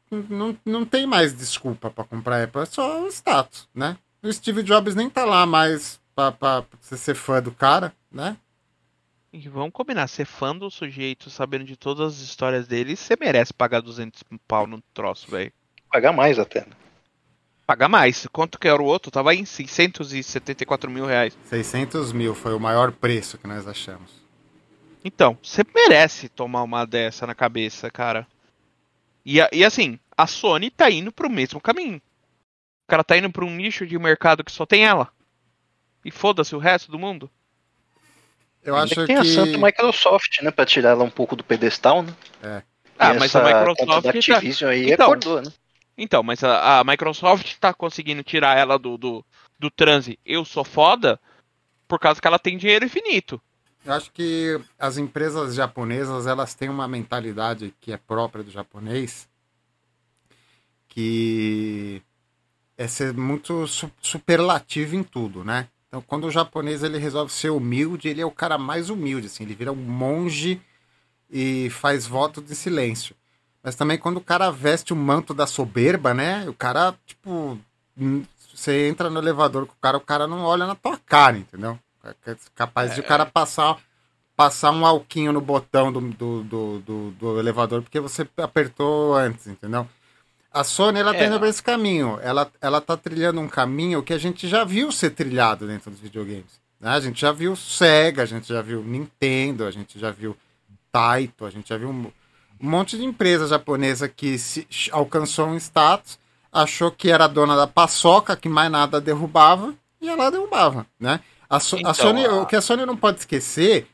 Não, 0.09 0.57
não 0.65 0.85
tem 0.85 1.05
mais 1.05 1.33
desculpa 1.35 1.89
para 1.89 2.05
comprar 2.05 2.41
Apple, 2.41 2.61
é 2.61 2.65
só 2.65 3.03
o 3.03 3.09
status, 3.09 3.67
né? 3.75 3.97
O 4.23 4.31
Steve 4.31 4.63
Jobs 4.63 4.95
nem 4.95 5.09
tá 5.09 5.25
lá 5.25 5.45
mais 5.45 5.99
pra, 6.15 6.31
pra 6.31 6.63
você 6.79 6.95
ser 6.95 7.13
fã 7.15 7.41
do 7.41 7.51
cara, 7.51 7.91
né? 8.09 8.37
E 9.33 9.49
vamos 9.49 9.71
combinar, 9.73 10.07
ser 10.07 10.25
fã 10.25 10.55
do 10.55 10.71
sujeito, 10.71 11.29
sabendo 11.29 11.65
de 11.65 11.75
todas 11.75 12.13
as 12.13 12.19
histórias 12.21 12.67
dele, 12.67 12.95
você 12.95 13.17
merece 13.19 13.53
pagar 13.53 13.81
200 13.81 14.23
pau 14.47 14.65
no 14.65 14.81
troço, 14.93 15.29
velho. 15.29 15.51
Pagar 15.91 16.13
mais 16.13 16.39
até. 16.39 16.65
Pagar 17.67 17.89
mais. 17.89 18.25
Quanto 18.31 18.57
que 18.57 18.65
era 18.67 18.81
o 18.81 18.85
outro? 18.85 19.11
Tava 19.11 19.35
em 19.35 19.43
674 19.43 20.89
mil 20.89 21.05
reais. 21.05 21.37
600 21.43 22.13
mil 22.13 22.33
foi 22.33 22.53
o 22.53 22.59
maior 22.59 22.93
preço 22.93 23.37
que 23.37 23.45
nós 23.45 23.67
achamos. 23.67 24.09
Então, 25.03 25.37
você 25.43 25.65
merece 25.75 26.29
tomar 26.29 26.63
uma 26.63 26.85
dessa 26.85 27.27
na 27.27 27.35
cabeça, 27.35 27.91
cara. 27.91 28.25
E, 29.25 29.39
e 29.51 29.65
assim, 29.65 29.99
a 30.17 30.25
Sony 30.25 30.69
tá 30.71 30.89
indo 30.89 31.11
pro 31.11 31.29
mesmo 31.29 31.59
caminho. 31.59 31.97
O 31.97 32.87
cara 32.87 33.03
tá 33.03 33.17
indo 33.17 33.29
pra 33.29 33.43
um 33.43 33.53
nicho 33.53 33.85
de 33.85 33.99
mercado 33.99 34.45
que 34.45 34.51
só 34.51 34.65
tem 34.65 34.85
ela. 34.85 35.09
E 36.05 36.09
foda-se 36.09 36.55
o 36.55 36.59
resto 36.59 36.89
do 36.89 36.97
mundo. 36.97 37.29
Eu 38.63 38.75
Ainda 38.75 38.85
acho 38.85 38.95
que 38.95 39.05
tem 39.07 39.17
a 39.17 39.25
Santa. 39.25 39.57
Microsoft, 39.57 40.41
né? 40.41 40.51
Pra 40.51 40.65
tirar 40.65 40.91
ela 40.91 41.03
um 41.03 41.09
pouco 41.09 41.35
do 41.35 41.43
pedestal, 41.43 42.01
né? 42.01 42.13
Ah, 42.97 43.13
E 43.13 43.19
mas 43.19 43.35
a 43.35 43.43
Microsoft 43.43 43.87
da 43.87 44.01
tá- 44.01 44.09
Activision 44.17 44.71
aí 44.71 44.91
Então, 44.91 45.07
acordou, 45.07 45.41
né? 45.41 45.51
Então, 45.97 46.21
mas 46.21 46.43
a, 46.43 46.79
a 46.79 46.83
Microsoft 46.83 47.55
tá 47.59 47.73
conseguindo 47.73 48.23
tirar 48.23 48.57
ela 48.57 48.77
do, 48.77 48.97
do, 48.97 49.25
do 49.59 49.71
transe 49.71 50.19
eu 50.25 50.45
sou 50.45 50.63
foda 50.63 51.19
por 51.87 51.99
causa 51.99 52.21
que 52.21 52.27
ela 52.27 52.39
tem 52.39 52.57
dinheiro 52.57 52.85
infinito. 52.85 53.41
Eu 53.85 53.93
acho 53.93 54.11
que 54.11 54.59
as 54.77 54.97
empresas 54.97 55.55
japonesas 55.55 56.27
elas 56.27 56.53
têm 56.53 56.69
uma 56.69 56.87
mentalidade 56.87 57.73
que 57.79 57.93
é 57.93 57.97
própria 57.97 58.43
do 58.43 58.51
japonês, 58.51 59.29
que 60.89 62.01
é 62.77 62.87
ser 62.87 63.13
muito 63.13 63.67
su- 63.67 63.91
superlativo 64.01 64.95
em 64.95 65.03
tudo, 65.03 65.43
né? 65.43 65.67
Então, 65.87 66.01
quando 66.01 66.25
o 66.27 66.31
japonês 66.31 66.83
ele 66.83 66.97
resolve 66.97 67.31
ser 67.31 67.49
humilde, 67.49 68.09
ele 68.09 68.21
é 68.21 68.25
o 68.25 68.31
cara 68.31 68.57
mais 68.57 68.89
humilde, 68.89 69.27
assim, 69.27 69.43
ele 69.43 69.55
vira 69.55 69.71
um 69.71 69.75
monge 69.75 70.61
e 71.29 71.69
faz 71.71 72.07
voto 72.07 72.41
de 72.41 72.55
silêncio. 72.55 73.15
Mas 73.67 73.75
também 73.75 73.97
quando 73.97 74.15
o 74.15 74.21
cara 74.21 74.49
veste 74.49 74.93
o 74.93 74.95
manto 74.95 75.33
da 75.33 75.45
soberba, 75.45 76.13
né? 76.13 76.47
O 76.47 76.53
cara, 76.53 76.95
tipo, 77.05 77.59
você 78.55 78.87
entra 78.87 79.09
no 79.09 79.19
elevador 79.19 79.65
com 79.65 79.73
o 79.73 79.77
cara, 79.81 79.97
o 79.97 79.99
cara 79.99 80.25
não 80.25 80.39
olha 80.45 80.65
na 80.65 80.73
tua 80.73 80.97
cara, 80.97 81.37
entendeu? 81.37 81.77
É 82.25 82.33
capaz 82.55 82.95
de 82.95 83.01
o 83.01 83.03
cara 83.03 83.25
passar 83.25 83.77
passar 84.37 84.71
um 84.71 84.85
alquinho 84.85 85.33
no 85.33 85.41
botão 85.41 85.91
do, 85.91 85.99
do, 85.99 86.43
do, 86.45 86.79
do- 86.79 87.11
do 87.11 87.39
elevador 87.39 87.81
porque 87.81 87.99
você 87.99 88.25
apertou 88.37 89.13
antes, 89.13 89.47
entendeu? 89.47 89.85
A 90.49 90.63
Sony, 90.63 90.99
ela 90.99 91.13
tá 91.13 91.19
É. 91.19 91.25
indo 91.27 91.37
pra 91.37 91.49
esse 91.49 91.61
caminho. 91.61 92.17
Ela, 92.21 92.49
ela 92.61 92.79
tá 92.79 92.95
trilhando 92.95 93.41
um 93.41 93.49
caminho 93.49 94.01
que 94.01 94.13
a 94.13 94.17
gente 94.17 94.47
já 94.47 94.63
viu 94.63 94.93
ser 94.93 95.09
trilhado 95.09 95.67
dentro 95.67 95.91
dos 95.91 95.99
videogames. 95.99 96.61
né? 96.79 96.91
A 96.91 96.99
gente 97.01 97.19
já 97.19 97.33
viu 97.33 97.53
Sega, 97.53 98.23
a 98.23 98.25
gente 98.25 98.47
já 98.47 98.61
viu 98.61 98.81
Nintendo, 98.81 99.65
a 99.65 99.71
gente 99.71 99.99
já 99.99 100.09
viu 100.09 100.37
Taito, 100.89 101.43
a 101.45 101.49
gente 101.49 101.67
já 101.67 101.77
viu 101.77 102.13
um, 102.61 102.69
monte 102.69 102.97
de 102.97 103.03
empresa 103.05 103.47
japonesa 103.47 104.07
que 104.07 104.37
se, 104.37 104.67
alcançou 104.91 105.47
um 105.47 105.55
status, 105.57 106.17
achou 106.51 106.91
que 106.91 107.11
era 107.11 107.27
dona 107.27 107.55
da 107.55 107.67
paçoca, 107.67 108.35
que 108.35 108.49
mais 108.49 108.71
nada 108.71 108.99
derrubava, 109.01 109.73
e 110.01 110.07
ela 110.09 110.29
derrubava, 110.29 110.85
né? 110.99 111.19
A, 111.49 111.59
So- 111.59 111.77
a 111.77 111.79
Então, 111.79 111.93
Sony, 111.93 112.25
a- 112.25 112.33
o 112.35 112.45
que 112.45 112.55
a 112.55 112.61
Sony 112.61 112.85
não 112.85 112.97
pode 112.97 113.19
esquecer 113.19 113.87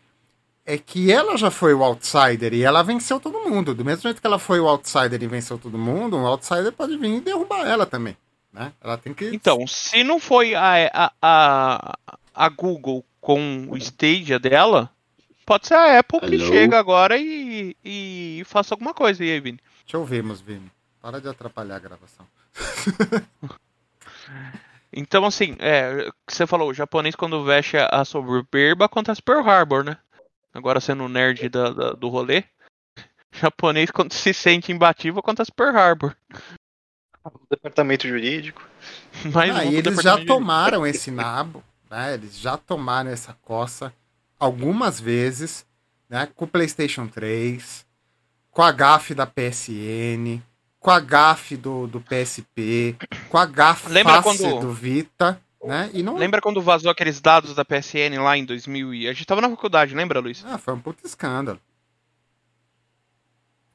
é 0.66 0.78
que 0.78 1.12
ela 1.12 1.38
já 1.38 1.52
foi 1.52 1.74
o 1.74 1.84
outsider 1.84 2.54
e 2.54 2.64
ela 2.64 2.82
venceu 2.84 3.20
todo 3.20 3.40
mundo. 3.50 3.76
Do 3.76 3.84
mesmo 3.84 4.04
jeito 4.04 4.22
que 4.22 4.28
ela 4.28 4.40
foi 4.40 4.60
o 4.60 4.68
outsider 4.68 5.22
e 5.22 5.28
venceu 5.28 5.58
todo 5.58 5.78
mundo, 5.78 6.16
um 6.18 6.26
outsider 6.26 6.72
pode 6.72 6.98
vir 6.98 7.18
e 7.18 7.22
derrubar 7.22 7.68
ela 7.68 7.86
também, 7.86 8.16
né? 8.52 8.72
Ela 8.82 8.98
tem 8.98 9.14
que 9.14 9.26
Então, 9.34 9.68
se 9.68 10.04
não 10.04 10.20
foi 10.20 10.56
a, 10.56 10.90
a, 10.94 11.12
a, 11.22 11.98
a 12.34 12.50
Google 12.50 13.04
com 13.20 13.68
o 13.70 13.78
Stadia 13.78 14.40
dela, 14.40 14.90
pode 15.46 15.68
ser 15.68 15.76
a 15.76 16.00
Apple 16.00 16.20
que 16.22 16.36
Hello? 16.36 16.48
chega 16.48 16.80
agora 16.80 17.18
e, 17.18 17.76
e 17.84 18.44
faça 18.46 18.74
alguma 18.74 18.94
coisa. 18.94 19.24
E 19.24 19.32
aí, 19.32 19.40
Vini? 19.40 19.60
Te 19.86 19.98
ouvimos, 19.98 20.42
Vini. 20.42 20.72
Para 21.02 21.20
de 21.20 21.28
atrapalhar 21.28 21.76
a 21.76 21.80
gravação. 21.80 22.28
Então, 24.96 25.26
assim, 25.26 25.56
é, 25.58 26.08
você 26.30 26.46
falou, 26.46 26.70
o 26.70 26.74
japonês 26.74 27.16
quando 27.16 27.44
veste 27.44 27.76
a 27.78 28.06
soberba 28.06 28.86
acontece 28.86 29.24
Pearl 29.24 29.48
Harbor, 29.50 29.84
né? 29.84 29.98
Agora 30.54 30.80
sendo 30.80 31.04
o 31.04 31.10
nerd 31.10 31.50
da, 31.50 31.72
da, 31.72 31.92
do 31.94 32.10
rolê. 32.10 32.44
O 33.00 33.02
japonês 33.42 33.90
quando 33.90 34.14
se 34.14 34.34
sente 34.36 34.72
imbatível 34.72 35.20
acontece 35.20 35.52
Pearl 35.52 35.76
Harbor. 35.76 36.16
O 37.26 37.40
departamento 37.50 38.08
jurídico. 38.08 38.62
Mas 39.34 39.56
Ah, 39.56 39.64
um 39.64 39.72
eles 39.72 40.00
já 40.00 40.24
tomaram 40.24 40.86
esse 40.86 41.10
nabo, 41.10 41.64
né? 41.90 42.14
Eles 42.14 42.38
já 42.38 42.56
tomaram 42.56 43.10
essa 43.10 43.34
coça 43.42 43.92
algumas 44.44 45.00
vezes, 45.00 45.66
né? 46.10 46.28
Com 46.36 46.46
o 46.46 46.48
PlayStation 46.48 47.08
3, 47.08 47.86
com 48.52 48.62
a 48.62 48.72
GAF 48.72 49.14
da 49.16 49.26
PSN, 49.26 50.42
com 50.80 50.92
a 50.92 51.00
GAF 51.00 51.56
do, 51.56 51.88
do 51.88 52.02
PSP, 52.02 52.96
com 53.30 53.38
a 53.38 53.46
GAF 53.46 53.88
Lembra 53.90 54.22
face 54.22 54.44
quando- 54.44 54.60
do 54.62 54.74
Vita, 54.74 55.40
né? 55.64 55.90
E 55.94 56.04
não. 56.04 56.16
Lembra 56.18 56.42
quando 56.42 56.62
vazou 56.62 56.92
aqueles 56.92 57.22
dados 57.22 57.56
da 57.56 57.64
PSN 57.64 58.20
lá 58.22 58.38
em 58.38 58.44
2000 58.46 58.94
e... 58.94 59.08
A 59.08 59.14
gente 59.14 59.26
tava 59.26 59.40
na 59.42 59.50
faculdade, 59.50 59.96
lembra, 59.96 60.20
Luiz? 60.20 60.44
Ah, 60.46 60.58
foi 60.58 60.74
um 60.74 60.80
puto 60.80 61.06
escândalo. 61.08 61.60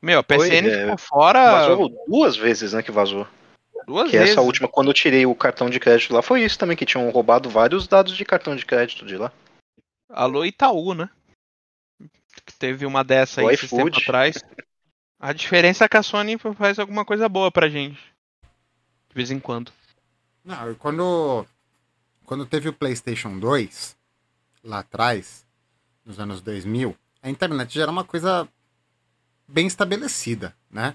Meu, 0.01 0.21
a 0.21 0.23
Foi, 0.23 0.49
PSN 0.49 0.69
é, 0.69 0.81
ficou 0.83 0.99
fora 0.99 1.51
Vazou 1.51 1.91
duas 2.07 2.37
vezes, 2.37 2.73
né, 2.73 2.83
que 2.83 2.93
vazou. 2.93 3.27
duas 3.87 4.11
Que 4.11 4.17
vezes. 4.19 4.33
essa 4.33 4.41
última, 4.43 4.69
quando 4.69 4.89
eu 4.91 4.95
tirei 4.95 5.27
o 5.27 5.35
cartão 5.35 5.69
de 5.69 5.81
crédito 5.81 6.15
lá, 6.15 6.23
foi 6.23 6.45
isso 6.45 6.57
também, 6.59 6.77
que 6.77 6.87
tinham 6.87 7.09
roubado 7.11 7.49
vários 7.51 7.89
dados 7.89 8.17
de 8.17 8.25
cartão 8.25 8.55
de 8.55 8.65
crédito 8.65 9.05
de 9.05 9.17
lá. 9.17 9.33
Alô 10.09 10.45
Itaú, 10.45 10.95
né? 10.95 11.11
Que 12.45 12.53
teve 12.59 12.87
uma 12.87 13.05
dessa 13.05 13.41
aí 13.41 13.55
esse 13.55 13.69
tempo 13.69 13.97
atrás. 13.97 14.43
A 15.19 15.33
diferença 15.33 15.85
é 15.85 15.89
que 15.89 15.97
a 15.97 16.03
Sony 16.03 16.37
faz 16.57 16.79
alguma 16.79 17.05
coisa 17.05 17.29
boa 17.29 17.51
pra 17.51 17.69
gente. 17.69 18.01
De 19.09 19.15
vez 19.15 19.31
em 19.31 19.41
quando. 19.41 19.73
Não, 20.45 20.75
quando, 20.77 21.47
quando 22.25 22.47
teve 22.47 22.69
o 22.69 22.73
PlayStation 22.73 23.39
2, 23.39 23.97
lá 24.65 24.79
atrás, 24.79 25.47
nos 26.05 26.19
anos 26.19 26.41
2000, 26.41 26.97
a 27.23 27.29
internet 27.29 27.75
já 27.75 27.83
era 27.83 27.91
uma 27.91 28.05
coisa 28.05 28.49
bem 29.47 29.67
estabelecida, 29.67 30.57
né? 30.71 30.95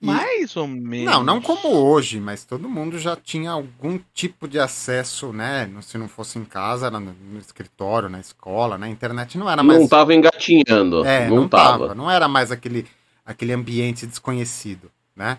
Mais 0.00 0.54
ou 0.56 0.66
menos. 0.66 1.12
Não, 1.12 1.22
não 1.22 1.40
como 1.40 1.68
hoje, 1.68 2.20
mas 2.20 2.44
todo 2.44 2.68
mundo 2.68 2.98
já 2.98 3.16
tinha 3.16 3.50
algum 3.50 3.98
tipo 4.12 4.46
de 4.46 4.58
acesso, 4.58 5.32
né? 5.32 5.70
Se 5.80 5.96
não 5.96 6.06
fosse 6.06 6.38
em 6.38 6.44
casa, 6.44 6.86
era 6.86 7.00
no, 7.00 7.14
no 7.14 7.38
escritório, 7.38 8.08
na 8.08 8.20
escola, 8.20 8.76
na 8.76 8.88
internet 8.88 9.38
não 9.38 9.48
era 9.48 9.62
mais. 9.62 9.80
Não 9.80 9.88
tava 9.88 10.14
engatinhando. 10.14 11.04
É, 11.04 11.28
não, 11.28 11.36
não 11.36 11.48
tava. 11.48 11.78
tava. 11.78 11.94
Não 11.94 12.10
era 12.10 12.28
mais 12.28 12.52
aquele, 12.52 12.86
aquele 13.24 13.52
ambiente 13.52 14.06
desconhecido, 14.06 14.90
né? 15.14 15.38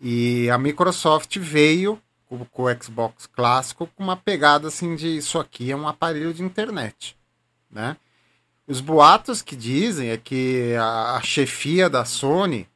E 0.00 0.48
a 0.50 0.56
Microsoft 0.56 1.38
veio 1.38 2.00
com, 2.26 2.44
com 2.46 2.62
o 2.62 2.82
Xbox 2.82 3.26
clássico 3.26 3.86
com 3.94 4.02
uma 4.02 4.16
pegada 4.16 4.68
assim 4.68 4.96
de 4.96 5.18
isso 5.18 5.38
aqui 5.38 5.70
é 5.70 5.76
um 5.76 5.86
aparelho 5.86 6.32
de 6.32 6.42
internet, 6.42 7.14
né? 7.70 7.96
Os 8.66 8.80
boatos 8.80 9.42
que 9.42 9.54
dizem 9.54 10.08
é 10.08 10.16
que 10.16 10.74
a, 10.76 11.16
a 11.16 11.20
chefia 11.20 11.90
da 11.90 12.06
Sony 12.06 12.66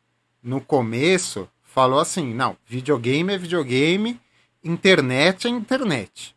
no 0.46 0.60
começo 0.60 1.48
falou 1.64 1.98
assim, 1.98 2.32
não, 2.32 2.56
videogame 2.66 3.34
é 3.34 3.38
videogame, 3.38 4.18
internet 4.64 5.46
é 5.46 5.50
internet. 5.50 6.34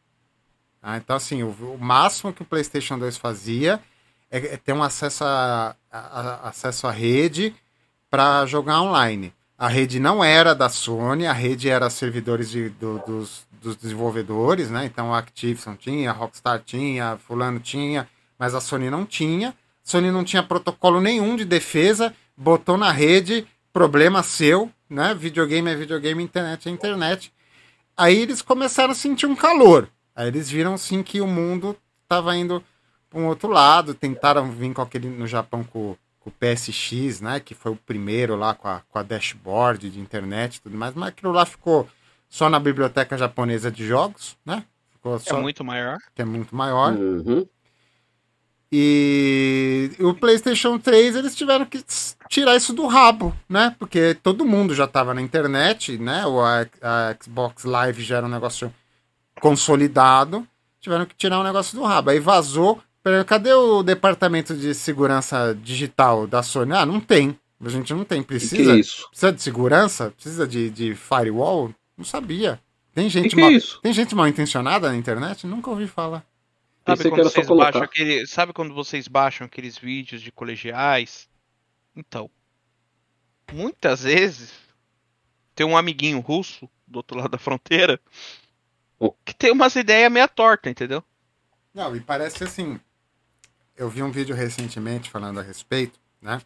Ah, 0.82 0.98
então 0.98 1.16
assim, 1.16 1.44
o, 1.44 1.50
o 1.50 1.78
máximo 1.80 2.34
que 2.34 2.42
o 2.42 2.46
PlayStation 2.46 2.98
2 2.98 3.18
fazia 3.18 3.80
é, 4.32 4.38
é 4.38 4.58
ter 4.58 4.74
um 4.74 4.82
acesso 4.84 5.24
a, 5.24 5.76
a- 5.92 6.00
a- 6.00 6.50
acesso 6.50 6.88
à 6.88 6.92
rede 6.92 7.54
para 8.10 8.46
jogar 8.46 8.82
online. 8.82 9.34
A 9.58 9.68
rede 9.68 10.00
não 10.00 10.24
era 10.24 10.56
da 10.56 10.70
Sony, 10.70 11.28
a 11.28 11.34
rede 11.34 11.70
era 11.70 11.90
servidores 11.90 12.50
de- 12.50 12.70
do- 12.70 13.00
dos, 13.06 13.46
dos 13.62 13.76
desenvolvedores, 13.76 14.70
né? 14.72 14.86
Então 14.86 15.14
a 15.14 15.20
Activision 15.20 15.76
tinha, 15.76 16.10
a 16.10 16.14
Rockstar 16.14 16.62
tinha, 16.66 17.18
fulano 17.28 17.60
tinha, 17.60 18.08
mas 18.38 18.56
a 18.56 18.62
Sony 18.62 18.90
não 18.90 19.06
tinha. 19.06 19.50
A 19.50 19.54
Sony 19.84 20.12
não 20.12 20.24
tinha 20.24 20.42
protocolo 20.42 21.02
nenhum 21.02 21.36
de 21.36 21.44
defesa, 21.46 22.14
botou 22.38 22.78
na 22.78 22.92
rede, 22.92 23.46
problema 23.80 24.22
seu, 24.24 24.70
né? 24.90 25.14
Videogame 25.16 25.72
é 25.72 25.76
videogame, 25.76 26.22
internet 26.22 26.68
é 26.68 26.72
internet. 26.72 27.32
Aí 27.96 28.18
eles 28.20 28.42
começaram 28.42 28.92
a 28.92 28.96
sentir 28.96 29.26
um 29.26 29.36
calor. 29.38 29.88
Aí 30.14 30.28
eles 30.28 30.50
viram 30.50 30.78
sim 30.78 31.02
que 31.02 31.22
o 31.22 31.28
mundo 31.28 31.78
estava 32.04 32.36
indo 32.36 32.62
para 33.10 33.22
um 33.22 33.28
outro 33.28 33.48
lado, 33.50 33.94
tentaram 33.94 34.52
vir 34.52 34.74
com 34.74 34.82
aquele 34.82 35.08
no 35.08 35.26
Japão 35.26 35.64
com, 35.64 35.96
com 36.20 36.30
o 36.30 36.34
PSX, 36.34 37.22
né? 37.22 37.40
Que 37.40 37.56
foi 37.56 37.72
o 37.72 37.76
primeiro 37.78 38.36
lá 38.36 38.54
com 38.54 38.68
a, 38.68 38.82
com 38.90 39.00
a 39.00 39.04
dashboard 39.04 39.90
de 39.90 39.98
internet 40.02 40.56
e 40.58 40.62
tudo 40.62 40.78
mais, 40.78 40.94
mas 40.94 41.08
aquilo 41.08 41.32
lá 41.32 41.46
ficou 41.46 41.88
só 42.28 42.50
na 42.50 42.60
biblioteca 42.60 43.18
japonesa 43.18 43.72
de 43.72 43.88
jogos, 43.88 44.36
né? 44.46 44.66
Ficou 44.92 45.16
É 45.16 45.20
só, 45.20 45.40
muito 45.40 45.64
maior. 45.64 45.98
que 46.14 46.22
é 46.22 46.26
muito 46.26 46.54
maior. 46.54 46.92
Uhum. 46.92 47.48
E 48.72 49.92
o 50.00 50.14
PlayStation 50.14 50.78
3 50.78 51.16
eles 51.16 51.36
tiveram 51.36 51.66
que 51.66 51.84
tirar 52.30 52.56
isso 52.56 52.72
do 52.72 52.86
rabo, 52.86 53.36
né? 53.48 53.76
Porque 53.80 54.16
todo 54.22 54.46
mundo 54.46 54.76
já 54.76 54.86
estava 54.86 55.14
na 55.14 55.22
internet, 55.22 55.98
né? 55.98 56.26
O 56.28 56.40
a, 56.42 56.68
a 56.82 57.16
Xbox 57.22 57.64
Live 57.64 58.04
já 58.04 58.18
era 58.18 58.28
um 58.28 58.30
negócio 58.30 58.72
consolidado. 59.42 60.48
Tiveram 60.80 61.06
que 61.06 61.16
tirar 61.16 61.40
o 61.40 61.44
negócio 61.44 61.76
do 61.78 61.84
rabo. 61.84 62.12
Aí 62.12 62.20
vazou. 62.20 62.80
Cadê 63.26 63.54
o 63.54 63.82
departamento 63.82 64.56
de 64.56 64.74
segurança 64.76 65.58
digital 65.64 66.28
da 66.28 66.44
Sony? 66.44 66.74
Ah, 66.74 66.86
não 66.86 67.00
tem. 67.00 67.38
A 67.64 67.70
gente 67.70 67.94
não 67.94 68.06
tem. 68.06 68.22
Que 68.22 68.28
que 68.28 68.28
Precisa, 68.28 68.72
é 68.72 68.76
precisa 69.10 69.32
de 69.34 69.42
segurança? 69.42 70.12
Precisa 70.12 70.48
de, 70.48 70.70
de 70.70 70.96
firewall? 70.96 71.74
Não 71.98 72.06
sabia. 72.06 72.62
Tem 72.94 73.10
Que 73.10 73.10
gente, 73.10 73.36
que 73.36 73.42
é 73.42 73.44
mal, 73.44 73.52
isso? 73.52 73.80
tem 73.82 73.94
gente 73.94 74.16
mal 74.16 74.28
intencionada 74.28 74.90
na 74.90 74.96
internet? 74.96 75.48
Nunca 75.48 75.70
ouvi 75.70 75.88
falar. 75.88 76.24
Sabe 76.90 76.98
Pensei 76.98 77.12
quando, 77.12 77.24
vocês 77.24 77.48
baixam 77.48 77.82
aquele, 77.84 78.28
sabe 78.28 78.54
quando 78.54 78.74
vocês 78.74 79.08
baixam 79.08 79.46
aqueles 79.46 79.78
vídeos 79.78 80.22
de 80.22 80.32
colegiais? 80.32 81.30
Então, 81.96 82.30
muitas 83.52 84.04
vezes 84.04 84.54
tem 85.56 85.66
um 85.66 85.78
amiguinho 85.78 86.20
russo 86.20 86.70
do 86.88 86.98
outro 86.98 87.18
lado 87.18 87.30
da 87.30 87.38
fronteira 87.38 88.00
Oh. 89.00 89.14
que 89.24 89.34
tem 89.34 89.52
umas 89.52 89.76
ideias 89.78 90.12
meia 90.12 90.28
torta, 90.28 90.70
entendeu? 90.70 91.02
Não, 91.74 91.96
e 91.96 92.02
parece 92.02 92.44
assim. 92.44 92.80
Eu 93.78 93.90
vi 93.90 94.04
um 94.04 94.12
vídeo 94.12 94.36
recentemente 94.36 95.10
falando 95.10 95.40
a 95.40 95.44
respeito, 95.44 95.98
né? 96.22 96.42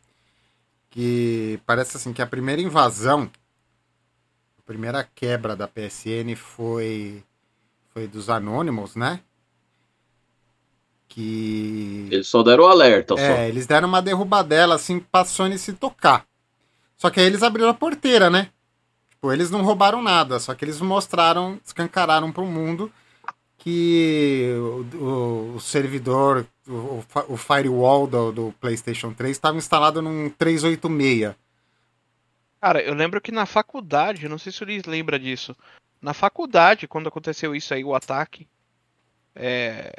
Que 0.91 1.59
parece 1.65 1.97
assim 1.97 2.13
que 2.13 2.21
a 2.21 2.27
primeira 2.27 2.61
invasão, 2.61 3.31
a 4.59 4.61
primeira 4.61 5.03
quebra 5.03 5.55
da 5.55 5.67
PSN 5.67 6.35
foi 6.35 7.23
foi 7.89 8.07
dos 8.07 8.29
Anonymous, 8.29 8.95
né? 8.95 9.19
Que 11.13 12.07
Eles 12.11 12.27
só 12.27 12.41
deram 12.41 12.63
o 12.63 12.67
alerta, 12.67 13.15
só. 13.15 13.21
é, 13.21 13.47
eles 13.47 13.67
deram 13.67 13.87
uma 13.87 14.01
derrubadela 14.01 14.73
assim 14.75 14.99
pra 14.99 15.23
Sony 15.23 15.59
se 15.59 15.73
tocar. 15.73 16.25
Só 16.97 17.09
que 17.11 17.19
aí 17.19 17.25
eles 17.27 17.43
abriram 17.43 17.69
a 17.69 17.73
porteira, 17.73 18.29
né? 18.31 18.49
Tipo, 19.11 19.31
eles 19.31 19.51
não 19.51 19.61
roubaram 19.61 20.01
nada, 20.01 20.39
só 20.39 20.55
que 20.55 20.65
eles 20.65 20.81
mostraram, 20.81 21.59
escancararam 21.63 22.31
pro 22.31 22.45
mundo 22.45 22.91
que 23.59 24.53
o, 24.57 24.97
o- 24.97 25.55
o 25.55 25.59
servidor, 25.61 26.45
o, 26.67 26.71
o 26.97 27.05
fi- 27.07 27.25
o 27.29 27.37
firewall 27.37 28.07
do, 28.07 28.31
do 28.31 28.55
PlayStation 28.59 29.13
3 29.13 29.31
estava 29.37 29.55
instalado 29.57 30.01
num 30.01 30.29
386. 30.31 31.35
Cara, 32.59 32.81
eu 32.81 32.93
lembro 32.93 33.21
que 33.21 33.31
na 33.31 33.45
faculdade, 33.45 34.27
não 34.27 34.37
sei 34.39 34.51
se 34.51 34.63
o 34.63 34.65
Luiz 34.65 34.83
lembra 34.85 35.19
disso. 35.19 35.55
Na 36.01 36.13
faculdade, 36.13 36.87
quando 36.87 37.07
aconteceu 37.07 37.55
isso 37.55 37.73
aí, 37.73 37.83
o 37.83 37.93
ataque, 37.95 38.47
é, 39.35 39.93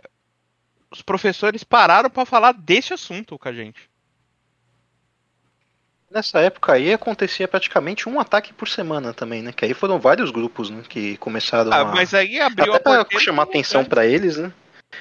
os 0.95 1.03
professores 1.03 1.65
pararam 1.65 2.09
pra 2.09 2.25
falar 2.25 2.53
desse 2.53 2.95
assunto 2.95 3.37
com 3.39 3.49
a 3.49 3.53
gente. 3.53 3.91
Nessa 6.11 6.39
época 6.41 6.73
aí 6.73 6.93
acontecia 6.93 7.49
praticamente 7.49 8.09
um 8.09 8.21
ataque 8.21 8.53
por 8.53 8.69
semana 8.69 9.12
também, 9.12 9.43
né? 9.43 9.53
Que 9.53 9.65
aí 9.65 9.75
foram 9.75 9.99
vários 9.99 10.31
grupos, 10.31 10.71
né? 10.71 10.83
Que 10.89 11.16
começaram 11.16 11.73
Ah, 11.73 11.81
a... 11.81 11.85
mas 11.87 12.15
aí 12.15 12.39
abriu 12.41 12.73
Até 12.75 12.93
a 13.01 13.05
pra 13.05 13.19
chamar 13.19 13.43
atenção 13.43 13.85
pra 13.85 14.07
eles, 14.07 14.37
né? 14.37 14.53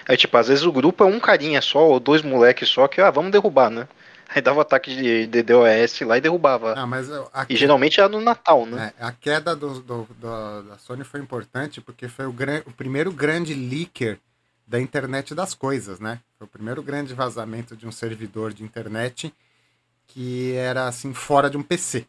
Aí, 0.07 0.17
tipo, 0.17 0.35
às 0.35 0.47
vezes 0.47 0.63
o 0.65 0.71
grupo 0.71 1.03
é 1.03 1.07
um 1.07 1.19
carinha 1.19 1.61
só, 1.61 1.87
ou 1.87 1.99
dois 1.99 2.23
moleques 2.23 2.67
só, 2.67 2.87
que, 2.87 2.99
ah, 2.99 3.11
vamos 3.11 3.31
derrubar, 3.31 3.69
né? 3.69 3.87
Aí 4.27 4.41
dava 4.41 4.63
ataque 4.63 4.95
de 4.95 5.27
DDoS 5.27 6.01
lá 6.01 6.17
e 6.17 6.21
derrubava. 6.21 6.73
Ah, 6.75 6.87
mas 6.87 7.11
a, 7.11 7.45
E 7.47 7.55
geralmente 7.55 7.99
era 7.99 8.09
no 8.09 8.19
Natal, 8.19 8.65
né? 8.65 8.91
é, 8.99 9.05
a 9.05 9.11
queda 9.11 9.55
do, 9.55 9.79
do- 9.81 10.07
do- 10.19 10.63
da 10.63 10.77
Sony 10.79 11.03
foi 11.03 11.19
importante 11.19 11.79
porque 11.79 12.07
foi 12.07 12.25
o, 12.25 12.33
gran- 12.33 12.63
o 12.65 12.71
primeiro 12.71 13.11
grande 13.11 13.53
leaker 13.53 14.17
da 14.73 14.81
internet 14.81 15.35
das 15.35 15.53
coisas, 15.53 15.99
né? 15.99 16.19
Foi 16.35 16.47
o 16.47 16.49
primeiro 16.49 16.81
grande 16.81 17.13
vazamento 17.13 17.77
de 17.77 17.85
um 17.85 17.91
servidor 17.91 18.51
de 18.51 18.63
internet 18.63 19.31
que 20.07 20.53
era 20.53 20.87
assim 20.87 21.13
fora 21.13 21.47
de 21.47 21.55
um 21.55 21.61
PC. 21.61 22.07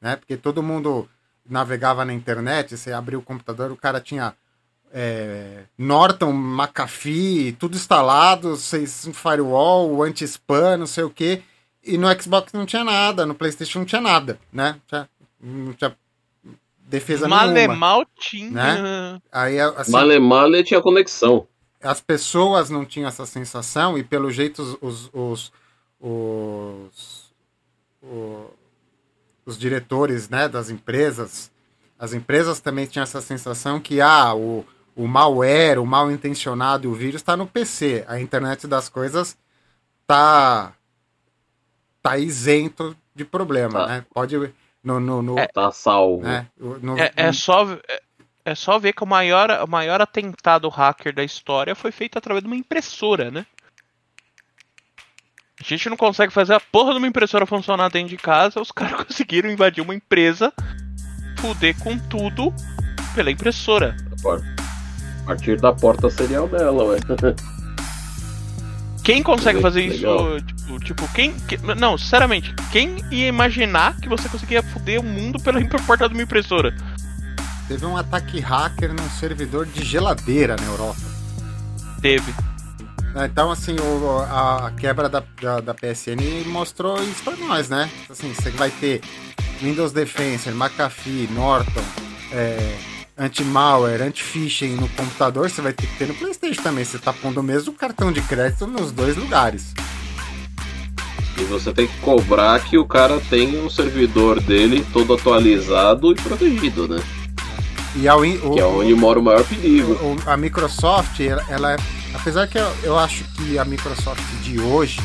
Né? 0.00 0.14
Porque 0.14 0.36
todo 0.36 0.62
mundo 0.62 1.08
navegava 1.44 2.04
na 2.04 2.12
internet, 2.12 2.76
você 2.76 2.92
abria 2.92 3.18
o 3.18 3.22
computador, 3.22 3.72
o 3.72 3.76
cara 3.76 4.00
tinha 4.00 4.36
é, 4.92 5.64
Norton, 5.76 6.30
McAfee, 6.30 7.56
tudo 7.58 7.74
instalado, 7.74 8.54
seis 8.54 9.08
firewall, 9.12 10.04
anti-spam, 10.04 10.76
não 10.76 10.86
sei 10.86 11.02
o 11.02 11.10
que. 11.10 11.42
E 11.82 11.98
no 11.98 12.06
Xbox 12.22 12.52
não 12.52 12.64
tinha 12.64 12.84
nada, 12.84 13.26
no 13.26 13.34
PlayStation 13.34 13.80
não 13.80 13.86
tinha 13.86 14.00
nada, 14.00 14.38
né? 14.52 14.80
Não 15.40 15.72
tinha 15.72 15.96
defesa 16.90 17.26
nenhuma. 17.28 17.46
Malemal 17.46 18.04
tinha. 18.18 19.22
Aí, 19.32 19.58
assim, 19.60 19.92
Malemale 19.92 20.62
tinha 20.64 20.80
conexão. 20.82 21.46
as 21.82 22.00
pessoas 22.00 22.68
não 22.68 22.84
tinham 22.84 23.08
essa 23.08 23.24
sensação 23.24 23.96
e 23.96 24.02
pelo 24.04 24.30
jeito 24.30 24.60
os 24.60 24.76
os, 24.82 25.10
os, 25.14 25.52
os, 26.00 27.32
o- 28.02 28.50
os 29.46 29.58
diretores 29.58 30.28
né, 30.28 30.48
das 30.48 30.68
empresas, 30.70 31.50
as 31.98 32.12
empresas 32.12 32.60
também 32.60 32.86
tinham 32.86 33.02
essa 33.02 33.20
sensação 33.20 33.80
que 33.80 34.00
ah, 34.00 34.34
o, 34.34 34.64
o 34.94 35.06
malware, 35.06 35.78
o 35.80 35.86
mal 35.86 36.10
intencionado 36.10 36.86
e 36.86 36.88
o 36.90 36.94
vírus 36.94 37.16
está 37.20 37.36
no 37.36 37.46
PC. 37.46 38.04
A 38.08 38.20
internet 38.20 38.66
das 38.66 38.88
coisas 38.88 39.36
tá, 40.06 40.72
tá 42.02 42.18
isento 42.18 42.96
de 43.14 43.24
problema, 43.24 43.80
Tá. 43.80 43.86
né? 43.86 44.04
Pode 44.12 44.36
no, 44.82 44.98
no, 45.00 45.22
no, 45.22 45.36
Tá 45.52 45.70
salvo. 45.70 46.22
né, 46.22 46.46
no- 46.58 46.98
É, 46.98 47.12
é 47.16 47.32
só, 47.32 47.70
é, 47.88 48.00
é 48.44 48.54
só 48.54 48.78
ver 48.78 48.92
que 48.92 49.04
o 49.04 49.06
maior, 49.06 49.50
o 49.62 49.68
maior 49.68 50.00
atentado 50.00 50.68
hacker 50.68 51.14
da 51.14 51.22
história 51.24 51.74
foi 51.74 51.92
feito 51.92 52.16
através 52.18 52.42
de 52.42 52.46
uma 52.48 52.56
impressora, 52.56 53.30
né? 53.30 53.44
A 55.60 55.62
gente 55.62 55.90
não 55.90 55.96
consegue 55.96 56.32
fazer 56.32 56.54
a 56.54 56.60
porra 56.60 56.92
de 56.92 56.98
uma 56.98 57.06
impressora 57.06 57.44
funcionar 57.44 57.90
dentro 57.90 58.08
de 58.08 58.16
casa, 58.16 58.60
os 58.60 58.72
caras 58.72 59.04
conseguiram 59.04 59.50
invadir 59.50 59.82
uma 59.82 59.94
empresa, 59.94 60.52
fuder 61.38 61.78
com 61.78 61.98
tudo 61.98 62.52
pela 63.14 63.30
impressora. 63.30 63.94
A 65.22 65.26
partir 65.26 65.60
da 65.60 65.72
porta 65.72 66.08
serial 66.10 66.48
dela, 66.48 66.84
ué. 66.84 66.98
Quem 69.02 69.22
consegue 69.22 69.60
fazer 69.60 69.82
isso? 69.82 70.06
Tipo, 70.46 70.78
tipo, 70.80 71.08
quem. 71.14 71.32
que- 71.32 71.56
não, 71.78 71.96
sinceramente, 71.96 72.54
quem 72.70 72.96
ia 73.10 73.26
imaginar 73.28 73.96
que 74.00 74.08
você 74.08 74.28
conseguia 74.28 74.62
fuder 74.62 75.00
o 75.00 75.02
mundo 75.04 75.38
pela 75.40 75.58
porta 75.86 76.08
de 76.08 76.14
uma 76.14 76.22
impressora? 76.22 76.74
Teve 77.66 77.86
um 77.86 77.96
ataque 77.96 78.40
hacker 78.40 78.92
num 78.92 79.08
servidor 79.10 79.64
de 79.66 79.84
geladeira 79.84 80.56
na 80.56 80.64
Europa. 80.66 81.00
Teve. 82.02 82.32
Ah, 83.14 83.26
Então, 83.26 83.50
assim, 83.50 83.74
o- 83.78 84.18
a, 84.28 84.66
a 84.68 84.70
quebra 84.72 85.08
da, 85.08 85.22
da, 85.40 85.60
da 85.60 85.74
PSN 85.74 86.44
mostrou 86.46 87.02
isso 87.02 87.22
pra 87.24 87.36
nós, 87.36 87.68
né? 87.68 87.88
Assim, 88.08 88.32
você 88.34 88.50
vai 88.50 88.70
ter 88.70 89.00
Windows 89.62 89.92
Defensor, 89.92 90.52
McAfee, 90.54 91.28
Norton, 91.32 91.82
é, 92.32 92.76
anti-malware, 93.20 94.02
anti-phishing 94.02 94.76
no 94.76 94.88
computador, 94.88 95.50
você 95.50 95.60
vai 95.60 95.72
ter 95.74 95.86
que 95.86 95.96
ter 95.98 96.08
no 96.08 96.14
PlayStation 96.14 96.62
também. 96.62 96.84
Você 96.84 96.98
tá 96.98 97.12
pondo 97.12 97.40
o 97.40 97.42
mesmo 97.42 97.72
cartão 97.74 98.10
de 98.10 98.22
crédito 98.22 98.66
nos 98.66 98.90
dois 98.90 99.16
lugares. 99.16 99.74
E 101.38 101.44
você 101.44 101.72
tem 101.72 101.86
que 101.86 101.96
cobrar 101.98 102.58
que 102.60 102.76
o 102.78 102.84
cara 102.84 103.20
tenha 103.30 103.62
um 103.62 103.68
servidor 103.70 104.40
dele 104.40 104.84
todo 104.92 105.14
atualizado 105.14 106.12
e 106.12 106.14
protegido, 106.14 106.88
né? 106.88 107.00
E 107.96 108.08
a, 108.08 108.16
Win- 108.16 108.38
o- 108.42 108.54
Que 108.54 108.60
é 108.60 108.64
onde 108.64 108.94
mora 108.94 109.18
o 109.18 109.22
maior 109.22 109.44
perigo. 109.44 109.92
o- 109.94 110.16
a 110.26 110.36
Microsoft, 110.36 111.20
ela, 111.20 111.44
ela 111.48 111.72
é. 111.72 111.76
Apesar 112.14 112.46
que 112.46 112.58
eu, 112.58 112.70
eu 112.82 112.98
acho 112.98 113.24
que 113.36 113.58
a 113.58 113.64
Microsoft 113.64 114.22
de 114.42 114.60
hoje, 114.60 115.00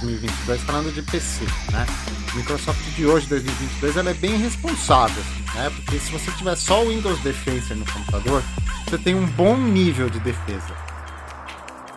2022, 0.00 0.60
falando 0.62 0.92
de 0.94 1.02
PC, 1.02 1.44
né? 1.72 1.86
Microsoft 2.34 2.80
de 2.94 3.06
hoje, 3.06 3.26
2022, 3.26 3.96
ela 3.96 4.10
é 4.10 4.14
bem 4.14 4.36
responsável, 4.36 5.22
né? 5.54 5.70
Porque 5.74 5.98
se 5.98 6.12
você 6.12 6.30
tiver 6.32 6.56
só 6.56 6.84
o 6.84 6.88
Windows 6.88 7.18
Defensor 7.20 7.76
no 7.76 7.84
computador, 7.84 8.42
você 8.88 8.98
tem 8.98 9.14
um 9.14 9.26
bom 9.26 9.56
nível 9.56 10.08
de 10.08 10.20
defesa. 10.20 10.90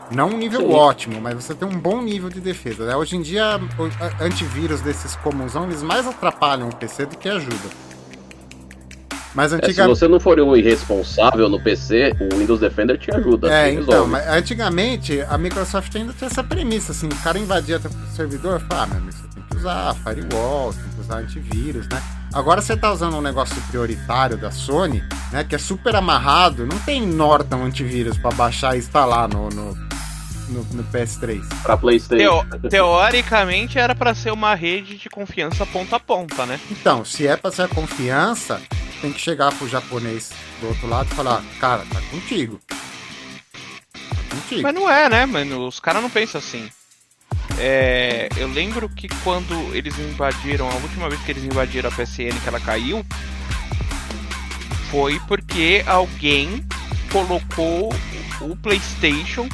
Não 0.10 0.30
um 0.30 0.38
nível 0.38 0.62
Sim. 0.62 0.74
ótimo, 0.74 1.22
mas 1.22 1.36
você 1.36 1.54
tem 1.54 1.68
um 1.68 1.80
bom 1.80 2.02
nível 2.02 2.30
de 2.30 2.42
defesa. 2.42 2.86
Né? 2.86 2.96
Hoje 2.96 3.16
em 3.16 3.22
dia, 3.22 3.60
antivírus 4.20 4.82
desses 4.82 5.16
comunsão, 5.18 5.66
eles 5.66 5.82
mais 5.82 6.06
atrapalham 6.08 6.70
o 6.70 6.76
PC 6.76 7.06
do 7.06 7.18
que 7.18 7.30
ajudam. 7.30 7.72
Mas 9.36 9.52
É, 9.54 9.58
se 9.74 9.82
você 9.88 10.08
não 10.08 10.20
for 10.20 10.40
um 10.40 10.56
irresponsável 10.56 11.50
no 11.50 11.60
PC, 11.60 12.14
o 12.20 12.38
Windows 12.38 12.60
Defender 12.60 12.98
te 12.98 13.12
ajuda. 13.14 13.52
É, 13.52 13.74
então, 13.74 14.06
mas 14.08 14.28
antigamente 14.28 15.22
a 15.28 15.38
Microsoft 15.38 15.96
ainda 15.96 16.14
tinha 16.14 16.28
essa 16.30 16.44
premissa, 16.44 16.92
assim, 16.92 17.08
o 17.08 17.16
cara 17.24 17.40
invadia 17.40 17.80
teu 17.80 17.90
servidor, 18.16 18.60
fala, 18.70 18.84
ah, 18.84 18.88
meu 18.88 18.98
amigo, 18.98 19.12
você 19.12 19.28
tem 19.34 19.44
que 19.50 19.56
usar 19.58 19.96
firewall, 20.04 20.74
tem 20.74 20.84
que 20.94 21.00
usar 21.02 21.16
antivírus, 21.18 21.88
né? 21.90 22.02
Agora 22.32 22.62
você 22.62 22.78
tá 22.78 22.92
usando 22.92 23.16
um 23.18 23.22
negócio 23.22 23.56
prioritário 23.70 24.38
da 24.38 24.52
Sony, 24.52 25.04
né, 25.32 25.44
que 25.44 25.56
é 25.56 25.58
super 25.60 25.96
amarrado, 25.96 26.66
não 26.68 26.78
tem 26.80 27.02
Norton 27.06 27.64
antivírus 27.64 28.18
pra 28.18 28.32
baixar 28.32 28.76
e 28.76 28.80
instalar 28.80 29.28
no, 29.30 29.50
no, 29.50 29.74
no, 30.50 30.64
no 30.74 30.84
PS3. 30.86 31.42
Pra 31.64 31.76
Playstation. 31.78 32.44
Teo- 32.46 32.70
teoricamente 32.70 33.78
era 33.80 33.96
pra 33.96 34.14
ser 34.14 34.32
uma 34.32 34.54
rede 34.56 34.98
de 34.98 35.10
confiança 35.10 35.66
ponta 35.66 35.96
a 35.96 36.00
ponta, 36.00 36.46
né? 36.46 36.60
Então, 36.72 37.04
se 37.06 37.28
é 37.28 37.36
pra 37.38 37.52
ser 37.52 37.64
a 37.64 37.68
confiança, 37.68 38.60
tem 39.04 39.12
que 39.12 39.20
chegar 39.20 39.54
pro 39.56 39.68
japonês 39.68 40.32
do 40.62 40.68
outro 40.70 40.88
lado 40.88 41.10
e 41.12 41.16
falar, 41.16 41.44
cara, 41.60 41.86
tá 41.92 42.02
contigo. 42.10 42.58
Tá 43.92 44.36
contigo. 44.38 44.62
Mas 44.62 44.74
não 44.74 44.90
é, 44.90 45.10
né, 45.10 45.26
mano? 45.26 45.68
Os 45.68 45.78
caras 45.78 46.02
não 46.02 46.10
pensam 46.10 46.40
assim. 46.40 46.70
É, 47.60 48.30
eu 48.38 48.48
lembro 48.48 48.88
que 48.88 49.10
quando 49.22 49.54
eles 49.76 50.00
invadiram, 50.00 50.70
a 50.70 50.76
última 50.76 51.10
vez 51.10 51.22
que 51.22 51.32
eles 51.32 51.44
invadiram 51.44 51.90
a 51.90 51.92
PSN 51.92 52.40
que 52.42 52.48
ela 52.48 52.62
caiu, 52.62 53.06
foi 54.90 55.20
porque 55.28 55.84
alguém 55.86 56.66
colocou 57.12 57.94
o 58.40 58.56
PlayStation. 58.56 59.50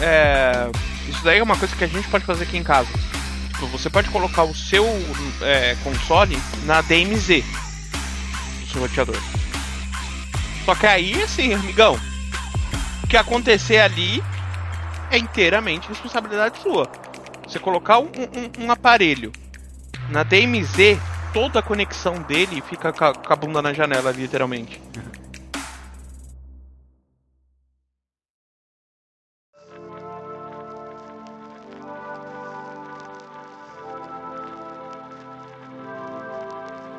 é, 0.00 0.68
isso 1.08 1.22
daí 1.22 1.38
é 1.38 1.42
uma 1.42 1.56
coisa 1.56 1.76
que 1.76 1.84
a 1.84 1.88
gente 1.88 2.08
pode 2.08 2.24
fazer 2.24 2.42
aqui 2.42 2.56
em 2.56 2.64
casa. 2.64 2.90
Tipo, 3.52 3.68
você 3.68 3.88
pode 3.88 4.10
colocar 4.10 4.42
o 4.42 4.52
seu 4.52 4.84
é, 5.40 5.76
console 5.84 6.36
na 6.64 6.80
DMZ 6.80 7.44
seu 8.76 8.82
roteador. 8.82 9.16
Só 10.64 10.74
que 10.74 10.86
aí, 10.86 11.22
assim, 11.22 11.54
amigão, 11.54 11.98
o 13.02 13.06
que 13.06 13.16
acontecer 13.16 13.78
ali 13.78 14.22
é 15.10 15.18
inteiramente 15.18 15.88
responsabilidade 15.88 16.58
sua. 16.60 16.90
Você 17.46 17.58
colocar 17.58 17.98
um, 18.00 18.06
um- 18.58 18.64
um 18.66 18.70
aparelho 18.70 19.32
na 20.10 20.22
DMZ, 20.22 20.98
toda 21.32 21.60
a 21.60 21.62
conexão 21.62 22.14
dele 22.22 22.62
fica 22.68 22.92
com 22.92 23.32
a 23.32 23.36
bunda 23.36 23.62
na 23.62 23.72
janela, 23.72 24.10
literalmente. 24.10 24.80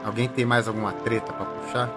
Alguém 0.07 0.27
tem 0.29 0.45
mais 0.45 0.67
alguma 0.67 0.93
treta 0.93 1.33
pra 1.33 1.45
puxar? 1.45 1.89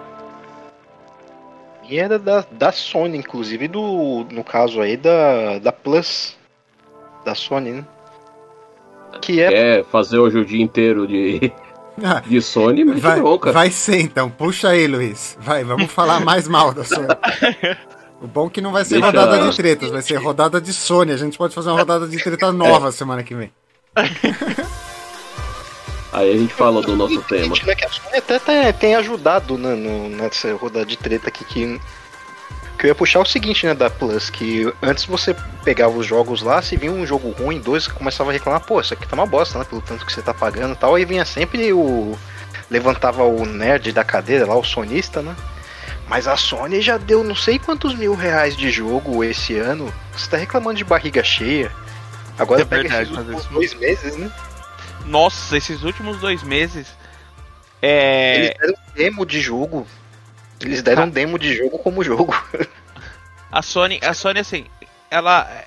E 1.89 1.97
era 1.97 2.19
da, 2.19 2.45
da 2.51 2.71
Sony, 2.71 3.17
inclusive, 3.17 3.67
do, 3.67 4.25
no 4.31 4.43
caso 4.43 4.81
aí 4.81 4.97
da, 4.97 5.59
da 5.59 5.71
Plus. 5.71 6.35
Da 7.25 7.33
Sony, 7.33 7.71
né? 7.71 7.85
Que 9.21 9.41
é. 9.41 9.49
Quer 9.49 9.85
fazer 9.85 10.17
hoje 10.19 10.37
o 10.37 10.45
dia 10.45 10.61
inteiro 10.61 11.07
de, 11.07 11.51
de 12.27 12.41
Sony, 12.41 12.83
mas 12.83 12.99
Vai, 12.99 13.19
bronca. 13.19 13.51
vai 13.51 13.69
ser 13.71 13.99
então, 14.01 14.29
puxa 14.29 14.69
aí, 14.69 14.87
Luiz. 14.87 15.37
Vai, 15.39 15.63
vamos 15.63 15.91
falar 15.91 16.19
mais 16.19 16.47
mal 16.47 16.73
da 16.73 16.83
Sony. 16.83 17.07
O 18.21 18.27
bom 18.27 18.45
é 18.45 18.49
que 18.51 18.61
não 18.61 18.71
vai 18.71 18.85
ser 18.85 19.01
Deixa- 19.01 19.07
rodada 19.07 19.49
de 19.49 19.57
tretas, 19.57 19.89
vai 19.89 20.01
ser 20.03 20.15
rodada 20.17 20.61
de 20.61 20.71
Sony. 20.71 21.11
A 21.11 21.17
gente 21.17 21.39
pode 21.39 21.55
fazer 21.55 21.71
uma 21.71 21.79
rodada 21.79 22.07
de 22.07 22.23
treta 22.23 22.51
nova 22.51 22.91
semana 22.91 23.23
que 23.23 23.33
vem. 23.33 23.51
Aí 26.13 26.31
a 26.33 26.37
gente 26.37 26.53
fala 26.53 26.81
do 26.81 26.95
nosso 26.95 27.21
tema. 27.23 27.55
Né, 27.65 27.75
que 27.75 27.85
a 27.85 27.89
Sony 27.89 28.17
até 28.17 28.37
tem, 28.39 28.73
tem 28.73 28.95
ajudado 28.95 29.57
né, 29.57 29.73
no- 29.75 30.09
nessa 30.09 30.53
rodada 30.55 30.85
de 30.85 30.97
treta 30.97 31.29
aqui 31.29 31.45
que. 31.45 31.79
Que 32.77 32.87
eu 32.87 32.89
ia 32.89 32.95
puxar 32.95 33.19
o 33.19 33.25
seguinte, 33.25 33.63
né, 33.67 33.75
da 33.75 33.91
Plus, 33.91 34.31
que 34.31 34.73
antes 34.81 35.05
você 35.05 35.35
pegava 35.63 35.95
os 35.95 36.05
jogos 36.07 36.41
lá, 36.41 36.63
se 36.63 36.75
vinha 36.75 36.91
um 36.91 37.05
jogo 37.05 37.29
ruim, 37.29 37.59
dois, 37.59 37.83
você 37.83 37.91
começava 37.91 38.31
a 38.31 38.33
reclamar, 38.33 38.59
pô, 38.61 38.81
isso 38.81 38.91
aqui 38.91 39.07
tá 39.07 39.15
uma 39.15 39.27
bosta, 39.27 39.59
né, 39.59 39.65
pelo 39.69 39.81
tanto 39.83 40.03
que 40.03 40.11
você 40.11 40.19
tá 40.19 40.33
pagando 40.33 40.73
e 40.73 40.75
tal, 40.75 40.95
aí 40.95 41.05
vinha 41.05 41.23
sempre 41.23 41.71
o... 41.71 42.17
levantava 42.71 43.23
o 43.23 43.45
nerd 43.45 43.91
da 43.91 44.03
cadeira 44.03 44.47
lá, 44.47 44.55
o 44.55 44.63
sonista, 44.63 45.21
né, 45.21 45.35
mas 46.07 46.27
a 46.27 46.35
Sony 46.35 46.81
já 46.81 46.97
deu 46.97 47.23
não 47.23 47.35
sei 47.35 47.59
quantos 47.59 47.93
mil 47.93 48.15
reais 48.15 48.57
de 48.57 48.71
jogo 48.71 49.23
esse 49.23 49.55
ano, 49.57 49.93
você 50.11 50.27
tá 50.31 50.37
reclamando 50.37 50.77
de 50.77 50.83
barriga 50.83 51.23
cheia, 51.23 51.71
agora 52.35 52.63
É 52.63 52.65
pega 52.65 52.89
verdade, 53.03 53.31
esses 53.35 53.45
dois 53.45 53.73
meses, 53.75 54.17
né, 54.17 54.31
Nossa, 55.05 55.57
esses 55.57 55.83
últimos 55.83 56.19
dois 56.19 56.43
meses. 56.43 56.87
É. 57.81 58.35
eles 58.35 58.57
deram 58.57 58.75
demo 58.95 59.25
de 59.25 59.41
jogo, 59.41 59.87
eles 60.59 60.83
deram 60.83 61.09
demo 61.09 61.39
de 61.39 61.55
jogo 61.55 61.79
como 61.79 62.03
jogo. 62.03 62.33
A 63.51 63.61
Sony, 63.61 63.99
a 64.01 64.13
Sony, 64.13 64.39
assim, 64.39 64.65
ela. 65.09 65.65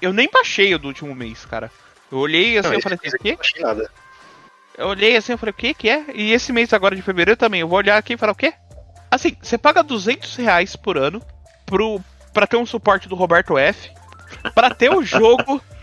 Eu 0.00 0.12
nem 0.12 0.30
baixei 0.30 0.72
o 0.72 0.78
do 0.78 0.86
último 0.86 1.12
mês, 1.16 1.44
cara. 1.44 1.68
Eu 2.12 2.18
olhei 2.18 2.56
assim, 2.56 2.68
Não, 2.68 2.74
eu 2.76 2.82
falei 2.82 2.98
assim, 3.04 3.16
o 3.16 3.18
quê? 3.18 3.60
nada. 3.60 3.90
Eu 4.78 4.86
olhei 4.86 5.16
assim, 5.16 5.32
eu 5.32 5.38
falei, 5.38 5.50
o 5.50 5.54
que 5.54 5.74
que 5.74 5.88
é? 5.90 6.04
E 6.14 6.32
esse 6.32 6.52
mês 6.52 6.72
agora 6.72 6.94
de 6.94 7.02
fevereiro 7.02 7.36
também, 7.36 7.60
eu 7.60 7.68
vou 7.68 7.78
olhar 7.78 7.96
aqui 7.96 8.12
e 8.12 8.16
falar, 8.16 8.32
o 8.32 8.36
quê? 8.36 8.54
Assim, 9.10 9.36
você 9.42 9.58
paga 9.58 9.82
200 9.82 10.36
reais 10.36 10.76
por 10.76 10.96
ano 10.96 11.20
pro, 11.66 12.00
pra 12.32 12.46
ter 12.46 12.56
um 12.56 12.66
suporte 12.66 13.08
do 13.08 13.16
Roberto 13.16 13.58
F, 13.58 13.90
pra 14.54 14.72
ter 14.72 14.90
o 14.90 15.02
jogo... 15.02 15.60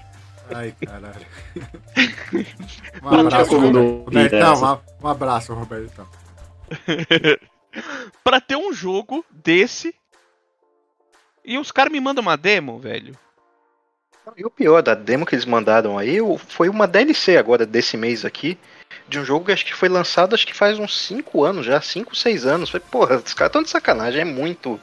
Ai, 0.54 0.74
caralho. 0.86 1.26
Um 3.04 3.20
abraço, 3.20 3.58
Robertão. 3.58 4.82
Um, 5.02 5.06
um 5.06 5.08
abraço, 5.08 5.54
Robertão. 5.54 6.08
pra 8.24 8.40
ter 8.40 8.56
um 8.56 8.74
jogo 8.74 9.26
desse. 9.32 9.94
E 11.44 11.58
os 11.58 11.72
caras 11.72 11.92
me 11.92 12.00
mandam 12.00 12.22
uma 12.22 12.38
demo, 12.38 12.80
velho. 12.80 13.18
E 14.38 14.46
o 14.46 14.50
pior 14.50 14.82
da 14.84 14.94
demo 14.94 15.26
que 15.26 15.34
eles 15.34 15.46
mandaram 15.46 15.98
aí 15.98 16.18
foi 16.48 16.70
uma 16.70 16.88
DLC 16.88 17.38
agora 17.38 17.66
desse 17.66 17.98
mês 17.98 18.24
aqui. 18.24 18.58
De 19.08 19.20
um 19.20 19.26
jogo 19.26 19.46
que 19.46 19.52
acho 19.52 19.66
que 19.66 19.74
foi 19.74 19.90
lançado 19.90 20.36
acho 20.36 20.46
que 20.46 20.54
faz 20.54 20.78
uns 20.78 20.98
5 21.06 21.44
anos 21.44 21.66
já, 21.66 21.82
5, 21.82 22.16
6 22.16 22.46
anos. 22.46 22.70
Foi, 22.70 22.80
porra, 22.80 23.18
os 23.18 23.34
caras 23.34 23.50
estão 23.50 23.64
de 23.64 23.70
sacanagem, 23.70 24.22
é 24.22 24.26
muito. 24.26 24.80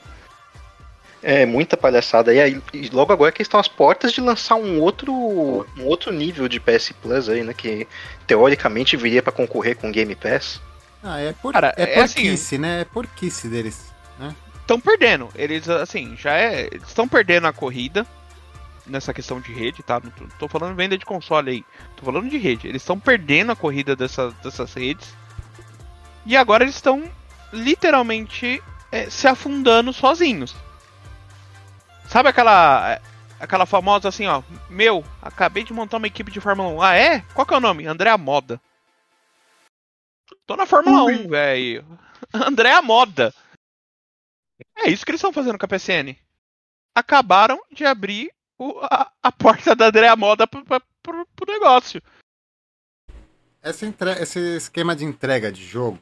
É 1.23 1.45
muita 1.45 1.77
palhaçada. 1.77 2.33
E 2.33 2.41
aí, 2.41 2.63
e 2.73 2.89
logo 2.91 3.13
agora 3.13 3.33
que 3.33 3.43
estão 3.43 3.59
às 3.59 3.67
portas 3.69 4.13
de 4.13 4.21
lançar 4.21 4.55
um 4.55 4.81
outro 4.81 5.13
um 5.13 5.85
outro 5.85 6.13
nível 6.13 6.49
de 6.49 6.61
PS 6.61 6.93
Plus 7.03 7.29
aí, 7.29 7.43
né? 7.43 7.53
Que 7.53 7.89
teoricamente 8.27 8.97
viria 8.97 9.23
pra 9.23 9.33
concorrer 9.33 9.77
com 9.77 9.91
Game 9.91 10.15
Pass. 10.15 10.61
Ah, 11.03 11.19
é, 11.21 11.33
por, 11.33 11.53
Cara, 11.53 11.75
é 11.77 11.95
é 11.99 12.01
assim- 12.03 12.23
porquice, 12.23 12.59
né? 12.59 12.81
É 12.81 12.85
porquice 12.85 13.49
deles. 13.49 13.93
Né? 14.19 14.35
Estão 14.61 14.81
perdendo. 14.81 15.29
Eles, 15.35 15.69
assim, 15.69 16.17
já 16.17 16.35
é. 16.37 16.69
Estão 16.87 17.09
perdendo 17.09 17.47
a 17.47 17.53
corrida 17.53 18.07
nessa 18.87 19.13
questão 19.13 19.41
de 19.41 19.53
rede, 19.53 19.83
tá? 19.83 20.01
Não 20.03 20.11
tô, 20.11 20.23
não 20.25 20.31
tô 20.39 20.49
falando 20.49 20.75
venda 20.77 20.97
de 20.97 21.05
console 21.05 21.51
aí. 21.51 21.65
Tô 21.97 22.05
falando 22.05 22.29
de 22.29 22.39
rede. 22.39 22.69
Eles 22.69 22.83
estão 22.83 22.99
perdendo 22.99 23.53
a 23.53 23.57
corrida 23.57 23.97
dessa, 23.97 24.31
dessas 24.43 24.73
redes. 24.75 25.15
E 26.27 26.37
agora 26.37 26.65
eles 26.65 26.75
estão 26.75 27.11
literalmente 27.53 28.63
é, 28.93 29.09
se 29.11 29.27
afundando 29.27 29.93
sozinhos. 29.93 30.55
Sabe 32.09 32.29
aquela. 32.29 32.93
é, 32.95 33.03
Aquela 33.41 33.67
famosa 33.67 34.09
assim, 34.09 34.27
ó. 34.27 34.43
Meu, 34.69 35.05
acabei 35.23 35.63
de 35.63 35.73
montar 35.73 35.99
uma 35.99 36.09
equipe 36.09 36.29
de 36.29 36.41
Fórmula 36.41 36.71
1. 36.71 36.83
Ah, 36.83 36.95
é? 36.97 37.21
Qual 37.35 37.47
que 37.47 37.55
é 37.55 37.57
o 37.57 37.61
nome? 37.61 37.87
André 37.87 38.17
Moda. 38.17 38.61
Tô 40.45 40.57
na 40.57 40.67
Fórmula 40.67 41.05
1, 41.05 41.29
velho. 41.29 41.87
André 42.35 42.81
Moda. 42.81 43.33
É 44.77 44.91
isso 44.91 45.05
que 45.05 45.13
eles 45.13 45.21
estão 45.21 45.33
fazendo 45.33 45.57
com 45.57 45.65
a 45.65 45.69
PSN. 45.69 46.17
Acabaram 46.97 47.61
de 47.71 47.85
abrir 47.85 48.33
o- 48.59 48.81
a, 48.83 49.09
a 49.23 49.31
porta 49.31 49.77
da 49.77 49.87
Andrea 49.87 50.17
Moda 50.17 50.45
pro, 50.49 50.65
pro, 50.65 50.83
pro- 51.37 51.53
negócio. 51.53 52.03
Essa 53.63 53.87
entre- 53.87 54.21
Esse 54.21 54.57
esquema 54.57 54.97
de 54.97 55.05
entrega 55.05 55.53
de 55.53 55.65
jogo, 55.65 56.01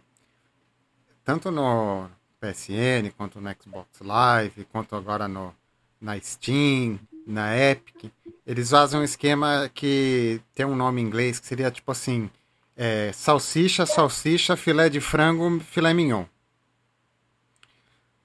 tanto 1.22 1.50
no 1.50 2.08
PSN, 2.40 3.10
quanto 3.14 3.42
no 3.42 3.54
Xbox 3.60 4.00
Live, 4.00 4.64
quanto 4.72 4.96
agora 4.96 5.28
no, 5.28 5.54
na 6.00 6.18
Steam, 6.20 6.98
na 7.26 7.56
Epic, 7.56 8.10
eles 8.46 8.70
fazem 8.70 9.00
um 9.00 9.04
esquema 9.04 9.70
que 9.74 10.40
tem 10.54 10.64
um 10.64 10.76
nome 10.76 11.00
em 11.00 11.04
inglês 11.04 11.40
que 11.40 11.46
seria 11.46 11.70
tipo 11.70 11.90
assim: 11.90 12.30
é, 12.76 13.10
salsicha, 13.12 13.84
salsicha, 13.84 14.56
filé 14.56 14.88
de 14.88 15.00
frango, 15.00 15.58
filé 15.60 15.92
mignon. 15.92 16.24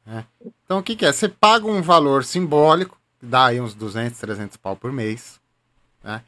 É. 0.05 0.23
Então 0.65 0.79
o 0.79 0.83
que, 0.83 0.95
que 0.95 1.05
é? 1.05 1.11
Você 1.11 1.27
paga 1.27 1.65
um 1.65 1.81
valor 1.81 2.23
simbólico, 2.23 2.97
dá 3.21 3.47
aí 3.47 3.61
uns 3.61 3.73
200, 3.73 4.19
300 4.19 4.57
pau 4.57 4.75
por 4.75 4.91
mês. 4.91 5.39
Né? 6.03 6.23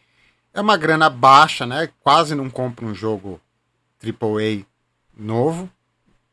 É 0.54 0.62
uma 0.62 0.78
grana 0.78 1.10
baixa, 1.10 1.66
né? 1.66 1.90
Quase 2.00 2.36
não 2.36 2.50
compra 2.50 2.86
um 2.86 2.94
jogo 2.94 3.40
AAA 4.04 4.66
novo. 5.16 5.70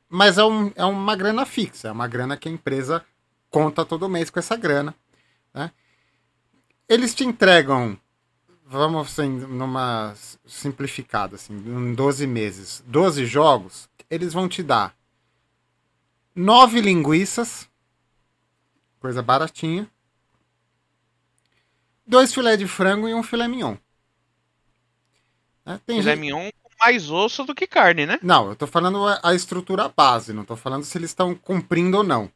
Mas 0.08 0.38
é, 0.38 0.44
um, 0.44 0.72
é 0.74 0.84
uma 0.84 1.14
grana 1.14 1.46
fixa, 1.46 1.88
é 1.88 1.92
uma 1.92 2.08
grana 2.08 2.36
que 2.36 2.48
a 2.48 2.52
empresa 2.52 3.04
conta 3.48 3.84
todo 3.84 4.08
mês 4.08 4.28
com 4.28 4.38
essa 4.38 4.56
grana. 4.56 4.94
Né? 5.54 5.70
Eles 6.88 7.14
te 7.14 7.24
entregam, 7.24 7.98
vamos 8.66 9.06
assim, 9.06 9.28
numa 9.28 10.14
simplificada, 10.46 11.36
assim, 11.36 11.54
em 11.54 11.94
12 11.94 12.26
meses, 12.26 12.82
12 12.86 13.24
jogos, 13.26 13.88
eles 14.08 14.32
vão 14.32 14.48
te 14.48 14.62
dar 14.62 14.96
nove 16.34 16.80
linguiças, 16.80 17.68
coisa 18.98 19.22
baratinha, 19.22 19.88
dois 22.06 22.32
filé 22.34 22.56
de 22.56 22.66
frango 22.66 23.08
e 23.08 23.14
um 23.14 23.22
filé 23.22 23.46
mignon. 23.46 23.76
Né? 25.64 25.80
Filé 25.86 26.02
gente- 26.02 26.18
mignon 26.20 26.50
com 26.62 26.70
mais 26.80 27.10
osso 27.10 27.44
do 27.44 27.54
que 27.54 27.66
carne, 27.66 28.06
né? 28.06 28.18
Não, 28.22 28.48
eu 28.48 28.56
tô 28.56 28.66
falando 28.66 29.06
a 29.06 29.20
a 29.22 29.34
estrutura 29.34 29.88
base, 29.88 30.32
não 30.32 30.44
tô 30.44 30.56
falando 30.56 30.84
se 30.84 30.96
eles 30.98 31.10
estão 31.10 31.34
cumprindo 31.34 31.98
ou 31.98 32.02
não. 32.02 32.30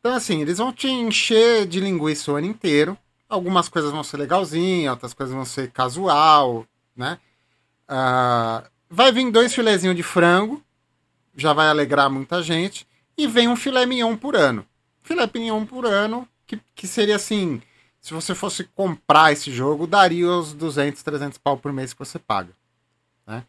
Então, 0.00 0.14
assim, 0.14 0.40
eles 0.40 0.58
vão 0.58 0.72
te 0.72 0.88
encher 0.88 1.66
de 1.66 1.78
linguiça 1.78 2.32
o 2.32 2.36
ano 2.36 2.46
inteiro. 2.46 2.96
Algumas 3.28 3.68
coisas 3.68 3.92
vão 3.92 4.02
ser 4.02 4.16
legalzinhas, 4.16 4.90
outras 4.92 5.12
coisas 5.12 5.34
vão 5.34 5.44
ser 5.44 5.70
casual, 5.70 6.66
né? 6.96 7.18
Ah, 7.86 8.64
vai 8.88 9.12
vir 9.12 9.30
dois 9.30 9.54
filezinhos 9.54 9.94
de 9.94 10.02
frango, 10.02 10.62
já 11.36 11.52
vai 11.52 11.68
alegrar 11.68 12.10
muita 12.10 12.42
gente. 12.42 12.86
E 13.16 13.26
vem 13.26 13.46
um 13.46 13.56
filé 13.56 13.84
mignon 13.84 14.16
por 14.16 14.34
ano. 14.34 14.66
Filé 15.02 15.28
mignon 15.32 15.66
por 15.66 15.84
ano, 15.84 16.26
que, 16.46 16.58
que 16.74 16.88
seria 16.88 17.16
assim, 17.16 17.60
se 18.00 18.14
você 18.14 18.34
fosse 18.34 18.64
comprar 18.64 19.32
esse 19.32 19.52
jogo, 19.52 19.86
daria 19.86 20.30
os 20.30 20.54
200, 20.54 21.02
300 21.02 21.38
pau 21.38 21.58
por 21.58 21.72
mês 21.72 21.92
que 21.92 21.98
você 21.98 22.18
paga. 22.18 22.52
Né? 23.26 23.44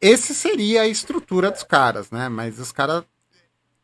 Esse 0.00 0.34
seria 0.34 0.82
a 0.82 0.86
estrutura 0.86 1.50
dos 1.50 1.62
caras, 1.62 2.10
né? 2.10 2.28
Mas 2.28 2.58
os 2.58 2.70
caras, 2.70 3.04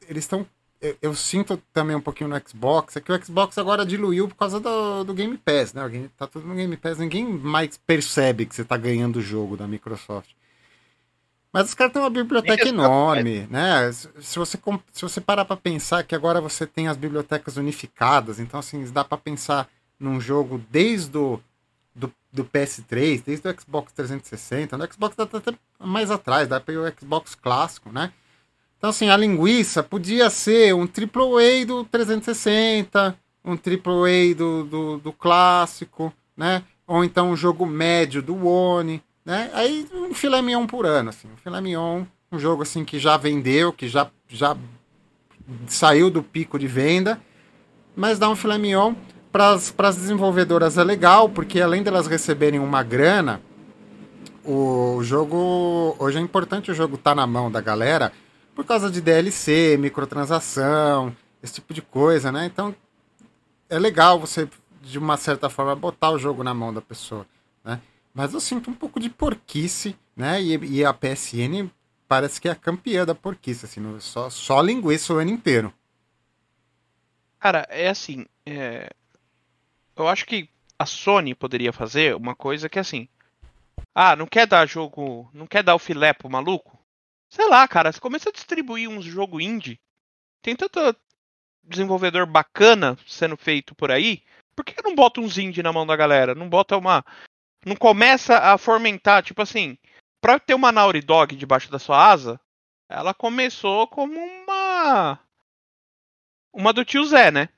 eles 0.06 0.24
estão 0.24 0.46
eu, 0.82 0.96
eu 1.00 1.14
sinto 1.14 1.56
também 1.72 1.94
um 1.94 2.00
pouquinho 2.00 2.28
no 2.28 2.42
Xbox, 2.46 2.96
é 2.96 3.00
que 3.00 3.12
o 3.12 3.24
Xbox 3.24 3.56
agora 3.56 3.86
diluiu 3.86 4.28
por 4.28 4.34
causa 4.34 4.58
do, 4.58 5.04
do 5.04 5.14
Game 5.14 5.38
Pass, 5.38 5.72
né? 5.72 6.10
Tá 6.18 6.26
tudo 6.26 6.46
no 6.46 6.54
Game 6.56 6.76
Pass, 6.76 6.98
ninguém 6.98 7.24
mais 7.24 7.78
percebe 7.78 8.44
que 8.44 8.54
você 8.54 8.64
tá 8.64 8.76
ganhando 8.76 9.20
o 9.20 9.22
jogo 9.22 9.56
da 9.56 9.68
Microsoft. 9.68 10.30
Mas 11.52 11.68
os 11.68 11.74
caras 11.74 11.92
têm 11.92 12.02
uma 12.02 12.10
biblioteca 12.10 12.66
enorme, 12.66 13.46
né? 13.48 13.92
Se 13.92 14.38
você, 14.38 14.58
se 14.90 15.02
você 15.02 15.20
parar 15.20 15.44
pra 15.44 15.56
pensar 15.56 16.02
que 16.02 16.14
agora 16.14 16.40
você 16.40 16.66
tem 16.66 16.88
as 16.88 16.96
bibliotecas 16.96 17.56
unificadas, 17.56 18.40
então 18.40 18.58
assim, 18.58 18.84
dá 18.90 19.04
pra 19.04 19.18
pensar 19.18 19.68
num 20.00 20.20
jogo 20.20 20.60
desde 20.70 21.16
o 21.16 21.38
do, 21.94 22.12
do 22.32 22.44
PS3, 22.44 23.22
desde 23.24 23.46
o 23.46 23.60
Xbox 23.60 23.92
360, 23.92 24.78
no 24.78 24.92
Xbox 24.92 25.14
tá 25.14 25.24
até 25.24 25.54
mais 25.78 26.10
atrás, 26.10 26.48
dá 26.48 26.58
para 26.58 26.74
o 26.74 26.92
Xbox 26.98 27.34
clássico, 27.34 27.92
né? 27.92 28.12
Então, 28.82 28.90
assim, 28.90 29.10
a 29.10 29.16
linguiça 29.16 29.80
podia 29.80 30.28
ser 30.28 30.74
um 30.74 30.88
AAA 30.88 31.64
do 31.64 31.84
360, 31.84 33.16
um 33.44 33.52
AAA 33.52 34.34
do, 34.36 34.64
do, 34.64 34.98
do 34.98 35.12
clássico, 35.12 36.12
né? 36.36 36.64
Ou 36.84 37.04
então 37.04 37.30
um 37.30 37.36
jogo 37.36 37.64
médio 37.64 38.20
do 38.20 38.44
One, 38.44 39.00
né? 39.24 39.52
Aí 39.54 39.86
um 39.94 40.12
filé 40.12 40.42
mignon 40.42 40.66
por 40.66 40.84
ano, 40.84 41.10
assim. 41.10 41.28
Um 41.32 41.36
filé 41.36 41.60
mignon, 41.60 42.02
um 42.32 42.40
jogo 42.40 42.64
assim 42.64 42.84
que 42.84 42.98
já 42.98 43.16
vendeu, 43.16 43.72
que 43.72 43.86
já, 43.86 44.10
já 44.28 44.56
saiu 45.68 46.10
do 46.10 46.20
pico 46.20 46.58
de 46.58 46.66
venda, 46.66 47.20
mas 47.94 48.18
dá 48.18 48.28
um 48.28 48.34
filé 48.34 48.58
mignon 48.58 48.94
para 49.30 49.52
as 49.52 49.96
desenvolvedoras 49.96 50.76
é 50.76 50.82
legal, 50.82 51.28
porque 51.28 51.60
além 51.60 51.84
delas 51.84 52.08
receberem 52.08 52.58
uma 52.58 52.82
grana, 52.82 53.40
o 54.44 54.98
jogo. 55.04 55.94
Hoje 56.00 56.18
é 56.18 56.20
importante 56.20 56.72
o 56.72 56.74
jogo 56.74 56.96
estar 56.96 57.14
na 57.14 57.28
mão 57.28 57.48
da 57.48 57.60
galera 57.60 58.12
por 58.54 58.64
causa 58.64 58.90
de 58.90 59.00
DLC, 59.00 59.76
microtransação, 59.78 61.14
esse 61.42 61.54
tipo 61.54 61.74
de 61.74 61.82
coisa, 61.82 62.30
né? 62.32 62.46
Então 62.46 62.74
é 63.68 63.78
legal 63.78 64.18
você, 64.20 64.48
de 64.82 64.98
uma 64.98 65.16
certa 65.16 65.48
forma, 65.50 65.74
botar 65.74 66.10
o 66.10 66.18
jogo 66.18 66.44
na 66.44 66.54
mão 66.54 66.72
da 66.72 66.82
pessoa, 66.82 67.26
né? 67.64 67.80
Mas 68.14 68.34
eu 68.34 68.40
sinto 68.40 68.70
um 68.70 68.74
pouco 68.74 69.00
de 69.00 69.08
porquice, 69.10 69.96
né? 70.16 70.42
E, 70.42 70.56
e 70.80 70.84
a 70.84 70.92
PSN 70.92 71.70
parece 72.08 72.40
que 72.40 72.48
é 72.48 72.52
a 72.52 72.56
campeã 72.56 73.06
da 73.06 73.14
porquice, 73.14 73.64
assim, 73.66 73.82
só, 74.00 74.28
só 74.30 74.60
linguiça 74.60 75.14
o 75.14 75.18
ano 75.18 75.30
inteiro. 75.30 75.72
Cara, 77.38 77.66
é 77.70 77.88
assim. 77.88 78.26
é, 78.46 78.88
Eu 79.96 80.06
acho 80.08 80.26
que 80.26 80.48
a 80.78 80.84
Sony 80.86 81.34
poderia 81.34 81.72
fazer 81.72 82.14
uma 82.16 82.34
coisa 82.34 82.68
que 82.68 82.78
é 82.78 82.82
assim. 82.82 83.08
Ah, 83.94 84.16
não 84.16 84.26
quer 84.26 84.46
dar 84.48 84.66
jogo. 84.66 85.30
Não 85.34 85.46
quer 85.46 85.62
dar 85.64 85.76
o 85.76 85.80
filé 85.80 86.12
pro 86.14 86.30
maluco? 86.30 86.78
Sei 87.32 87.48
lá, 87.48 87.66
cara. 87.66 87.90
Você 87.90 87.98
começa 87.98 88.28
a 88.28 88.32
distribuir 88.32 88.90
uns 88.90 89.06
jogo 89.06 89.40
indie. 89.40 89.80
Tem 90.42 90.54
tanto 90.54 90.78
desenvolvedor 91.64 92.26
bacana 92.26 92.98
sendo 93.06 93.38
feito 93.38 93.74
por 93.74 93.90
aí. 93.90 94.22
Por 94.54 94.62
que 94.66 94.82
não 94.82 94.94
bota 94.94 95.18
uns 95.18 95.38
indie 95.38 95.62
na 95.62 95.72
mão 95.72 95.86
da 95.86 95.96
galera? 95.96 96.34
Não 96.34 96.46
bota 96.46 96.76
uma. 96.76 97.02
Não 97.64 97.74
começa 97.74 98.36
a 98.36 98.58
fomentar, 98.58 99.22
tipo 99.22 99.40
assim. 99.40 99.78
Pra 100.20 100.38
ter 100.38 100.52
uma 100.52 100.70
Naughty 100.70 101.00
Dog 101.00 101.34
debaixo 101.34 101.70
da 101.70 101.78
sua 101.78 102.06
asa, 102.06 102.38
ela 102.86 103.14
começou 103.14 103.88
como 103.88 104.14
uma. 104.14 105.18
Uma 106.52 106.70
do 106.70 106.84
tio 106.84 107.02
Zé, 107.06 107.30
né? 107.30 107.48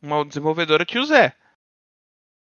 Uma 0.00 0.24
desenvolvedora 0.24 0.84
tio 0.84 1.04
Zé. 1.04 1.36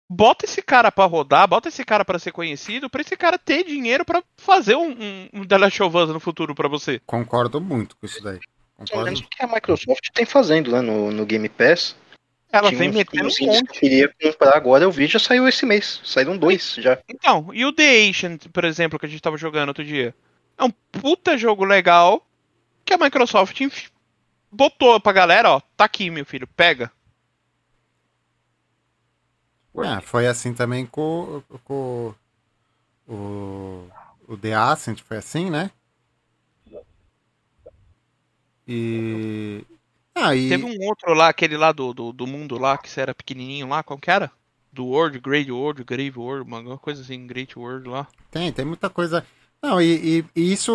Bota 0.09 0.45
esse 0.45 0.63
cara 0.63 0.93
pra 0.93 1.05
rodar, 1.05 1.49
bota 1.49 1.69
esse 1.69 1.85
cara 1.85 2.05
pra 2.05 2.19
ser 2.19 2.31
conhecido, 2.31 2.89
pra 2.89 3.01
esse 3.01 3.17
cara 3.17 3.37
ter 3.37 3.65
dinheiro 3.65 4.05
pra 4.05 4.23
fazer 4.37 4.77
um, 4.77 4.91
um, 4.91 5.29
um 5.33 5.45
The 5.45 5.59
Last 5.59 5.83
of 5.83 5.97
Us 5.97 6.11
no 6.11 6.21
futuro 6.21 6.55
pra 6.55 6.69
você. 6.69 7.01
Concordo 7.05 7.61
muito 7.61 7.97
com 7.97 8.07
isso 8.07 8.23
daí. 8.23 8.39
Pelo 8.39 8.87
Concordo. 8.87 9.05
menos 9.05 9.21
o 9.21 9.29
que 9.29 9.43
a 9.43 9.47
Microsoft 9.49 10.09
tem 10.15 10.25
fazendo 10.25 10.71
né, 10.71 10.81
no, 10.81 11.11
no 11.11 11.27
Game 11.27 11.49
Pass. 11.49 11.97
Ela 12.53 12.69
Tinha 12.69 12.79
vem 12.79 12.93
metendo 12.93 13.25
um 13.25 13.47
monte. 13.47 13.65
que 13.65 13.77
eu 13.77 13.81
queria 13.81 14.15
comprar 14.23 14.57
agora, 14.57 14.85
eu 14.85 14.91
vi, 14.91 15.07
já 15.09 15.19
saiu 15.19 15.49
esse 15.49 15.67
mês. 15.67 16.01
Saíram 16.05 16.39
dois 16.39 16.75
já. 16.79 16.99
Então, 17.09 17.49
e 17.53 17.65
o 17.65 17.73
The 17.73 18.07
Ancient, 18.07 18.49
por 18.53 18.65
exemplo, 18.65 18.99
que 18.99 19.07
a 19.07 19.09
gente 19.09 19.21
tava 19.21 19.37
jogando 19.37 19.69
outro 19.69 19.85
dia? 19.85 20.15
É 20.57 20.65
um 20.65 20.71
puta 20.71 21.37
jogo 21.37 21.65
legal 21.65 22.25
que 22.85 22.95
a 22.95 22.99
Microsoft 22.99 23.61
botou 24.51 25.01
pra 25.01 25.13
galera, 25.13 25.51
ó, 25.51 25.61
tá 25.77 25.85
aqui, 25.85 26.09
meu 26.09 26.25
filho, 26.25 26.47
pega. 26.47 26.91
É, 29.79 30.01
foi 30.01 30.27
assim 30.27 30.53
também 30.55 30.87
com, 30.87 31.43
com 31.65 32.15
o, 33.09 33.89
o 34.29 34.37
The 34.37 34.55
Ascent, 34.55 35.03
foi 35.03 35.19
assim, 35.19 35.51
né? 35.51 35.71
E. 38.67 39.65
Ah, 40.15 40.35
e 40.35 40.49
Teve 40.49 40.65
um 40.65 40.77
outro 40.87 41.15
lá, 41.15 41.29
aquele 41.29 41.57
lá 41.57 41.73
do, 41.73 41.95
do, 41.95 42.13
do 42.13 42.27
mundo 42.27 42.59
lá, 42.59 42.79
que 42.79 42.89
você 42.91 43.01
era 43.01 43.15
pequenininho 43.15 43.69
lá, 43.69 43.83
qual 43.83 43.99
que 43.99 44.11
era? 44.11 44.31
Do 44.73 44.87
World, 44.87 45.19
Great 45.21 45.51
World, 45.51 45.85
Grave 45.85 46.19
World, 46.19 46.49
uma 46.49 46.79
coisa 46.79 47.03
assim, 47.03 47.27
Great 47.27 47.59
World 47.59 47.89
lá. 47.89 48.09
tem, 48.31 48.53
tem 48.53 48.65
muita 48.65 48.91
coisa. 48.91 49.25
Não, 49.63 49.81
e, 49.81 50.21
e- 50.21 50.25
e 50.37 50.53
isso 50.53 50.71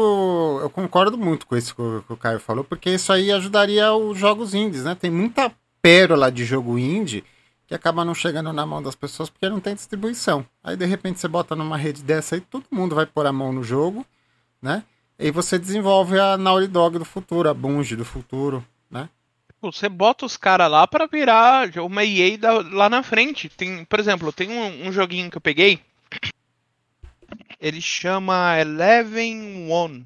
eu 0.62 0.70
concordo 0.70 1.18
muito 1.18 1.46
com 1.48 1.56
isso 1.56 1.76
que 1.76 1.82
o, 1.82 2.04
que 2.04 2.14
o 2.14 2.18
Caio 2.18 2.40
falou, 2.40 2.64
porque 2.64 2.90
isso 2.90 3.14
aí 3.14 3.32
ajudaria 3.32 3.94
os 3.94 4.18
jogos 4.18 4.54
indies, 4.54 4.84
né? 4.84 4.96
Tem 4.96 5.12
muita 5.12 5.52
pérola 5.82 6.32
de 6.32 6.44
jogo 6.46 6.78
indie 6.78 7.24
que 7.72 7.76
acaba 7.76 8.04
não 8.04 8.14
chegando 8.14 8.52
na 8.52 8.66
mão 8.66 8.84
das 8.84 8.96
pessoas 8.96 9.30
porque 9.30 9.48
não 9.48 9.62
tem 9.62 9.74
distribuição. 9.74 10.46
Aí 10.62 10.76
de 10.76 10.86
repente 10.86 11.22
você 11.22 11.28
bota 11.30 11.56
numa 11.56 11.78
rede 11.78 12.04
dessa 12.04 12.36
aí, 12.36 12.42
todo 12.42 12.66
mundo 12.70 12.94
vai 12.94 13.06
pôr 13.06 13.26
a 13.26 13.32
mão 13.32 13.54
no 13.54 13.64
jogo, 13.64 14.06
né? 14.62 14.84
E 15.18 15.32
você 15.32 15.58
desenvolve 15.58 16.20
a 16.20 16.36
Naughty 16.38 16.68
Dog 16.68 17.00
do 17.00 17.06
futuro, 17.06 17.48
a 17.48 17.54
Bungie 17.54 17.96
do 17.96 18.04
futuro, 18.04 18.62
né? 18.90 19.08
Você 19.62 19.88
bota 19.88 20.26
os 20.26 20.36
caras 20.36 20.70
lá 20.70 20.86
pra 20.86 21.06
virar 21.08 21.70
uma 21.80 22.04
EA 22.04 22.38
da- 22.38 22.60
lá 22.62 22.90
na 22.90 23.02
frente. 23.04 23.48
Tem, 23.48 23.86
por 23.86 24.02
exemplo, 24.02 24.34
tem 24.34 24.50
um, 24.50 24.90
um 24.90 24.92
joguinho 24.92 25.32
que 25.32 25.38
eu 25.38 25.42
peguei. 25.42 25.80
Ele 27.58 27.80
chama 27.80 28.60
Eleven 28.60 29.72
One, 29.72 30.06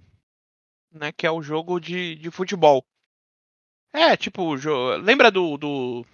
né? 0.93 1.11
Que 1.11 1.25
é 1.25 1.31
o 1.31 1.41
jogo 1.41 1.79
de, 1.79 2.13
de 2.13 2.29
futebol. 2.29 2.85
É, 3.91 4.15
tipo, 4.15 4.55
jo- 4.55 4.97
lembra 4.97 5.31
do, 5.31 5.57
do 5.57 6.05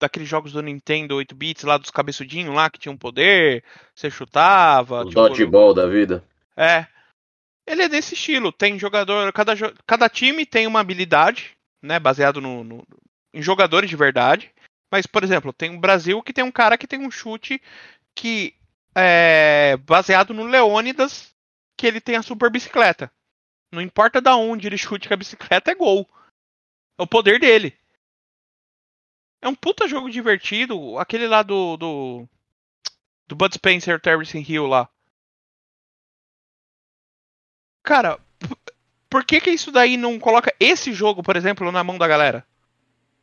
daqueles 0.00 0.28
jogos 0.28 0.52
do 0.52 0.62
Nintendo 0.62 1.16
8 1.16 1.34
bits 1.34 1.62
lá 1.64 1.76
dos 1.78 1.90
cabeçudinhos 1.90 2.54
lá 2.54 2.68
que 2.70 2.78
tinham 2.78 2.96
poder, 2.96 3.62
você 3.94 4.10
chutava, 4.10 5.00
Os 5.02 5.08
tipo, 5.08 5.20
dodgeball 5.20 5.74
da 5.74 5.86
vida. 5.86 6.24
é. 6.56 6.86
Ele 7.66 7.82
é 7.82 7.88
desse 7.88 8.14
estilo. 8.14 8.50
Tem 8.50 8.76
jogador. 8.80 9.32
Cada, 9.32 9.52
cada 9.86 10.08
time 10.08 10.44
tem 10.44 10.66
uma 10.66 10.80
habilidade, 10.80 11.52
né? 11.80 12.00
Baseado 12.00 12.40
no, 12.40 12.64
no- 12.64 12.84
em 13.32 13.40
jogadores 13.40 13.88
de 13.88 13.94
verdade. 13.94 14.50
Mas, 14.90 15.06
por 15.06 15.22
exemplo, 15.22 15.52
tem 15.52 15.76
o 15.76 15.78
Brasil 15.78 16.20
que 16.20 16.32
tem 16.32 16.42
um 16.42 16.50
cara 16.50 16.76
que 16.76 16.86
tem 16.88 16.98
um 16.98 17.10
chute 17.12 17.62
que 18.12 18.56
é 18.92 19.76
baseado 19.86 20.34
no 20.34 20.42
Leônidas, 20.44 21.32
que 21.78 21.86
ele 21.86 22.00
tem 22.00 22.16
a 22.16 22.22
super 22.22 22.50
bicicleta. 22.50 23.08
Não 23.72 23.80
importa 23.80 24.20
da 24.20 24.34
onde 24.34 24.66
ele 24.66 24.76
chute 24.76 25.06
com 25.06 25.14
a 25.14 25.18
bicicleta, 25.18 25.70
é 25.70 25.74
gol. 25.76 26.08
É 26.98 27.02
o 27.02 27.06
poder 27.06 27.38
dele. 27.38 27.72
É 29.42 29.48
um 29.48 29.54
puta 29.54 29.88
jogo 29.88 30.10
divertido. 30.10 30.98
Aquele 30.98 31.26
lá 31.26 31.42
do. 31.42 31.76
do, 31.76 32.28
do 33.26 33.36
Bud 33.36 33.54
Spencer 33.54 34.00
Terrence 34.00 34.38
Hill 34.38 34.66
lá. 34.66 34.88
Cara, 37.82 38.20
por 39.08 39.24
que 39.24 39.40
que 39.40 39.50
isso 39.50 39.72
daí 39.72 39.96
não 39.96 40.18
coloca 40.18 40.54
esse 40.60 40.92
jogo, 40.92 41.22
por 41.22 41.36
exemplo, 41.36 41.72
na 41.72 41.82
mão 41.82 41.98
da 41.98 42.06
galera? 42.06 42.46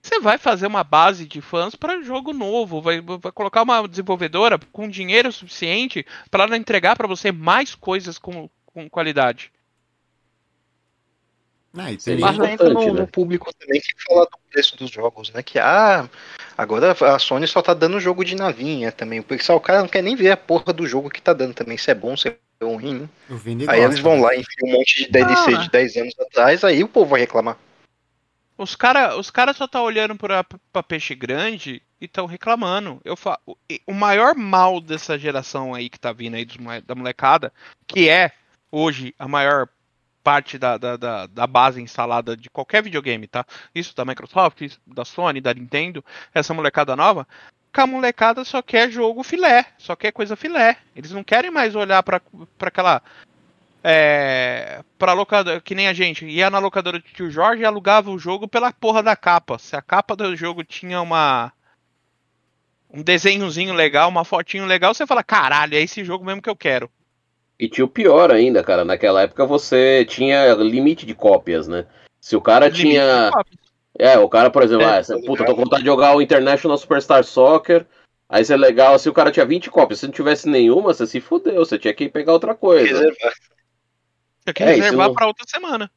Você 0.02 0.20
vai 0.20 0.38
fazer 0.38 0.68
uma 0.68 0.84
base 0.84 1.28
de 1.28 1.42
fãs 1.42 1.76
para 1.76 2.02
jogo 2.02 2.34
novo, 2.34 2.82
vai, 2.82 3.02
vai 3.02 3.32
colocar 3.32 3.64
uma 3.64 3.88
desenvolvedora 3.88 4.58
com 4.72 4.88
dinheiro 4.88 5.32
suficiente 5.32 6.06
para 6.32 6.44
ela 6.44 6.58
entregar 6.58 6.96
para 6.96 7.08
você 7.08 7.32
mais 7.32 7.76
coisas 7.76 8.18
com, 8.18 8.50
com 8.66 8.90
qualidade. 8.90 9.52
Ah, 11.78 11.92
e 11.92 12.00
Seria 12.00 12.26
Mas 12.26 12.40
entra 12.50 12.70
no, 12.70 12.94
né? 12.94 13.02
no 13.02 13.08
público 13.08 13.52
também 13.58 13.80
que 13.82 13.94
fala 14.08 14.26
do 14.26 14.38
preço 14.52 14.76
dos 14.78 14.90
jogos, 14.90 15.32
né? 15.32 15.44
Que 15.44 15.60
ah, 15.60 16.10
agora 16.58 16.96
a 17.14 17.20
Sony 17.20 17.48
só 17.48 17.62
tá 17.62 17.74
dando 17.74 18.00
jogo 18.00 18.24
de 18.26 18.36
navinha 18.36 18.92
também. 18.92 19.20
O 19.20 19.24
pessoal, 19.24 19.58
o 19.58 19.62
cara 19.62 19.80
não 19.82 19.88
quer 19.88 20.02
nem 20.02 20.16
ver 20.16 20.32
a 20.32 20.38
porra 20.38 20.74
do 20.74 20.88
jogo 20.88 21.10
que 21.10 21.22
tá 21.22 21.34
dando 21.34 21.54
também, 21.54 21.78
se 21.78 21.92
é 21.92 21.96
bom, 21.96 22.16
se 22.18 22.30
é 22.30 22.36
ruim. 22.64 23.02
né? 23.02 23.10
Aí 23.30 23.56
gosta, 23.66 23.78
eles 23.78 24.00
vão 24.00 24.16
né? 24.18 24.22
lá 24.24 24.36
e 24.36 24.40
enfiam 24.40 24.70
um 24.70 24.78
monte 24.80 25.04
de 25.04 25.12
DLC 25.12 25.54
Ah. 25.54 25.58
de 25.58 25.70
10 25.70 25.96
anos 25.98 26.20
atrás, 26.20 26.64
aí 26.64 26.84
o 26.84 26.88
povo 26.88 27.12
vai 27.12 27.20
reclamar. 27.20 27.58
Os 28.58 28.76
caras 28.76 29.16
os 29.16 29.30
cara 29.30 29.54
só 29.54 29.68
tá 29.68 29.82
olhando 29.82 30.16
pra, 30.16 30.44
pra 30.44 30.82
peixe 30.82 31.14
grande 31.14 31.82
e 32.02 32.06
estão 32.06 32.26
reclamando. 32.26 33.00
Eu 33.06 33.16
fa... 33.16 33.40
o- 33.46 33.56
maior 33.94 34.34
mal 34.34 34.82
dessa 34.82 35.18
geração 35.18 35.76
aí 35.76 35.90
que 35.90 36.00
tá 36.00 36.12
vindo 36.12 36.36
aí 36.36 36.44
dos 36.44 36.58
da 36.84 36.96
molecada, 36.96 37.54
que 37.86 38.10
é 38.10 38.32
hoje 38.72 39.14
a 39.20 39.28
maior 39.28 39.70
parte 40.28 40.58
da, 40.58 40.78
da, 40.78 40.98
da, 40.98 41.26
da 41.26 41.48
base 41.48 41.82
instalada 41.82 42.36
de 42.36 42.50
qualquer 42.50 42.84
videogame, 42.84 43.30
tá? 43.30 43.46
Isso 43.74 43.96
da 43.96 44.04
Microsoft, 44.04 44.60
isso 44.60 44.78
da 44.86 45.06
Sony, 45.06 45.40
da 45.40 45.54
Nintendo, 45.54 46.04
essa 46.34 46.54
molecada 46.54 46.98
nova, 46.98 47.26
a 47.74 47.88
molecada 47.88 48.44
só 48.44 48.62
quer 48.62 48.92
jogo 48.92 49.24
filé, 49.24 49.68
só 49.78 49.96
quer 49.96 50.12
coisa 50.12 50.36
filé. 50.36 50.76
Eles 50.94 51.12
não 51.12 51.24
querem 51.24 51.50
mais 51.50 51.76
olhar 51.76 52.04
pra 52.04 52.20
aquela 52.60 53.02
é, 53.82 54.84
pra 54.98 55.14
locadora, 55.14 55.62
que 55.62 55.74
nem 55.74 55.88
a 55.88 55.94
gente, 55.94 56.26
ia 56.26 56.50
na 56.50 56.60
locadora 56.60 57.00
do 57.00 57.06
tio 57.06 57.32
Jorge 57.32 57.62
e 57.62 57.66
alugava 57.66 58.12
o 58.12 58.20
jogo 58.20 58.50
pela 58.50 58.74
porra 58.74 59.02
da 59.02 59.16
capa. 59.16 59.58
Se 59.58 59.78
a 59.78 59.82
capa 59.82 60.14
do 60.14 60.36
jogo 60.36 60.62
tinha 60.62 61.02
uma 61.02 61.54
um 62.90 63.02
desenhozinho 63.02 63.74
legal, 63.74 64.10
uma 64.10 64.26
fotinho 64.26 64.66
legal, 64.66 64.94
você 64.94 65.08
fala, 65.08 65.24
caralho, 65.24 65.76
é 65.76 65.80
esse 65.80 66.04
jogo 66.04 66.26
mesmo 66.26 66.42
que 66.42 66.50
eu 66.50 66.56
quero. 66.56 66.92
E 67.60 67.68
tinha 67.68 67.86
o 67.86 67.90
pior 67.90 68.32
ainda, 68.32 68.64
cara. 68.64 68.86
Naquela 68.86 69.22
época 69.24 69.46
você 69.46 70.06
tinha 70.06 70.54
limite 70.56 71.06
de 71.06 71.16
cópias, 71.16 71.68
né? 71.68 71.86
Se 72.22 72.36
o 72.36 72.42
cara 72.42 72.68
Limite 72.68 72.82
tinha. 72.90 73.32
É, 73.98 74.18
o 74.20 74.30
cara, 74.30 74.50
por 74.52 74.62
exemplo, 74.62 74.84
É, 74.86 74.90
ah, 74.92 74.96
essa- 74.98 75.20
puta, 75.20 75.44
tô 75.44 75.56
com 75.56 75.64
vontade 75.64 75.82
de 75.82 75.90
jogar 75.90 76.16
o 76.16 76.22
International 76.22 76.78
Superstar 76.78 77.24
Soccer. 77.24 77.86
Aí 78.30 78.44
você 78.46 78.54
é 78.54 78.58
legal, 78.58 79.00
se 79.00 79.10
o 79.10 79.14
cara 79.14 79.32
tinha 79.32 79.46
20 79.46 79.72
cópias, 79.72 80.00
se 80.00 80.06
não 80.06 80.14
tivesse 80.14 80.48
nenhuma, 80.48 80.94
você 80.94 81.08
se 81.08 81.20
fudeu, 81.20 81.66
você 81.66 81.80
tinha 81.80 81.94
que 81.94 82.10
pegar 82.10 82.34
outra 82.34 82.54
coisa. 82.54 82.86
Reservar. 82.86 83.34
Tem 84.46 84.54
que 84.54 84.64
É, 84.64 84.72
isso 84.74 84.82
reservar 84.84 85.08
não- 85.08 85.16
pra 85.16 85.28
outra 85.28 85.46
semana. 85.48 85.90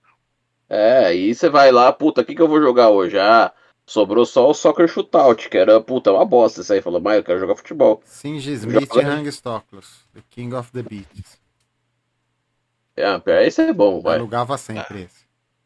É, 0.69 1.07
aí 1.07 1.35
você 1.35 1.49
vai 1.51 1.71
lá, 1.73 1.93
puta, 1.93 2.21
o 2.21 2.25
que, 2.25 2.35
que 2.35 2.41
eu 2.41 2.49
vou 2.49 2.61
jogar 2.61 2.89
hoje? 2.91 3.19
Ah, 3.19 3.53
sobrou 3.85 4.25
só 4.25 4.49
o 4.49 4.55
Soccer 4.55 4.87
Shootout, 4.87 5.49
que 5.49 5.59
era, 5.59 5.81
puta, 5.81 6.13
uma 6.13 6.25
bosta 6.25 6.61
isso 6.61 6.73
aí. 6.73 6.81
Falou, 6.81 7.01
mas 7.01 7.17
eu 7.17 7.25
quero 7.25 7.41
jogar 7.41 7.57
futebol. 7.57 8.01
Singe 8.05 8.53
Smith 8.53 8.95
e 8.95 9.01
Hang 9.01 9.29
Stoklos, 9.33 10.07
The 10.15 10.21
King 10.31 10.55
of 10.55 10.71
the 10.73 10.83
Beats. 10.83 11.40
É, 13.01 13.47
esse 13.47 13.63
é 13.63 13.73
bom, 13.73 14.01
vai. 14.01 14.17
Alugava 14.19 14.57
sempre 14.59 15.03
esse. 15.03 15.21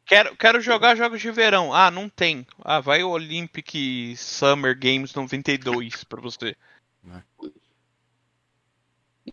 Quero, 0.07 0.37
quero 0.37 0.61
jogar 0.61 0.95
jogos 0.97 1.21
de 1.21 1.31
verão. 1.31 1.73
Ah, 1.73 1.91
não 1.91 2.09
tem. 2.09 2.47
Ah, 2.63 2.81
vai 2.81 3.03
o 3.03 3.11
Olympic 3.11 3.73
Summer 4.17 4.79
Games 4.79 5.15
92 5.15 6.05
pra 6.05 6.21
você. 6.21 6.55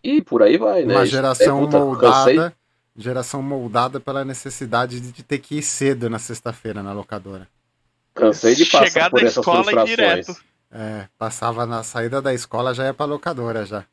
E 0.02 0.22
por 0.22 0.42
aí 0.42 0.56
vai, 0.56 0.84
né? 0.84 0.94
Uma 0.94 1.06
geração 1.06 1.58
é, 1.58 1.66
puta, 1.66 1.78
cansei. 2.00 2.34
moldada. 2.36 2.56
Geração 2.94 3.42
moldada 3.42 4.00
pela 4.00 4.24
necessidade 4.24 5.00
de 5.00 5.22
ter 5.22 5.38
que 5.38 5.58
ir 5.58 5.62
cedo 5.62 6.10
na 6.10 6.18
sexta-feira 6.18 6.82
na 6.82 6.92
locadora. 6.92 7.48
Cansei 8.14 8.54
de 8.54 8.66
passar 8.66 8.86
Chegar 8.86 9.10
por 9.10 9.20
da 9.20 9.26
essas 9.26 9.38
escola 9.38 9.62
frustrações. 9.64 9.90
direto. 9.96 10.36
É, 10.70 11.06
passava 11.18 11.64
na 11.66 11.82
saída 11.82 12.20
da 12.20 12.32
escola, 12.34 12.74
já 12.74 12.84
ia 12.84 12.94
pra 12.94 13.06
locadora 13.06 13.64
já. 13.64 13.84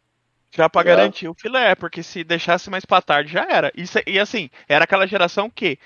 Já 0.52 0.68
pra 0.70 0.82
Já. 0.82 0.90
garantir 0.96 1.28
o 1.28 1.34
filé, 1.34 1.76
porque 1.76 2.02
se 2.02 2.24
deixasse 2.24 2.70
mais 2.70 2.86
pra 2.86 3.02
tarde 3.02 3.32
já 3.34 3.46
era. 3.50 3.72
Isso, 3.76 4.00
e 4.08 4.20
assim, 4.20 4.50
era 4.68 4.84
aquela 4.86 5.06
geração 5.08 5.50
que 5.50 5.78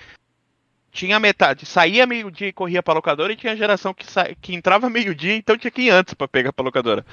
tinha 0.91 1.19
metade, 1.19 1.65
saía 1.65 2.06
meio-dia 2.06 2.48
e 2.49 2.53
corria 2.53 2.84
pra 2.84 2.94
locadora, 2.94 3.34
e 3.34 3.35
tinha 3.35 3.53
a 3.53 3.56
geração 3.56 3.94
que, 3.94 4.06
sa... 4.10 4.26
que 4.41 4.53
entrava 4.53 4.90
meio-dia, 4.90 5.35
então 5.35 5.57
tinha 5.57 5.72
que 5.72 5.81
ir 5.84 5.90
antes 5.90 6.14
pra 6.14 6.27
pegar 6.27 6.53
pra 6.53 6.64
locadora. 6.64 7.06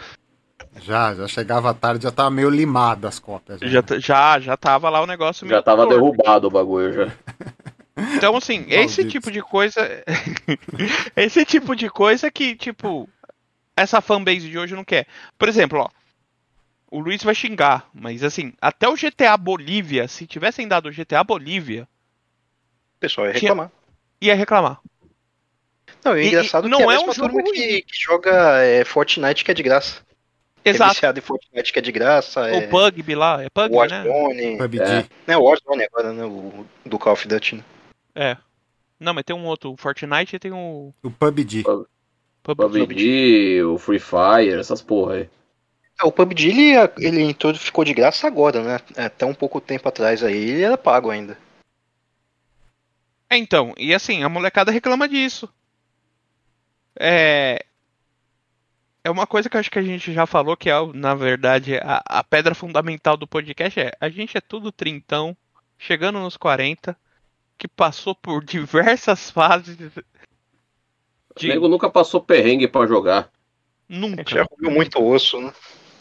Já, 0.82 1.14
já 1.14 1.26
chegava 1.26 1.70
à 1.70 1.74
tarde, 1.74 2.04
já 2.04 2.12
tava 2.12 2.30
meio 2.30 2.50
limado 2.50 3.08
as 3.08 3.18
cópias. 3.18 3.58
Já, 3.62 3.82
t- 3.82 3.98
já, 3.98 4.38
já 4.38 4.56
tava 4.56 4.88
lá 4.90 5.00
o 5.00 5.06
negócio 5.06 5.46
meio 5.46 5.56
Já 5.58 5.62
tava 5.62 5.86
torto. 5.86 5.94
derrubado 5.94 6.46
o 6.46 6.50
bagulho 6.50 6.92
já. 6.92 7.12
Então, 8.16 8.34
assim, 8.34 8.64
esse 8.68 9.04
tipo 9.04 9.30
de 9.30 9.42
coisa. 9.42 9.80
esse 11.14 11.44
tipo 11.44 11.76
de 11.76 11.90
coisa 11.90 12.30
que, 12.30 12.54
tipo, 12.56 13.06
essa 13.76 14.00
fanbase 14.00 14.48
de 14.48 14.58
hoje 14.58 14.74
não 14.74 14.84
quer. 14.84 15.06
Por 15.36 15.48
exemplo, 15.50 15.80
ó. 15.80 15.88
O 16.90 16.98
Luiz 16.98 17.22
vai 17.22 17.34
xingar, 17.34 17.88
mas 17.94 18.22
assim, 18.24 18.52
até 18.60 18.88
o 18.88 18.94
GTA 18.96 19.36
Bolívia, 19.36 20.08
se 20.08 20.26
tivessem 20.26 20.66
dado 20.66 20.88
o 20.88 20.92
GTA 20.92 21.22
Bolívia, 21.22 21.86
O 22.96 23.00
pessoal 23.00 23.26
ia 23.28 23.32
Tinha- 23.34 23.50
reclamar. 23.52 23.72
ia 24.20 24.34
reclamar. 24.34 24.80
Não, 26.04 26.14
é 26.14 26.24
engraçado 26.26 26.66
e 26.66 26.70
que 26.70 26.76
não 26.78 26.90
é, 26.90 26.94
é 26.94 26.98
a 26.98 27.00
um 27.00 27.12
jogo 27.12 27.42
que, 27.52 27.82
que 27.82 27.96
joga 27.96 28.62
é, 28.62 28.84
Fortnite 28.84 29.44
que 29.44 29.50
é 29.50 29.54
de 29.54 29.62
graça. 29.62 30.02
É 30.64 30.70
Exato. 30.70 30.92
viciado 30.94 31.18
em 31.18 31.22
Fortnite 31.22 31.72
que 31.72 31.78
é 31.78 31.82
de 31.82 31.92
graça. 31.92 32.48
É 32.48 32.58
O 32.58 32.68
Pugby 32.68 33.14
lá, 33.14 33.42
é 33.42 33.48
Pugby, 33.48 33.70
né? 33.70 33.76
Warzone. 33.78 34.56
PUBG. 34.58 34.82
É. 34.82 35.06
Né, 35.26 35.36
Warzone 35.36 35.84
agora, 35.84 36.12
né? 36.12 36.24
O 36.24 36.66
do 36.84 36.98
Call 36.98 37.12
of 37.14 37.26
Duty. 37.28 37.56
né? 37.56 37.64
É. 38.14 38.36
Não, 38.98 39.14
mas 39.14 39.24
tem 39.24 39.34
um 39.34 39.44
outro, 39.46 39.72
o 39.72 39.76
Fortnite 39.76 40.36
e 40.36 40.38
tem 40.38 40.52
o 40.52 40.92
O 41.02 41.10
PUBG. 41.10 41.62
PUBG. 41.62 41.86
PUBG, 42.42 43.62
o 43.62 43.78
Free 43.78 43.98
Fire, 44.00 44.58
essas 44.58 44.82
porra 44.82 45.14
aí. 45.14 45.30
É, 46.00 46.06
O 46.06 46.12
PUBG 46.12 46.48
ele, 46.48 46.72
ele 46.98 47.22
entrou, 47.22 47.54
ficou 47.54 47.84
de 47.84 47.92
graça 47.92 48.26
agora, 48.26 48.62
né? 48.62 48.78
Até 48.96 49.26
um 49.26 49.34
pouco 49.34 49.60
tempo 49.60 49.88
atrás 49.88 50.22
aí 50.22 50.36
ele 50.36 50.62
era 50.62 50.78
pago 50.78 51.10
ainda. 51.10 51.36
É, 53.28 53.36
então, 53.36 53.74
e 53.76 53.94
assim, 53.94 54.22
a 54.22 54.28
molecada 54.28 54.72
reclama 54.72 55.08
disso. 55.08 55.48
É. 56.98 57.64
É 59.02 59.10
uma 59.10 59.26
coisa 59.26 59.48
que 59.48 59.56
eu 59.56 59.60
acho 59.60 59.70
que 59.70 59.78
a 59.78 59.82
gente 59.82 60.12
já 60.12 60.26
falou, 60.26 60.56
que 60.56 60.68
é, 60.68 60.74
na 60.92 61.14
verdade, 61.14 61.76
a, 61.76 62.02
a 62.04 62.24
pedra 62.24 62.54
fundamental 62.54 63.16
do 63.16 63.26
podcast 63.26 63.80
é 63.80 63.92
a 63.98 64.10
gente 64.10 64.36
é 64.36 64.40
tudo 64.42 64.70
trintão, 64.70 65.34
chegando 65.78 66.18
nos 66.18 66.36
40, 66.36 66.94
que 67.56 67.66
passou 67.66 68.14
por 68.14 68.44
diversas 68.44 69.30
fases. 69.30 69.76
O 71.36 71.46
nego 71.46 71.68
nunca 71.68 71.88
passou 71.88 72.20
perrengue 72.20 72.68
pra 72.68 72.86
jogar. 72.86 73.30
A 73.88 73.92
gente 73.92 74.00
Nunca. 74.00 74.30
já 74.30 74.46
comeu 74.46 74.70
muito 74.70 75.02
osso, 75.02 75.40
né? 75.40 75.52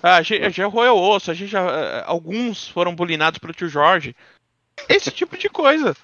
Ah, 0.02 0.16
a 0.18 0.22
gente 0.22 0.52
já 0.52 0.66
roeu 0.68 0.96
osso, 0.98 1.30
a 1.32 1.34
gente 1.34 1.50
já. 1.50 1.62
eh, 1.62 2.04
Alguns 2.06 2.68
foram 2.70 2.96
bulinados 2.96 3.38
pelo 3.40 3.54
tio 3.54 3.68
Jorge. 3.68 4.16
Esse 4.88 5.12
tipo 5.12 5.38
de 5.38 5.50
coisa. 5.50 5.96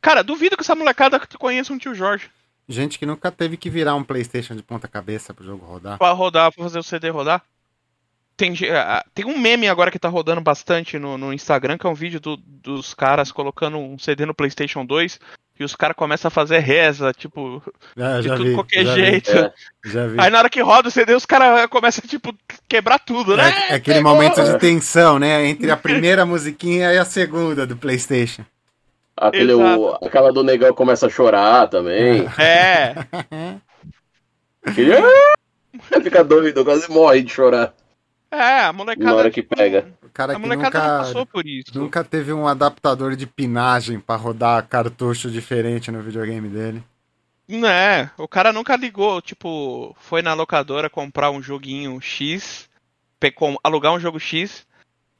Cara, 0.00 0.22
duvido 0.22 0.56
que 0.56 0.62
essa 0.62 0.74
molecada 0.74 1.20
conheça 1.38 1.72
um 1.72 1.78
tio 1.78 1.94
Jorge. 1.94 2.28
Gente 2.68 2.98
que 2.98 3.06
nunca 3.06 3.30
teve 3.30 3.56
que 3.56 3.70
virar 3.70 3.94
um 3.94 4.02
PlayStation 4.04 4.56
de 4.56 4.62
ponta 4.62 4.88
cabeça 4.88 5.32
pro 5.34 5.44
jogo 5.44 5.64
rodar. 5.64 5.98
Pra 5.98 6.12
rodar, 6.12 6.52
pra 6.52 6.64
fazer 6.64 6.78
o 6.78 6.82
CD 6.82 7.08
rodar. 7.10 7.42
Tem, 8.36 8.52
tem 9.14 9.24
um 9.26 9.38
meme 9.38 9.68
agora 9.68 9.92
que 9.92 9.98
tá 9.98 10.08
rodando 10.08 10.40
bastante 10.40 10.98
no, 10.98 11.16
no 11.16 11.32
Instagram, 11.32 11.78
que 11.78 11.86
é 11.86 11.90
um 11.90 11.94
vídeo 11.94 12.18
do- 12.18 12.36
dos 12.36 12.92
caras 12.92 13.30
colocando 13.30 13.78
um 13.78 13.96
CD 13.96 14.26
no 14.26 14.34
PlayStation 14.34 14.84
2 14.84 15.20
e 15.58 15.64
os 15.64 15.76
caras 15.76 15.96
começam 15.96 16.28
a 16.28 16.30
fazer 16.30 16.58
reza, 16.58 17.12
tipo, 17.12 17.62
É, 17.96 18.20
de 18.20 18.28
tudo 18.28 18.44
vi, 18.44 18.54
qualquer 18.54 18.84
já 18.84 18.94
jeito. 18.94 19.30
É. 19.30 19.52
Vi, 19.84 19.92
já 19.92 20.06
vi. 20.06 20.20
Aí 20.20 20.30
na 20.30 20.38
hora 20.38 20.50
que 20.50 20.60
roda 20.60 20.88
o 20.88 20.90
CD, 20.90 21.14
os 21.14 21.24
caras 21.24 21.66
começam 21.68 22.02
a, 22.04 22.08
tipo, 22.08 22.34
quebrar 22.68 22.98
tudo, 22.98 23.36
né? 23.36 23.52
É, 23.68 23.72
é 23.72 23.74
aquele 23.76 24.00
momento 24.00 24.42
de 24.42 24.58
tensão, 24.58 25.18
né? 25.18 25.46
Entre 25.46 25.70
a 25.70 25.76
primeira 25.76 26.24
musiquinha 26.26 26.92
e 26.92 26.98
a 26.98 27.04
segunda 27.04 27.66
do 27.66 27.76
PlayStation. 27.76 28.44
Aquele, 29.16 29.52
o, 29.54 29.94
aquela 30.02 30.32
do 30.32 30.42
negão 30.42 30.74
começa 30.74 31.06
a 31.06 31.10
chorar 31.10 31.68
também. 31.68 32.26
É. 32.36 32.94
"Ah!" 33.30 33.60
Fica 36.02 36.24
doido, 36.24 36.64
quase 36.64 36.90
morre 36.90 37.22
de 37.22 37.30
chorar 37.30 37.72
É, 38.34 38.60
a 38.60 38.66
na 38.66 38.72
molecada. 38.72 39.14
hora 39.14 39.30
que 39.30 39.42
pega. 39.42 39.86
O 40.02 40.08
cara 40.08 40.32
A 40.36 40.40
que 40.40 40.46
nunca, 40.46 40.70
passou 40.70 41.24
por 41.24 41.46
isso. 41.46 41.78
nunca 41.78 42.02
teve 42.02 42.32
um 42.32 42.48
adaptador 42.48 43.14
de 43.14 43.26
pinagem 43.26 44.00
pra 44.00 44.16
rodar 44.16 44.66
cartucho 44.66 45.30
diferente 45.30 45.90
no 45.92 46.02
videogame 46.02 46.48
dele. 46.48 46.82
Né, 47.46 48.10
o 48.16 48.26
cara 48.26 48.52
nunca 48.52 48.74
ligou, 48.74 49.20
tipo, 49.20 49.94
foi 50.00 50.22
na 50.22 50.32
locadora 50.32 50.88
comprar 50.88 51.30
um 51.30 51.42
joguinho 51.42 52.00
X, 52.00 52.68
alugar 53.62 53.92
um 53.92 54.00
jogo 54.00 54.18
X, 54.18 54.66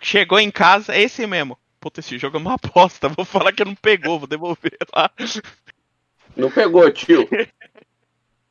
chegou 0.01 0.41
em 0.41 0.51
casa, 0.51 0.95
é 0.95 1.03
esse 1.03 1.27
mesmo. 1.27 1.57
Puta, 1.79 2.01
esse 2.01 2.19
jogo 2.19 2.39
é 2.39 2.41
uma 2.41 2.55
aposta, 2.57 3.09
vou 3.11 3.25
falar 3.27 3.53
que 3.53 3.65
não 3.65 3.75
pegou, 3.75 4.19
vou 4.19 4.27
devolver 4.27 4.77
lá. 4.97 5.11
Não 6.35 6.51
pegou, 6.51 6.91
tio. 6.91 7.29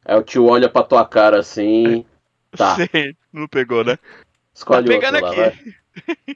Aí 0.06 0.15
o 0.15 0.23
tio 0.23 0.45
olha 0.45 0.69
pra 0.69 0.84
tua 0.84 1.06
cara 1.06 1.40
assim. 1.40 2.06
Tá. 2.56 2.76
Sei, 2.76 3.15
não 3.34 3.48
pegou, 3.48 3.84
né? 3.84 3.98
Escolhe 4.54 4.88
Tá 4.88 4.94
outro 4.94 5.00
pegando 5.12 5.22
lá, 5.22 5.30
aqui. 5.32 5.40
vai. 6.16 6.36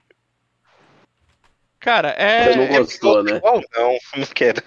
Cara, 1.80 2.16
Você 2.44 2.56
não 2.58 2.64
é. 2.64 2.80
gostou, 2.80 3.24
né? 3.24 3.38
Igual 3.38 3.62
não, 3.76 3.98
não 4.18 4.26
quero. 4.26 4.62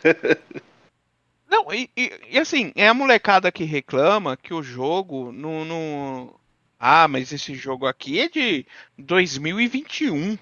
Não, 1.48 1.72
e, 1.74 1.90
e- 1.96 2.20
e 2.30 2.38
assim, 2.38 2.72
é 2.76 2.86
a 2.88 2.94
molecada 2.94 3.50
que 3.50 3.64
reclama 3.64 4.36
que 4.36 4.54
o 4.54 4.62
jogo 4.62 5.32
não. 5.32 5.64
não... 5.64 6.40
Ah, 6.78 7.06
mas 7.08 7.30
esse 7.32 7.54
jogo 7.54 7.86
aqui 7.86 8.20
é 8.20 8.28
de 8.28 8.64
2021. 8.96 10.38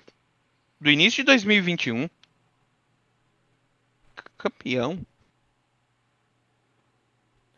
Do 0.81 0.91
início 0.91 1.23
de 1.23 1.27
2021. 1.27 2.03
C- 2.03 2.09
Campeão. 4.37 5.01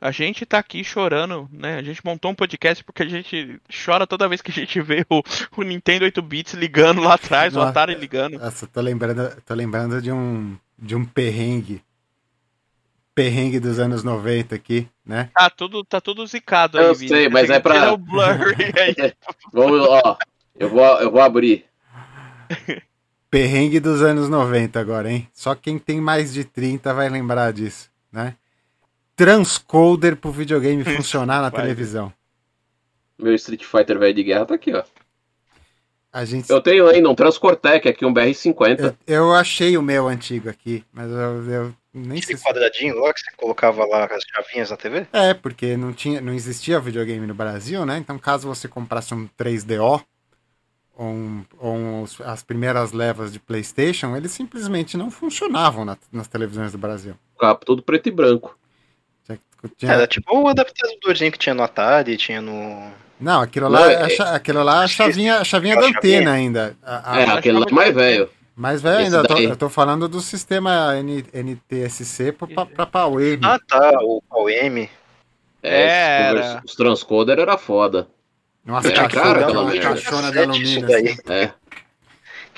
A 0.01 0.11
gente 0.11 0.47
tá 0.47 0.59
aqui 0.59 0.83
chorando, 0.83 1.47
né? 1.53 1.77
A 1.77 1.83
gente 1.83 2.01
montou 2.05 2.31
um 2.31 2.35
podcast 2.35 2.83
porque 2.83 3.03
a 3.03 3.09
gente 3.09 3.61
chora 3.85 4.07
toda 4.07 4.29
vez 4.29 4.41
que 4.41 4.51
a 4.51 4.55
gente 4.55 4.81
vê 4.81 5.05
o, 5.11 5.23
o 5.57 5.63
Nintendo 5.63 6.07
8 6.07 6.23
bits 6.23 6.55
ligando 6.55 7.03
lá 7.03 7.15
atrás, 7.15 7.55
o 7.55 7.59
Nossa. 7.59 7.71
Atari 7.71 7.95
ligando. 7.95 8.39
Nossa, 8.39 8.67
tô 8.67 8.81
lembrando, 8.81 9.43
tô 9.45 9.53
lembrando 9.53 10.01
de 10.01 10.11
um 10.11 10.57
de 10.79 10.97
um 10.97 11.05
perrengue. 11.05 11.83
Perrengue 13.15 13.61
dos 13.61 13.79
anos 13.79 14.03
90 14.03 14.55
aqui, 14.55 14.89
né? 15.05 15.29
Tá 15.35 15.51
tudo, 15.51 15.85
tá 15.85 16.01
tudo 16.01 16.27
zicado 16.27 16.79
aí, 16.79 16.87
Eu 16.87 16.95
sei, 16.95 17.29
mas 17.29 17.49
tem 17.49 17.57
é 17.57 17.61
pra- 17.61 17.93
o 17.93 17.99
blurry 17.99 18.73
aí. 18.79 19.13
Vamos, 19.53 19.81
ó. 19.87 20.17
Eu 20.59 20.71
vou, 20.71 20.85
eu 21.01 21.11
vou 21.11 21.21
abrir. 21.21 21.67
Perrengue 23.31 23.79
dos 23.79 24.03
anos 24.03 24.29
90 24.29 24.81
agora, 24.81 25.11
hein? 25.11 25.29
Só 25.33 25.55
quem 25.55 25.79
tem 25.79 26.01
mais 26.01 26.33
de 26.33 26.45
30 26.45 26.93
vai 26.95 27.09
lembrar 27.09 27.53
disso, 27.53 27.91
né? 28.11 28.35
Transcoder 29.25 30.17
pro 30.17 30.31
videogame 30.33 30.83
funcionar 30.83 31.43
na 31.43 31.51
televisão. 31.51 32.11
Meu 33.19 33.35
Street 33.35 33.63
Fighter 33.65 33.99
velho 33.99 34.15
de 34.15 34.23
guerra 34.23 34.47
tá 34.47 34.55
aqui, 34.55 34.73
ó. 34.73 34.83
A 36.11 36.25
gente 36.25 36.49
Eu 36.49 36.59
tenho 36.63 36.89
ainda 36.89 37.07
um 37.11 37.15
Transcortec 37.15 37.87
aqui, 37.87 38.07
um 38.07 38.15
BR-50. 38.15 38.81
eu, 38.81 38.97
eu 39.07 39.35
achei 39.35 39.77
o 39.77 39.83
meu 39.83 40.09
antigo 40.09 40.49
aqui, 40.49 40.83
mas 40.91 41.11
eu, 41.11 41.45
eu 41.53 41.75
nem 41.93 42.23
sei 42.23 42.35
Esse 42.35 42.43
se... 42.43 42.49
quadradinho 42.49 42.99
lá 42.99 43.13
que 43.13 43.21
você 43.21 43.31
colocava 43.37 43.85
lá 43.85 44.07
as 44.07 44.25
chavinhas 44.25 44.71
na 44.71 44.79
TV? 44.79 45.07
É, 45.13 45.35
porque 45.35 45.77
não 45.77 45.93
tinha, 45.93 46.19
não 46.23 46.33
existia 46.33 46.81
videogame 46.81 47.27
no 47.27 47.35
Brasil, 47.35 47.85
né? 47.85 47.99
Então, 47.99 48.19
caso 48.19 48.49
você 48.49 48.69
comprasse 48.69 49.13
um 49.13 49.29
3DO 49.37 50.03
ou, 50.97 51.07
um- 51.07 51.45
ou 51.59 51.75
um- 51.77 52.05
as 52.25 52.43
primeiras 52.43 52.93
levas 52.93 53.31
de 53.31 53.39
PlayStation, 53.39 54.17
eles 54.17 54.33
simplesmente 54.33 54.97
não 54.97 55.11
funcionavam 55.11 55.85
na- 55.85 55.99
nas 56.11 56.27
televisões 56.27 56.73
do 56.73 56.79
Brasil. 56.79 57.15
Ficava 57.35 57.59
tudo 57.59 57.83
preto 57.83 58.09
e 58.09 58.11
branco. 58.13 58.59
Tinha- 59.77 59.93
Era 59.93 60.07
tipo 60.07 60.37
um 60.37 60.49
adaptadorzinho 60.49 61.33
que 61.33 61.39
tinha 61.39 61.55
no 61.55 61.63
Atari, 61.63 62.17
tinha 62.17 62.41
no. 62.41 62.91
Não, 63.21 63.41
aquilo 63.43 63.69
lá, 63.69 63.81
Não, 63.81 63.91
é, 63.91 64.13
é- 64.13 64.23
a 64.23 64.35
aquilo 64.37 64.63
lá 64.63 64.83
é 64.83 64.85
a 64.85 64.89
chavinha, 64.89 65.37
a 65.39 65.45
chavinha 65.45 65.75
da 65.77 65.83
chavinha. 65.83 65.99
antena 65.99 66.33
ainda. 66.33 66.77
A- 66.83 67.13
a- 67.17 67.21
é, 67.21 67.25
aquele 67.31 67.59
lá 67.59 67.67
é 67.69 67.73
mais 67.75 67.95
velho. 67.95 68.31
Mas, 68.57 68.83
velho, 68.83 68.99
ainda, 68.99 69.17
eu 69.19 69.27
tô, 69.27 69.39
eu 69.39 69.57
tô 69.57 69.69
falando 69.69 70.09
do 70.09 70.21
sistema 70.21 70.95
N- 70.99 71.25
NTSC 71.33 72.33
pra, 72.33 72.47
pra, 72.47 72.67
pra 72.67 72.87
PAUE. 72.87 73.39
Ah 73.43 73.59
tá, 73.67 73.91
o 74.03 74.23
PAL-M. 74.29 74.89
É, 75.63 76.23
Era. 76.23 76.41
convers- 76.43 76.65
os 76.65 76.75
transcoder 76.75 77.39
era 77.39 77.57
foda. 77.59 78.09
Nossa, 78.65 78.89
É, 78.89 78.93
caixona, 78.93 79.25
cara, 79.41 79.65
merda. 79.65 79.81
caixona 79.81 80.31
de 80.33 80.39
alumínio. 80.39 80.87
assim. 80.87 81.17
É. 81.29 81.51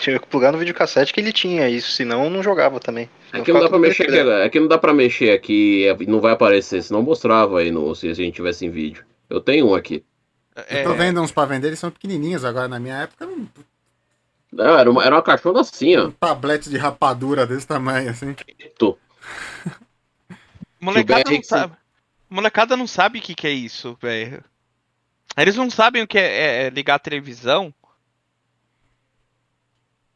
Tinha 0.03 0.19
que 0.19 0.27
plugar 0.27 0.51
no 0.51 0.59
videocassete 0.59 1.13
que 1.13 1.21
ele 1.21 1.33
tinha 1.33 1.69
isso, 1.69 1.93
senão 1.93 2.29
não 2.29 2.43
jogava 2.43 2.81
também. 2.81 3.09
É 3.33 3.41
que 3.41 3.53
não 3.53 3.61
dá 3.61 3.69
pra 3.69 3.79
mexer 3.79 4.03
aqui, 4.03 4.19
é 4.19 4.49
que 4.49 4.59
não 4.61 4.67
dá 4.67 4.77
pra 4.77 4.93
mexer 4.93 5.31
aqui, 5.31 5.87
é, 5.87 5.97
não 6.07 6.21
vai 6.21 6.33
aparecer, 6.33 6.83
senão 6.83 7.03
mostrava 7.03 7.61
aí 7.61 7.71
no, 7.71 7.95
se 7.95 8.09
a 8.09 8.15
gente 8.15 8.35
tivesse 8.35 8.67
em 8.67 8.71
vídeo. 8.71 9.05
Eu 9.31 9.41
tenho 9.41 9.69
um 9.69 9.75
aqui. 9.77 10.05
Eu 10.57 10.83
tô 10.83 10.93
É, 10.93 10.97
vendo 10.97 11.23
uns 11.23 11.31
pra 11.31 11.45
vender, 11.45 11.69
eles 11.69 11.79
são 11.79 11.91
pequenininhos 11.91 12.45
agora. 12.45 12.67
Na 12.67 12.81
minha 12.81 12.97
época, 12.97 13.27
um 13.27 13.47
Não, 14.53 14.77
era, 14.77 14.91
uma, 14.91 15.05
era 15.05 15.15
uma 15.15 15.23
caixona 15.23 15.61
assim, 15.61 15.97
ó. 15.97 16.11
tablete 16.19 16.69
de 16.69 16.77
rapadura 16.77 17.47
desse 17.47 17.67
tamanho, 17.67 18.11
assim. 18.11 18.35
Tô. 18.77 18.99
molecada 20.81 21.31
não 21.31 21.43
sabe. 21.43 21.77
Molecada 22.29 22.77
não 22.77 22.87
sabe 22.87 23.19
o 23.19 23.23
que, 23.23 23.35
que 23.35 23.47
é 23.47 23.51
isso, 23.53 23.97
velho. 24.01 24.43
Eles 25.37 25.57
não 25.57 25.71
sabem 25.71 26.03
o 26.03 26.07
que 26.07 26.19
é, 26.19 26.67
é 26.67 26.71
ligar 26.71 26.97
a 26.97 26.99
televisão 26.99 27.73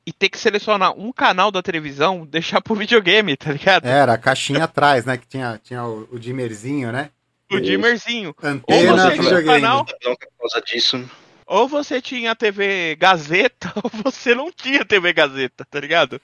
e 0.06 0.12
ter 0.12 0.28
que 0.28 0.38
selecionar 0.38 0.92
um 0.96 1.12
canal 1.12 1.50
da 1.50 1.60
televisão, 1.62 2.24
deixar 2.30 2.60
pro 2.60 2.74
videogame, 2.74 3.36
tá 3.36 3.52
ligado? 3.52 3.84
Era 3.86 4.12
a 4.14 4.18
caixinha 4.18 4.64
atrás, 4.64 5.04
né? 5.04 5.16
Que 5.16 5.26
tinha, 5.26 5.60
tinha 5.62 5.84
o, 5.84 6.08
o 6.12 6.18
dimmerzinho, 6.18 6.92
né? 6.92 7.10
O 7.50 7.60
dimmerzinho. 7.60 8.34
Ou 8.42 8.48
Antena, 8.48 8.92
você 8.96 9.10
tinha 9.10 9.20
um 9.20 9.24
videogame. 9.24 9.60
canal, 9.62 9.84
por 9.84 10.18
causa 10.38 10.60
disso. 10.66 11.10
ou 11.46 11.68
você 11.68 12.00
tinha 12.00 12.34
TV 12.34 12.96
Gazeta, 12.96 13.72
ou 13.82 13.90
você 14.04 14.34
não 14.34 14.50
tinha 14.50 14.84
TV 14.84 15.12
Gazeta, 15.12 15.64
tá 15.70 15.80
ligado? 15.80 16.20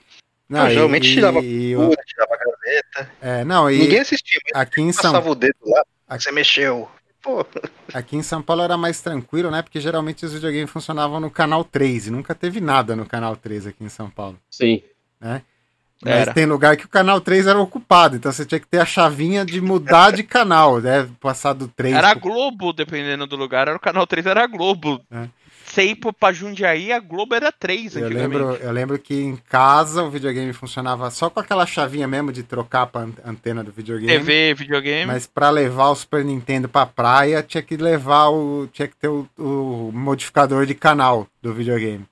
Não, 0.49 0.65
Eu 0.67 0.73
geralmente 0.73 1.09
e, 1.09 1.13
tirava 1.13 1.39
e, 1.41 1.75
o- 1.77 1.87
Pura, 1.89 2.03
tirava 2.05 2.31
gaveta. 2.37 3.11
é, 3.21 3.43
não, 3.45 3.71
e 3.71 3.77
Ninguém 3.79 3.99
assistia, 3.99 4.39
aqui 4.53 4.81
em 4.81 4.91
São 4.91 5.11
passava 5.13 5.29
o 5.29 5.35
dedo 5.35 5.55
lá, 5.65 5.83
Aqui- 6.07 6.23
você 6.25 6.31
mexeu. 6.31 6.89
Pô, 7.23 7.45
Aqui 7.93 8.17
em 8.17 8.21
São 8.21 8.41
Paulo 8.41 8.61
era 8.63 8.75
mais 8.75 9.01
tranquilo, 9.01 9.49
né? 9.49 9.61
Porque 9.61 9.79
geralmente 9.79 10.25
os 10.25 10.33
videogames 10.33 10.69
funcionavam 10.69 11.21
no 11.21 11.31
canal 11.31 11.63
3 11.63 12.07
e 12.07 12.11
nunca 12.11 12.35
teve 12.35 12.59
nada 12.59 12.97
no 12.97 13.05
canal 13.05 13.37
3 13.37 13.67
aqui 13.67 13.83
em 13.83 13.89
São 13.89 14.09
Paulo. 14.09 14.37
Sim. 14.51 14.83
Mas 15.21 16.13
Era. 16.13 16.33
tem 16.33 16.45
lugar 16.45 16.75
que 16.75 16.85
o 16.85 16.89
canal 16.89 17.21
3 17.21 17.47
era 17.47 17.57
ocupado, 17.57 18.17
então 18.17 18.29
você 18.29 18.45
tinha 18.45 18.59
que 18.59 18.67
ter 18.67 18.79
a 18.79 18.85
chavinha 18.85 19.45
de 19.45 19.61
mudar 19.61 20.11
de 20.11 20.21
canal, 20.21 20.81
né? 20.81 21.09
Passar 21.21 21.53
do 21.53 21.69
3 21.69 21.95
Era 21.95 22.13
pro... 22.13 22.29
Globo, 22.29 22.73
dependendo 22.73 23.25
do 23.25 23.37
lugar, 23.37 23.69
era 23.69 23.77
o 23.77 23.79
canal 23.79 24.05
3 24.05 24.25
era 24.25 24.45
Globo. 24.45 25.01
É. 25.09 25.29
você 25.73 25.83
ir 25.83 25.95
pro- 25.95 26.13
pra 26.13 26.31
Jundiaí, 26.31 26.91
a 26.91 26.99
Globo 26.99 27.33
era 27.33 27.51
3 27.51 27.95
Eu 27.95 28.07
lembro, 28.07 28.53
eu 28.55 28.71
lembro 28.71 28.99
que 28.99 29.15
em 29.15 29.35
casa 29.35 30.03
o 30.03 30.09
videogame 30.11 30.53
funcionava 30.53 31.09
só 31.09 31.29
com 31.29 31.39
aquela 31.39 31.65
chavinha 31.65 32.07
mesmo 32.07 32.31
de 32.31 32.43
trocar 32.43 32.85
pra 32.87 33.01
an- 33.01 33.13
antena 33.25 33.63
do 33.63 33.71
videogame. 33.71 34.11
TV, 34.19 34.53
videogame. 34.53 35.05
Mas 35.07 35.25
pra 35.25 35.49
levar 35.49 35.89
o 35.89 35.95
Super 35.95 36.23
Nintendo 36.23 36.69
pra 36.69 36.85
praia, 36.85 37.41
tinha 37.41 37.61
que 37.63 37.75
levar 37.77 38.29
o. 38.29 38.67
tinha 38.71 38.87
que 38.87 38.95
ter 38.95 39.07
o, 39.07 39.27
o 39.37 39.91
modificador 39.93 40.65
de 40.65 40.75
canal 40.75 41.27
do 41.41 41.53
videogame. 41.53 42.05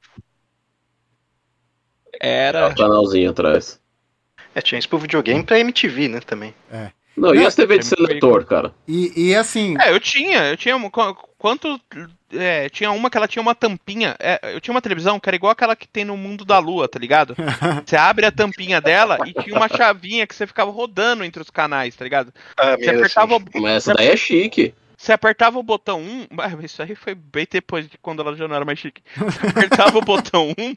Era. 2.20 2.68
O 2.70 2.76
canalzinho 2.76 3.30
atrás. 3.32 3.80
É, 4.54 4.62
tinha 4.62 4.78
isso 4.80 4.90
pro 4.90 4.98
videogame 5.00 5.40
e 5.42 5.44
pra 5.46 5.60
MTV, 5.60 6.08
né, 6.10 6.20
também. 6.20 6.54
Não, 7.16 7.36
e 7.36 7.40
Não, 7.40 7.48
as 7.48 7.56
TV 7.56 7.78
de 7.78 7.86
seletor, 7.86 8.46
cara? 8.46 8.74
E, 8.88 9.12
e 9.30 9.36
assim, 9.36 9.76
É, 9.82 9.92
eu 9.92 10.00
tinha, 10.00 10.46
eu 10.50 10.58
tinha. 10.58 10.76
um- 10.78 10.90
qu- 10.90 11.16
Quanto. 11.38 11.80
é, 12.34 12.70
tinha 12.70 12.92
uma 12.92 13.10
que 13.10 13.18
ela 13.18 13.28
tinha 13.28 13.42
uma 13.42 13.54
tampinha. 13.56 14.16
é, 14.20 14.40
eu 14.56 14.62
tinha 14.62 14.74
uma 14.74 14.82
televisão 14.82 15.20
que 15.20 15.28
era 15.28 15.36
igual 15.36 15.52
aquela 15.52 15.76
que 15.76 15.88
tem 15.88 16.06
no 16.06 16.16
mundo 16.16 16.46
da 16.46 16.60
lua, 16.60 16.88
tá 16.88 16.98
ligado? 17.00 17.36
Você 17.86 17.96
abre 17.98 18.26
a 18.26 18.32
tampinha 18.32 18.80
dela 18.80 19.18
e 19.26 19.34
tinha 19.34 19.56
uma 19.56 19.68
chavinha 19.68 20.26
que 20.28 20.34
você 20.36 20.46
ficava 20.48 20.72
rodando 20.72 21.24
entre 21.26 21.42
os 21.42 21.50
canais, 21.50 21.96
tá 21.96 22.04
ligado? 22.04 22.32
Ah, 22.56 22.78
Você 22.78 22.90
apertava, 22.92 23.36
o- 23.38 23.44
Mas 23.62 23.72
essa 23.74 23.94
daí 23.94 24.08
é 24.10 24.16
chique. 24.16 24.74
Você 25.02 25.14
apertava 25.14 25.58
o 25.58 25.64
botão 25.64 26.00
1. 26.00 26.28
Ah, 26.38 26.50
mas 26.56 26.66
isso 26.72 26.82
aí 26.82 26.94
foi 26.96 27.16
bem 27.16 27.48
depois 27.50 27.90
de 27.90 27.98
quando 27.98 28.22
ela 28.22 28.36
já 28.36 28.48
não 28.48 28.56
era 28.56 28.64
mais 28.64 28.78
chique. 28.78 29.02
Você 29.18 29.48
apertava 29.48 29.98
o 29.98 30.02
botão 30.02 30.54
1, 30.58 30.76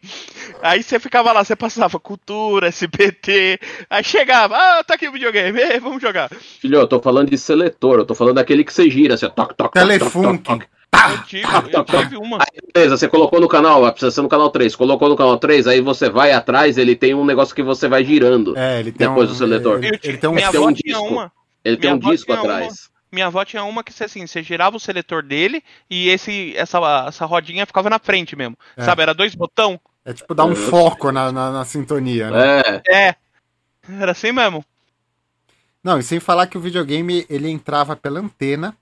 aí 0.63 0.83
você 0.83 0.99
ficava 0.99 1.31
lá, 1.33 1.45
você 1.45 1.55
passava 1.55 2.01
cultura, 2.01 2.69
SBT, 2.69 3.59
aí 3.91 4.03
chegava, 4.03 4.57
ah, 4.57 4.83
tá 4.85 4.95
aqui 4.95 5.09
o 5.09 5.13
videogame, 5.13 5.61
ei, 5.61 5.79
vamos 5.81 6.01
jogar. 6.01 6.31
Filho, 6.31 6.79
eu 6.79 6.87
tô 6.87 7.01
falando 7.01 7.29
de 7.31 7.37
seletor, 7.37 7.99
eu 7.99 8.07
tô 8.07 8.15
falando 8.15 8.37
daquele 8.37 8.65
que 8.65 8.73
você 8.73 8.89
gira, 8.91 9.15
assim, 9.15 9.29
toc, 9.29 9.53
toc, 9.55 9.73
Telefunk. 9.75 10.43
toc, 10.43 10.61
toc. 10.61 10.75
Eu 10.95 11.23
tive, 11.25 11.47
eu 11.73 11.85
tive 11.85 12.17
uma. 12.17 12.39
Beleza, 12.73 12.97
você 12.97 13.09
colocou 13.09 13.41
no 13.41 13.49
canal, 13.49 13.83
vai 13.83 13.91
precisar 13.91 14.13
ser 14.13 14.23
no 14.23 14.29
canal 14.29 14.49
3. 14.49 14.75
Colocou 14.77 15.09
no 15.09 15.17
canal 15.17 15.37
3, 15.37 15.67
aí 15.67 15.81
você 15.81 16.09
vai 16.09 16.31
atrás, 16.33 16.79
ele 16.79 16.95
tem 16.95 17.13
um 17.15 17.25
negócio 17.25 17.55
que 17.55 17.63
você 17.65 17.89
vai 17.89 18.05
girando. 18.05 18.57
É, 18.57 18.79
ele 18.81 18.93
tem 18.93 19.09
Depois 19.09 19.29
um, 19.29 19.33
do 19.33 19.37
seletor. 19.39 19.79
Ele, 19.79 19.89
ele 19.89 19.99
tinha- 19.99 20.17
tem 20.19 20.31
um 20.31 20.33
minha 20.33 20.51
tem 20.51 20.61
um 20.61 20.73
disco. 20.73 21.01
uma. 21.03 21.33
Ele 21.65 21.77
tem 21.77 21.91
Minha 21.95 22.09
um 22.09 22.13
disco 22.13 22.33
atrás. 22.33 22.89
Minha 23.15 23.27
avó 23.27 23.45
tinha 23.45 23.63
uma 23.65 23.85
que 23.85 23.93
você 23.93 24.05
assim, 24.05 24.27
você 24.27 24.43
girava 24.43 24.77
o 24.77 24.81
seletor 24.81 25.23
dele 25.23 25.63
e 25.89 26.09
esse 26.09 26.55
essa, 26.57 26.79
essa 27.07 27.25
rodinha 27.25 27.65
ficava 27.65 27.89
na 27.89 27.99
frente 27.99 28.35
mesmo. 28.35 28.59
É. 28.77 28.85
Sabe, 28.85 29.03
era 29.03 29.15
dois 29.15 29.35
botão. 29.35 29.81
É 30.05 30.13
tipo 30.13 30.35
dar 30.35 30.45
um 30.45 30.51
Eu 30.51 30.57
foco 30.57 31.13
na, 31.13 31.31
na, 31.31 31.51
na 31.51 31.65
sintonia, 31.65 32.31
né? 32.31 32.61
É, 32.61 33.07
É. 33.09 33.17
Era 34.01 34.13
assim 34.13 34.33
mesmo. 34.33 34.65
Não, 35.83 35.99
e 35.99 36.03
sem 36.03 36.19
falar 36.19 36.47
que 36.47 36.59
o 36.59 36.61
videogame 36.61 37.27
ele 37.29 37.49
entrava 37.49 37.95
pela 37.95 38.19
antena. 38.19 38.77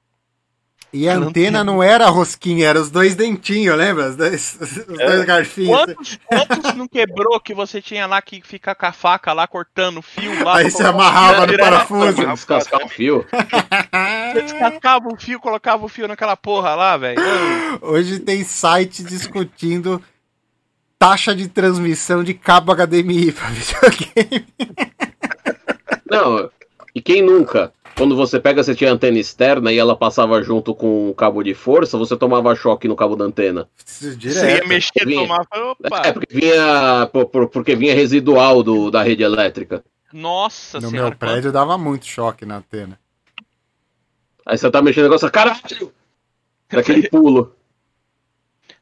E 0.92 1.08
a 1.08 1.14
antena 1.14 1.64
não 1.64 1.82
era 1.82 2.06
a 2.06 2.10
rosquinha, 2.10 2.68
era 2.68 2.78
os 2.78 2.90
dois 2.90 3.14
dentinhos, 3.14 3.74
lembra? 3.74 4.10
Os 4.10 4.16
dois, 4.16 4.58
os 4.60 4.98
dois 4.98 5.24
garfinhos. 5.24 5.70
Quantos, 5.70 6.18
quantos 6.26 6.74
não 6.74 6.86
quebrou 6.86 7.40
que 7.40 7.54
você 7.54 7.80
tinha 7.80 8.06
lá 8.06 8.20
que 8.20 8.42
fica 8.42 8.74
com 8.74 8.84
a 8.84 8.92
faca 8.92 9.32
lá 9.32 9.46
cortando 9.46 9.98
o 9.98 10.02
fio 10.02 10.44
lá? 10.44 10.56
Aí 10.56 10.64
pra 10.64 10.70
você 10.70 10.82
amarrava 10.82 11.46
no 11.46 11.56
parafuso. 11.56 12.26
descascar 12.26 12.84
o 12.84 12.88
fio. 12.88 13.26
Você 14.32 14.42
descascava 14.42 15.08
o 15.08 15.16
fio, 15.16 15.40
colocava 15.40 15.84
o 15.86 15.88
fio 15.88 16.06
naquela 16.06 16.36
porra 16.36 16.74
lá, 16.74 16.96
velho. 16.98 17.18
Hoje 17.80 18.18
tem 18.18 18.44
site 18.44 19.02
discutindo 19.02 20.02
taxa 20.98 21.34
de 21.34 21.48
transmissão 21.48 22.22
de 22.22 22.34
cabo 22.34 22.74
HDMI 22.74 23.32
para 23.32 23.48
videogame. 23.48 24.46
Não, 26.08 26.50
e 26.94 27.00
quem 27.00 27.22
nunca? 27.22 27.72
Quando 27.96 28.16
você 28.16 28.40
pega, 28.40 28.62
você 28.62 28.74
tinha 28.74 28.90
antena 28.92 29.18
externa 29.18 29.72
e 29.72 29.78
ela 29.78 29.94
passava 29.94 30.42
junto 30.42 30.74
com 30.74 31.10
o 31.10 31.14
cabo 31.14 31.42
de 31.42 31.54
força, 31.54 31.98
você 31.98 32.16
tomava 32.16 32.54
choque 32.54 32.88
no 32.88 32.96
cabo 32.96 33.14
da 33.16 33.24
antena. 33.24 33.68
Você 33.84 34.08
ia 34.10 34.16
Direto. 34.16 34.68
mexer, 34.68 35.04
Vinha. 35.06 35.20
tomava. 35.22 35.46
Opa! 35.70 36.02
É, 36.06 36.12
porque 36.12 36.34
vinha, 36.34 37.08
por- 37.12 37.26
por- 37.26 37.48
porque 37.48 37.76
vinha 37.76 37.94
residual 37.94 38.62
do, 38.62 38.90
da 38.90 39.02
rede 39.02 39.22
elétrica. 39.22 39.84
Nossa 40.12 40.80
No 40.80 40.88
senhora. 40.90 41.10
meu 41.10 41.18
prédio 41.18 41.52
dava 41.52 41.76
muito 41.78 42.06
choque 42.06 42.44
na 42.46 42.56
antena. 42.56 42.98
Aí 44.44 44.58
você 44.58 44.70
tá 44.70 44.82
mexendo 44.82 45.04
negócio, 45.04 45.30
caralho! 45.30 45.92
Daquele 46.70 47.08
pulo. 47.08 47.54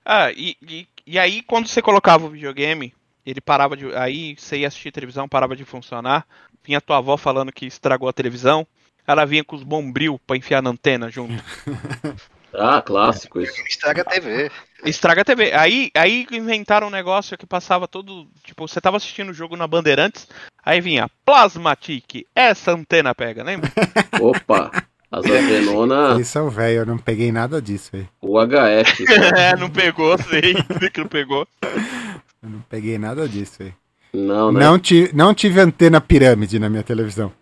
Ah, 0.02 0.32
e, 0.32 0.56
e, 0.66 0.88
e 1.06 1.18
aí 1.18 1.42
quando 1.42 1.66
você 1.68 1.82
colocava 1.82 2.24
o 2.24 2.30
videogame, 2.30 2.92
ele 3.24 3.40
parava 3.40 3.76
de. 3.76 3.94
Aí 3.94 4.34
você 4.36 4.56
ia 4.58 4.66
assistir 4.68 4.90
televisão, 4.90 5.28
parava 5.28 5.54
de 5.54 5.64
funcionar. 5.64 6.26
Vinha 6.64 6.80
tua 6.80 6.96
avó 6.96 7.16
falando 7.18 7.52
que 7.52 7.66
estragou 7.66 8.08
a 8.08 8.12
televisão. 8.12 8.66
Ela 9.10 9.24
vinha 9.24 9.42
com 9.42 9.56
os 9.56 9.62
bombril 9.62 10.20
pra 10.24 10.36
enfiar 10.36 10.62
na 10.62 10.70
antena 10.70 11.10
junto. 11.10 11.42
Ah, 12.52 12.82
clássico 12.82 13.40
isso. 13.40 13.62
Estraga 13.64 14.02
a 14.02 14.04
TV. 14.04 14.50
Estraga 14.84 15.22
a 15.22 15.24
TV. 15.24 15.52
Aí, 15.52 15.88
aí 15.94 16.26
inventaram 16.32 16.88
um 16.88 16.90
negócio 16.90 17.38
que 17.38 17.46
passava 17.46 17.86
todo. 17.86 18.26
Tipo, 18.42 18.66
você 18.66 18.80
tava 18.80 18.96
assistindo 18.96 19.30
o 19.30 19.32
jogo 19.32 19.56
na 19.56 19.68
Bandeirantes, 19.68 20.26
aí 20.64 20.80
vinha 20.80 21.08
Plasmatic, 21.24 22.26
essa 22.34 22.72
antena 22.72 23.14
pega, 23.14 23.44
lembra? 23.44 23.70
Opa, 24.20 24.70
as 25.12 25.24
antenonas 25.24 26.14
Vocês 26.14 26.26
são 26.28 26.50
velho, 26.50 26.78
eu 26.78 26.86
não 26.86 26.98
peguei 26.98 27.30
nada 27.30 27.62
disso 27.62 27.92
aí. 27.94 28.08
UHF. 28.20 29.04
é, 29.36 29.56
não 29.56 29.70
pegou, 29.70 30.18
sei 30.18 30.54
que 30.92 31.00
não 31.00 31.08
pegou. 31.08 31.46
Eu 31.62 32.50
não 32.50 32.60
peguei 32.68 32.98
nada 32.98 33.28
disso 33.28 33.62
aí. 33.62 33.72
Não, 34.12 34.50
né? 34.50 34.58
Não, 34.58 34.76
ti, 34.76 35.08
não 35.14 35.32
tive 35.32 35.60
antena 35.60 36.00
pirâmide 36.00 36.58
na 36.58 36.68
minha 36.68 36.82
televisão. 36.82 37.32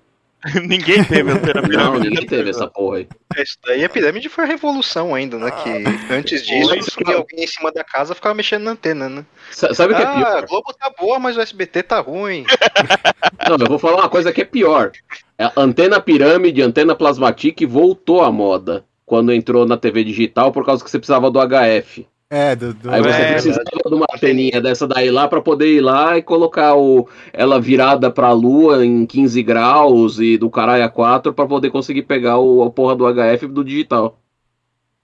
Ninguém 0.67 1.03
teve 1.03 1.31
antena 1.33 1.61
Não, 1.63 1.69
pirâmide. 1.69 2.09
ninguém 2.11 2.27
teve 2.27 2.51
essa 2.51 2.67
porra 2.69 2.99
aí. 2.99 3.09
Isso 3.39 3.57
daí 3.67 3.85
a 3.85 3.89
pirâmide 3.89 4.29
foi 4.29 4.45
a 4.45 4.47
revolução 4.47 5.13
ainda, 5.15 5.37
né? 5.37 5.51
Que 5.51 6.15
antes 6.15 6.47
disso, 6.47 6.69
Foi, 6.69 6.83
subia 6.83 7.07
cara. 7.07 7.19
alguém 7.19 7.43
em 7.45 7.47
cima 7.47 7.73
da 7.73 7.83
casa 7.83 8.15
ficava 8.15 8.35
mexendo 8.37 8.63
na 8.63 8.71
antena, 8.71 9.09
né? 9.09 9.25
Sa- 9.51 9.75
Sabe 9.75 9.93
o 9.93 9.97
que 9.97 10.03
é 10.03 10.07
Ah, 10.07 10.13
a 10.13 10.17
pior? 10.17 10.47
Globo 10.47 10.73
tá 10.79 10.93
boa, 10.97 11.19
mas 11.19 11.37
o 11.37 11.41
SBT 11.41 11.83
tá 11.83 11.99
ruim. 12.01 12.45
Não, 13.49 13.57
eu 13.59 13.67
vou 13.67 13.79
falar 13.81 13.97
uma 13.97 14.09
coisa 14.09 14.33
que 14.33 14.43
é 14.43 14.45
pior. 14.45 14.93
A 15.39 15.53
antena 15.61 16.01
pirâmide, 16.01 16.63
antena 16.63 16.95
plasmatic 16.95 17.67
voltou 17.67 18.23
à 18.23 18.31
moda 18.31 18.85
quando 19.05 19.33
entrou 19.33 19.67
na 19.67 19.77
TV 19.77 20.05
digital 20.05 20.53
por 20.53 20.65
causa 20.65 20.85
que 20.85 20.91
você 20.91 20.99
precisava 20.99 21.31
do 21.31 21.41
HF. 21.41 22.07
É, 22.31 22.55
do, 22.55 22.75
do- 22.75 22.91
Aí 22.91 23.01
você 23.01 23.23
É, 23.23 23.33
precisava 23.33 23.65
de 23.65 23.95
uma 23.95 24.07
anteninha 24.13 24.61
dessa 24.61 24.87
daí 24.87 25.11
lá 25.11 25.27
pra 25.27 25.41
poder 25.41 25.73
ir 25.73 25.81
lá 25.81 26.19
e 26.19 26.23
colocar 26.23 26.75
o, 26.77 27.09
ela 27.33 27.59
virada 27.59 28.11
pra 28.11 28.33
lua 28.33 28.85
em 28.85 29.07
15 29.07 29.43
graus 29.43 30.19
e 30.21 30.37
do 30.37 30.51
caralho 30.51 30.85
a 30.85 30.91
4 30.91 31.33
pra 31.33 31.47
poder 31.47 31.71
conseguir 31.71 32.03
pegar 32.03 32.39
o, 32.39 32.63
a 32.65 32.71
porra 32.71 32.95
do 32.95 33.07
HF 33.07 33.47
do 33.47 33.65
digital. 33.65 34.19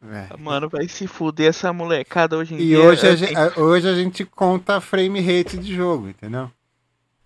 é. 0.02 0.36
Mano, 0.36 0.68
vai 0.68 0.86
se 0.86 1.06
fuder 1.06 1.48
essa 1.48 1.72
molecada 1.72 2.36
hoje 2.36 2.54
em 2.54 2.58
E 2.58 2.66
dia. 2.66 2.78
hoje 2.78 3.06
a, 3.06 3.12
É, 3.12 3.16
gente, 3.16 3.58
hoje 3.58 3.88
a 3.88 3.94
gente 3.94 4.24
conta 4.26 4.78
frame 4.80 5.20
rate 5.20 5.56
de 5.56 5.74
jogo, 5.74 6.08
entendeu? 6.10 6.50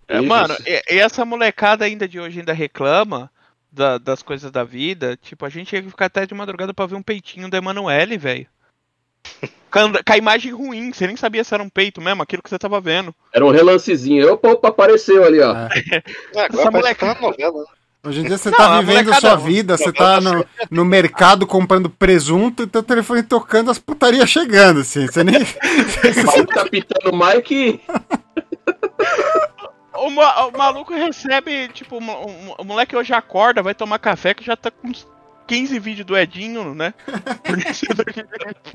É, 0.07 0.21
mano, 0.21 0.55
e, 0.65 0.95
e 0.95 0.99
essa 1.01 1.25
molecada 1.25 1.85
ainda 1.85 2.07
de 2.07 2.21
hoje 2.21 2.39
ainda 2.39 2.53
reclama 2.53 3.31
da- 3.71 3.99
das 3.99 4.23
coisas 4.23 4.51
da 4.51 4.63
vida. 4.63 5.17
Tipo, 5.21 5.45
a 5.45 5.49
gente 5.49 5.71
que 5.71 5.91
ficar 5.91 6.07
até 6.07 6.25
de 6.25 6.35
madrugada 6.35 6.73
pra 6.73 6.87
ver 6.87 6.95
um 6.95 7.03
peitinho 7.03 7.51
da 7.51 7.59
Emanuele, 7.59 8.17
velho. 8.17 8.47
Com 9.71 10.13
a- 10.13 10.17
imagem 10.17 10.51
ruim, 10.53 10.93
você 10.93 11.07
nem 11.07 11.17
sabia 11.17 11.45
se 11.45 11.53
era 11.53 11.63
um 11.63 11.69
peito 11.69 12.01
mesmo, 12.01 12.23
aquilo 12.23 12.43
que 12.43 12.49
você 12.49 12.59
tava 12.59 12.81
vendo. 12.81 13.15
Era 13.35 13.45
um 13.45 13.51
relancezinho. 13.51 14.33
Opa, 14.33 14.49
opa, 14.53 14.69
apareceu 14.69 15.23
ali, 15.25 15.41
ó. 15.41 15.53
Ah, 15.53 15.69
Essa 15.75 16.49
parece 16.49 16.71
moleca- 16.71 17.07
que 17.09 17.15
tá 17.15 17.21
novela. 17.21 17.59
né? 17.61 17.65
Hoje 18.07 18.21
em 18.21 18.25
dia 18.25 18.39
você 18.39 18.49
Não, 18.51 18.57
tá 18.57 18.77
a 18.79 18.81
vivendo 18.81 19.13
sua 19.17 19.35
vida, 19.37 19.77
você 19.77 19.93
tá 19.93 20.21
no, 20.21 20.47
no 20.71 20.85
mercado 20.85 21.47
comprando 21.47 21.91
presunto 21.91 22.63
e 22.63 22.67
teu 22.67 22.83
telefone 22.83 23.23
tocando, 23.25 23.71
as 23.71 23.79
putarias 23.79 24.31
chegando, 24.31 24.81
assim. 24.81 25.07
Você 25.07 25.23
nem. 25.23 25.35
O 26.23 26.27
maluco 26.27 26.55
tá 26.55 26.65
pitando 26.65 27.13
o 27.13 27.19
Mike. 27.19 27.81
O, 29.95 30.11
ma- 30.11 30.47
o 30.47 30.57
maluco 30.57 30.95
recebe, 30.95 31.69
tipo, 31.69 31.97
o 31.97 32.01
mo- 32.01 32.25
o, 32.59 32.63
o 32.63 32.65
moleque 32.65 32.97
hoje 32.97 33.13
acorda, 33.13 33.63
vai 33.63 33.75
tomar 33.75 33.99
café 33.99 34.33
que 34.33 34.45
já 34.45 34.57
tá 34.57 34.71
com 34.71 34.91
15 35.49 35.79
vídeos 35.79 36.07
do 36.07 36.17
Edinho, 36.17 36.75
né? 36.75 36.93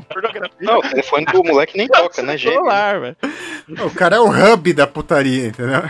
Pornografia. 0.09 0.57
Não, 0.59 0.79
o 0.79 0.81
telefone 0.81 1.25
do 1.27 1.43
moleque 1.43 1.77
nem 1.77 1.87
toca, 1.87 2.21
né, 2.23 2.35
gente? 2.35 2.53
Celular, 2.53 2.99
velho. 2.99 3.17
O 3.85 3.91
cara 3.91 4.15
é 4.15 4.19
o 4.19 4.27
hub 4.27 4.73
da 4.73 4.87
putaria, 4.87 5.47
entendeu? 5.47 5.83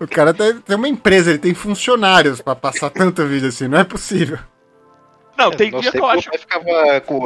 O 0.00 0.06
cara 0.06 0.32
tem, 0.32 0.58
tem 0.60 0.76
uma 0.76 0.88
empresa, 0.88 1.30
ele 1.30 1.38
tem 1.38 1.54
funcionários 1.54 2.40
pra 2.40 2.54
passar 2.54 2.88
tanto 2.90 3.26
vídeo 3.26 3.48
assim, 3.48 3.68
não 3.68 3.78
é 3.78 3.84
possível. 3.84 4.38
Não, 5.36 5.50
tem 5.50 5.70
Nossa, 5.70 5.82
dia 5.82 5.92
que 5.92 5.98
eu 5.98 6.06
acho. 6.06 6.30
pai 6.30 6.38
ficava, 6.38 6.70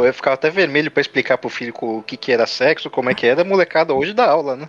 eu 0.07 0.15
ficava 0.15 0.35
até 0.35 0.49
vermelho 0.49 0.91
pra 0.91 1.01
explicar 1.01 1.37
pro 1.37 1.51
filho 1.51 1.75
o 1.83 2.03
que, 2.03 2.17
que 2.17 2.33
era 2.33 2.47
sexo, 2.47 2.89
como 2.89 3.11
é 3.11 3.15
que 3.15 3.27
era, 3.27 3.43
a 3.43 3.45
molecada 3.45 3.93
hoje 3.93 4.15
dá 4.15 4.31
aula, 4.31 4.57
né? 4.57 4.69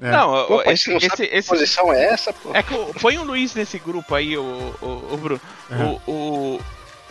É. 0.00 0.10
Não, 0.10 0.46
Pô, 0.46 0.62
esse, 0.66 0.90
não 0.90 0.98
esse, 0.98 1.08
que 1.10 1.22
esse- 1.22 1.48
posição 1.48 1.92
é 1.92 2.04
essa, 2.04 2.32
pô? 2.32 2.50
É 2.54 2.62
que 2.62 2.74
põe 3.00 3.16
o 3.18 3.24
Luiz 3.24 3.54
nesse 3.54 3.78
grupo 3.78 4.14
aí, 4.14 4.36
o, 4.36 4.42
o, 4.82 4.86
o 5.12 5.16
Bruno. 5.16 5.40
Uhum. 5.70 6.00
O, 6.06 6.12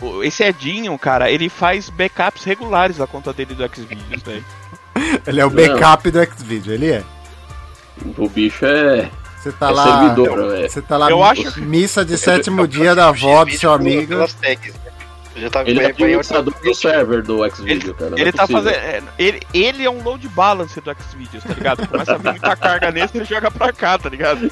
o, 0.00 0.06
o- 0.06 0.22
esse 0.24 0.44
Edinho, 0.44 0.96
cara, 0.98 1.28
ele 1.30 1.48
faz 1.48 1.88
backups 1.90 2.44
regulares 2.44 2.98
da 2.98 3.06
conta 3.06 3.32
dele 3.32 3.54
do 3.54 3.66
Xvideos, 3.68 4.22
velho. 4.22 4.44
Ele 5.26 5.40
é 5.40 5.44
o 5.44 5.50
backup 5.50 6.10
do 6.10 6.24
Xvideo, 6.24 6.72
ele 6.72 6.90
é. 6.90 7.02
O 8.16 8.28
bicho 8.30 8.64
é, 8.64 9.10
Você 9.38 9.52
tá 9.52 9.68
é 9.68 9.72
lá. 9.72 9.84
servidor, 9.84 10.48
velho. 10.50 10.70
Você 10.70 10.80
tá 10.82 10.96
lá, 10.96 11.10
Eu 11.10 11.22
acho- 11.22 11.60
missa 11.60 12.02
de 12.02 12.16
sétimo 12.16 12.66
dia 12.66 12.94
da 12.94 13.08
avó 13.08 13.44
do 13.44 13.52
seu 13.58 13.72
amigo. 13.72 14.14
Tags, 14.40 14.72
né? 14.74 14.92
Já 15.36 15.50
tá 15.50 15.60
Ele 15.62 15.74
vai- 15.74 15.84
é 15.84 15.88
o 15.88 15.90
administrador 15.92 16.54
do 16.62 16.74
server 16.74 17.22
do 17.22 17.48
Xvideo, 17.50 17.94
cara. 17.94 18.10
não 18.10 18.18
é 18.18 18.20
Ele 18.22 18.32
tá 18.32 18.46
possível. 18.46 18.62
fazendo. 18.64 18.78
é, 18.84 19.02
Ele, 19.18 19.42
ele 19.52 19.84
é 19.84 19.90
um 19.90 20.02
load 20.02 20.26
balance 20.28 20.80
do 20.80 20.96
Xvideos, 21.10 21.44
tá 21.44 21.52
ligado? 21.52 21.86
Começa 21.86 22.14
a 22.14 22.16
vir 22.16 22.30
muita 22.30 22.56
carga 22.56 22.90
nesse, 22.90 23.16
ele 23.18 23.24
joga 23.26 23.50
pra 23.50 23.72
cá, 23.72 23.98
tá 23.98 24.08
ligado? 24.08 24.50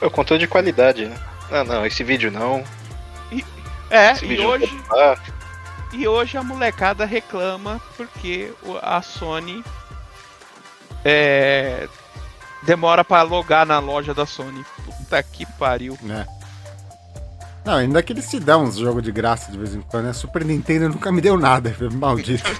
É 0.00 0.06
o 0.06 0.10
controle 0.10 0.40
de 0.40 0.48
qualidade, 0.48 1.06
né? 1.06 1.16
Ah, 1.50 1.64
não, 1.64 1.84
esse 1.86 2.02
vídeo 2.02 2.30
não. 2.30 2.64
É, 3.90 4.12
Esse 4.12 4.24
e 4.24 4.28
vídeo 4.28 4.46
hoje. 4.48 4.82
Ah, 4.90 5.16
e 5.92 6.08
hoje 6.08 6.38
a 6.38 6.42
molecada 6.42 7.04
reclama 7.04 7.78
porque 7.94 8.50
a 8.80 9.02
Sony 9.02 9.62
é, 11.04 11.86
demora 12.62 13.04
pra 13.04 13.20
logar 13.20 13.66
na 13.66 13.78
loja 13.78 14.14
da 14.14 14.24
Sony. 14.24 14.64
Puta 14.86 15.22
que 15.22 15.44
pariu. 15.58 15.98
né? 16.00 16.26
Não, 17.64 17.74
ainda 17.74 18.02
que 18.02 18.12
eles 18.12 18.28
te 18.28 18.40
dão 18.40 18.64
uns 18.64 18.76
jogos 18.76 19.02
de 19.02 19.12
graça 19.12 19.52
de 19.52 19.58
vez 19.58 19.74
em 19.74 19.80
quando, 19.82 20.06
né? 20.06 20.12
Super 20.12 20.44
Nintendo 20.44 20.88
nunca 20.88 21.12
me 21.12 21.20
deu 21.20 21.38
nada, 21.38 21.74
maldito. 21.92 22.50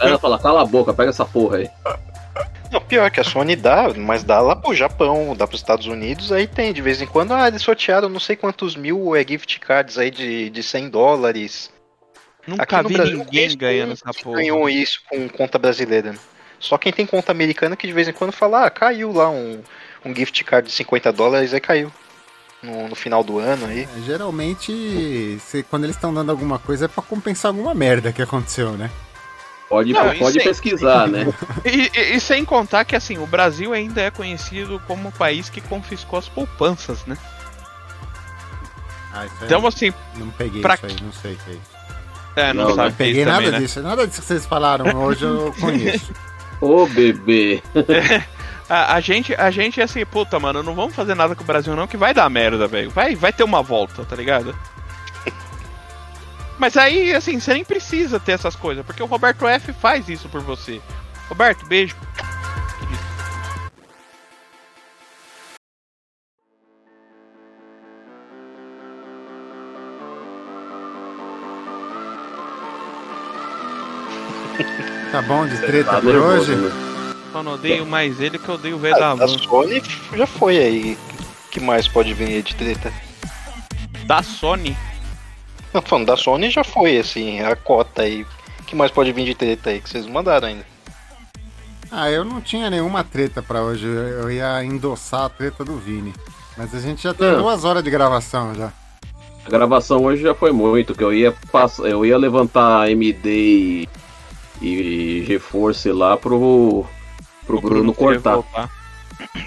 Ela 0.00 0.18
fala, 0.18 0.38
cala 0.38 0.62
a 0.62 0.66
boca, 0.66 0.92
pega 0.92 1.10
essa 1.10 1.24
porra 1.24 1.58
aí. 1.58 1.70
Não, 2.70 2.80
pior 2.80 3.10
que 3.10 3.20
a 3.20 3.24
Sony 3.24 3.56
dá, 3.56 3.92
mas 3.96 4.24
dá 4.24 4.40
lá 4.40 4.54
pro 4.56 4.74
Japão, 4.74 5.34
dá 5.36 5.46
pros 5.46 5.60
Estados 5.60 5.86
Unidos, 5.86 6.32
aí 6.32 6.46
tem, 6.46 6.72
de 6.72 6.82
vez 6.82 7.00
em 7.00 7.06
quando, 7.06 7.32
ah, 7.32 7.48
eles 7.48 7.62
sortearam 7.62 8.08
não 8.08 8.20
sei 8.20 8.36
quantos 8.36 8.76
mil 8.76 9.14
é, 9.14 9.24
gift 9.26 9.58
cards 9.60 9.96
aí 9.96 10.10
de, 10.10 10.50
de 10.50 10.62
100 10.62 10.90
dólares. 10.90 11.70
Nunca 12.46 12.62
Aqui 12.62 12.76
no 12.82 12.88
vi 12.88 12.94
Brasil, 12.94 13.18
ninguém 13.18 13.56
ganhando 13.56 13.92
essa 13.92 14.12
porra. 14.12 14.36
ganhou 14.36 14.68
isso 14.68 15.00
com 15.08 15.28
conta 15.28 15.58
brasileira. 15.58 16.14
Só 16.58 16.76
quem 16.76 16.92
tem 16.92 17.06
conta 17.06 17.32
americana 17.32 17.76
que 17.76 17.86
de 17.86 17.92
vez 17.92 18.08
em 18.08 18.12
quando 18.12 18.32
fala, 18.32 18.66
ah, 18.66 18.70
caiu 18.70 19.12
lá 19.12 19.30
um, 19.30 19.62
um 20.04 20.14
gift 20.14 20.42
card 20.44 20.68
de 20.68 20.74
50 20.74 21.12
dólares, 21.12 21.54
aí 21.54 21.60
caiu. 21.60 21.90
No, 22.66 22.88
no 22.88 22.94
final 22.96 23.22
do 23.22 23.38
ano 23.38 23.66
aí. 23.66 23.82
É, 23.96 24.00
Geralmente, 24.04 25.38
se- 25.40 25.62
quando 25.62 25.84
eles 25.84 25.94
estão 25.94 26.12
dando 26.12 26.30
alguma 26.30 26.58
coisa 26.58 26.86
é 26.86 26.88
pra 26.88 27.02
compensar 27.02 27.50
alguma 27.50 27.72
merda 27.74 28.12
que 28.12 28.20
aconteceu, 28.20 28.72
né? 28.72 28.90
Pode, 29.68 29.92
Não, 29.92 30.14
pode 30.16 30.38
aí- 30.38 30.44
pesquisar, 30.44 31.06
né? 31.08 31.26
E, 31.64 31.90
e- 31.94 32.16
e 32.16 32.20
sem 32.20 32.44
contar 32.44 32.84
que 32.84 32.94
assim, 32.96 33.18
o 33.18 33.26
Brasil 33.26 33.72
ainda 33.72 34.00
é 34.00 34.10
conhecido 34.10 34.80
como 34.86 35.08
o 35.08 35.12
país 35.12 35.48
que 35.48 35.60
confiscou 35.60 36.18
as 36.18 36.28
poupanças, 36.28 37.04
né? 37.06 37.16
Ah, 39.12 39.26
Então 39.42 39.66
assim, 39.66 39.92
não 40.16 40.28
peguei 40.30 40.60
pra 40.60 40.74
isso 40.74 40.86
aí, 40.86 40.96
não 41.02 41.12
sei 41.12 41.32
o 41.32 41.36
que 41.36 41.50
é 41.50 41.52
isso. 41.54 41.60
é, 42.36 42.52
não, 42.52 42.64
Não, 42.68 42.74
sabe 42.76 42.88
Não 42.90 42.96
peguei 42.96 43.22
isso 43.22 43.30
nada 43.30 43.36
também, 43.44 43.52
né? 43.52 43.58
disso, 43.66 43.80
nada 43.82 44.06
disso 44.06 44.20
que 44.20 44.26
vocês 44.26 44.46
falaram 44.46 44.94
hoje 45.02 45.24
eu 45.24 45.54
conheço. 45.60 46.12
Ô, 46.60 46.86
bebê. 46.86 47.62
A, 48.68 48.94
a 48.94 49.00
gente, 49.00 49.34
a 49.34 49.50
gente 49.50 49.80
é 49.80 49.84
assim, 49.84 50.04
puta, 50.04 50.40
mano, 50.40 50.62
não 50.62 50.74
vamos 50.74 50.94
fazer 50.94 51.14
nada 51.14 51.36
com 51.36 51.42
o 51.42 51.46
Brasil 51.46 51.76
não, 51.76 51.86
que 51.86 51.96
vai 51.96 52.12
dar 52.12 52.28
merda, 52.28 52.66
velho. 52.66 52.90
Vai, 52.90 53.14
vai 53.14 53.32
ter 53.32 53.44
uma 53.44 53.62
volta, 53.62 54.04
tá 54.04 54.16
ligado? 54.16 54.56
Mas 56.58 56.76
aí, 56.76 57.14
assim, 57.14 57.38
você 57.38 57.54
nem 57.54 57.64
precisa 57.64 58.18
ter 58.18 58.32
essas 58.32 58.56
coisas, 58.56 58.84
porque 58.84 59.02
o 59.02 59.06
Roberto 59.06 59.46
F 59.46 59.72
faz 59.72 60.08
isso 60.08 60.28
por 60.28 60.40
você. 60.40 60.80
Roberto, 61.28 61.64
beijo. 61.66 61.94
Tá 75.12 75.22
bom 75.22 75.46
de 75.46 75.56
treta 75.58 75.92
Tá 75.92 76.00
por 76.00 76.12
nervoso, 76.12 76.52
hoje? 76.52 76.95
Só 77.36 77.42
não 77.42 77.52
odeio 77.52 77.84
mais 77.84 78.18
ele 78.18 78.38
que 78.38 78.48
eu 78.48 78.54
odeio 78.54 78.76
o 78.76 78.78
velho 78.78 78.96
Ah, 78.96 78.98
da 78.98 79.10
a 79.10 79.14
van. 79.14 79.28
Sony 79.28 79.82
já 80.14 80.26
foi 80.26 80.56
aí. 80.56 80.98
que 81.50 81.60
mais 81.60 81.86
pode 81.86 82.14
vir 82.14 82.42
de 82.42 82.54
treta? 82.54 82.90
Da 84.06 84.22
Sony. 84.22 84.74
Não, 85.70 85.82
falando 85.82 86.06
da 86.06 86.16
Sony 86.16 86.48
já 86.48 86.64
foi, 86.64 86.96
assim, 86.96 87.40
a 87.40 87.54
cota 87.54 88.00
aí. 88.02 88.24
que 88.66 88.74
mais 88.74 88.90
pode 88.90 89.12
vir 89.12 89.26
de 89.26 89.34
treta 89.34 89.68
aí 89.68 89.80
que 89.82 89.88
vocês 89.90 90.06
mandaram 90.06 90.48
ainda? 90.48 90.64
Ah, 91.90 92.10
eu 92.10 92.24
não 92.24 92.40
tinha 92.40 92.70
nenhuma 92.70 93.04
treta 93.04 93.42
pra 93.42 93.60
hoje. 93.60 93.86
Eu 93.86 94.30
ia 94.30 94.64
endossar 94.64 95.24
a 95.24 95.28
treta 95.28 95.62
do 95.62 95.76
Vini. 95.76 96.14
Mas 96.56 96.74
a 96.74 96.80
gente 96.80 97.02
já 97.02 97.12
tem 97.12 97.30
Não. 97.32 97.42
duas 97.42 97.64
horas 97.66 97.84
de 97.84 97.90
gravação 97.90 98.54
já. 98.54 98.72
A 99.44 99.50
gravação 99.50 100.02
hoje 100.04 100.22
já 100.22 100.34
foi 100.34 100.52
muito, 100.52 100.94
que 100.94 101.04
eu 101.04 101.12
ia 101.12 101.32
passar, 101.52 101.82
eu 101.84 102.02
ia 102.04 102.16
levantar 102.16 102.86
AMD 102.88 103.28
e, 103.28 103.88
e 104.62 105.24
GeForce 105.26 105.92
lá 105.92 106.16
pro, 106.16 106.84
pro 107.46 107.60
Bruno 107.60 107.94
cortar. 107.94 108.34
voltar. 108.34 108.70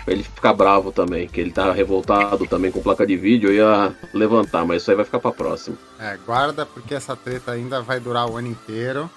Pra 0.04 0.14
ele 0.14 0.24
ficar 0.24 0.54
bravo 0.54 0.92
também, 0.92 1.28
que 1.28 1.40
ele 1.40 1.52
tá 1.52 1.72
revoltado 1.72 2.48
também 2.48 2.72
com 2.72 2.82
placa 2.82 3.06
de 3.06 3.16
vídeo, 3.16 3.50
eu 3.52 3.56
ia 3.56 3.96
levantar, 4.14 4.66
mas 4.66 4.82
isso 4.82 4.90
aí 4.90 4.96
vai 4.96 5.06
ficar 5.06 5.20
pra 5.20 5.32
próxima. 5.32 5.78
É, 6.00 6.18
guarda 6.26 6.66
porque 6.66 6.96
essa 6.96 7.16
treta 7.16 7.52
ainda 7.52 7.82
vai 7.82 8.00
durar 8.00 8.28
o 8.28 8.38
ano 8.38 8.48
inteiro. 8.48 9.10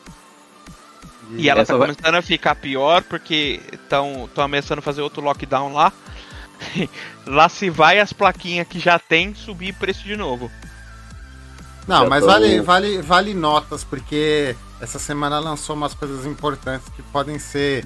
E 1.30 1.48
ela 1.48 1.62
Essa 1.62 1.72
tá 1.72 1.78
vai- 1.78 1.88
começando 1.94 2.14
a 2.16 2.22
ficar 2.22 2.54
pior 2.56 3.02
porque 3.04 3.60
estão 3.72 4.28
ameaçando 4.36 4.82
fazer 4.82 5.00
outro 5.00 5.22
lockdown 5.22 5.72
lá. 5.72 5.90
lá 7.26 7.48
se 7.48 7.70
vai 7.70 7.98
as 7.98 8.12
plaquinhas 8.12 8.66
que 8.68 8.78
já 8.78 8.98
tem 8.98 9.34
subir 9.34 9.72
preço 9.74 10.04
de 10.04 10.16
novo. 10.16 10.50
Não, 11.88 12.02
Já 12.04 12.08
mas 12.10 12.20
tô- 12.20 12.26
vale, 12.30 12.60
vale, 12.60 13.02
vale 13.02 13.34
notas, 13.34 13.82
porque 13.82 14.54
essa 14.80 14.98
semana 14.98 15.38
lançou 15.38 15.74
umas 15.74 15.94
coisas 15.94 16.26
importantes 16.26 16.88
que 16.94 17.02
podem 17.04 17.38
ser, 17.38 17.84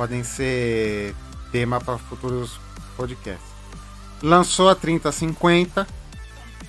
podem 0.00 0.24
ser 0.24 1.14
tema 1.52 1.78
para 1.78 1.98
futuros 1.98 2.58
podcasts. 2.96 3.44
Lançou 4.22 4.70
a 4.70 4.74
3050. 4.74 5.86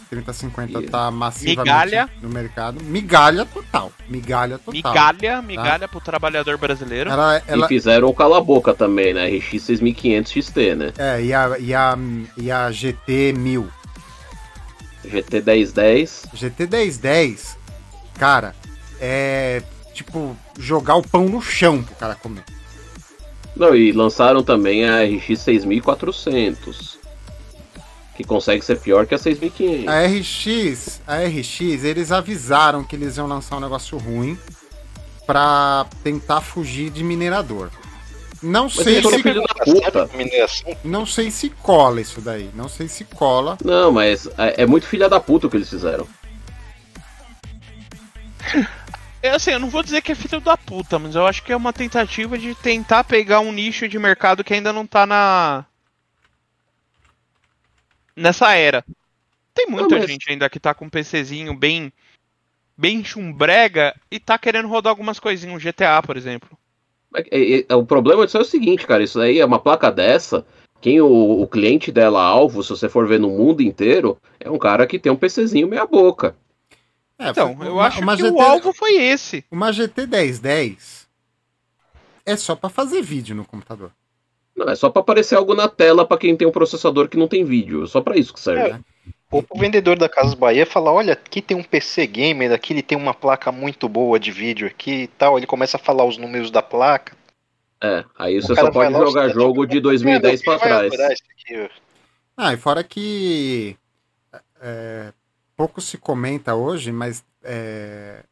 3050 0.09 0.81
E- 0.81 0.89
tá 0.89 1.09
massivamente 1.09 1.59
Migalha. 1.61 2.09
no 2.21 2.27
mercado. 2.27 2.83
Migalha 2.83 3.45
total. 3.45 3.89
Migalha 4.09 4.57
total. 4.57 4.73
Migalha, 4.91 5.41
migalha 5.41 5.87
pro 5.87 6.01
trabalhador 6.01 6.57
brasileiro. 6.57 7.09
Ela, 7.09 7.41
ela, 7.47 7.65
E 7.67 7.69
fizeram 7.69 8.09
o 8.09 8.13
cala 8.13 8.37
a 8.37 8.41
boca 8.41 8.73
também, 8.73 9.13
né? 9.13 9.29
RX 9.29 9.63
6500 9.63 10.29
XT, 10.33 10.75
né? 10.75 10.93
é, 10.97 11.23
e 11.23 11.33
a, 11.33 11.57
e 11.57 11.73
a, 11.73 11.97
e 12.35 12.51
a 12.51 12.69
GT 12.69 13.31
1000. 13.37 13.71
GT 15.05 15.41
1010. 15.41 16.25
GT 16.33 16.67
1010, 16.67 17.57
cara, 18.19 18.53
é 18.99 19.63
tipo 19.93 20.35
jogar 20.59 20.95
o 20.95 21.01
pão 21.01 21.29
no 21.29 21.41
chão 21.41 21.81
pro 21.81 21.95
cara 21.95 22.15
comer. 22.15 22.43
Não, 23.61 23.75
e 23.75 23.91
lançaram 23.91 24.41
também 24.41 24.89
a 24.89 25.03
RX 25.03 25.39
6400. 25.39 26.97
Que 28.15 28.23
consegue 28.23 28.65
ser 28.65 28.79
pior 28.79 29.05
que 29.05 29.13
a 29.13 29.19
6500. 29.19 29.87
A 29.87 30.01
RX, 30.07 31.01
a 31.05 31.17
RX, 31.17 31.83
eles 31.83 32.11
avisaram 32.11 32.83
que 32.83 32.95
eles 32.95 33.17
iam 33.17 33.27
lançar 33.27 33.57
um 33.57 33.59
negócio 33.59 33.99
ruim 33.99 34.35
pra 35.27 35.85
tentar 36.03 36.41
fugir 36.41 36.89
de 36.89 37.03
minerador. 37.03 37.69
Não 38.41 38.67
sei 38.67 38.95
eles 38.95 39.03
são 39.03 39.11
se 39.11 39.21
filho 39.21 39.43
da 39.43 39.53
puta. 39.63 40.09
Não 40.83 41.05
sei 41.05 41.29
se 41.29 41.51
cola 41.51 42.01
isso 42.01 42.19
daí, 42.19 42.49
não 42.55 42.67
sei 42.67 42.87
se 42.87 43.03
cola. 43.03 43.59
Não, 43.63 43.91
mas 43.91 44.27
é, 44.39 44.63
é 44.63 44.65
muito 44.65 44.87
filha 44.87 45.07
da 45.07 45.19
puta 45.19 45.45
o 45.45 45.49
que 45.51 45.57
eles 45.57 45.69
fizeram. 45.69 46.07
Eu, 49.23 49.35
assim, 49.35 49.51
eu 49.51 49.59
não 49.59 49.69
vou 49.69 49.83
dizer 49.83 50.01
que 50.01 50.11
é 50.11 50.15
filho 50.15 50.41
da 50.41 50.57
puta, 50.57 50.97
mas 50.97 51.15
eu 51.15 51.25
acho 51.27 51.43
que 51.43 51.51
é 51.51 51.55
uma 51.55 51.71
tentativa 51.71 52.37
de 52.37 52.55
tentar 52.55 53.03
pegar 53.03 53.39
um 53.39 53.51
nicho 53.51 53.87
de 53.87 53.99
mercado 53.99 54.43
que 54.43 54.53
ainda 54.53 54.73
não 54.73 54.85
tá 54.87 55.05
na. 55.05 55.65
nessa 58.15 58.53
era. 58.55 58.83
Tem 59.53 59.67
muita 59.67 59.89
Não, 59.89 59.99
mas- 59.99 60.09
gente 60.09 60.29
ainda 60.31 60.49
que 60.49 60.59
tá 60.59 60.73
com 60.73 60.85
um 60.85 60.89
PCzinho 60.89 61.53
bem. 61.55 61.91
bem 62.77 63.03
chumbrega 63.03 63.93
e 64.09 64.19
tá 64.19 64.39
querendo 64.39 64.67
rodar 64.67 64.89
algumas 64.89 65.19
coisinhas, 65.19 65.55
um 65.55 65.59
GTA, 65.59 66.01
por 66.01 66.17
exemplo. 66.17 66.49
É- 67.15 67.59
é- 67.59 67.65
é- 67.69 67.75
o 67.75 67.85
problema 67.85 68.25
disso 68.25 68.37
é 68.37 68.41
o 68.41 68.45
seguinte, 68.45 68.87
cara. 68.87 69.03
Isso 69.03 69.19
aí 69.19 69.39
é 69.39 69.45
uma 69.45 69.59
placa 69.59 69.91
dessa. 69.91 70.43
Quem 70.79 70.99
o, 70.99 71.41
o 71.41 71.47
cliente 71.47 71.91
dela 71.91 72.23
alvo, 72.23 72.63
se 72.63 72.69
você 72.69 72.89
for 72.89 73.07
ver 73.07 73.19
no 73.19 73.29
mundo 73.29 73.61
inteiro, 73.61 74.17
é 74.39 74.49
um 74.49 74.57
cara 74.57 74.87
que 74.87 74.97
tem 74.97 75.11
um 75.11 75.15
PCzinho 75.17 75.67
meia 75.67 75.85
boca. 75.85 76.35
É, 77.21 77.29
Então, 77.29 77.55
foi- 77.55 77.67
eu 77.67 77.73
uma- 77.75 77.85
acho 77.87 78.01
uma 78.01 78.15
que 78.17 78.23
GT 78.23 78.33
o 78.35 78.41
alvo 78.41 78.73
foi 78.73 78.93
esse. 78.95 79.45
Uma 79.51 79.71
GT 79.71 80.07
1010 80.07 81.07
é 82.25 82.35
só 82.35 82.55
pra 82.55 82.69
fazer 82.69 83.01
vídeo 83.01 83.35
no 83.35 83.45
computador. 83.45 83.91
Não, 84.55 84.67
é 84.69 84.75
só 84.75 84.89
pra 84.89 85.01
aparecer 85.01 85.35
algo 85.35 85.53
na 85.53 85.67
tela 85.69 86.05
pra 86.05 86.17
quem 86.17 86.35
tem 86.35 86.47
um 86.47 86.51
processador 86.51 87.07
que 87.07 87.17
não 87.17 87.27
tem 87.27 87.43
vídeo. 87.45 87.83
É 87.83 87.87
só 87.87 88.01
pra 88.01 88.17
isso 88.17 88.33
que 88.33 88.39
serve. 88.39 88.71
É. 88.71 88.79
Ou 89.31 89.41
pro 89.41 89.57
vendedor 89.57 89.97
da 89.97 90.09
Casas 90.09 90.33
Bahia 90.33 90.65
falar, 90.65 90.91
olha, 90.91 91.13
aqui 91.13 91.41
tem 91.41 91.55
um 91.55 91.63
PC 91.63 92.05
gamer, 92.05 92.51
aqui 92.51 92.73
ele 92.73 92.81
tem 92.81 92.97
uma 92.97 93.13
placa 93.13 93.49
muito 93.51 93.87
boa 93.87 94.19
de 94.19 94.29
vídeo 94.31 94.67
aqui 94.67 95.03
e 95.03 95.07
tal. 95.07 95.37
Ele 95.37 95.47
começa 95.47 95.77
a 95.77 95.79
falar 95.79 96.03
os 96.05 96.17
números 96.17 96.51
da 96.51 96.61
placa. 96.61 97.15
É, 97.81 98.03
aí 98.19 98.37
O 98.37 98.41
você 98.41 98.53
só 98.55 98.69
pode 98.69 98.91
lá, 98.93 98.99
jogar 98.99 99.29
jogo 99.29 99.65
de 99.65 99.79
2010 99.79 100.43
pra 100.43 100.55
É, 100.55 100.57
vai 100.57 100.89
trás. 100.89 101.19
aqui. 101.31 101.69
Ah, 102.35 102.53
e 102.53 102.57
fora 102.57 102.83
que 102.83 103.77
é, 104.61 105.13
pouco 105.61 105.79
se 105.79 105.95
comenta 105.95 106.55
hoje, 106.55 106.91
mas 106.91 107.23
é, 107.43 108.23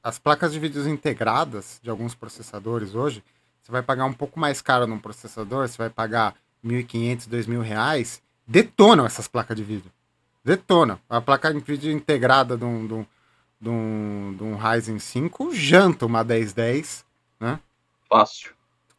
as 0.00 0.20
placas 0.20 0.52
de 0.52 0.60
vídeos 0.60 0.86
integradas 0.86 1.80
de 1.82 1.90
alguns 1.90 2.14
processadores 2.14 2.94
hoje, 2.94 3.24
você 3.60 3.72
vai 3.72 3.82
pagar 3.82 4.04
um 4.04 4.12
pouco 4.12 4.38
mais 4.38 4.62
caro 4.62 4.86
num 4.86 5.00
processador, 5.00 5.66
você 5.66 5.76
vai 5.76 5.90
pagar 5.90 6.36
1.500, 6.64 7.28
2.000 7.28 7.60
reais, 7.60 8.22
detonam 8.46 9.04
essas 9.04 9.26
placas 9.26 9.56
de 9.56 9.64
vídeo. 9.64 9.90
Detona. 10.44 11.00
A 11.08 11.20
placa 11.20 11.52
de 11.52 11.58
vídeo 11.58 11.90
integrada 11.90 12.56
de 12.56 12.64
um, 12.64 12.86
de 12.86 12.94
um, 12.94 13.06
de 13.60 13.68
um, 13.68 14.34
de 14.36 14.44
um 14.44 14.54
Ryzen 14.54 15.00
5 15.00 15.52
janta 15.52 16.06
uma 16.06 16.22
1010, 16.22 17.04
né? 17.40 17.58
Fácil. 18.08 18.52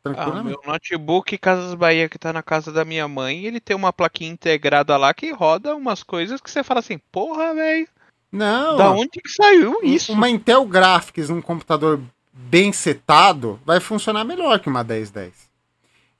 Ah, 0.03 0.43
meu 0.43 0.59
notebook 0.65 1.37
Casas 1.37 1.75
Bahia 1.75 2.09
que 2.09 2.17
tá 2.17 2.33
na 2.33 2.41
casa 2.41 2.71
da 2.71 2.83
minha 2.83 3.07
mãe, 3.07 3.45
ele 3.45 3.59
tem 3.59 3.75
uma 3.75 3.93
plaquinha 3.93 4.31
integrada 4.31 4.97
lá 4.97 5.13
que 5.13 5.31
roda 5.31 5.75
umas 5.75 6.01
coisas 6.03 6.41
que 6.41 6.49
você 6.49 6.63
fala 6.63 6.79
assim, 6.79 6.97
porra, 7.11 7.53
velho, 7.53 7.87
Não, 8.31 8.77
da 8.77 8.91
onde 8.91 9.21
que 9.21 9.29
saiu 9.29 9.79
isso? 9.83 10.11
uma 10.13 10.29
Intel 10.29 10.65
Graphics 10.65 11.29
num 11.29 11.41
computador 11.41 11.99
bem 12.33 12.71
setado 12.71 13.59
vai 13.65 13.79
funcionar 13.79 14.23
melhor 14.23 14.59
que 14.59 14.69
uma 14.69 14.83
1010. 14.83 15.49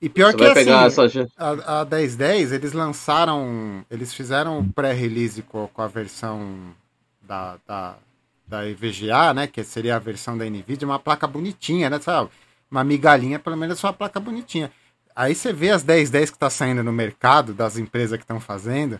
E 0.00 0.08
pior 0.08 0.32
Você 0.32 0.36
que 0.36 0.42
vai 0.42 0.52
assim, 0.52 0.64
pegar 0.64 0.86
essa. 0.86 1.02
a, 1.36 1.80
a 1.82 1.84
1010, 1.84 2.52
eles 2.52 2.72
lançaram. 2.72 3.84
Eles 3.90 4.12
fizeram 4.12 4.58
o 4.60 4.64
pré-release 4.72 5.42
com, 5.42 5.68
com 5.68 5.82
a 5.82 5.86
versão 5.86 6.74
da, 7.22 7.56
da, 7.66 7.96
da 8.46 8.68
EVGA, 8.68 9.32
né? 9.32 9.46
Que 9.46 9.62
seria 9.62 9.96
a 9.96 10.00
versão 10.00 10.36
da 10.36 10.44
Nvidia, 10.44 10.86
uma 10.88 10.98
placa 10.98 11.26
bonitinha, 11.26 11.88
né? 11.88 12.00
Sabe? 12.00 12.30
Uma 12.72 12.82
migalhinha, 12.82 13.38
pelo 13.38 13.54
menos 13.54 13.84
é 13.84 13.86
uma 13.86 13.92
placa 13.92 14.18
bonitinha. 14.18 14.72
Aí 15.14 15.34
você 15.34 15.52
vê 15.52 15.68
as 15.68 15.84
1010 15.84 16.30
que 16.30 16.38
tá 16.38 16.48
saindo 16.48 16.82
no 16.82 16.90
mercado, 16.90 17.52
das 17.52 17.76
empresas 17.76 18.16
que 18.16 18.24
estão 18.24 18.40
fazendo. 18.40 18.98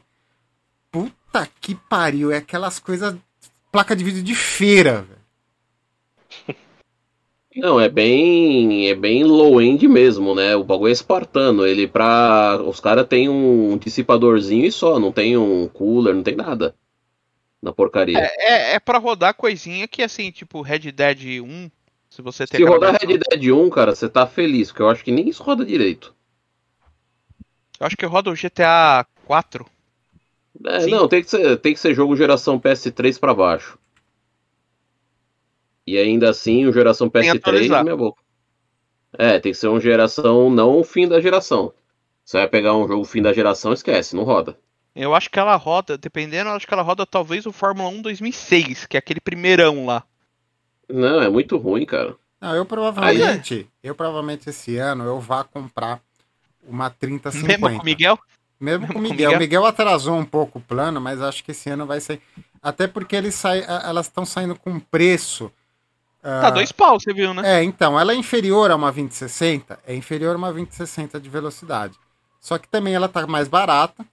Puta 0.91 1.49
que 1.59 1.75
pariu, 1.75 2.31
é 2.31 2.37
aquelas 2.37 2.79
coisas. 2.79 3.17
Placa 3.73 3.97
de 3.97 4.05
vídeo 4.05 4.23
de 4.23 4.35
feira, 4.35 5.07
velho. 5.09 6.59
Não, 7.57 7.81
é 7.81 7.89
bem. 7.89 8.89
É 8.89 8.95
bem 8.95 9.25
low-end 9.25 9.89
mesmo, 9.89 10.35
né? 10.35 10.55
O 10.55 10.65
bagulho 10.65 10.91
é 10.91 10.93
espartano. 10.93 11.67
Ele 11.67 11.87
pra. 11.87 12.61
Os 12.63 12.79
caras 12.79 13.07
têm 13.07 13.31
um 13.31 13.79
dissipadorzinho 13.79 14.67
e 14.67 14.73
só, 14.73 14.99
não 14.99 15.13
tem 15.13 15.37
um 15.37 15.69
cooler, 15.69 16.15
não 16.15 16.23
tem 16.23 16.35
nada. 16.35 16.75
Na 17.61 17.73
porcaria. 17.73 18.19
É, 18.19 18.73
é, 18.73 18.75
é 18.75 18.81
pra 18.81 18.97
rodar 18.97 19.35
coisinha 19.35 19.87
que 19.87 20.03
assim, 20.03 20.31
tipo 20.31 20.63
Red 20.63 20.91
Dead 20.93 21.43
1, 21.43 21.71
se 22.13 22.21
você 22.21 22.47
Se 22.47 22.63
rodar 22.63 22.99
Red 23.01 23.17
Dead 23.17 23.51
1, 23.51 23.71
cara, 23.71 23.95
você 23.95 24.07
tá 24.07 24.27
feliz, 24.27 24.69
porque 24.69 24.83
eu 24.83 24.91
acho 24.91 25.03
que 25.03 25.11
nem 25.11 25.31
isso 25.31 25.43
roda 25.43 25.65
direito. 25.65 26.15
Eu 27.81 27.87
acho 27.87 27.97
que 27.97 28.05
roda 28.05 28.31
o 28.31 28.35
GTA 28.35 29.07
4. 29.25 29.67
É, 30.67 30.81
Sim. 30.81 30.91
não, 30.91 31.09
tem 31.09 31.23
que, 31.23 31.31
ser, 31.31 31.57
tem 31.57 31.73
que 31.73 31.81
ser 31.81 31.95
jogo 31.95 32.15
geração 32.15 32.61
PS3 32.61 33.19
pra 33.19 33.33
baixo. 33.33 33.79
E 35.87 35.97
ainda 35.97 36.29
assim, 36.29 36.67
o 36.67 36.73
geração 36.73 37.09
Tem 37.09 37.23
que 37.23 37.29
PS3, 37.29 37.37
atualizar. 37.39 37.83
minha 37.83 37.97
boca. 37.97 38.23
É, 39.15 39.41
tem 39.41 39.53
que 39.53 39.59
ser 39.59 39.69
uma 39.69 39.81
geração, 39.81 40.51
não 40.51 40.81
o 40.81 40.85
fim 40.85 41.09
da 41.09 41.19
geração. 41.19 41.73
Você 42.27 42.37
vai 42.37 42.47
pegar 42.47 42.77
um 42.77 42.87
jogo 42.87 43.05
fim 43.07 43.23
da 43.23 43.33
geração, 43.33 43.73
esquece, 43.73 44.15
não 44.15 44.25
roda. 44.25 44.59
Eu 44.95 45.15
acho 45.15 45.31
que 45.31 45.39
ela 45.39 45.57
roda, 45.57 45.97
dependendo, 45.97 46.51
eu 46.51 46.57
acho 46.57 46.67
que 46.67 46.75
ela 46.75 46.83
roda 46.83 47.07
talvez 47.07 47.47
o 47.47 47.53
Fórmula 47.53 47.89
1 47.89 48.03
2006, 48.03 48.85
que 48.85 48.99
é 48.99 49.01
aquele 49.01 49.21
primeirão 49.21 49.87
lá. 49.87 50.05
Não, 50.93 51.23
é 51.23 51.29
muito 51.29 51.57
ruim, 51.57 51.87
cara. 51.87 52.15
Não, 52.41 52.55
eu 52.55 52.67
provavelmente, 52.67 53.69
eu 53.83 53.95
provavelmente 53.95 54.51
esse 54.51 54.77
ano 54.77 55.05
eu 55.05 55.21
vá 55.21 55.45
comprar 55.45 56.01
uma 56.69 56.91
3050. 56.91 57.47
Mesmo 57.47 57.77
com 57.79 57.83
o 57.83 57.85
Miguel? 57.85 58.19
Mesmo 58.61 58.87
com 58.89 58.93
o 58.93 58.95
Mesmo 58.95 58.95
com 58.95 58.99
o 58.99 59.03
Miguel. 59.03 59.31
O 59.31 59.33
Miguel? 59.33 59.39
Miguel 59.39 59.67
atrasou 59.67 60.17
um 60.17 60.25
pouco 60.25 60.59
o 60.59 60.63
plano, 60.63 61.01
mas 61.01 61.23
acho 61.23 61.43
que 61.45 61.53
esse 61.53 61.71
ano 61.71 61.87
vai 61.87 62.01
sair. 62.01 62.21
Até 62.63 62.87
porque 62.87 63.17
eles 63.17 63.35
sai, 63.35 63.65
elas 63.67 64.07
estão 64.07 64.27
saindo 64.27 64.55
com 64.55 64.79
preço. 64.79 65.51
Tá 66.21 66.49
ah, 66.49 66.51
dois 66.51 66.71
pau, 66.71 67.01
você 67.01 67.13
viu, 67.13 67.35
né? 67.35 67.59
É, 67.59 67.65
então, 67.65 67.99
ela 67.99 68.13
é 68.13 68.17
inferior 68.17 68.71
a 68.71 68.77
uma 68.77 68.93
2060, 68.93 69.81
é 69.85 69.95
inferior 69.95 70.37
a 70.37 70.39
uma 70.39 70.53
2060 70.53 71.19
de 71.19 71.29
velocidade. 71.29 71.99
Só 72.41 72.59
que 72.59 72.69
também 72.69 72.95
ela 72.95 73.09
tá 73.09 73.27
mais 73.27 73.49
barata 73.49 74.05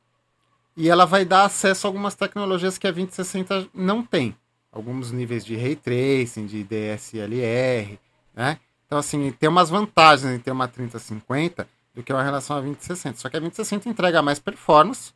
e 0.75 0.89
ela 0.89 1.05
vai 1.05 1.25
dar 1.25 1.45
acesso 1.45 1.85
a 1.85 1.87
algumas 1.87 2.15
tecnologias 2.15 2.79
que 2.79 2.87
a 2.87 2.91
2060 2.91 3.67
não 3.73 4.01
tem. 4.03 4.35
Alguns 4.71 5.11
níveis 5.11 5.43
de 5.45 5.55
ray 5.55 5.75
tracing, 5.75 6.45
de 6.45 6.63
DSLR, 6.63 7.99
né? 8.35 8.59
Então, 8.85 8.97
assim, 8.97 9.31
tem 9.31 9.49
umas 9.49 9.69
vantagens 9.69 10.31
em 10.33 10.39
ter 10.39 10.51
uma 10.51 10.67
3050 10.67 11.67
do 11.93 12.03
que 12.03 12.13
uma 12.13 12.23
relação 12.23 12.57
à 12.57 12.61
2060. 12.61 13.17
Só 13.19 13.29
que 13.29 13.37
a 13.37 13.39
2060 13.39 13.89
entrega 13.89 14.21
mais 14.21 14.39
performance, 14.39 15.11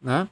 né? 0.00 0.28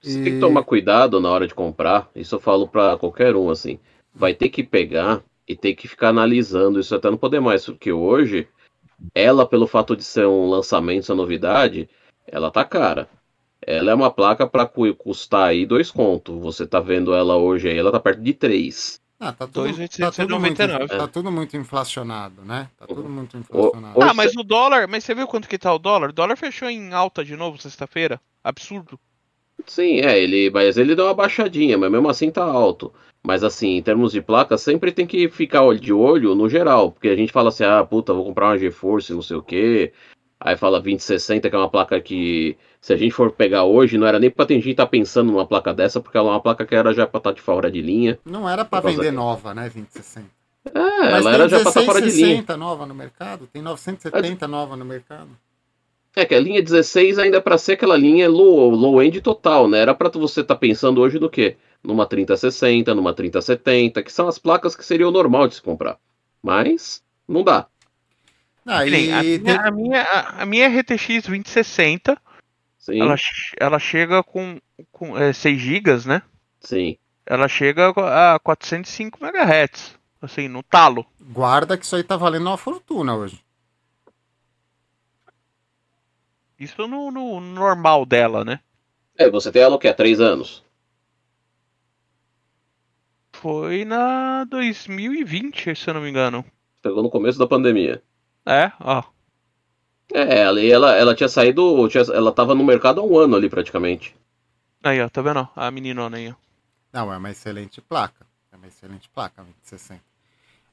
Você 0.00 0.18
E- 0.18 0.22
tem 0.22 0.32
que 0.32 0.38
tomar 0.38 0.64
cuidado 0.64 1.20
na 1.20 1.30
hora 1.30 1.46
de 1.46 1.54
comprar. 1.54 2.10
Isso 2.14 2.34
eu 2.34 2.40
falo 2.40 2.68
pra 2.68 2.96
qualquer 2.96 3.34
um, 3.36 3.50
assim. 3.50 3.78
Vai 4.14 4.34
ter 4.34 4.48
que 4.48 4.62
pegar 4.62 5.22
e 5.48 5.56
ter 5.56 5.74
que 5.74 5.88
ficar 5.88 6.08
analisando 6.10 6.78
isso 6.80 6.94
até 6.94 7.10
não 7.10 7.18
poder 7.18 7.40
mais. 7.40 7.64
Porque 7.66 7.92
hoje, 7.92 8.48
ela, 9.14 9.46
pelo 9.48 9.66
fato 9.66 9.96
de 9.96 10.04
ser 10.04 10.26
um 10.26 10.48
lançamento, 10.48 11.06
ser 11.06 11.14
novidade, 11.14 11.88
ela 12.26 12.50
tá 12.50 12.64
cara. 12.64 13.08
Ela 13.66 13.90
é 13.90 13.94
uma 13.94 14.10
placa 14.10 14.46
pra 14.46 14.66
cu- 14.66 14.94
custar 14.94 15.48
aí 15.48 15.64
dois 15.66 15.90
contos. 15.90 16.38
Você 16.40 16.66
tá 16.66 16.80
vendo 16.80 17.14
ela 17.14 17.36
hoje 17.36 17.68
aí, 17.68 17.78
ela 17.78 17.92
tá 17.92 18.00
perto 18.00 18.20
de 18.20 18.32
três. 18.34 19.00
Ah, 19.18 19.32
tá 19.32 19.46
tudo, 19.46 19.64
tá, 19.64 19.70
2.899. 19.70 20.12
tudo 20.12 20.40
muito, 20.40 20.88
tá 20.98 21.08
tudo 21.08 21.32
muito 21.32 21.56
inflacionado, 21.56 22.42
né? 22.44 22.68
Tá 22.76 22.86
tudo 22.86 23.08
muito 23.08 23.36
inflacionado. 23.38 24.02
Ah, 24.02 24.12
mas 24.12 24.34
o 24.36 24.42
dólar, 24.42 24.86
mas 24.88 25.04
você 25.04 25.14
viu 25.14 25.26
quanto 25.26 25.48
que 25.48 25.56
tá 25.56 25.72
o 25.72 25.78
dólar? 25.78 26.10
O 26.10 26.12
dólar 26.12 26.36
fechou 26.36 26.68
em 26.68 26.92
alta 26.92 27.24
de 27.24 27.36
novo 27.36 27.56
sexta-feira? 27.60 28.20
Absurdo. 28.42 28.98
Sim, 29.66 30.00
é, 30.00 30.18
ele, 30.18 30.50
mas 30.50 30.76
ele 30.76 30.94
deu 30.94 31.06
uma 31.06 31.14
baixadinha, 31.14 31.78
mas 31.78 31.90
mesmo 31.90 32.08
assim 32.08 32.30
tá 32.30 32.44
alto. 32.44 32.92
Mas 33.22 33.42
assim, 33.42 33.76
em 33.76 33.82
termos 33.82 34.12
de 34.12 34.20
placa, 34.20 34.58
sempre 34.58 34.92
tem 34.92 35.06
que 35.06 35.28
ficar 35.30 35.62
de 35.78 35.92
olho 35.92 36.34
no 36.34 36.48
geral, 36.48 36.92
porque 36.92 37.08
a 37.08 37.16
gente 37.16 37.32
fala 37.32 37.48
assim, 37.48 37.64
ah, 37.64 37.82
puta, 37.82 38.12
vou 38.12 38.24
comprar 38.26 38.48
uma 38.48 38.58
GeForce, 38.58 39.14
não 39.14 39.22
sei 39.22 39.36
o 39.36 39.42
quê. 39.42 39.92
Aí 40.38 40.56
fala 40.56 40.78
2060, 40.80 41.48
que 41.48 41.56
é 41.56 41.58
uma 41.58 41.70
placa 41.70 41.98
que, 42.00 42.58
se 42.84 42.92
a 42.92 42.96
gente 42.98 43.12
for 43.12 43.32
pegar 43.32 43.64
hoje, 43.64 43.96
não 43.96 44.06
era 44.06 44.18
nem 44.18 44.30
pra 44.30 44.44
ter 44.44 44.60
gente 44.60 44.74
tá 44.74 44.86
pensando 44.86 45.32
numa 45.32 45.46
placa 45.46 45.72
dessa, 45.72 46.00
porque 46.00 46.18
ela 46.18 46.28
é 46.28 46.32
uma 46.32 46.40
placa 46.40 46.66
que 46.66 46.74
era 46.74 46.92
já 46.92 47.06
pra 47.06 47.16
estar 47.16 47.32
de 47.32 47.40
fora 47.40 47.70
de 47.70 47.80
linha. 47.80 48.18
Não 48.26 48.46
era 48.46 48.62
pra 48.62 48.80
vender 48.80 49.04
que- 49.06 49.10
nova, 49.10 49.54
né? 49.54 49.62
2060. 49.70 50.26
É, 50.66 50.70
Mas 50.74 51.12
ela 51.12 51.22
tem 51.22 51.32
era 51.34 51.48
já 51.48 51.60
pra 51.60 51.68
estar 51.70 51.82
fora 51.82 52.00
de 52.02 52.08
linha. 52.10 52.26
1660 52.26 52.56
nova 52.58 52.84
no 52.84 52.94
mercado, 52.94 53.46
tem 53.50 53.62
970 53.62 54.46
nova 54.46 54.76
no 54.76 54.84
mercado. 54.84 55.30
É 56.14 56.26
que 56.26 56.34
a 56.34 56.38
linha 56.40 56.62
16 56.62 57.18
ainda 57.18 57.38
é 57.38 57.40
pra 57.40 57.56
ser 57.56 57.72
aquela 57.72 57.96
linha 57.96 58.28
low, 58.28 58.70
low 58.70 59.02
end 59.02 59.18
total, 59.22 59.66
né? 59.66 59.78
Era 59.80 59.94
pra 59.94 60.10
tu- 60.10 60.20
você 60.20 60.42
estar 60.42 60.56
pensando 60.56 61.00
hoje 61.00 61.18
no 61.18 61.30
quê? 61.30 61.56
Numa 61.82 62.04
3060, 62.06 62.94
numa 62.94 63.12
3070, 63.14 64.02
que 64.02 64.12
são 64.12 64.28
as 64.28 64.38
placas 64.38 64.76
que 64.76 64.84
seria 64.84 65.08
o 65.08 65.10
normal 65.10 65.48
de 65.48 65.54
se 65.54 65.62
comprar. 65.62 65.96
Mas 66.42 67.02
não 67.26 67.42
dá. 67.42 67.66
Ah, 68.66 68.84
nem, 68.84 69.12
a, 69.12 69.22
e 69.24 69.38
minha, 69.38 69.40
tem- 69.40 69.56
a, 69.56 69.70
minha, 69.70 70.02
a- 70.02 70.42
a 70.42 70.46
minha 70.46 70.68
RTX 70.68 71.24
2060, 71.24 72.16
Sim, 72.84 73.00
ela, 73.00 73.16
ela 73.58 73.78
chega 73.78 74.22
com, 74.22 74.60
com 74.92 75.16
é, 75.16 75.32
6 75.32 75.58
GB, 75.58 76.06
né? 76.06 76.22
sim. 76.60 76.98
Ela 77.24 77.48
chega 77.48 77.88
a 77.88 78.38
405 78.38 79.18
MHz. 79.24 79.98
Assim, 80.20 80.48
no 80.48 80.62
talo. 80.62 81.06
guarda 81.18 81.78
que 81.78 81.84
isso 81.86 81.96
aí 81.96 82.04
tá 82.04 82.18
valendo 82.18 82.46
uma 82.46 82.58
fortuna 82.58 83.16
hoje. 83.16 83.42
Isso 86.60 86.86
no, 86.86 87.10
no 87.10 87.40
normal 87.40 88.04
dela, 88.04 88.44
né? 88.44 88.60
É, 89.16 89.30
você 89.30 89.50
tem 89.50 89.62
ela 89.62 89.76
o 89.76 89.78
quê? 89.78 89.88
Há 89.88 89.94
três 89.94 90.20
anos? 90.20 90.62
Foi 93.32 93.86
na 93.86 94.44
2020, 94.44 95.74
se 95.74 95.88
eu 95.88 95.94
não 95.94 96.02
me 96.02 96.10
engano. 96.10 96.44
Pegou 96.82 97.02
no 97.02 97.10
começo 97.10 97.38
da 97.38 97.46
pandemia. 97.46 98.02
É, 98.44 98.70
ó. 98.78 99.02
É, 100.14 100.42
ela, 100.42 100.60
ela, 100.60 100.96
ela 100.96 101.14
tinha 101.14 101.28
saído. 101.28 101.88
Tinha, 101.88 102.04
ela 102.04 102.30
tava 102.30 102.54
no 102.54 102.62
mercado 102.64 103.00
há 103.00 103.04
um 103.04 103.18
ano 103.18 103.34
ali 103.34 103.50
praticamente. 103.50 104.14
Aí, 104.82 105.00
ó, 105.00 105.08
tá 105.08 105.20
vendo? 105.20 105.48
A 105.56 105.70
meninona 105.72 106.16
aí, 106.16 106.30
ó. 106.30 106.34
Não, 106.92 107.12
é 107.12 107.16
uma 107.16 107.30
excelente 107.30 107.80
placa. 107.80 108.24
É 108.52 108.56
uma 108.56 108.68
excelente 108.68 109.08
placa, 109.08 109.42
a 109.42 109.44
2060. 109.44 110.00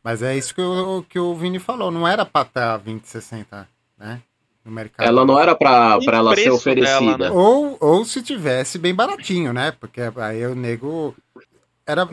Mas 0.03 0.21
é 0.21 0.37
isso 0.37 0.53
que 0.53 0.61
o, 0.61 1.03
que 1.09 1.17
o 1.17 1.33
Vini 1.33 1.57
falou, 1.57 1.89
não 1.89 2.07
era 2.07 2.23
pra 2.23 2.43
estar 2.43 2.77
2060, 2.77 3.67
né? 3.97 4.21
No 4.63 4.71
mercado. 4.71 5.07
Ela 5.07 5.25
não 5.25 5.39
era 5.39 5.55
pra, 5.55 5.99
pra 5.99 6.17
ela 6.17 6.35
ser 6.35 6.51
oferecida. 6.51 7.17
dela, 7.17 7.17
né? 7.17 7.31
Ou, 7.31 7.77
ou 7.79 8.05
se 8.05 8.21
tivesse 8.21 8.77
bem 8.77 8.93
baratinho, 8.93 9.51
né? 9.51 9.71
Porque 9.71 10.01
aí 10.01 10.45
o 10.45 10.53
nego. 10.53 11.15
Era, 11.83 12.07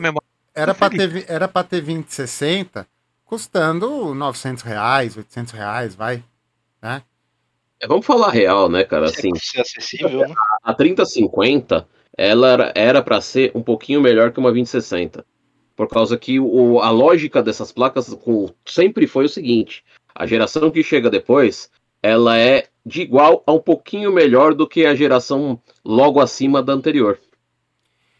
era, 0.55 0.73
pra 0.73 0.89
ter, 0.89 1.25
era 1.27 1.47
pra 1.47 1.63
ter 1.63 1.81
2060 1.81 2.87
custando 3.23 4.15
900 4.15 4.63
reais, 4.63 5.15
800 5.15 5.53
reais, 5.53 5.93
vai. 5.93 6.23
Né? 6.81 7.03
É, 7.81 7.87
Vamos 7.87 8.05
falar 8.05 8.29
real, 8.31 8.69
né, 8.69 8.83
cara? 8.83 9.05
Assim, 9.05 9.33
Ser 9.35 9.61
acessível, 9.61 10.27
né? 10.27 10.35
a 10.63 10.73
3050 10.73 11.87
ela 12.17 12.49
era- 12.51 12.71
era 12.75 13.01
para 13.01 13.21
ser 13.21 13.51
um 13.55 13.61
pouquinho 13.63 14.01
melhor 14.01 14.31
que 14.31 14.39
uma 14.39 14.51
2060. 14.51 15.25
Por 15.75 15.87
causa 15.87 16.17
que 16.17 16.39
o, 16.39 16.79
a 16.81 16.89
lógica 16.89 17.41
dessas 17.41 17.71
placas 17.71 18.13
com- 18.15 18.49
sempre 18.65 19.07
foi 19.07 19.25
o 19.25 19.29
seguinte: 19.29 19.83
a 20.13 20.25
geração 20.25 20.69
que 20.69 20.83
chega 20.83 21.09
depois, 21.09 21.69
ela 22.03 22.37
é 22.37 22.67
de 22.85 23.01
igual 23.01 23.43
a 23.47 23.53
um 23.53 23.59
pouquinho 23.59 24.11
melhor 24.11 24.53
do 24.53 24.67
que 24.67 24.85
a 24.85 24.93
geração 24.95 25.61
logo 25.85 26.19
acima 26.19 26.61
da 26.61 26.73
anterior. 26.73 27.17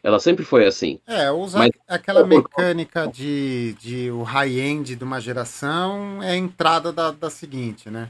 Ela 0.02 0.20
sempre 0.20 0.46
foi 0.46 0.66
assim. 0.66 1.00
É, 1.06 1.30
usar 1.30 1.60
Mas- 1.60 1.72
aquela 1.86 2.26
mecânica 2.26 3.06
de, 3.08 3.76
de 3.82 4.10
o 4.12 4.24
high-end 4.24 4.96
de 4.96 5.04
uma 5.04 5.20
geração 5.20 6.24
é 6.24 6.32
a 6.32 6.38
entrada 6.38 6.94
da, 6.94 7.12
da 7.12 7.30
seguinte, 7.30 7.90
né? 7.90 8.10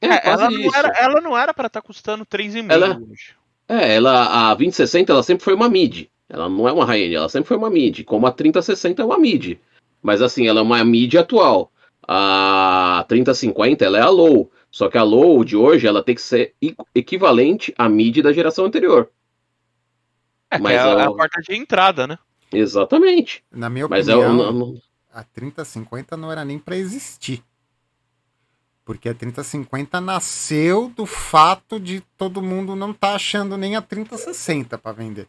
É, 0.00 0.18
quase 0.20 0.42
ela, 0.44 0.50
não 0.50 0.74
era, 0.74 0.88
ela 0.98 1.20
não 1.20 1.36
era 1.38 1.52
pra 1.54 1.66
estar 1.66 1.82
custando 1.82 2.24
3,5 2.24 2.70
Ela- 2.70 2.98
hoje. 2.98 3.34
É, 3.68 3.96
ela, 3.96 4.50
a 4.50 4.54
2060 4.54 5.12
ela 5.12 5.22
sempre 5.22 5.44
foi 5.44 5.54
uma 5.54 5.68
mid. 5.68 6.06
Ela 6.28 6.48
não 6.48 6.68
é 6.68 6.72
uma 6.72 6.84
high-end, 6.84 7.14
ela 7.14 7.28
sempre 7.28 7.48
foi 7.48 7.56
uma 7.56 7.68
mid. 7.70 8.04
Como 8.04 8.26
a 8.26 8.32
3060 8.32 9.02
é 9.02 9.04
uma 9.04 9.18
mid. 9.18 9.58
Mas 10.02 10.22
assim, 10.22 10.46
ela 10.46 10.60
é 10.60 10.62
uma 10.62 10.82
mid 10.84 11.14
atual. 11.16 11.72
A 12.06 13.04
3050 13.08 13.84
ela 13.84 13.98
é 13.98 14.02
a 14.02 14.08
low. 14.08 14.50
Só 14.70 14.88
que 14.88 14.96
a 14.98 15.02
low 15.02 15.42
de 15.44 15.56
hoje 15.56 15.86
ela 15.86 16.02
tem 16.02 16.14
que 16.14 16.20
ser 16.22 16.54
equivalente 16.94 17.74
à 17.76 17.88
mid 17.88 18.18
da 18.22 18.32
geração 18.32 18.64
anterior. 18.66 19.10
É, 20.50 20.56
que 20.56 20.62
Mas 20.62 20.74
é, 20.74 20.78
a, 20.78 20.82
é 20.82 20.86
a 20.86 21.02
ela- 21.04 21.16
porta 21.16 21.40
de 21.42 21.54
entrada, 21.54 22.06
né? 22.06 22.18
Exatamente. 22.52 23.44
Na 23.50 23.68
minha 23.68 23.86
Mas 23.88 24.08
é 24.08 24.16
opinião, 24.16 24.46
eu, 24.46 24.52
não- 24.52 24.66
não- 24.72 24.80
a 25.12 25.22
3050 25.24 26.16
não 26.16 26.30
era 26.32 26.44
nem 26.44 26.58
para 26.58 26.76
existir. 26.76 27.42
Porque 28.88 29.10
a 29.10 29.14
3050 29.14 30.00
nasceu 30.00 30.88
do 30.88 31.04
fato 31.04 31.78
de 31.78 32.00
todo 32.16 32.40
mundo 32.40 32.74
não 32.74 32.94
tá 32.94 33.14
achando 33.14 33.54
nem 33.54 33.76
a 33.76 33.82
3060 33.82 34.78
para 34.78 34.92
vender. 34.92 35.28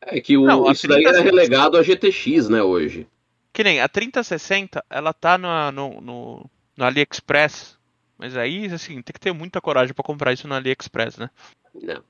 é 0.00 0.20
que 0.20 0.36
o, 0.36 0.46
Não, 0.46 0.68
a 0.68 0.70
isso 0.70 0.86
daí 0.86 1.04
era 1.04 1.20
3060 1.20 1.24
relegado 1.24 1.76
a 1.76 1.82
GTX, 1.82 2.48
né, 2.48 2.62
hoje. 2.62 3.08
Que 3.52 3.64
nem 3.64 3.80
a 3.80 3.88
3060, 3.88 4.84
ela 4.88 5.12
tá 5.12 5.36
no, 5.36 5.72
no, 5.72 6.00
no, 6.00 6.50
no 6.76 6.84
AliExpress. 6.84 7.76
Mas 8.16 8.36
aí, 8.36 8.66
assim, 8.66 9.02
tem 9.02 9.12
que 9.12 9.18
ter 9.18 9.32
muita 9.32 9.60
coragem 9.60 9.92
pra 9.92 10.04
comprar 10.04 10.32
isso 10.32 10.46
no 10.46 10.54
AliExpress, 10.54 11.16
né? 11.16 11.30
Não. 11.74 12.04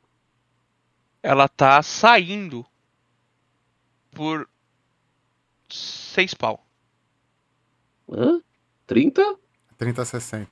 Ela 1.23 1.49
tá 1.49 1.83
saindo 1.83 2.67
por 4.11 4.47
6 5.71 6.35
pau. 6.35 6.63
Hã? 8.13 8.43
30? 8.87 9.43
3060. 9.77 10.51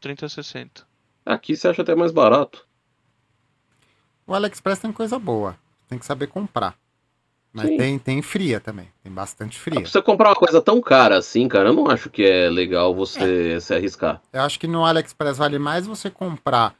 3060. 0.00 0.86
Aqui 1.24 1.56
você 1.56 1.68
acha 1.68 1.82
até 1.82 1.94
mais 1.94 2.12
barato. 2.12 2.66
O 4.26 4.34
AliExpress 4.34 4.78
tem 4.78 4.92
coisa 4.92 5.18
boa. 5.18 5.56
Tem 5.88 5.98
que 5.98 6.06
saber 6.06 6.26
comprar. 6.28 6.76
Mas 7.52 7.66
Sim. 7.66 7.76
tem, 7.76 7.98
tem 7.98 8.22
fria 8.22 8.60
também. 8.60 8.88
Tem 9.02 9.10
bastante 9.10 9.58
fria. 9.58 9.80
Pra 9.80 9.90
você 9.90 10.02
comprar 10.02 10.28
uma 10.28 10.36
coisa 10.36 10.60
tão 10.60 10.80
cara 10.80 11.16
assim, 11.16 11.48
cara, 11.48 11.70
eu 11.70 11.72
não 11.72 11.88
acho 11.90 12.10
que 12.10 12.22
é 12.22 12.48
legal 12.48 12.94
você 12.94 13.60
se 13.60 13.74
arriscar. 13.74 14.20
Eu 14.32 14.42
acho 14.42 14.60
que 14.60 14.66
no 14.66 14.84
AliExpress 14.84 15.38
vale 15.38 15.58
mais 15.58 15.86
você 15.86 16.10
comprar 16.10 16.74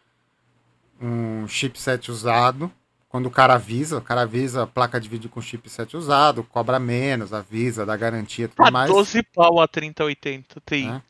um 1.01 1.49
chipset 1.49 2.11
usado. 2.11 2.71
Quando 3.09 3.27
o 3.27 3.31
cara 3.31 3.55
avisa, 3.55 3.97
o 3.97 4.03
cara 4.03 4.23
avisa 4.23 4.65
a 4.65 4.67
placa 4.67 5.01
de 5.01 5.09
vídeo 5.09 5.31
com 5.31 5.41
chipset 5.41 5.97
usado, 5.97 6.45
cobra 6.45 6.79
menos, 6.79 7.33
avisa, 7.33 7.87
dá 7.87 7.97
garantia 7.97 8.45
e 8.45 8.49
tudo 8.49 8.63
Tá 8.67 8.71
mais. 8.71 8.91
12 8.91 9.23
pau 9.23 9.61
a 9.61 9.67
3080 9.67 10.61
Ti. 10.67 10.87
É. 10.87 11.08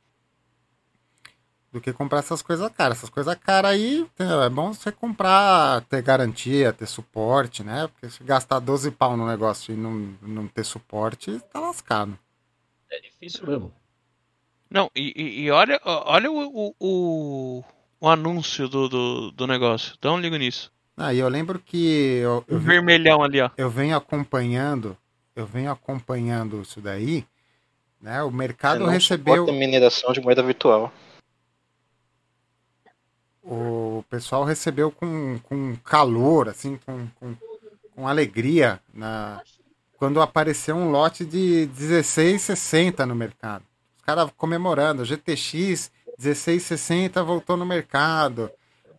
Do 1.70 1.80
que 1.80 1.92
comprar 1.92 2.20
essas 2.20 2.40
coisas 2.40 2.70
caras. 2.72 2.98
Essas 2.98 3.10
coisas 3.10 3.34
caras 3.36 3.72
aí, 3.72 3.98
entendeu? 4.00 4.42
é 4.42 4.48
bom 4.48 4.72
você 4.72 4.90
comprar, 4.90 5.82
ter 5.82 6.00
garantia, 6.02 6.72
ter 6.72 6.86
suporte, 6.86 7.62
né? 7.62 7.88
Porque 7.88 8.08
se 8.08 8.24
gastar 8.24 8.58
12 8.58 8.90
pau 8.90 9.16
no 9.16 9.26
negócio 9.26 9.74
e 9.74 9.76
não, 9.76 10.14
não 10.22 10.48
ter 10.48 10.64
suporte, 10.64 11.38
tá 11.52 11.60
lascado. 11.60 12.18
É 12.90 13.00
difícil 13.00 13.46
mesmo. 13.46 13.72
Não, 14.70 14.90
e, 14.94 15.44
e- 15.44 15.50
olha, 15.50 15.80
olha 15.84 16.30
o, 16.30 16.68
o, 16.70 16.74
o, 16.80 17.64
o 18.00 18.08
anúncio 18.08 18.68
do, 18.68 18.88
do, 18.88 19.30
do 19.32 19.46
negócio. 19.46 19.94
Dá 20.00 20.12
um 20.12 20.18
ligo 20.20 20.36
nisso. 20.36 20.72
Ah, 20.96 21.14
e 21.14 21.18
eu 21.18 21.28
lembro 21.28 21.58
que 21.58 22.18
eu, 22.22 22.44
O 22.48 22.54
eu, 22.54 22.58
vi- 22.58 22.66
vermelhão 22.66 23.22
ali, 23.22 23.40
ó. 23.40 23.50
eu 23.56 23.70
venho 23.70 23.96
acompanhando, 23.96 24.96
eu 25.36 25.46
venho 25.46 25.70
acompanhando 25.70 26.60
isso 26.60 26.80
daí, 26.80 27.24
né? 28.00 28.22
O 28.22 28.30
Você 28.30 28.36
mercado 28.36 28.80
não 28.80 28.90
recebeu, 28.90 29.46
mineração 29.46 30.12
de 30.12 30.20
moeda 30.20 30.42
virtual. 30.42 30.92
O 33.50 34.04
pessoal 34.10 34.44
recebeu 34.44 34.90
com, 34.90 35.38
com 35.44 35.74
calor, 35.76 36.50
assim, 36.50 36.78
com, 36.84 37.08
com, 37.18 37.34
com 37.94 38.06
alegria, 38.06 38.78
na, 38.92 39.40
quando 39.96 40.20
apareceu 40.20 40.76
um 40.76 40.90
lote 40.90 41.24
de 41.24 41.66
1660 41.78 43.06
no 43.06 43.14
mercado. 43.14 43.64
Os 43.96 44.02
caras 44.02 44.30
comemorando, 44.36 45.02
GTX 45.02 45.90
1660 46.18 47.22
voltou 47.22 47.56
no 47.56 47.64
mercado, 47.64 48.50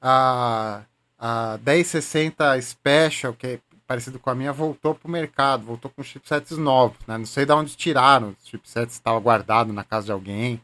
a, 0.01 0.81
a 1.19 1.59
1060 1.63 2.59
Special, 2.59 3.34
que 3.34 3.45
é 3.45 3.59
parecido 3.85 4.17
com 4.17 4.31
a 4.31 4.35
minha, 4.35 4.51
voltou 4.51 4.95
pro 4.95 5.11
mercado, 5.11 5.63
voltou 5.63 5.91
com 5.91 6.01
chipsets 6.01 6.57
novos, 6.57 6.97
né? 7.07 7.19
Não 7.19 7.26
sei 7.26 7.45
de 7.45 7.51
onde 7.51 7.76
tiraram, 7.76 8.35
os 8.39 8.47
chipsets 8.47 8.95
estavam 8.95 9.21
guardados 9.21 9.73
na 9.73 9.84
casa 9.84 10.07
de 10.07 10.11
alguém, 10.11 10.59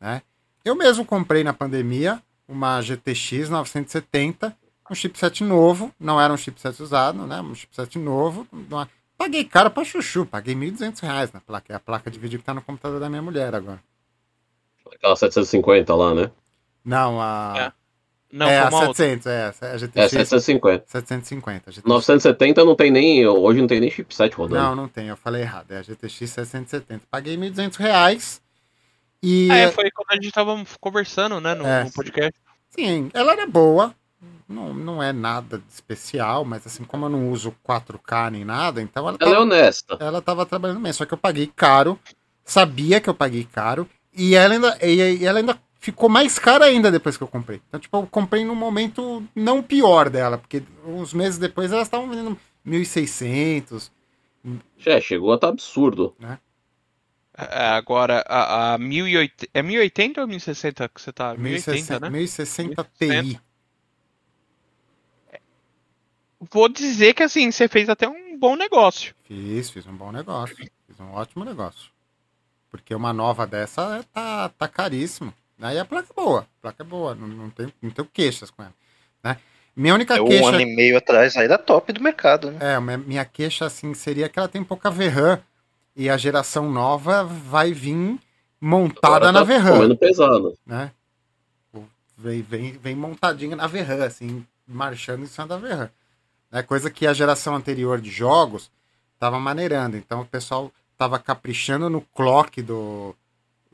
né? 0.00 0.22
Eu 0.64 0.74
mesmo 0.74 1.04
comprei 1.04 1.44
na 1.44 1.52
pandemia 1.52 2.22
uma 2.48 2.80
GTX 2.80 3.48
970, 3.48 4.56
um 4.90 4.94
chipset 4.94 5.42
novo, 5.42 5.92
não 5.98 6.20
era 6.20 6.32
um 6.32 6.36
chipset 6.36 6.80
usado, 6.82 7.26
né? 7.26 7.40
Um 7.40 7.54
chipset 7.54 7.98
novo. 7.98 8.46
uma- 8.52 8.88
Paguei 9.18 9.44
caro 9.44 9.70
pra 9.70 9.82
chuchu, 9.82 10.26
paguei 10.26 10.54
1.200 10.54 11.00
reais 11.00 11.32
na 11.32 11.40
placa. 11.40 11.72
É 11.72 11.76
a 11.76 11.80
placa 11.80 12.10
de 12.10 12.18
vídeo 12.18 12.38
que 12.38 12.44
tá 12.44 12.52
no 12.52 12.60
computador 12.62 13.00
da 13.00 13.08
minha 13.08 13.22
mulher 13.22 13.54
agora. 13.54 13.80
Aquela 14.94 15.16
750 15.16 15.94
lá, 15.94 16.14
né? 16.14 16.30
Não, 16.84 17.20
a. 17.20 17.72
Não, 18.30 18.46
é, 18.46 18.58
a 18.58 18.64
como 18.64 18.76
a 18.76 18.80
outra. 18.88 18.94
700, 18.94 19.26
é, 19.26 19.44
a 19.44 19.74
É, 19.74 19.78
GTX 19.78 20.10
750. 20.10 20.84
750. 20.86 21.70
GTX. 21.72 21.84
970 21.88 22.64
não 22.64 22.74
tem 22.76 22.90
nem. 22.90 23.26
Hoje 23.26 23.60
não 23.60 23.66
tem 23.66 23.80
nem 23.80 23.90
chipset 23.90 24.34
rodando. 24.36 24.60
Não, 24.62 24.74
não 24.76 24.88
tem, 24.88 25.08
eu 25.08 25.16
falei 25.16 25.42
errado. 25.42 25.70
É 25.72 25.78
a 25.78 25.82
GTX 25.82 26.12
770. 26.30 27.02
Paguei 27.10 27.36
1.200 27.36 27.76
reais. 27.76 28.42
E. 29.28 29.50
É, 29.50 29.72
foi 29.72 29.90
quando 29.90 30.10
a 30.10 30.14
gente 30.14 30.30
tava 30.30 30.62
conversando, 30.80 31.40
né, 31.40 31.54
no, 31.54 31.66
É. 31.66 31.84
no 31.84 31.92
podcast. 31.92 32.32
Sim, 32.70 33.10
ela 33.12 33.32
era 33.32 33.46
boa. 33.46 33.92
Não, 34.48 34.72
não 34.72 35.02
é 35.02 35.12
nada 35.12 35.58
de 35.58 35.64
especial, 35.72 36.44
mas 36.44 36.64
assim, 36.64 36.84
como 36.84 37.06
eu 37.06 37.08
não 37.08 37.30
uso 37.32 37.52
4K 37.64 38.30
nem 38.30 38.44
nada, 38.44 38.80
então 38.80 39.08
ela 39.08 39.16
Ela 39.20 39.30
é 39.30 39.34
tava, 39.34 39.42
honesta. 39.44 39.96
ela 39.98 40.22
tava 40.22 40.46
trabalhando 40.46 40.78
bem. 40.80 40.92
Só 40.92 41.04
que 41.04 41.12
eu 41.12 41.18
paguei 41.18 41.50
caro, 41.54 41.98
sabia 42.44 43.00
que 43.00 43.10
eu 43.10 43.14
paguei 43.14 43.42
caro, 43.44 43.88
e 44.14 44.36
ela 44.36 44.54
ainda, 44.54 44.78
e, 44.80 45.16
e 45.18 45.26
ela 45.26 45.40
ainda 45.40 45.58
ficou 45.80 46.08
mais 46.08 46.38
cara 46.38 46.64
ainda 46.64 46.92
depois 46.92 47.16
que 47.16 47.22
eu 47.24 47.28
comprei. 47.28 47.60
Então, 47.68 47.80
tipo, 47.80 47.96
eu 47.96 48.06
comprei 48.06 48.44
no 48.44 48.54
momento 48.54 49.24
não 49.34 49.60
pior 49.62 50.08
dela, 50.08 50.38
porque 50.38 50.62
uns 50.86 51.12
meses 51.12 51.38
depois 51.38 51.72
elas 51.72 51.88
estavam 51.88 52.08
vendendo 52.08 52.38
1.600. 52.64 53.90
É, 54.84 55.00
chegou 55.00 55.32
a 55.32 55.34
estar 55.34 55.48
absurdo. 55.48 56.14
É, 56.22 56.38
Agora, 57.36 58.24
a, 58.26 58.74
a 58.74 58.78
1080. 58.78 59.48
É 59.52 59.62
1080 59.62 60.20
ou 60.22 60.26
1060 60.26 60.88
que 60.88 61.00
você 61.00 61.12
tá? 61.12 61.34
1080, 61.34 62.00
1060, 62.00 62.00
né? 62.00 62.10
1060 62.10 62.84
Ti. 62.98 63.06
1060. 63.06 63.42
Vou 66.52 66.68
dizer 66.68 67.14
que 67.14 67.22
assim, 67.22 67.50
você 67.50 67.66
fez 67.68 67.88
até 67.88 68.08
um 68.08 68.38
bom 68.38 68.56
negócio. 68.56 69.14
Fiz, 69.24 69.70
fiz 69.70 69.86
um 69.86 69.94
bom 69.96 70.12
negócio. 70.12 70.54
Fiz 70.56 71.00
um 71.00 71.12
ótimo 71.12 71.44
negócio. 71.44 71.90
Porque 72.70 72.94
uma 72.94 73.12
nova 73.12 73.46
dessa 73.46 73.98
é- 73.98 74.02
tá, 74.12 74.48
tá 74.50 74.68
caríssimo. 74.68 75.32
Aí 75.60 75.78
a 75.78 75.84
placa 75.84 76.08
é 76.10 76.14
boa. 76.14 76.40
A 76.40 76.62
placa 76.62 76.82
é 76.82 76.86
boa. 76.86 77.14
Não, 77.14 77.26
não, 77.26 77.50
tem, 77.50 77.72
não 77.80 77.90
tenho 77.90 78.08
queixas 78.12 78.50
com 78.50 78.62
ela. 78.62 78.74
Né? 79.24 79.38
Minha 79.74 79.94
única 79.94 80.16
É 80.16 80.20
um 80.20 80.26
queixa. 80.26 80.48
ano 80.48 80.60
e 80.60 80.76
meio 80.76 80.96
atrás 80.98 81.36
aí 81.36 81.48
da 81.48 81.56
top 81.58 81.92
do 81.92 82.02
mercado, 82.02 82.50
né? 82.50 82.74
É, 82.74 82.80
minha- 82.80 82.98
minha 82.98 83.24
queixa 83.24 83.64
assim 83.66 83.94
seria 83.94 84.28
que 84.28 84.38
ela 84.38 84.48
tem 84.48 84.62
pouca 84.62 84.90
VRAM. 84.90 85.40
E 85.96 86.10
a 86.10 86.16
geração 86.16 86.70
nova 86.70 87.24
vai 87.24 87.72
vir 87.72 88.18
montada 88.60 89.32
na 89.32 89.40
tá 89.40 89.44
VRAM. 89.44 89.72
comendo 89.76 89.96
pesado. 89.96 90.56
Né? 90.66 90.92
Vem, 92.18 92.42
vem, 92.42 92.72
vem 92.72 92.94
montadinha 92.94 93.56
na 93.56 93.66
VRAM, 93.66 94.02
assim, 94.04 94.46
marchando 94.66 95.22
em 95.22 95.26
cima 95.26 95.46
da 95.46 95.56
VRAM. 95.56 95.90
É 96.52 96.62
coisa 96.62 96.90
que 96.90 97.06
a 97.06 97.12
geração 97.12 97.54
anterior 97.54 98.00
de 98.00 98.10
jogos 98.10 98.70
tava 99.18 99.38
maneirando. 99.38 99.96
Então 99.96 100.20
o 100.22 100.26
pessoal 100.26 100.70
tava 100.96 101.18
caprichando 101.18 101.90
no 101.90 102.00
clock 102.00 102.62
do, 102.62 103.14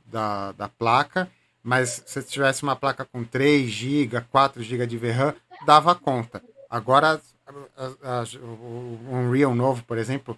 da, 0.07 0.53
da 0.53 0.69
placa, 0.69 1.28
mas 1.62 2.03
se 2.07 2.23
tivesse 2.24 2.62
uma 2.65 2.74
placa 2.74 3.05
com 3.05 3.23
3 3.24 3.70
GB, 3.70 4.20
4 4.31 4.62
GB 4.62 4.86
de 4.86 4.97
VRAM, 4.99 5.35
dava 5.65 5.94
conta. 5.94 6.43
Agora, 6.69 7.20
a- 7.77 8.20
a- 8.20 8.24
o 8.43 8.99
Unreal 9.11 9.55
novo, 9.55 9.85
por 9.85 9.99
exemplo, 9.99 10.36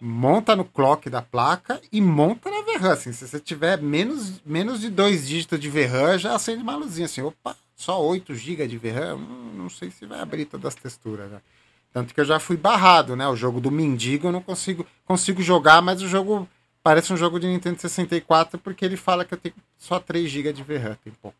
monta 0.00 0.54
no 0.54 0.64
clock 0.64 1.08
da 1.10 1.22
placa 1.22 1.80
e 1.92 2.00
monta 2.00 2.50
na 2.50 2.62
VRAM. 2.62 2.92
Assim, 2.92 3.12
se 3.12 3.26
você 3.26 3.40
tiver 3.40 3.80
menos, 3.80 4.40
menos 4.44 4.80
de 4.80 4.90
dois 4.90 5.26
dígitos 5.26 5.58
de 5.58 5.68
VRAM, 5.68 6.18
já 6.18 6.34
acende 6.34 6.62
uma 6.62 6.76
luzinha 6.76 7.06
assim, 7.06 7.22
opa, 7.22 7.56
só 7.74 8.02
8 8.02 8.34
GB 8.34 8.66
de 8.66 8.78
VRAM, 8.78 9.16
hum, 9.16 9.52
não 9.54 9.70
sei 9.70 9.90
se 9.90 10.06
vai 10.06 10.20
abrir 10.20 10.44
todas 10.44 10.66
as 10.66 10.74
texturas. 10.74 11.30
Né? 11.30 11.40
Tanto 11.92 12.14
que 12.14 12.20
eu 12.20 12.24
já 12.24 12.38
fui 12.38 12.56
barrado, 12.56 13.16
né? 13.16 13.26
O 13.28 13.36
jogo 13.36 13.60
do 13.60 13.70
Mendigo 13.70 14.28
eu 14.28 14.32
não 14.32 14.42
consigo, 14.42 14.86
consigo 15.04 15.42
jogar, 15.42 15.80
mas 15.80 16.02
o 16.02 16.08
jogo 16.08 16.48
parece 16.82 17.12
um 17.12 17.16
jogo 17.16 17.38
de 17.38 17.46
Nintendo 17.46 17.80
64 17.80 18.58
porque 18.58 18.84
ele 18.84 18.96
fala 18.96 19.24
que 19.24 19.34
eu 19.34 19.38
tenho 19.38 19.54
só 19.76 19.98
3 19.98 20.28
GB 20.30 20.52
de 20.52 20.62
VRAM, 20.62 20.96
tem 21.02 21.12
pouco. 21.20 21.36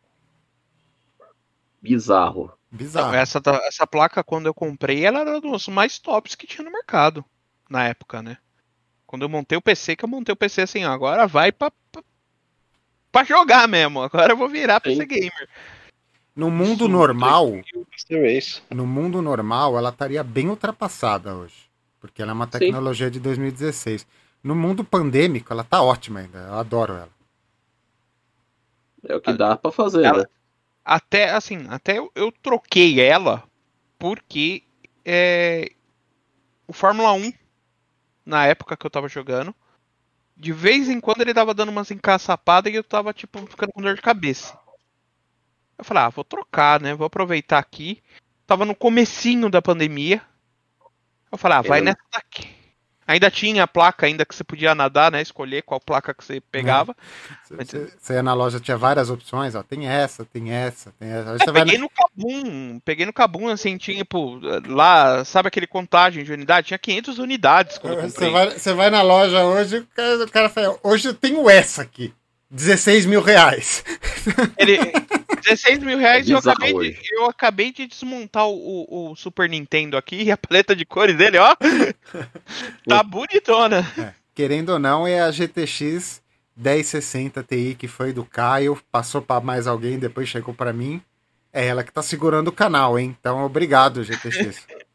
Bizarro. 1.81 2.51
Bizarro. 2.69 3.15
Essa, 3.15 3.41
essa 3.63 3.87
placa, 3.87 4.23
quando 4.23 4.47
eu 4.47 4.53
comprei, 4.53 5.05
ela 5.05 5.21
era 5.21 5.41
dos 5.41 5.67
mais 5.67 5.97
tops 5.97 6.35
que 6.35 6.45
tinha 6.45 6.63
no 6.63 6.71
mercado. 6.71 7.23
Na 7.69 7.85
época, 7.85 8.21
né? 8.21 8.37
Quando 9.09 9.23
eu 9.23 9.29
montei 9.29 9.57
o 9.57 9.61
PC, 9.61 9.95
que 9.95 10.05
eu 10.05 10.07
montei 10.07 10.31
o 10.31 10.35
PC 10.35 10.61
assim, 10.61 10.85
ó, 10.85 10.91
agora 10.91 11.25
vai 11.25 11.51
pra, 11.51 11.71
pra, 11.91 12.03
pra 13.11 13.23
jogar 13.23 13.67
mesmo. 13.67 14.03
Agora 14.03 14.33
eu 14.33 14.37
vou 14.37 14.47
virar 14.47 14.75
Sim. 14.75 14.95
PC 14.97 15.05
gamer. 15.07 15.49
No 16.35 16.51
mundo 16.51 16.85
Sim, 16.85 16.91
normal, 16.91 17.51
Race. 18.11 18.61
no 18.69 18.85
mundo 18.85 19.19
normal, 19.19 19.75
ela 19.75 19.89
estaria 19.89 20.23
bem 20.23 20.47
ultrapassada 20.47 21.33
hoje. 21.33 21.55
Porque 21.99 22.21
ela 22.21 22.29
é 22.29 22.35
uma 22.35 22.45
Sim. 22.45 22.51
tecnologia 22.51 23.09
de 23.09 23.19
2016. 23.19 24.05
No 24.43 24.53
mundo 24.53 24.83
pandêmico, 24.83 25.51
ela 25.51 25.63
tá 25.63 25.81
ótima 25.81 26.19
ainda. 26.19 26.37
Eu 26.37 26.53
adoro 26.53 26.93
ela. 26.93 27.09
É 29.07 29.15
o 29.15 29.19
que 29.21 29.33
dá 29.33 29.57
pra 29.57 29.71
fazer, 29.71 30.05
Ela- 30.05 30.19
né? 30.19 30.25
Até, 30.85 31.31
assim, 31.31 31.65
até 31.67 31.97
eu, 31.97 32.11
eu 32.13 32.31
troquei 32.31 33.01
ela 33.01 33.43
porque 33.97 34.61
é, 35.03 35.71
o 36.67 36.73
Fórmula 36.73 37.11
1, 37.13 37.33
na 38.29 38.45
época 38.45 38.77
que 38.77 38.85
eu 38.85 38.91
tava 38.91 39.09
jogando, 39.09 39.53
de 40.37 40.53
vez 40.53 40.87
em 40.87 41.01
quando 41.01 41.21
ele 41.21 41.33
tava 41.33 41.53
dando 41.53 41.69
umas 41.69 41.89
encaçapadas 41.91 42.71
e 42.71 42.75
eu 42.75 42.83
tava, 42.83 43.11
tipo, 43.11 43.39
ficando 43.47 43.73
com 43.73 43.81
dor 43.81 43.95
de 43.95 44.01
cabeça. 44.01 44.57
Eu 45.77 45.83
falei, 45.83 46.03
ah, 46.03 46.09
vou 46.09 46.23
trocar, 46.23 46.79
né? 46.79 46.93
Vou 46.93 47.07
aproveitar 47.07 47.57
aqui. 47.57 48.01
Tava 48.45 48.65
no 48.65 48.75
comecinho 48.75 49.49
da 49.49 49.61
pandemia. 49.61 50.21
Eu 51.31 51.37
falei, 51.37 51.57
ah, 51.57 51.61
vai 51.61 51.79
Eu- 51.79 51.83
nessa 51.85 51.99
daqui. 52.11 52.58
Ainda 53.09 53.31
tinha 53.31 53.63
a 53.63 53.67
placa 53.67 54.05
ainda 54.05 54.23
que 54.25 54.35
você 54.35 54.43
podia 54.43 54.75
nadar, 54.75 55.11
né? 55.11 55.21
Escolher 55.21 55.63
qual 55.63 55.79
placa 55.79 56.13
que 56.13 56.23
você 56.23 56.39
pegava. 56.39 56.95
Mas- 57.49 57.67
Você, 57.67 57.87
você 57.99 58.13
ia 58.13 58.21
na 58.23 58.33
loja, 58.33 58.59
tinha 58.59 58.77
várias 58.77 59.09
opções. 59.09 59.55
Ó, 59.55 59.63
tem 59.63 59.87
essa, 59.87 60.23
tem 60.25 60.51
essa, 60.51 60.93
tem 60.99 61.09
essa. 61.09 61.29
É, 61.31 61.37
você 61.39 61.51
vai 61.51 61.63
peguei 61.63 61.77
na- 61.79 61.83
no 61.85 61.89
Cabum, 61.89 62.79
peguei 62.85 63.05
no 63.07 63.13
Cabum, 63.13 63.47
assim, 63.49 63.77
tinha, 63.77 63.97
tipo, 63.97 64.39
lá, 64.67 65.25
sabe 65.25 65.47
aquele 65.47 65.65
contagem 65.65 66.23
de 66.23 66.31
unidade? 66.31 66.67
Tinha 66.67 66.77
500 66.77 67.17
unidades 67.17 67.77
quando 67.79 67.93
eu 67.93 68.01
Você 68.03 68.09
comprei. 68.11 68.31
vai, 68.31 68.51
você 68.51 68.73
vai 68.73 68.89
na 68.91 69.01
loja 69.01 69.43
hoje, 69.43 69.79
o 69.79 69.87
cara, 69.87 70.23
o 70.23 70.29
cara 70.31 70.49
fala, 70.49 70.77
hoje 70.83 71.07
eu 71.09 71.13
tenho 71.15 71.49
essa 71.49 71.81
aqui. 71.81 72.13
16 72.51 73.05
mil 73.05 73.21
reais. 73.21 73.83
Ele, 74.57 74.77
16 75.39 75.79
mil 75.79 75.97
reais 75.97 76.27
É 76.27 76.29
e 76.29 76.33
eu 76.33 76.37
acabei, 76.39 76.73
de, 76.73 76.99
eu 77.13 77.25
acabei 77.25 77.71
de 77.71 77.87
desmontar 77.87 78.47
o, 78.47 79.11
o- 79.11 79.15
Super 79.15 79.49
Nintendo 79.49 79.97
aqui 79.97 80.23
e 80.23 80.31
a 80.31 80.37
paleta 80.37 80.75
de 80.75 80.85
cores 80.85 81.15
dele, 81.17 81.37
ó, 81.37 81.55
tá 82.87 83.03
bonitona. 83.03 83.85
Querendo 84.33 84.69
ou 84.69 84.79
não, 84.79 85.05
é 85.05 85.19
a 85.21 85.31
GTX 85.31 86.21
1060 86.55 87.43
Ti 87.43 87.75
que 87.77 87.87
foi 87.87 88.13
do 88.13 88.23
Caio, 88.25 88.79
passou 88.91 89.21
pra 89.21 89.39
mais 89.41 89.67
alguém, 89.67 89.99
depois 89.99 90.29
chegou 90.29 90.53
pra 90.53 90.71
mim. 90.73 91.01
É 91.51 91.65
ela 91.65 91.83
que 91.83 91.91
tá 91.91 92.01
segurando 92.01 92.49
o 92.49 92.53
canal, 92.53 92.97
hein? 92.99 93.15
Então, 93.19 93.43
obrigado, 93.43 94.03
GTX. 94.03 94.65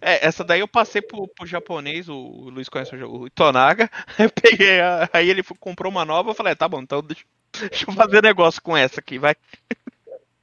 É, 0.00 0.26
essa 0.26 0.42
daí 0.42 0.60
eu 0.60 0.66
passei 0.68 1.02
pro, 1.02 1.28
pro 1.28 1.44
japonês, 1.46 2.08
o, 2.08 2.14
o 2.16 2.48
Luiz 2.48 2.70
conhece 2.70 2.96
o, 2.96 3.10
o 3.20 3.26
Itonaga, 3.26 3.90
eu 4.18 4.30
peguei, 4.30 4.80
a- 4.80 5.10
aí 5.12 5.28
ele 5.28 5.42
comprou 5.60 5.92
uma 5.92 6.06
nova, 6.06 6.30
eu 6.30 6.34
falei, 6.34 6.56
tá 6.56 6.66
bom, 6.66 6.80
então 6.80 7.02
deixa, 7.02 7.22
deixa 7.52 7.88
eu 7.88 7.94
fazer 7.94 8.22
negócio 8.22 8.60
com 8.62 8.76
essa 8.76 9.00
aqui, 9.00 9.18
vai. 9.18 9.34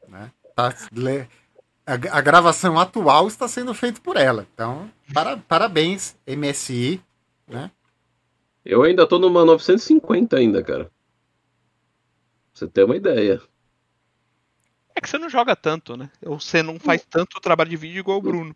né? 0.08 0.32
Tá, 0.56 0.74
le- 0.92 1.28
a, 1.86 1.94
a 1.94 2.22
gravação 2.22 2.80
atual 2.80 3.28
está 3.28 3.48
sendo 3.48 3.74
feita 3.74 4.00
por 4.02 4.18
ela. 4.18 4.48
Então, 4.54 4.90
para- 5.14 5.38
parabéns, 5.38 6.16
MSI. 6.28 7.02
Né? 7.48 7.70
Eu 8.64 8.84
ainda 8.84 9.06
tô 9.08 9.20
numa 9.20 9.46
950 9.46 10.38
ainda, 10.38 10.64
cara. 10.64 10.86
Pra 10.86 10.92
você 12.54 12.68
ter 12.68 12.84
uma 12.84 12.96
ideia. 12.96 13.42
É 14.96 15.02
que 15.02 15.10
você 15.10 15.18
não 15.18 15.30
joga 15.30 15.56
tanto, 15.56 15.96
né? 15.98 16.10
Ou 16.26 16.40
você 16.40 16.64
não 16.64 16.80
faz 16.80 17.06
tanto 17.10 17.40
trabalho 17.42 17.70
de 17.70 17.76
vídeo 17.78 18.00
igual 18.00 18.18
o 18.18 18.22
Bruno. 18.22 18.56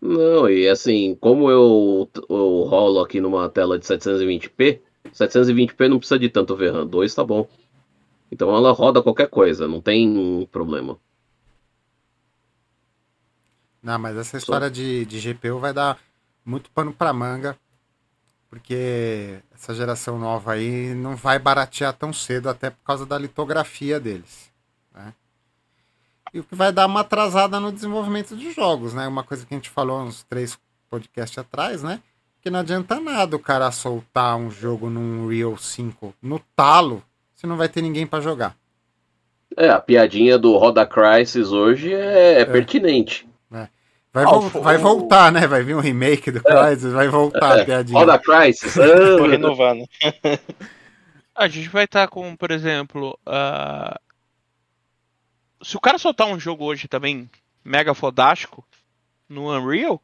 Não, 0.00 0.48
e 0.50 0.68
assim, 0.68 1.14
como 1.20 1.50
eu, 1.50 2.10
eu 2.28 2.62
rolo 2.68 3.00
aqui 3.00 3.20
numa 3.20 3.48
tela 3.48 3.78
de 3.78 3.86
720p, 3.86 4.80
720p 5.12 5.88
não 5.88 5.98
precisa 5.98 6.18
de 6.18 6.28
tanto 6.28 6.54
VRAM, 6.56 6.86
2 6.86 7.14
tá 7.14 7.24
bom. 7.24 7.48
Então 8.30 8.54
ela 8.54 8.72
roda 8.72 9.02
qualquer 9.02 9.28
coisa, 9.28 9.68
não 9.68 9.80
tem 9.80 10.46
problema. 10.50 10.98
Não, 13.82 13.98
mas 13.98 14.16
essa 14.16 14.36
história 14.36 14.70
de, 14.70 15.04
de 15.06 15.20
GPU 15.20 15.58
vai 15.58 15.72
dar 15.72 15.98
muito 16.44 16.70
pano 16.70 16.92
pra 16.92 17.12
manga. 17.12 17.56
Porque 18.48 19.38
essa 19.54 19.74
geração 19.74 20.18
nova 20.18 20.52
aí 20.52 20.94
não 20.94 21.14
vai 21.16 21.38
baratear 21.38 21.92
tão 21.92 22.12
cedo, 22.12 22.48
até 22.48 22.70
por 22.70 22.82
causa 22.84 23.04
da 23.04 23.18
litografia 23.18 24.00
deles. 24.00 24.50
né? 24.94 25.12
E 26.32 26.40
o 26.40 26.44
que 26.44 26.54
vai 26.54 26.72
dar 26.72 26.86
uma 26.86 27.00
atrasada 27.00 27.60
no 27.60 27.72
desenvolvimento 27.72 28.36
de 28.36 28.50
jogos, 28.52 28.94
né? 28.94 29.06
Uma 29.06 29.24
coisa 29.24 29.44
que 29.44 29.54
a 29.54 29.56
gente 29.56 29.70
falou 29.70 30.00
uns 30.00 30.22
três 30.24 30.58
podcasts 30.88 31.38
atrás, 31.38 31.82
né? 31.82 32.00
Que 32.40 32.50
não 32.50 32.60
adianta 32.60 33.00
nada 33.00 33.36
o 33.36 33.40
cara 33.40 33.70
soltar 33.70 34.36
um 34.36 34.50
jogo 34.50 34.88
num 34.88 35.28
Real 35.28 35.56
5 35.56 36.14
no 36.22 36.38
talo, 36.54 37.02
se 37.46 37.48
não 37.48 37.56
vai 37.56 37.68
ter 37.68 37.80
ninguém 37.80 38.04
pra 38.06 38.20
jogar. 38.20 38.56
É, 39.56 39.68
a 39.70 39.80
piadinha 39.80 40.36
do 40.36 40.56
Roda 40.56 40.84
Crisis 40.84 41.52
hoje 41.52 41.94
é, 41.94 42.40
é 42.40 42.44
pertinente. 42.44 43.26
Vai, 43.48 44.24
Ah, 44.24 44.30
vol- 44.30 44.44
o- 44.46 44.62
vai 44.62 44.78
voltar, 44.78 45.30
né? 45.30 45.46
Vai 45.46 45.62
vir 45.62 45.76
um 45.76 45.80
remake 45.80 46.30
do 46.30 46.42
Crysis, 46.42 46.90
vai 46.92 47.06
voltar 47.06 47.60
a 47.60 47.64
piadinha. 47.66 47.98
Roda 47.98 48.18
Crisis. 48.18 48.74
Vou 48.74 49.28
renovar, 49.28 49.74
né? 49.74 49.84
A 51.34 51.46
gente 51.48 51.68
vai 51.68 51.84
estar 51.84 52.08
com, 52.08 52.34
por 52.34 52.50
exemplo, 52.50 53.18
ah, 53.26 54.00
se 55.62 55.76
o 55.76 55.80
cara 55.80 55.98
soltar 55.98 56.26
um 56.28 56.40
jogo 56.40 56.64
hoje 56.64 56.88
também 56.88 57.28
mega 57.62 57.92
fodástico 57.92 58.64
no 59.28 59.54
Unreal, 59.54 60.02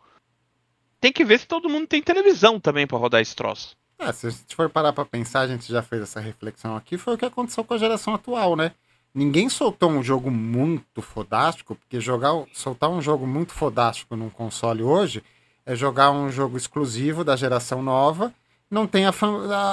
tem 1.00 1.10
que 1.10 1.24
ver 1.24 1.40
se 1.40 1.46
todo 1.46 1.70
mundo 1.70 1.86
tem 1.86 2.02
televisão 2.02 2.60
também 2.60 2.86
pra 2.86 2.98
rodar 2.98 3.22
esse 3.22 3.34
troço. 3.34 3.74
É, 3.98 4.12
se 4.12 4.26
a 4.26 4.30
gente 4.30 4.54
for 4.56 4.68
parar 4.68 4.92
pra 4.92 5.04
pensar, 5.04 5.40
a 5.40 5.46
gente 5.46 5.70
já 5.70 5.82
fez 5.82 6.02
essa 6.02 6.20
reflexão 6.20 6.76
aqui, 6.76 6.98
foi 6.98 7.14
o 7.14 7.18
que 7.18 7.24
aconteceu 7.24 7.62
com 7.64 7.74
a 7.74 7.78
geração 7.78 8.14
atual, 8.14 8.56
né? 8.56 8.72
Ninguém 9.14 9.48
soltou 9.48 9.90
um 9.90 10.02
jogo 10.02 10.30
muito 10.30 11.02
fodástico, 11.02 11.74
porque 11.76 12.00
jogar, 12.00 12.32
soltar 12.52 12.90
um 12.90 13.00
jogo 13.00 13.26
muito 13.26 13.52
fodástico 13.52 14.16
num 14.16 14.30
console 14.30 14.82
hoje 14.82 15.22
é 15.64 15.76
jogar 15.76 16.10
um 16.10 16.30
jogo 16.30 16.56
exclusivo 16.56 17.22
da 17.22 17.36
geração 17.36 17.82
nova, 17.82 18.32
não 18.70 18.86
tem 18.86 19.04
a, 19.06 19.12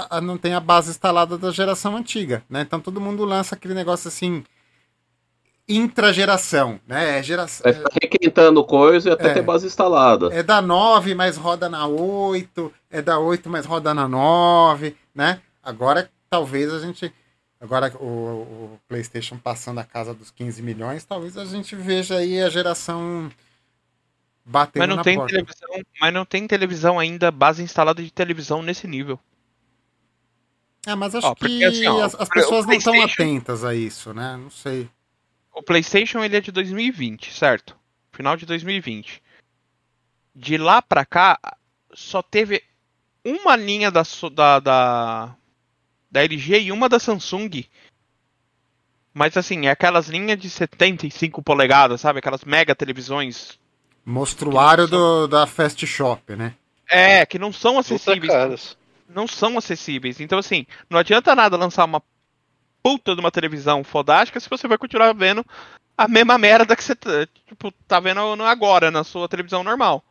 a- 0.09 0.21
não 0.21 0.37
tem 0.37 0.53
a 0.53 0.59
base 0.59 0.91
instalada 0.91 1.37
da 1.37 1.51
geração 1.51 1.95
antiga, 1.95 2.43
né? 2.49 2.61
Então 2.61 2.79
todo 2.81 3.01
mundo 3.01 3.23
lança 3.25 3.55
aquele 3.55 3.73
negócio 3.73 4.09
assim 4.09 4.43
intra-geração, 5.69 6.79
né? 6.87 7.19
É, 7.19 7.23
geração, 7.23 7.63
Vai 7.63 7.73
ficar 7.73 7.89
requentando 8.01 8.65
coisa 8.65 9.09
e 9.09 9.11
até 9.11 9.29
É. 9.29 9.33
ter 9.35 9.41
base 9.43 9.67
instalada. 9.67 10.33
é 10.33 10.41
da 10.41 10.61
9, 10.61 11.13
mas 11.13 11.37
roda 11.37 11.69
na 11.69 11.85
8, 11.85 12.73
é 12.89 13.01
da 13.01 13.19
8, 13.19 13.47
mas 13.49 13.65
roda 13.65 13.93
na 13.93 14.07
9, 14.07 14.95
né? 15.13 15.39
Agora 15.63 16.09
talvez 16.29 16.73
a 16.73 16.79
gente. 16.79 17.13
Agora 17.61 17.93
o, 17.99 18.05
o 18.05 18.79
PlayStation 18.87 19.37
passando 19.37 19.79
a 19.79 19.83
casa 19.83 20.13
dos 20.13 20.31
15 20.31 20.61
milhões, 20.63 21.03
talvez 21.05 21.37
a 21.37 21.45
gente 21.45 21.75
veja 21.75 22.15
aí 22.15 22.41
a 22.41 22.49
geração 22.49 23.29
batendo 24.45 24.79
Mas 24.81 24.89
não 24.89 24.95
na 24.95 25.03
tem 25.03 25.15
porta. 25.17 25.31
televisão, 25.33 25.69
mas 26.01 26.13
não 26.13 26.25
tem 26.25 26.47
televisão 26.47 26.97
ainda, 26.97 27.29
base 27.31 27.61
instalada 27.61 28.01
de 28.01 28.11
televisão 28.11 28.61
nesse 28.63 28.87
nível. 28.87 29.19
É, 30.87 30.95
mas 30.95 31.13
acho 31.13 31.27
Ó, 31.27 31.35
porque 31.35 31.57
que 31.59 31.65
assim, 31.65 31.87
ó, 31.87 32.01
as, 32.01 32.15
as 32.15 32.29
pessoas 32.29 32.65
não 32.65 32.73
estão 32.73 33.01
atentas 33.03 33.63
a 33.65 33.75
isso, 33.75 34.13
né? 34.13 34.37
Não 34.41 34.49
sei. 34.49 34.89
O 35.53 35.63
PlayStation 35.63 36.23
ele 36.23 36.38
é 36.38 36.41
de 36.41 36.51
2020, 36.51 37.34
certo? 37.34 37.76
Final 38.11 38.38
de 38.38 38.45
2020. 38.45 39.21
De 40.35 40.57
lá 40.57 40.81
pra 40.81 41.05
cá, 41.05 41.39
só 41.93 42.21
teve 42.21 42.63
uma 43.23 43.55
linha 43.55 43.91
da, 43.91 44.03
da, 44.34 44.59
da, 44.59 45.35
da 46.09 46.23
LG 46.23 46.61
e 46.61 46.71
uma 46.71 46.88
da 46.88 46.99
Samsung. 46.99 47.65
Mas 49.13 49.35
assim, 49.35 49.67
é 49.67 49.71
aquelas 49.71 50.07
linhas 50.07 50.39
de 50.39 50.49
75 50.49 51.41
polegadas, 51.41 52.01
sabe? 52.01 52.19
Aquelas 52.19 52.43
mega 52.43 52.76
televisões. 52.76 53.59
Mostruário 54.05 54.88
do, 54.88 55.27
da 55.27 55.45
Fast 55.45 55.85
Shop, 55.85 56.35
né? 56.35 56.55
É, 56.89 57.26
que 57.26 57.38
não 57.38 57.51
são 57.51 57.77
acessíveis. 57.77 58.77
Não 59.07 59.27
são 59.27 59.57
acessíveis. 59.57 60.19
Então, 60.19 60.39
assim, 60.39 60.65
não 60.89 60.99
adianta 60.99 61.35
nada 61.35 61.57
lançar 61.57 61.85
uma 61.85 62.01
puta 62.81 63.14
de 63.14 63.19
uma 63.19 63.31
televisão 63.31 63.84
fodástica 63.84 64.39
se 64.39 64.49
você 64.49 64.68
vai 64.68 64.77
continuar 64.77 65.14
vendo 65.14 65.45
a 65.97 66.07
mesma 66.07 66.38
merda 66.38 66.76
que 66.76 66.84
você 66.84 66.95
tá, 66.95 67.27
tipo, 67.45 67.72
tá 67.88 67.99
vendo 67.99 68.19
agora 68.43 68.89
na 68.89 69.03
sua 69.03 69.27
televisão 69.27 69.64
normal. 69.64 70.03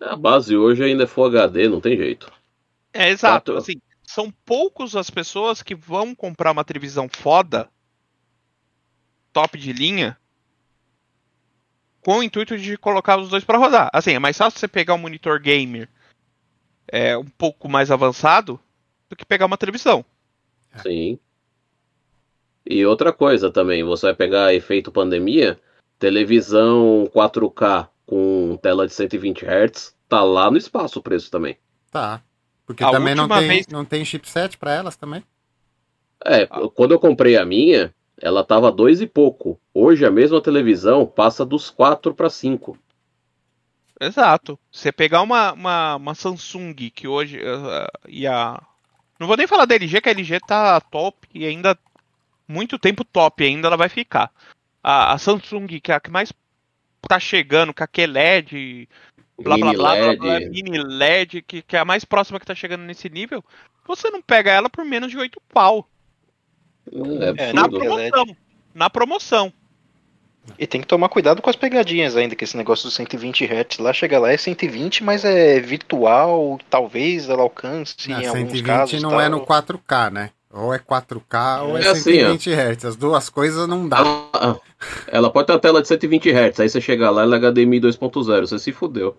A 0.00 0.16
base 0.16 0.56
hoje 0.56 0.82
ainda 0.82 1.04
é 1.04 1.06
Full 1.06 1.26
HD, 1.26 1.68
não 1.68 1.80
tem 1.80 1.96
jeito. 1.96 2.32
É 2.92 3.10
exato. 3.10 3.52
Quatro. 3.52 3.56
Assim, 3.58 3.80
são 4.02 4.30
poucos 4.44 4.96
as 4.96 5.10
pessoas 5.10 5.62
que 5.62 5.74
vão 5.74 6.14
comprar 6.14 6.50
uma 6.50 6.64
televisão 6.64 7.08
foda, 7.08 7.68
top 9.32 9.58
de 9.58 9.72
linha, 9.72 10.16
com 12.00 12.18
o 12.18 12.22
intuito 12.22 12.58
de 12.58 12.76
colocar 12.76 13.18
os 13.18 13.28
dois 13.28 13.44
pra 13.44 13.58
rodar. 13.58 13.90
Assim, 13.92 14.12
é 14.12 14.18
mais 14.18 14.36
fácil 14.36 14.58
você 14.58 14.66
pegar 14.66 14.94
um 14.94 14.98
monitor 14.98 15.38
gamer 15.40 15.88
é, 16.88 17.16
um 17.16 17.24
pouco 17.24 17.68
mais 17.68 17.90
avançado 17.90 18.58
do 19.08 19.16
que 19.16 19.24
pegar 19.24 19.46
uma 19.46 19.58
televisão. 19.58 20.04
Sim. 20.80 21.18
E 22.64 22.84
outra 22.86 23.12
coisa 23.12 23.50
também, 23.50 23.82
você 23.84 24.06
vai 24.06 24.14
pegar 24.14 24.54
efeito 24.54 24.92
pandemia, 24.92 25.58
televisão 25.98 27.08
4K 27.12 27.88
com 28.06 28.56
tela 28.62 28.86
de 28.86 28.92
120 28.94 29.44
Hz, 29.44 29.94
tá 30.08 30.22
lá 30.22 30.50
no 30.50 30.56
espaço 30.56 30.98
o 30.98 31.02
preço 31.02 31.30
também. 31.30 31.56
Tá. 31.90 32.22
Porque 32.64 32.84
A 32.84 32.90
também 32.90 33.14
não 33.14 33.28
tem, 33.28 33.48
vez- 33.48 33.66
não 33.66 33.84
tem 33.84 34.04
chipset 34.04 34.56
pra 34.56 34.72
elas 34.72 34.96
também. 34.96 35.22
É, 36.24 36.46
Ah. 36.50 36.68
quando 36.74 36.92
eu 36.92 37.00
comprei 37.00 37.36
a 37.36 37.44
minha, 37.44 37.92
ela 38.20 38.44
tava 38.44 38.70
dois 38.70 39.00
e 39.00 39.06
pouco. 39.06 39.60
Hoje 39.74 40.06
a 40.06 40.10
mesma 40.10 40.40
televisão 40.40 41.04
passa 41.04 41.44
dos 41.44 41.68
4 41.68 42.14
para 42.14 42.30
5. 42.30 42.78
Exato. 44.00 44.58
Você 44.70 44.92
pegar 44.92 45.22
uma, 45.22 45.52
uma, 45.52 45.96
uma 45.96 46.14
Samsung 46.14 46.74
que 46.90 47.06
hoje 47.08 47.38
uh, 47.38 47.86
e 48.08 48.26
a. 48.26 48.60
Não 49.22 49.28
vou 49.28 49.36
nem 49.36 49.46
falar 49.46 49.66
da 49.66 49.76
LG, 49.76 50.00
que 50.00 50.08
a 50.08 50.12
LG 50.12 50.40
tá 50.40 50.80
top 50.80 51.28
e 51.32 51.46
ainda. 51.46 51.78
Muito 52.48 52.76
tempo 52.76 53.04
top 53.04 53.44
ainda 53.44 53.68
ela 53.68 53.76
vai 53.76 53.88
ficar. 53.88 54.32
A, 54.82 55.12
a 55.12 55.18
Samsung, 55.18 55.68
que 55.80 55.92
é 55.92 55.94
a 55.94 56.00
que 56.00 56.10
mais 56.10 56.32
tá 57.02 57.20
chegando, 57.20 57.72
com 57.72 57.84
a 57.84 57.86
QLED, 57.86 58.88
blá 59.40 59.56
blá 59.56 59.66
Mini 59.66 59.76
blá, 59.76 59.94
blá, 59.94 60.06
LED. 60.06 60.18
blá, 60.18 60.40
mini 60.40 60.78
LED, 60.82 61.42
que, 61.42 61.62
que 61.62 61.76
é 61.76 61.78
a 61.78 61.84
mais 61.84 62.04
próxima 62.04 62.40
que 62.40 62.46
tá 62.46 62.54
chegando 62.54 62.82
nesse 62.82 63.08
nível, 63.08 63.44
você 63.86 64.10
não 64.10 64.20
pega 64.20 64.50
ela 64.50 64.68
por 64.68 64.84
menos 64.84 65.12
de 65.12 65.16
8 65.16 65.40
pau. 65.52 65.88
É 67.38 67.50
É, 67.50 67.52
Na 67.52 67.68
promoção. 67.68 68.36
Na 68.74 68.90
promoção. 68.90 69.52
E 70.58 70.66
tem 70.66 70.80
que 70.80 70.86
tomar 70.86 71.08
cuidado 71.08 71.40
com 71.40 71.48
as 71.48 71.54
pegadinhas 71.56 72.16
ainda, 72.16 72.34
que 72.34 72.42
esse 72.44 72.56
negócio 72.56 72.84
dos 72.84 72.94
120 72.94 73.44
Hz 73.44 73.78
lá 73.78 73.92
chega 73.92 74.18
lá 74.18 74.32
é 74.32 74.36
120, 74.36 75.04
mas 75.04 75.24
é 75.24 75.60
virtual, 75.60 76.58
talvez 76.68 77.28
ela 77.28 77.42
alcance 77.42 77.94
Ah, 78.08 78.10
em 78.10 78.26
alguns 78.26 78.32
120 78.32 78.62
casos. 78.64 79.02
não 79.02 79.10
tal. 79.10 79.20
é 79.20 79.28
no 79.28 79.40
4K, 79.46 80.10
né? 80.10 80.30
Ou 80.50 80.74
é 80.74 80.78
4K 80.78 81.62
ou 81.62 81.78
é, 81.78 81.82
É 81.84 81.88
assim, 81.88 82.02
120 82.14 82.50
Hz. 82.50 82.84
As 82.84 82.96
duas 82.96 83.30
coisas 83.30 83.66
não 83.68 83.88
dá. 83.88 83.98
Ela, 83.98 84.60
ela 85.06 85.30
pode 85.30 85.46
ter 85.46 85.52
uma 85.52 85.58
tela 85.60 85.80
de 85.80 85.88
120 85.88 86.28
Hz, 86.30 86.60
aí 86.60 86.68
você 86.68 86.80
chega 86.80 87.08
lá, 87.10 87.22
ela 87.22 87.36
é 87.36 87.38
HDMI 87.38 87.80
2.0, 87.80 88.40
você 88.46 88.58
se 88.58 88.72
fudeu. 88.72 89.16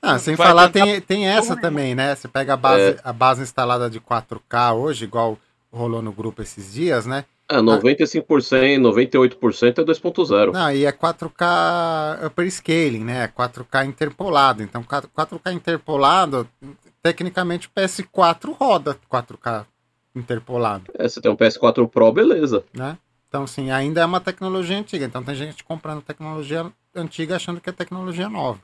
Ah, 0.00 0.16
sem 0.18 0.36
Vai 0.36 0.46
falar, 0.46 0.64
adiantar 0.66 0.92
tem, 0.92 1.00
tem 1.02 1.28
essa 1.28 1.56
também, 1.56 1.92
né? 1.92 2.14
Você 2.14 2.28
pega 2.28 2.54
a 2.54 2.56
base, 2.56 2.82
É. 2.82 2.96
a 3.02 3.12
base 3.12 3.42
instalada 3.42 3.90
de 3.90 4.00
4K 4.00 4.72
hoje, 4.74 5.04
igual 5.04 5.36
rolou 5.72 6.00
no 6.00 6.12
grupo 6.12 6.40
esses 6.40 6.72
dias, 6.72 7.04
né? 7.04 7.24
É, 7.50 7.56
95%, 7.56 8.78
98% 8.82 9.78
é 9.78 9.84
2.0. 9.84 10.52
Não, 10.52 10.70
e 10.70 10.84
é 10.84 10.92
4K 10.92 12.26
upper 12.26 12.50
scaling, 12.50 13.04
né? 13.04 13.24
É 13.24 13.28
4K 13.28 13.86
interpolado. 13.86 14.62
Então, 14.62 14.82
4- 14.82 15.08
4K 15.16 15.52
interpolado, 15.52 16.46
tecnicamente 17.02 17.66
o 17.68 17.70
PS4 17.70 18.54
roda 18.54 18.98
4K 19.10 19.64
interpolado, 20.14 20.90
É, 20.98 21.08
você 21.08 21.20
tem 21.20 21.30
um 21.30 21.36
PS4 21.36 21.88
Pro, 21.88 22.12
beleza. 22.12 22.64
né? 22.74 22.98
Então, 23.28 23.44
assim, 23.44 23.70
ainda 23.70 24.00
é 24.00 24.04
uma 24.04 24.20
tecnologia 24.20 24.78
antiga. 24.78 25.04
Então, 25.04 25.22
tem 25.22 25.34
gente 25.34 25.62
comprando 25.62 26.02
tecnologia 26.02 26.70
antiga 26.94 27.36
achando 27.36 27.60
que 27.60 27.68
é 27.70 27.72
tecnologia 27.72 28.28
nova. 28.28 28.60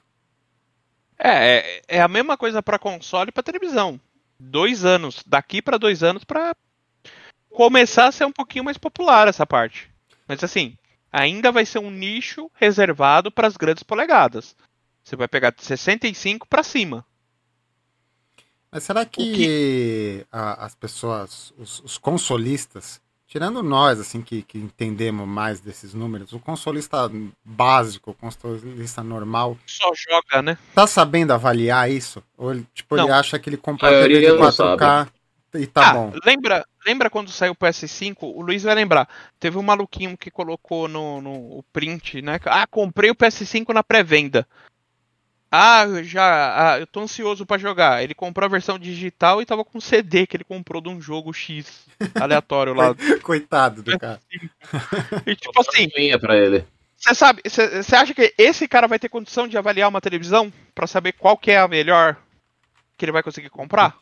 É, 1.19 1.59
é, 1.59 1.83
é 1.89 2.03
a 2.03 2.09
mesma 2.09 2.37
coisa 2.37 2.63
pra 2.63 2.79
console 2.79 3.29
e 3.29 3.33
pra 3.33 3.43
televisão. 3.43 4.01
Dois 4.39 4.85
anos, 4.85 5.23
daqui 5.27 5.63
pra 5.63 5.79
dois 5.79 6.03
anos 6.03 6.25
pra 6.25 6.55
começar 7.55 8.09
a 8.09 8.13
ser 8.13 8.25
um 8.27 8.33
pouquinho 8.33 8.65
mais 8.65 8.79
popular 8.79 9.29
essa 9.29 9.47
parte. 9.47 9.91
Mas 10.29 10.43
assim, 10.45 10.77
ainda 11.13 11.53
vai 11.53 11.65
ser 11.67 11.79
um 11.79 11.91
nicho 11.91 12.51
reservado 12.55 13.31
para 13.31 13.47
as 13.49 13.57
grandes 13.57 13.83
polegadas. 13.83 14.57
Você 15.05 15.17
vai 15.17 15.29
pegar 15.29 15.51
de 15.51 15.65
65 15.65 16.47
pra 16.49 16.63
cima. 16.63 17.07
Mas 18.71 18.83
será 18.85 19.05
que, 19.07 20.27
a- 20.33 20.65
as 20.65 20.75
pessoas, 20.75 21.53
os, 21.57 21.81
os 21.81 21.97
consolistas, 21.97 23.01
tirando 23.27 23.63
nós, 23.63 24.01
assim, 24.01 24.21
que, 24.21 24.43
que 24.43 24.59
entendemos 24.59 25.27
mais 25.29 25.61
desses 25.61 25.95
números, 25.95 26.33
o 26.33 26.41
consolista 26.41 27.11
básico, 27.45 28.11
o 28.11 28.15
consolista 28.15 29.03
normal, 29.03 29.57
Só 29.67 29.93
joga, 29.95 30.43
né? 30.43 30.59
tá 30.75 30.87
sabendo 30.87 31.33
avaliar 31.33 31.89
isso? 31.91 32.23
Ou 32.37 32.53
ele, 32.53 32.67
tipo, 32.75 32.97
ele 32.97 33.11
acha 33.11 33.39
que 33.39 33.49
ele 33.49 33.57
A 33.57 33.79
TV 33.79 34.09
de 34.09 34.33
maioria 34.33 34.35
não 34.35 34.39
4K 34.41 35.09
e 35.55 35.67
tá 35.69 35.83
ah, 35.83 35.93
bom? 35.93 36.13
lembra, 36.25 36.67
lembra 36.85 37.11
quando 37.11 37.31
saiu 37.31 37.53
o 37.53 37.57
PS5? 37.57 38.17
O 38.21 38.43
Luiz 38.43 38.63
vai 38.63 38.75
lembrar. 38.75 39.09
Teve 39.39 39.59
um 39.59 39.63
maluquinho 39.63 40.17
que 40.17 40.31
colocou 40.31 40.89
no, 40.89 41.21
no 41.21 41.59
o 41.59 41.65
print, 41.73 42.23
né? 42.23 42.39
Ah, 42.47 42.67
comprei 42.67 43.11
o 43.11 43.15
PS5 43.15 43.73
na 43.73 43.83
pré-venda. 43.83 44.47
Ah, 45.57 45.87
já, 46.03 46.73
ah, 46.73 46.81
eu 46.81 46.87
tô 46.87 47.01
ansioso 47.01 47.47
pra 47.47 47.57
jogar. 47.57 48.03
Ele 48.03 48.13
comprou 48.13 48.45
a 48.45 48.51
versão 48.51 48.77
digital 48.77 49.41
e 49.41 49.47
tava 49.47 49.65
com 49.65 49.81
CD 49.81 50.27
que 50.27 50.37
ele 50.37 50.43
comprou 50.43 50.83
de 50.83 50.89
um 50.89 51.01
jogo 51.01 51.33
X 51.33 51.87
aleatório 52.17 52.75
lá. 52.75 52.93
Coitado 53.23 53.81
do 53.81 53.97
cara. 53.97 54.21
E 55.25 55.37
tipo 55.37 55.61
assim, 55.61 55.89
pra 56.19 56.37
ele. 56.37 56.67
você 56.97 57.15
sabe, 57.15 57.41
você 57.45 57.95
acha 57.95 58.13
que 58.13 58.35
esse 58.37 58.67
cara 58.67 58.89
vai 58.89 58.99
ter 58.99 59.09
condição 59.09 59.47
de 59.47 59.57
avaliar 59.57 59.89
uma 59.89 60.01
televisão 60.01 60.53
pra 60.75 60.89
saber 60.89 61.13
qual 61.13 61.39
que 61.39 61.53
é 61.53 61.59
a 61.59 61.69
melhor 61.69 62.17
que 62.97 63.05
ele 63.05 63.13
vai 63.13 63.23
conseguir 63.23 63.51
comprar? 63.51 63.97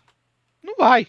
Não 0.62 0.76
vai. 0.78 1.06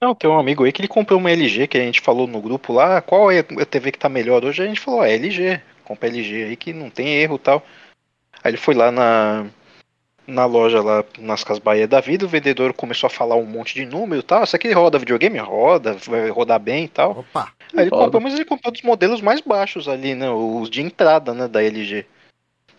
Não, 0.00 0.14
tem 0.14 0.30
um 0.30 0.38
amigo 0.38 0.64
aí 0.64 0.72
que 0.72 0.80
ele 0.80 0.88
comprou 0.88 1.18
uma 1.18 1.30
LG, 1.30 1.66
que 1.66 1.76
a 1.76 1.82
gente 1.82 2.00
falou 2.00 2.26
no 2.26 2.40
grupo 2.40 2.72
lá, 2.72 3.00
qual 3.02 3.30
é 3.30 3.40
a 3.40 3.66
TV 3.66 3.90
que 3.90 3.98
tá 3.98 4.08
melhor 4.08 4.44
hoje? 4.44 4.62
A 4.62 4.66
gente 4.66 4.80
falou, 4.80 5.04
é 5.04 5.14
LG, 5.14 5.60
compra 5.84 6.08
LG 6.08 6.44
aí 6.44 6.56
que 6.56 6.72
não 6.72 6.88
tem 6.88 7.16
erro 7.16 7.34
e 7.34 7.38
tal. 7.40 7.66
Aí 8.42 8.52
ele 8.52 8.56
foi 8.56 8.74
lá 8.74 8.92
na, 8.92 9.46
na 10.24 10.44
loja 10.44 10.80
lá, 10.80 11.04
nas 11.18 11.42
Casas 11.42 11.62
Bahia 11.62 11.88
da 11.88 12.00
vida, 12.00 12.26
o 12.26 12.28
vendedor 12.28 12.72
começou 12.74 13.08
a 13.08 13.10
falar 13.10 13.34
um 13.34 13.44
monte 13.44 13.74
de 13.74 13.84
número 13.84 14.20
e 14.20 14.22
tal, 14.22 14.44
isso 14.44 14.54
aqui 14.54 14.70
roda 14.70 15.00
videogame? 15.00 15.38
Roda, 15.38 15.94
vai 15.94 16.28
rodar 16.28 16.60
bem 16.60 16.84
e 16.84 16.88
tal. 16.88 17.18
Opa, 17.18 17.52
Aí 17.74 17.84
ele 17.84 17.90
Roda. 17.90 18.04
comprou, 18.04 18.22
mas 18.22 18.34
ele 18.34 18.44
comprou 18.44 18.72
dos 18.72 18.82
modelos 18.82 19.20
mais 19.20 19.40
baixos 19.40 19.88
ali, 19.88 20.14
né, 20.14 20.30
os 20.30 20.70
de 20.70 20.80
entrada, 20.80 21.34
né, 21.34 21.48
da 21.48 21.62
LG. 21.62 22.06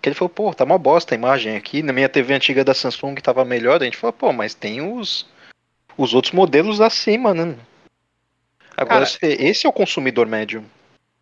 Que 0.01 0.07
ele 0.07 0.15
falou, 0.15 0.29
pô, 0.29 0.53
tá 0.53 0.63
uma 0.63 0.77
bosta 0.77 1.13
a 1.13 1.17
imagem 1.17 1.57
aqui, 1.57 1.83
na 1.83 1.91
minha 1.91 2.07
TV 2.07 2.33
antiga 2.33 2.63
da 2.63 2.73
Samsung 2.73 3.15
tava 3.15 3.43
melhor, 3.43 3.81
a 3.81 3.83
gente 3.83 3.97
falou, 3.97 4.13
pô, 4.13 4.31
mas 4.31 4.53
tem 4.53 4.79
os 4.79 5.27
os 6.01 6.13
outros 6.13 6.33
modelos 6.33 6.79
acima, 6.81 7.33
né? 7.33 7.57
Agora, 8.77 8.87
Cara- 9.01 9.05
se- 9.05 9.19
esse 9.25 9.65
é 9.65 9.69
o 9.69 9.73
consumidor 9.73 10.25
médio. 10.27 10.63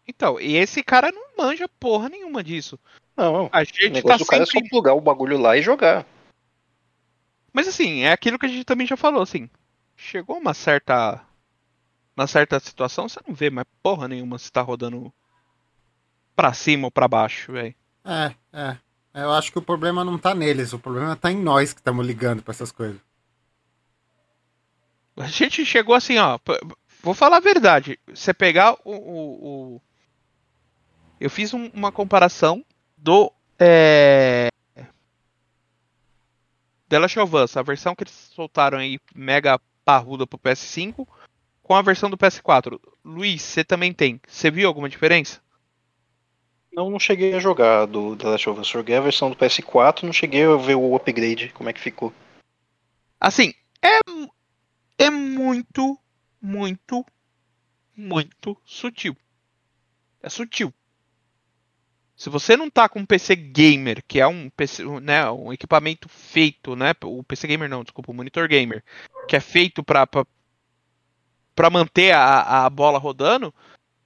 Então, 0.08 0.40
e 0.40 0.56
esse 0.56 0.84
cara 0.84 1.12
não 1.12 1.24
manja 1.38 1.68
porra 1.80 2.08
nenhuma 2.08 2.44
disso. 2.44 2.80
Não, 3.16 3.50
A 3.52 3.62
o 3.62 3.66
gente 3.66 3.90
negócio 3.90 4.08
tá 4.20 4.24
do 4.24 4.26
cara 4.28 4.44
é 4.44 4.46
sempre 4.46 4.62
só 4.66 4.70
plugar 4.70 4.94
o 4.94 5.02
bagulho 5.02 5.38
lá 5.38 5.58
e 5.58 5.62
jogar. 5.62 6.06
Mas 7.52 7.68
assim, 7.68 8.02
é 8.04 8.12
aquilo 8.12 8.38
que 8.38 8.46
a 8.46 8.50
gente 8.50 8.64
também 8.64 8.86
já 8.86 8.96
falou, 8.96 9.22
assim. 9.22 9.50
Chegou 9.96 10.38
uma 10.38 10.54
certa. 10.54 11.22
Uma 12.16 12.28
certa 12.28 12.60
situação, 12.60 13.08
você 13.10 13.20
não 13.28 13.34
vê 13.36 13.50
mais 13.50 13.68
porra 13.82 14.08
nenhuma 14.08 14.38
se 14.40 14.52
tá 14.52 14.62
rodando 14.62 15.12
pra 16.36 16.54
cima 16.54 16.86
ou 16.88 16.92
pra 16.92 17.08
baixo, 17.08 17.52
velho. 17.52 17.76
é, 18.06 18.34
é. 18.54 18.78
Eu 19.14 19.32
acho 19.34 19.52
que 19.52 19.58
o 19.58 19.62
problema 19.64 20.04
não 20.06 20.16
tá 20.18 20.36
neles, 20.36 20.74
o 20.74 20.80
problema 20.80 21.16
tá 21.16 21.32
em 21.32 21.42
nós 21.42 21.74
que 21.74 21.80
estamos 21.80 22.06
ligando 22.06 22.44
pra 22.44 22.52
essas 22.52 22.72
coisas. 22.72 23.00
A 25.18 25.28
gente 25.28 25.66
chegou 25.66 25.96
assim, 25.96 26.18
ó. 26.18 26.38
Vou 27.02 27.14
falar 27.14 27.38
a 27.38 27.42
verdade. 27.42 28.00
Você 28.08 28.34
pegar 28.34 28.74
o. 28.84 28.92
o- 28.92 29.76
o- 29.76 29.82
Eu 31.20 31.30
fiz 31.30 31.54
um- 31.54 31.70
uma 31.74 31.92
comparação 31.92 32.64
do. 32.96 33.32
É... 33.60 34.50
The 36.90 37.00
Last 37.00 37.20
of 37.20 37.36
Us, 37.36 37.58
a 37.58 37.62
versão 37.62 37.94
que 37.96 38.04
eles 38.04 38.14
soltaram 38.34 38.78
aí, 38.78 39.00
mega 39.14 39.60
parruda 39.84 40.26
pro 40.26 40.38
PS5, 40.40 41.08
com 41.62 41.76
a 41.76 41.82
versão 41.82 42.10
do 42.10 42.18
PS4. 42.18 42.80
Luiz, 43.04 43.42
você 43.42 43.64
também 43.64 43.92
tem. 43.92 44.22
Você 44.28 44.50
viu 44.50 44.68
alguma 44.68 44.88
diferença? 44.88 45.42
Não, 46.72 46.90
não 46.90 47.00
cheguei 47.00 47.34
a 47.34 47.40
jogar 47.40 47.88
do 47.88 48.16
The 48.16 48.28
Last 48.30 48.50
of 48.50 48.60
Us. 48.62 48.68
Joguei 48.68 48.96
a 48.96 49.02
versão 49.02 49.30
do 49.30 49.36
PS4, 49.36 50.04
não 50.04 50.14
cheguei 50.14 50.46
a 50.46 50.56
ver 50.56 50.76
o 50.76 50.96
upgrade, 50.96 51.50
como 51.50 51.70
é 51.70 51.74
que 51.74 51.80
ficou. 51.82 52.14
Assim, 53.20 53.54
é, 53.82 54.00
é 54.98 55.10
muito, 55.10 55.98
muito, 56.42 57.06
muito 57.96 58.58
sutil. 58.66 59.16
É 60.22 60.30
sutil. 60.30 60.74
Se 62.16 62.32
você 62.32 62.58
não 62.58 62.68
tá 62.68 62.90
com 62.90 63.00
um 63.00 63.06
PC 63.06 63.36
gamer, 63.36 64.04
que 64.08 64.20
é 64.20 64.26
um 64.26 64.50
PC, 64.50 64.84
né, 65.02 65.30
um 65.30 65.54
equipamento 65.54 66.10
feito, 66.10 66.76
né, 66.76 66.94
o 67.04 67.24
PC 67.24 67.48
gamer 67.48 67.70
não, 67.70 67.84
desculpa, 67.84 68.12
o 68.12 68.16
monitor 68.16 68.48
gamer, 68.48 68.84
que 69.28 69.36
é 69.36 69.40
feito 69.40 69.84
pra, 69.84 70.08
pra 71.56 71.70
manter 71.70 72.14
a, 72.14 72.66
a 72.66 72.70
bola 72.72 72.98
rodando, 72.98 73.54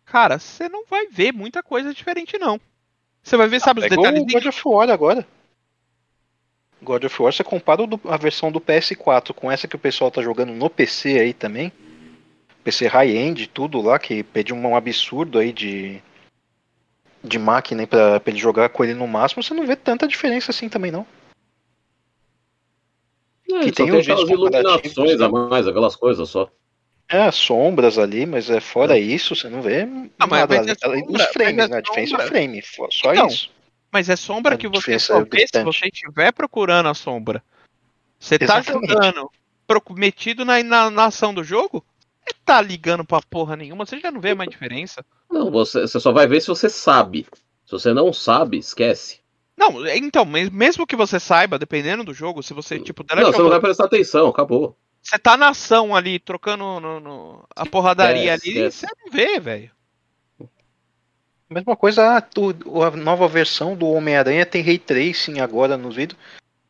cara, 0.03 0.37
você 0.37 0.67
não 0.67 0.85
vai 0.85 1.07
ver 1.07 1.31
muita 1.31 1.63
coisa 1.63 1.93
diferente 1.93 2.37
não. 2.37 2.59
Você 3.23 3.37
vai 3.37 3.47
ver, 3.47 3.61
sabe, 3.61 3.79
os 3.79 3.85
igual 3.85 4.01
o 4.01 4.11
detalhes 4.11 4.33
God 4.33 4.45
of 4.45 4.61
War 4.65 4.89
agora. 4.89 5.25
God 6.81 7.03
of 7.03 7.21
War, 7.21 7.31
você 7.31 7.43
compara 7.43 7.83
a 8.09 8.17
versão 8.17 8.51
do 8.51 8.59
PS4 8.59 9.33
com 9.33 9.51
essa 9.51 9.67
que 9.67 9.75
o 9.75 9.79
pessoal 9.79 10.09
tá 10.09 10.21
jogando 10.21 10.51
no 10.53 10.69
PC 10.69 11.19
aí 11.19 11.33
também. 11.33 11.71
PC 12.63 12.87
high-end, 12.87 13.47
tudo 13.47 13.81
lá, 13.81 13.97
que 13.99 14.23
pede 14.23 14.53
um 14.53 14.75
absurdo 14.75 15.39
aí 15.39 15.51
de, 15.51 16.01
de 17.23 17.39
máquina 17.39 17.85
pra, 17.87 18.19
pra 18.19 18.31
ele 18.31 18.39
jogar 18.39 18.69
com 18.69 18.83
ele 18.83 18.93
no 18.93 19.07
máximo, 19.07 19.41
você 19.43 19.53
não 19.53 19.65
vê 19.65 19.75
tanta 19.75 20.07
diferença 20.07 20.51
assim 20.51 20.69
também 20.69 20.91
não. 20.91 21.05
É, 23.51 23.59
Que 23.65 23.71
tem 23.71 23.85
tem 23.87 23.91
os 23.91 24.07
aquelas 24.07 24.29
iluminações 24.29 25.21
a 25.21 25.29
mais, 25.29 25.67
aquelas 25.67 25.95
coisas 25.95 26.29
só. 26.29 26.49
É, 27.09 27.23
as 27.23 27.35
sombras 27.35 27.97
ali, 27.97 28.25
mas 28.25 28.49
é 28.49 28.61
fora 28.61 28.97
isso, 28.97 29.35
você 29.35 29.49
não 29.49 29.61
vê 29.61 29.81
Ah, 30.17 30.25
mas- 30.27 30.39
nada. 30.41 30.57
mas 30.57 30.67
é 30.67 30.75
Além 30.85 31.03
sombra, 31.03 31.17
dos 31.25 31.33
frames, 31.33 31.55
mas 31.57 31.65
é 31.65 31.69
né? 31.71 31.77
A 31.77 31.81
diferença 31.81 32.15
é 32.15 32.27
frame, 32.27 32.61
só 32.91 33.11
Então, 33.13 33.27
isso. 33.27 33.51
Mas 33.91 34.09
é 34.09 34.15
sombra 34.15 34.55
A 34.55 34.57
que 34.57 34.67
você 34.67 34.97
só 34.97 35.19
é 35.19 35.23
vê 35.25 35.45
se 35.47 35.63
você 35.63 35.87
estiver 35.87 36.31
procurando 36.31 36.87
a 36.87 36.93
sombra. 36.93 37.43
Você 38.19 38.39
tá 38.39 38.61
jogando 38.61 39.29
metido 39.91 40.45
na, 40.45 40.61
na, 40.63 40.89
na 40.89 41.05
ação 41.05 41.33
do 41.33 41.43
jogo? 41.43 41.83
tá 42.45 42.61
ligando 42.61 43.05
pra 43.05 43.21
porra 43.21 43.55
nenhuma, 43.55 43.85
você 43.85 43.99
já 43.99 44.11
não 44.11 44.19
vê 44.19 44.33
mais 44.33 44.49
diferença. 44.49 45.05
Não, 45.29 45.49
você, 45.51 45.81
você 45.81 45.99
só 45.99 46.11
vai 46.11 46.27
ver 46.27 46.41
se 46.41 46.47
você 46.47 46.69
sabe. 46.69 47.25
Se 47.65 47.71
você 47.71 47.93
não 47.93 48.11
sabe, 48.11 48.57
esquece. 48.57 49.19
Não, 49.57 49.85
então, 49.87 50.25
mas 50.25 50.49
mesmo 50.49 50.87
que 50.87 50.95
você 50.95 51.19
saiba, 51.19 51.59
dependendo 51.59 52.03
do 52.03 52.13
jogo, 52.13 52.41
se 52.41 52.53
você, 52.53 52.79
tipo, 52.79 53.05
Não, 53.15 53.31
você 53.31 53.41
não 53.41 53.49
vai 53.49 53.59
prestar 53.59 53.85
atenção, 53.85 54.27
acabou. 54.27 54.75
você 55.01 55.17
tá 55.19 55.37
na 55.37 55.49
ação 55.49 55.95
ali, 55.95 56.19
trocando 56.19 56.79
no, 56.79 56.99
no- 56.99 57.45
a 57.55 57.65
porradaria 57.65 58.33
Esquece, 58.35 58.59
ali, 58.59 58.71
você 58.71 58.87
não 59.05 59.11
vê, 59.11 59.39
velho. 59.39 59.71
Mesma 61.51 61.75
coisa, 61.75 62.17
ah, 62.17 62.17
a 62.87 62.91
nova 62.95 63.27
versão 63.27 63.75
do 63.75 63.85
Homem-Aranha 63.85 64.45
tem 64.45 64.61
Ray 64.61 64.79
Tracing 64.79 65.41
agora 65.41 65.75
nos 65.75 65.97
vídeos. 65.97 66.17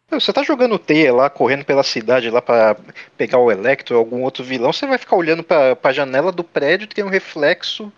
Você 0.10 0.34
tá 0.34 0.41
jogando 0.41 0.80
teia 0.80 1.14
lá, 1.14 1.30
correndo 1.30 1.64
pela 1.64 1.84
cidade 1.84 2.32
lá 2.32 2.41
pra 2.41 2.76
pegar 3.16 3.38
o 3.38 3.52
Electro 3.52 3.95
ou 3.95 3.99
algum 3.99 4.24
outro 4.24 4.44
vilão, 4.44 4.74
você 4.74 4.88
vai 4.88 4.98
ficar 4.98 5.16
olhando 5.16 5.44
pra, 5.44 5.76
pra 5.76 5.94
janela 5.94 6.32
do 6.32 6.44
prédio 6.44 6.88
tem 6.88 7.03
um 7.03 7.10
reflexo 7.10 7.94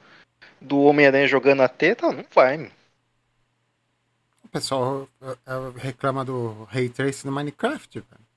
do 0.59 0.81
Homem-Aranha 0.81 1.25
jogando 1.25 1.61
a 1.61 1.69
teia? 1.69 1.95
Tá, 1.95 2.11
não 2.11 2.25
vai, 2.35 2.57
meu. 2.57 2.71
O 4.43 4.49
pessoal 4.49 5.07
eh, 5.21 5.37
eh, 5.47 5.71
reclama 5.77 6.25
do 6.25 6.65
Ray 6.65 6.89
Trace 6.89 7.25
no 7.25 7.31
Minecraft, 7.31 8.01
velho. 8.01 8.27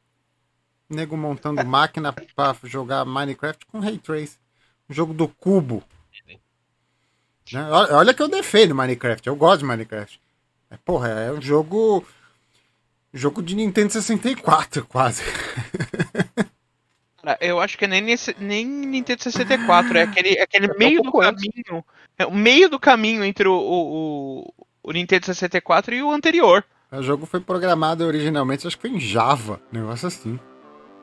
Nego 0.89 1.17
montando 1.17 1.63
máquina 1.67 2.13
pra 2.13 2.57
jogar 2.63 3.05
Minecraft 3.05 3.67
com 3.67 3.81
Ray 3.81 3.99
Trace. 3.99 4.39
Um 4.89 4.95
jogo 4.95 5.13
do 5.13 5.27
cubo. 5.27 5.83
Né? 7.53 7.69
Olha 7.71 8.15
que 8.15 8.23
eu 8.23 8.29
defendo 8.29 8.75
Minecraft, 8.75 9.27
eu 9.27 9.37
gosto 9.37 9.61
de 9.61 9.67
Minecraft. 9.67 10.21
É, 10.71 10.77
porra, 10.77 11.09
é 11.09 11.33
um 11.33 11.41
jogo. 11.41 12.05
Jogo 13.13 13.43
de 13.43 13.55
Nintendo 13.55 13.93
64, 13.93 14.85
quase. 14.87 15.23
Cara, 17.23 17.39
eu 17.41 17.59
acho 17.59 17.79
que 17.79 17.87
nem, 17.87 18.01
nesse, 18.01 18.37
nem 18.39 18.67
Nintendo 18.67 19.23
64, 19.23 19.99
é 19.99 20.03
aquele, 20.03 20.35
é 20.35 20.43
aquele 20.43 20.69
meio 20.75 21.03
do 21.03 21.11
caminho. 21.11 21.85
É 22.19 22.27
o 22.27 22.35
meio 22.35 22.69
do 22.69 22.79
caminho 22.79 23.25
entre 23.25 23.49
o, 23.49 23.55
o, 23.55 24.55
o, 24.83 24.93
Nintendo 24.93 25.27
64 25.27 25.95
e 25.95 26.03
o 26.03 26.11
anterior. 26.11 26.65
O 26.93 27.03
jogo 27.03 27.27
foi 27.27 27.41
programado 27.41 28.05
originalmente, 28.07 28.67
acho 28.67 28.77
que 28.77 28.89
foi 28.89 28.97
em 28.97 29.01
Java, 29.01 29.61
negócio 29.73 30.07
assim. 30.07 30.39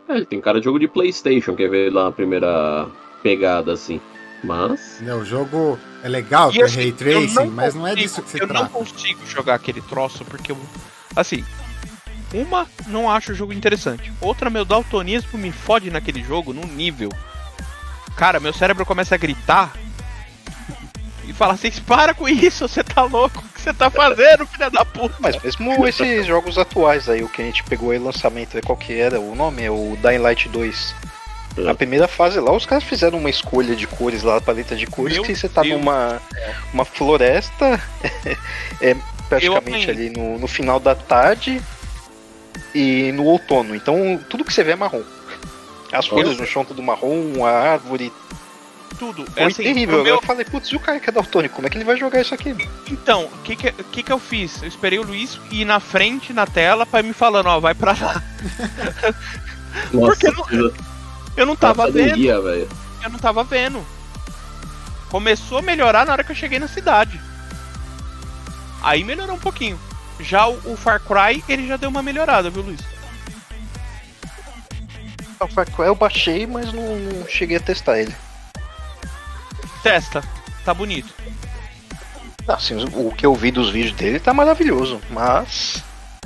É, 0.07 0.15
ele 0.15 0.25
tem 0.25 0.39
cara 0.39 0.59
de 0.59 0.65
jogo 0.65 0.79
de 0.79 0.87
Playstation, 0.87 1.55
quer 1.55 1.69
ver 1.69 1.91
lá 1.91 2.07
a 2.07 2.11
primeira 2.11 2.87
pegada 3.21 3.73
assim. 3.73 3.99
Mas. 4.43 5.01
Né, 5.01 5.13
O 5.13 5.25
jogo 5.25 5.77
é 6.03 6.09
legal, 6.09 6.49
E 6.51 6.55
tem 6.55 6.63
assim, 6.63 6.75
Ray 6.75 6.89
eu 6.89 6.95
Tracing, 6.95 7.33
não 7.33 7.47
mas 7.47 7.73
não 7.73 7.87
é 7.87 7.95
disso 7.95 8.21
que 8.21 8.29
se 8.29 8.37
Eu 8.37 8.45
não 8.45 8.55
trata. 8.55 8.69
consigo 8.69 9.25
jogar 9.25 9.55
aquele 9.55 9.81
troço 9.81 10.25
porque 10.25 10.51
eu. 10.51 10.57
Assim. 11.15 11.43
Uma, 12.33 12.67
não 12.87 13.09
acho 13.09 13.31
o 13.31 13.35
jogo 13.35 13.53
interessante. 13.53 14.11
Outra, 14.19 14.49
meu 14.49 14.65
daltonismo 14.65 15.37
me 15.37 15.51
fode 15.51 15.89
naquele 15.89 16.21
jogo 16.23 16.51
num 16.51 16.65
nível. 16.67 17.09
Cara, 18.17 18.39
meu 18.39 18.51
cérebro 18.51 18.85
começa 18.85 19.15
a 19.15 19.17
gritar. 19.17 19.73
E 21.23 21.31
fala 21.31 21.53
assim: 21.53 21.71
para 21.87 22.13
com 22.13 22.27
isso, 22.27 22.67
você 22.67 22.83
tá 22.83 23.03
louco? 23.03 23.39
O 23.39 23.53
que 23.53 23.61
você 23.61 23.73
tá 23.73 23.89
fazendo, 23.89 24.45
filha 24.45 24.69
da 24.69 24.83
puta? 24.83 25.15
Mas 25.19 25.37
mesmo 25.41 25.87
esses 25.87 26.25
jogos 26.25 26.57
atuais 26.57 27.07
aí, 27.07 27.23
o 27.23 27.29
que 27.29 27.41
a 27.41 27.45
gente 27.45 27.63
pegou 27.63 27.91
aí, 27.91 27.97
lançamento, 27.97 28.59
qual 28.65 28.77
que 28.77 28.93
era 28.93 29.19
o 29.21 29.33
nome? 29.35 29.63
É 29.63 29.71
o 29.71 29.97
Dying 30.01 30.17
Light 30.17 30.49
2. 30.49 30.95
É. 31.57 31.69
A 31.69 31.75
primeira 31.75 32.07
fase 32.07 32.39
lá, 32.39 32.51
os 32.51 32.65
caras 32.65 32.83
fizeram 32.83 33.19
uma 33.19 33.29
escolha 33.29 33.75
de 33.75 33.85
cores 33.85 34.23
lá, 34.23 34.41
paleta 34.41 34.75
de 34.75 34.87
cores, 34.87 35.13
Meu 35.17 35.23
que 35.23 35.35
você 35.35 35.47
tá 35.47 35.61
Deus. 35.61 35.77
numa 35.79 36.19
uma 36.73 36.83
floresta, 36.85 37.79
é 38.81 38.95
praticamente 39.29 39.89
ali 39.89 40.09
no, 40.09 40.39
no 40.39 40.47
final 40.47 40.79
da 40.79 40.95
tarde 40.95 41.61
e 42.73 43.11
no 43.11 43.23
outono. 43.25 43.75
Então 43.75 44.19
tudo 44.29 44.43
que 44.43 44.51
você 44.53 44.63
vê 44.63 44.71
é 44.71 44.75
marrom. 44.75 45.03
As 45.91 46.07
folhas 46.07 46.37
no 46.37 46.45
chão 46.47 46.65
tudo 46.65 46.81
marrom, 46.81 47.45
a 47.45 47.51
árvore. 47.51 48.11
Tudo. 48.97 49.25
Foi 49.31 49.43
É 49.43 49.45
assim, 49.45 49.63
terrível. 49.63 50.01
o 50.01 50.03
meu- 50.03 50.15
Eu 50.15 50.21
falei, 50.21 50.45
putz, 50.45 50.69
e 50.69 50.75
o 50.75 50.79
cara 50.79 50.99
que 50.99 51.09
é 51.09 51.13
daltônico, 51.13 51.55
como 51.55 51.67
é 51.67 51.69
que 51.69 51.77
ele 51.77 51.83
vai 51.83 51.97
jogar 51.97 52.21
isso 52.21 52.33
aqui? 52.33 52.55
Então, 52.89 53.25
o 53.25 53.37
que 53.43 53.55
que, 53.55 53.71
que 53.71 54.03
que 54.03 54.11
eu 54.11 54.19
fiz? 54.19 54.61
Eu 54.61 54.67
esperei 54.67 54.97
o 54.99 55.03
Luiz 55.03 55.39
ir 55.51 55.65
na 55.65 55.79
frente, 55.79 56.31
na 56.33 56.45
tela, 56.47 56.85
pra 56.85 56.99
ir 56.99 57.03
me 57.03 57.13
falando, 57.13 57.47
ó, 57.47 57.59
vai 57.59 57.73
pra 57.75 57.91
lá. 57.91 58.23
Nossa, 59.91 60.15
Porque 60.31 60.31
não- 60.55 60.71
Eu 61.35 61.45
não 61.45 61.55
tava 61.55 61.89
vendo. 61.89 62.21
Eu 62.23 63.09
não 63.09 63.19
tava 63.19 63.43
vendo. 63.43 63.85
Começou 65.09 65.59
a 65.59 65.61
melhorar 65.61 66.05
na 66.05 66.11
hora 66.13 66.23
que 66.23 66.31
eu 66.31 66.35
cheguei 66.35 66.59
na 66.59 66.67
cidade. 66.67 67.19
Aí 68.81 69.03
melhorou 69.03 69.35
um 69.35 69.39
pouquinho. 69.39 69.79
Já 70.19 70.47
o, 70.47 70.59
o 70.73 70.77
Far 70.77 70.99
Cry, 71.01 71.43
ele 71.47 71.67
já 71.67 71.77
deu 71.77 71.89
uma 71.89 72.01
melhorada, 72.03 72.49
viu, 72.49 72.61
Luiz? 72.63 72.79
O 75.39 75.47
Far 75.47 75.65
Cry 75.69 75.85
Eu 75.85 75.95
baixei, 75.95 76.45
mas 76.47 76.71
não, 76.71 76.95
não 76.97 77.27
cheguei 77.27 77.57
a 77.57 77.59
testar 77.59 77.99
ele. 77.99 78.15
Testa. 79.81 80.23
Tá 80.63 80.73
bonito. 80.73 81.13
Assim, 82.47 82.75
o 82.93 83.11
que 83.11 83.25
eu 83.25 83.33
vi 83.35 83.51
dos 83.51 83.69
vídeos 83.69 83.93
dele 83.95 84.19
tá 84.19 84.33
maravilhoso, 84.33 84.99
mas 85.09 85.81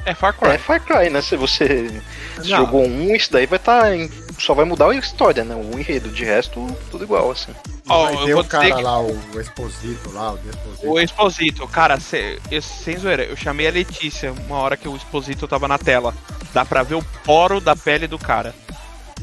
É 0.06 0.14
Far 0.14 0.34
Cry. 0.34 0.50
é 0.52 0.58
Far 0.58 0.82
Cry, 0.82 1.10
né? 1.10 1.22
Se 1.22 1.36
você 1.36 2.02
Não. 2.38 2.44
jogou 2.44 2.86
um, 2.88 3.16
isso 3.16 3.32
daí 3.32 3.46
vai 3.46 3.58
estar 3.58 3.92
só 4.38 4.54
vai 4.54 4.66
mudar 4.66 4.90
a 4.90 4.96
história, 4.96 5.44
né? 5.44 5.56
O 5.56 5.78
enredo, 5.80 6.10
de 6.10 6.24
resto 6.24 6.66
tudo 6.92 7.04
igual 7.04 7.32
assim. 7.32 7.52
Ó, 7.90 8.06
Vai 8.06 8.32
eu 8.32 8.40
o 8.40 8.44
cara 8.44 8.66
que- 8.76 8.82
lá, 8.82 9.00
o, 9.02 9.40
Exposito 9.40 10.12
lá, 10.12 10.34
o 10.34 10.38
Exposito. 10.38 10.88
O 10.90 11.00
Exposito, 11.00 11.68
cara, 11.68 12.00
cê, 12.00 12.40
eu- 12.52 12.62
sem 12.62 12.98
zoeira, 12.98 13.24
eu 13.24 13.36
chamei 13.36 13.68
a 13.68 13.72
Letícia 13.72 14.32
uma 14.32 14.58
hora 14.58 14.78
que 14.78 14.88
o 14.88 14.96
Exposito 14.96 15.48
tava 15.48 15.68
na 15.68 15.78
tela. 15.78 16.14
Dá 16.54 16.64
pra 16.66 16.84
ver 16.84 16.96
o 16.96 17.04
poro 17.24 17.60
da 17.60 17.76
pele 17.76 18.08
do 18.08 18.18
cara. 18.20 18.54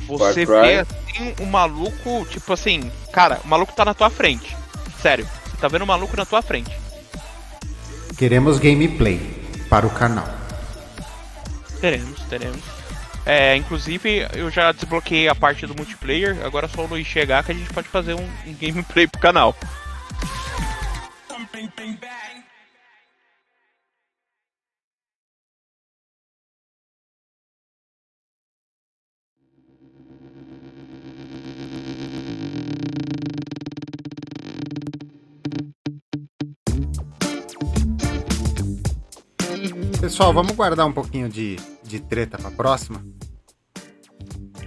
Você 0.06 0.44
Far 0.46 0.60
Cry. 0.62 0.68
vê 0.68 0.78
assim 0.80 1.34
o 1.40 1.46
maluco, 1.46 2.26
tipo 2.28 2.52
assim, 2.52 2.90
cara, 3.12 3.40
o 3.44 3.48
maluco 3.48 3.72
tá 3.74 3.84
na 3.84 3.94
tua 3.94 4.10
frente. 4.10 4.56
Sério, 5.00 5.28
você 5.50 5.56
tá 5.58 5.68
vendo 5.68 5.82
o 5.82 5.86
maluco 5.86 6.16
na 6.16 6.24
tua 6.26 6.42
frente. 6.42 6.76
Queremos 8.18 8.58
gameplay 8.58 9.20
para 9.70 9.86
o 9.86 9.90
canal. 9.90 10.26
Teremos, 11.80 12.20
teremos. 12.28 12.60
É, 13.26 13.56
inclusive, 13.56 14.26
eu 14.34 14.50
já 14.50 14.70
desbloqueei 14.70 15.28
a 15.28 15.34
parte 15.34 15.66
do 15.66 15.74
multiplayer, 15.74 16.44
agora 16.44 16.66
é 16.66 16.68
só 16.68 16.82
o 16.84 16.86
Luiz 16.86 17.06
chegar 17.06 17.42
que 17.42 17.52
a 17.52 17.54
gente 17.54 17.72
pode 17.72 17.88
fazer 17.88 18.14
um, 18.14 18.28
um 18.46 18.54
gameplay 18.54 19.06
pro 19.06 19.20
canal. 19.20 19.56
Pessoal, 40.00 40.34
vamos 40.34 40.52
guardar 40.52 40.86
um 40.86 40.92
pouquinho 40.92 41.30
de, 41.30 41.56
de 41.84 42.00
treta 42.00 42.38
pra 42.38 42.50
próxima? 42.50 43.04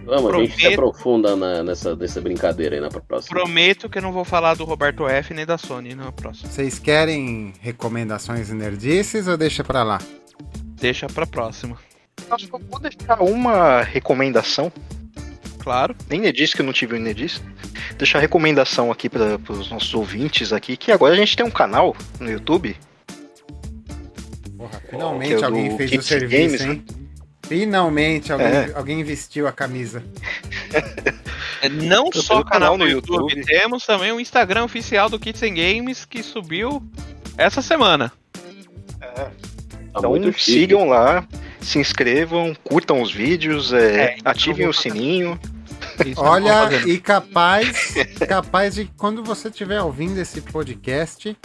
Vamos, 0.05 0.33
a 0.33 0.37
gente 0.39 0.51
se 0.53 0.61
Prometo- 0.61 0.73
aprofunda 0.81 1.35
na- 1.35 1.63
nessa, 1.63 1.93
nessa 1.95 2.21
brincadeira 2.21 2.75
aí 2.75 2.81
na 2.81 2.89
próxima. 2.89 3.37
Prometo 3.37 3.89
que 3.89 3.97
eu 3.97 4.01
não 4.01 4.13
vou 4.13 4.23
falar 4.23 4.53
do 4.55 4.63
Roberto 4.63 5.05
F 5.05 5.33
nem 5.33 5.45
da 5.45 5.57
Sony 5.57 5.93
na 5.95 6.11
próxima. 6.13 6.49
Vocês 6.49 6.79
querem 6.79 7.53
recomendações 7.59 8.49
nerdices 8.49 9.27
ou 9.27 9.35
deixa 9.35 9.65
pra 9.65 9.83
lá? 9.83 9.99
Deixa 10.79 11.07
pra 11.07 11.25
próxima. 11.27 11.77
Acho 12.29 12.47
que 12.47 12.55
eu 12.55 12.59
vou 12.69 12.79
deixar 12.79 13.21
uma 13.21 13.81
recomendação. 13.81 14.71
Claro. 15.59 15.93
Nem 16.09 16.21
Nedis 16.21 16.53
que 16.53 16.61
eu 16.61 16.65
não 16.65 16.71
tive 16.71 16.95
o 16.95 16.99
Nedis. 16.99 17.41
Deixar 17.97 18.19
recomendação 18.19 18.89
aqui 18.89 19.09
para 19.09 19.35
os 19.51 19.69
nossos 19.69 19.93
ouvintes 19.93 20.53
aqui, 20.53 20.77
que 20.77 20.89
agora 20.91 21.13
a 21.15 21.17
gente 21.17 21.35
tem 21.35 21.45
um 21.45 21.51
canal 21.51 21.93
no 22.19 22.31
YouTube. 22.31 22.77
Porra, 24.57 24.79
que 24.79 24.87
finalmente 24.91 25.33
é 25.33 25.43
alguém 25.45 25.75
fez 25.75 25.89
Kids 25.89 26.05
o 26.05 26.07
serviço, 26.07 26.57
Games, 26.57 26.61
hein? 26.61 26.85
Finalmente 27.47 28.31
alguém, 28.31 28.47
É. 28.47 28.71
alguém 28.75 29.03
vestiu 29.03 29.47
a 29.47 29.51
camisa. 29.51 30.03
É, 31.61 31.69
Não 31.69 32.11
só 32.11 32.39
o 32.39 32.45
canal 32.45 32.77
no 32.77 32.87
YouTube, 32.87 33.31
YouTube. 33.33 33.45
temos 33.45 33.85
também 33.85 34.11
o 34.11 34.19
Instagram 34.19 34.63
oficial 34.65 35.09
do 35.09 35.17
Kids 35.19 35.41
and 35.43 35.53
Games 35.55 36.05
que 36.05 36.21
subiu 36.21 36.83
essa 37.37 37.61
semana. 37.61 38.11
Tá 38.99 39.31
Então 39.97 40.33
sigam 40.33 40.89
lá, 40.89 41.27
se 41.61 41.79
inscrevam, 41.79 42.55
curtam 42.63 43.01
os 43.01 43.11
vídeos, 43.11 43.73
é, 43.73 43.77
É, 44.11 44.15
então 44.17 44.31
ativem 44.31 44.67
o 44.67 44.73
sininho. 44.73 45.39
Isso 46.05 46.21
Olha, 46.21 46.69
e 46.85 46.99
capaz, 46.99 47.95
capaz 48.27 48.75
de 48.75 48.85
quando 48.97 49.23
você 49.23 49.47
estiver 49.47 49.81
ouvindo 49.81 50.19
esse 50.19 50.41
podcast, 50.41 51.35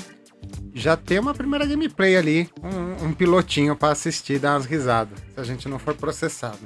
já 0.74 0.96
ter 0.96 1.20
uma 1.20 1.34
primeira 1.34 1.66
gameplay 1.66 2.16
ali, 2.16 2.48
um, 2.62 3.06
um 3.06 3.12
pilotinho 3.12 3.76
pra 3.76 3.90
assistir, 3.90 4.38
dar 4.38 4.52
umas 4.54 4.64
risadas, 4.66 5.18
se 5.34 5.40
a 5.40 5.44
gente 5.44 5.68
não 5.68 5.78
for 5.78 5.94
processado. 5.94 6.58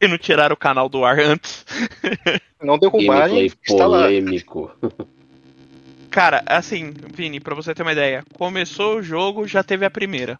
E 0.00 0.06
não 0.06 0.16
tiraram 0.16 0.54
o 0.54 0.56
canal 0.56 0.88
do 0.88 1.04
ar 1.04 1.18
antes. 1.18 1.64
Não 2.62 2.76
derrubarem, 2.76 3.36
Gameplay 3.36 3.52
está 3.62 3.86
lá. 3.86 4.02
polêmico. 4.02 4.70
Cara, 6.10 6.42
assim, 6.46 6.92
Vini, 7.14 7.38
pra 7.38 7.54
você 7.54 7.72
ter 7.74 7.82
uma 7.82 7.92
ideia, 7.92 8.24
começou 8.34 8.96
o 8.96 9.02
jogo, 9.02 9.46
já 9.46 9.62
teve 9.62 9.84
a 9.84 9.90
primeira. 9.90 10.36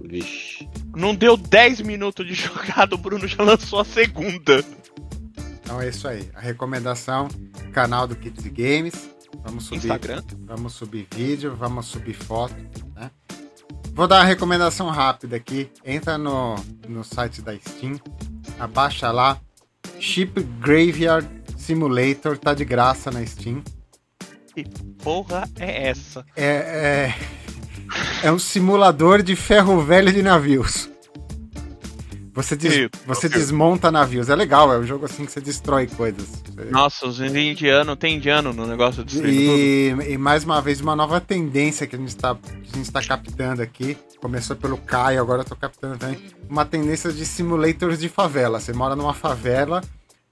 Vixe. 0.00 0.68
Não 0.94 1.14
deu 1.14 1.36
10 1.36 1.80
minutos 1.80 2.24
de 2.26 2.34
jogada, 2.34 2.94
o 2.94 2.98
Bruno 2.98 3.26
já 3.26 3.42
lançou 3.42 3.80
a 3.80 3.84
segunda. 3.84 4.64
Então 5.60 5.80
é 5.80 5.88
isso 5.88 6.06
aí. 6.06 6.28
A 6.34 6.40
recomendação, 6.40 7.28
canal 7.72 8.06
do 8.06 8.14
Kids 8.14 8.46
Games. 8.46 9.10
Vamos 9.42 9.64
subir, 9.64 9.76
Instagram. 9.78 10.22
vamos 10.40 10.72
subir 10.74 11.06
vídeo, 11.14 11.54
vamos 11.56 11.86
subir 11.86 12.14
foto, 12.14 12.54
né? 12.94 13.10
Vou 13.92 14.06
dar 14.06 14.20
uma 14.20 14.24
recomendação 14.24 14.88
rápida 14.88 15.36
aqui. 15.36 15.70
Entra 15.84 16.16
no, 16.16 16.54
no 16.88 17.02
site 17.02 17.42
da 17.42 17.56
Steam, 17.58 18.00
abaixa 18.58 19.10
lá. 19.10 19.40
Ship 19.98 20.30
Graveyard 20.60 21.28
Simulator 21.56 22.38
tá 22.38 22.54
de 22.54 22.64
graça 22.64 23.10
na 23.10 23.24
Steam. 23.26 23.62
Que 24.54 24.64
porra 25.02 25.48
é 25.58 25.88
essa? 25.88 26.24
É, 26.36 26.46
é, 26.46 27.14
é 28.26 28.32
um 28.32 28.38
simulador 28.38 29.22
de 29.22 29.36
ferro 29.36 29.80
velho 29.82 30.12
de 30.12 30.22
navios. 30.22 30.88
Você, 32.38 32.54
des- 32.54 32.72
Ih, 32.72 32.90
você 33.04 33.28
desmonta 33.28 33.90
navios. 33.90 34.28
É 34.28 34.36
legal, 34.36 34.72
é 34.72 34.78
um 34.78 34.86
jogo 34.86 35.06
assim 35.06 35.26
que 35.26 35.32
você 35.32 35.40
destrói 35.40 35.88
coisas. 35.88 36.40
Nossa, 36.70 37.04
os 37.04 37.18
indianos, 37.18 37.96
tem 37.96 38.14
indiano 38.14 38.52
no 38.52 38.64
negócio 38.64 39.04
de 39.04 39.18
E, 39.26 39.88
e 40.10 40.16
mais 40.16 40.44
uma 40.44 40.62
vez, 40.62 40.80
uma 40.80 40.94
nova 40.94 41.20
tendência 41.20 41.84
que 41.84 41.96
a 41.96 41.98
gente 41.98 42.10
está 42.10 42.36
tá 42.92 43.02
captando 43.02 43.60
aqui. 43.60 43.96
Começou 44.20 44.54
pelo 44.54 44.78
Caio, 44.78 45.20
agora 45.20 45.40
eu 45.40 45.44
tô 45.44 45.56
captando 45.56 45.98
também. 45.98 46.16
Uma 46.48 46.64
tendência 46.64 47.12
de 47.12 47.26
simulators 47.26 47.98
de 47.98 48.08
favela. 48.08 48.60
Você 48.60 48.72
mora 48.72 48.94
numa 48.94 49.14
favela, 49.14 49.82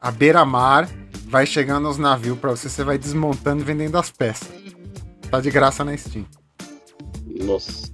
à 0.01 0.13
beira-mar, 0.13 0.89
vai 1.25 1.45
chegando 1.45 1.89
os 1.89 1.99
navios 1.99 2.39
pra 2.39 2.51
você, 2.53 2.69
você 2.69 2.85
vai 2.85 2.99
desmontando 2.99 3.63
e 3.63 3.65
vendendo 3.65 3.99
as 3.99 4.11
peças. 4.13 4.47
Tá 5.29 5.41
de 5.41 5.51
graça 5.51 5.83
na 5.85 5.97
Steam. 5.97 6.25
Nossa. 7.45 7.91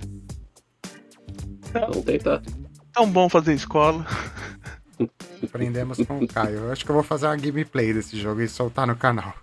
Vamos 1.73 2.05
tentar. 2.05 2.43
Tão 2.93 3.11
bom 3.11 3.29
fazer 3.29 3.55
escola. 3.55 4.07
Aprendemos 5.43 5.99
com 6.07 6.19
o 6.21 6.29
Caio. 6.29 6.59
Eu 6.59 6.73
acho 6.73 6.85
que 6.85 6.91
eu 6.91 6.95
vou 6.95 7.03
fazer 7.03 7.27
uma 7.27 7.37
gameplay 7.37 7.93
desse 7.93 8.21
jogo 8.21 8.41
e 8.41 8.49
soltar 8.49 8.87
no 8.87 8.95
canal. 8.97 9.35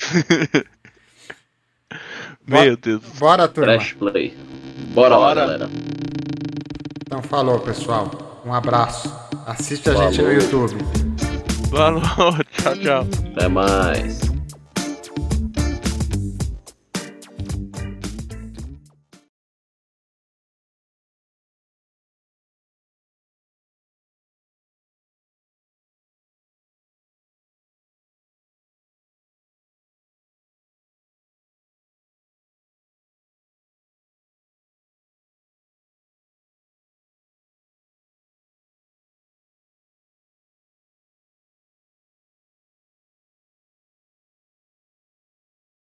Meu 2.46 2.76
Deus. 2.76 3.02
Bora, 3.18 3.46
turma. 3.48 3.74
Trash 3.74 3.92
Play. 3.92 4.36
Bora, 4.94 5.16
lá, 5.16 5.28
Bora. 5.34 5.40
galera. 5.40 5.70
Então 7.02 7.22
falou, 7.22 7.60
pessoal. 7.60 8.42
Um 8.44 8.54
abraço. 8.54 9.12
Assiste 9.46 9.88
a 9.90 9.94
gente 9.94 10.22
no 10.22 10.28
Falou. 10.28 10.32
YouTube. 10.32 10.76
Falou, 11.70 12.44
tchau, 12.52 12.76
tchau. 12.76 13.06
Até 13.32 13.48
mais. 13.48 14.37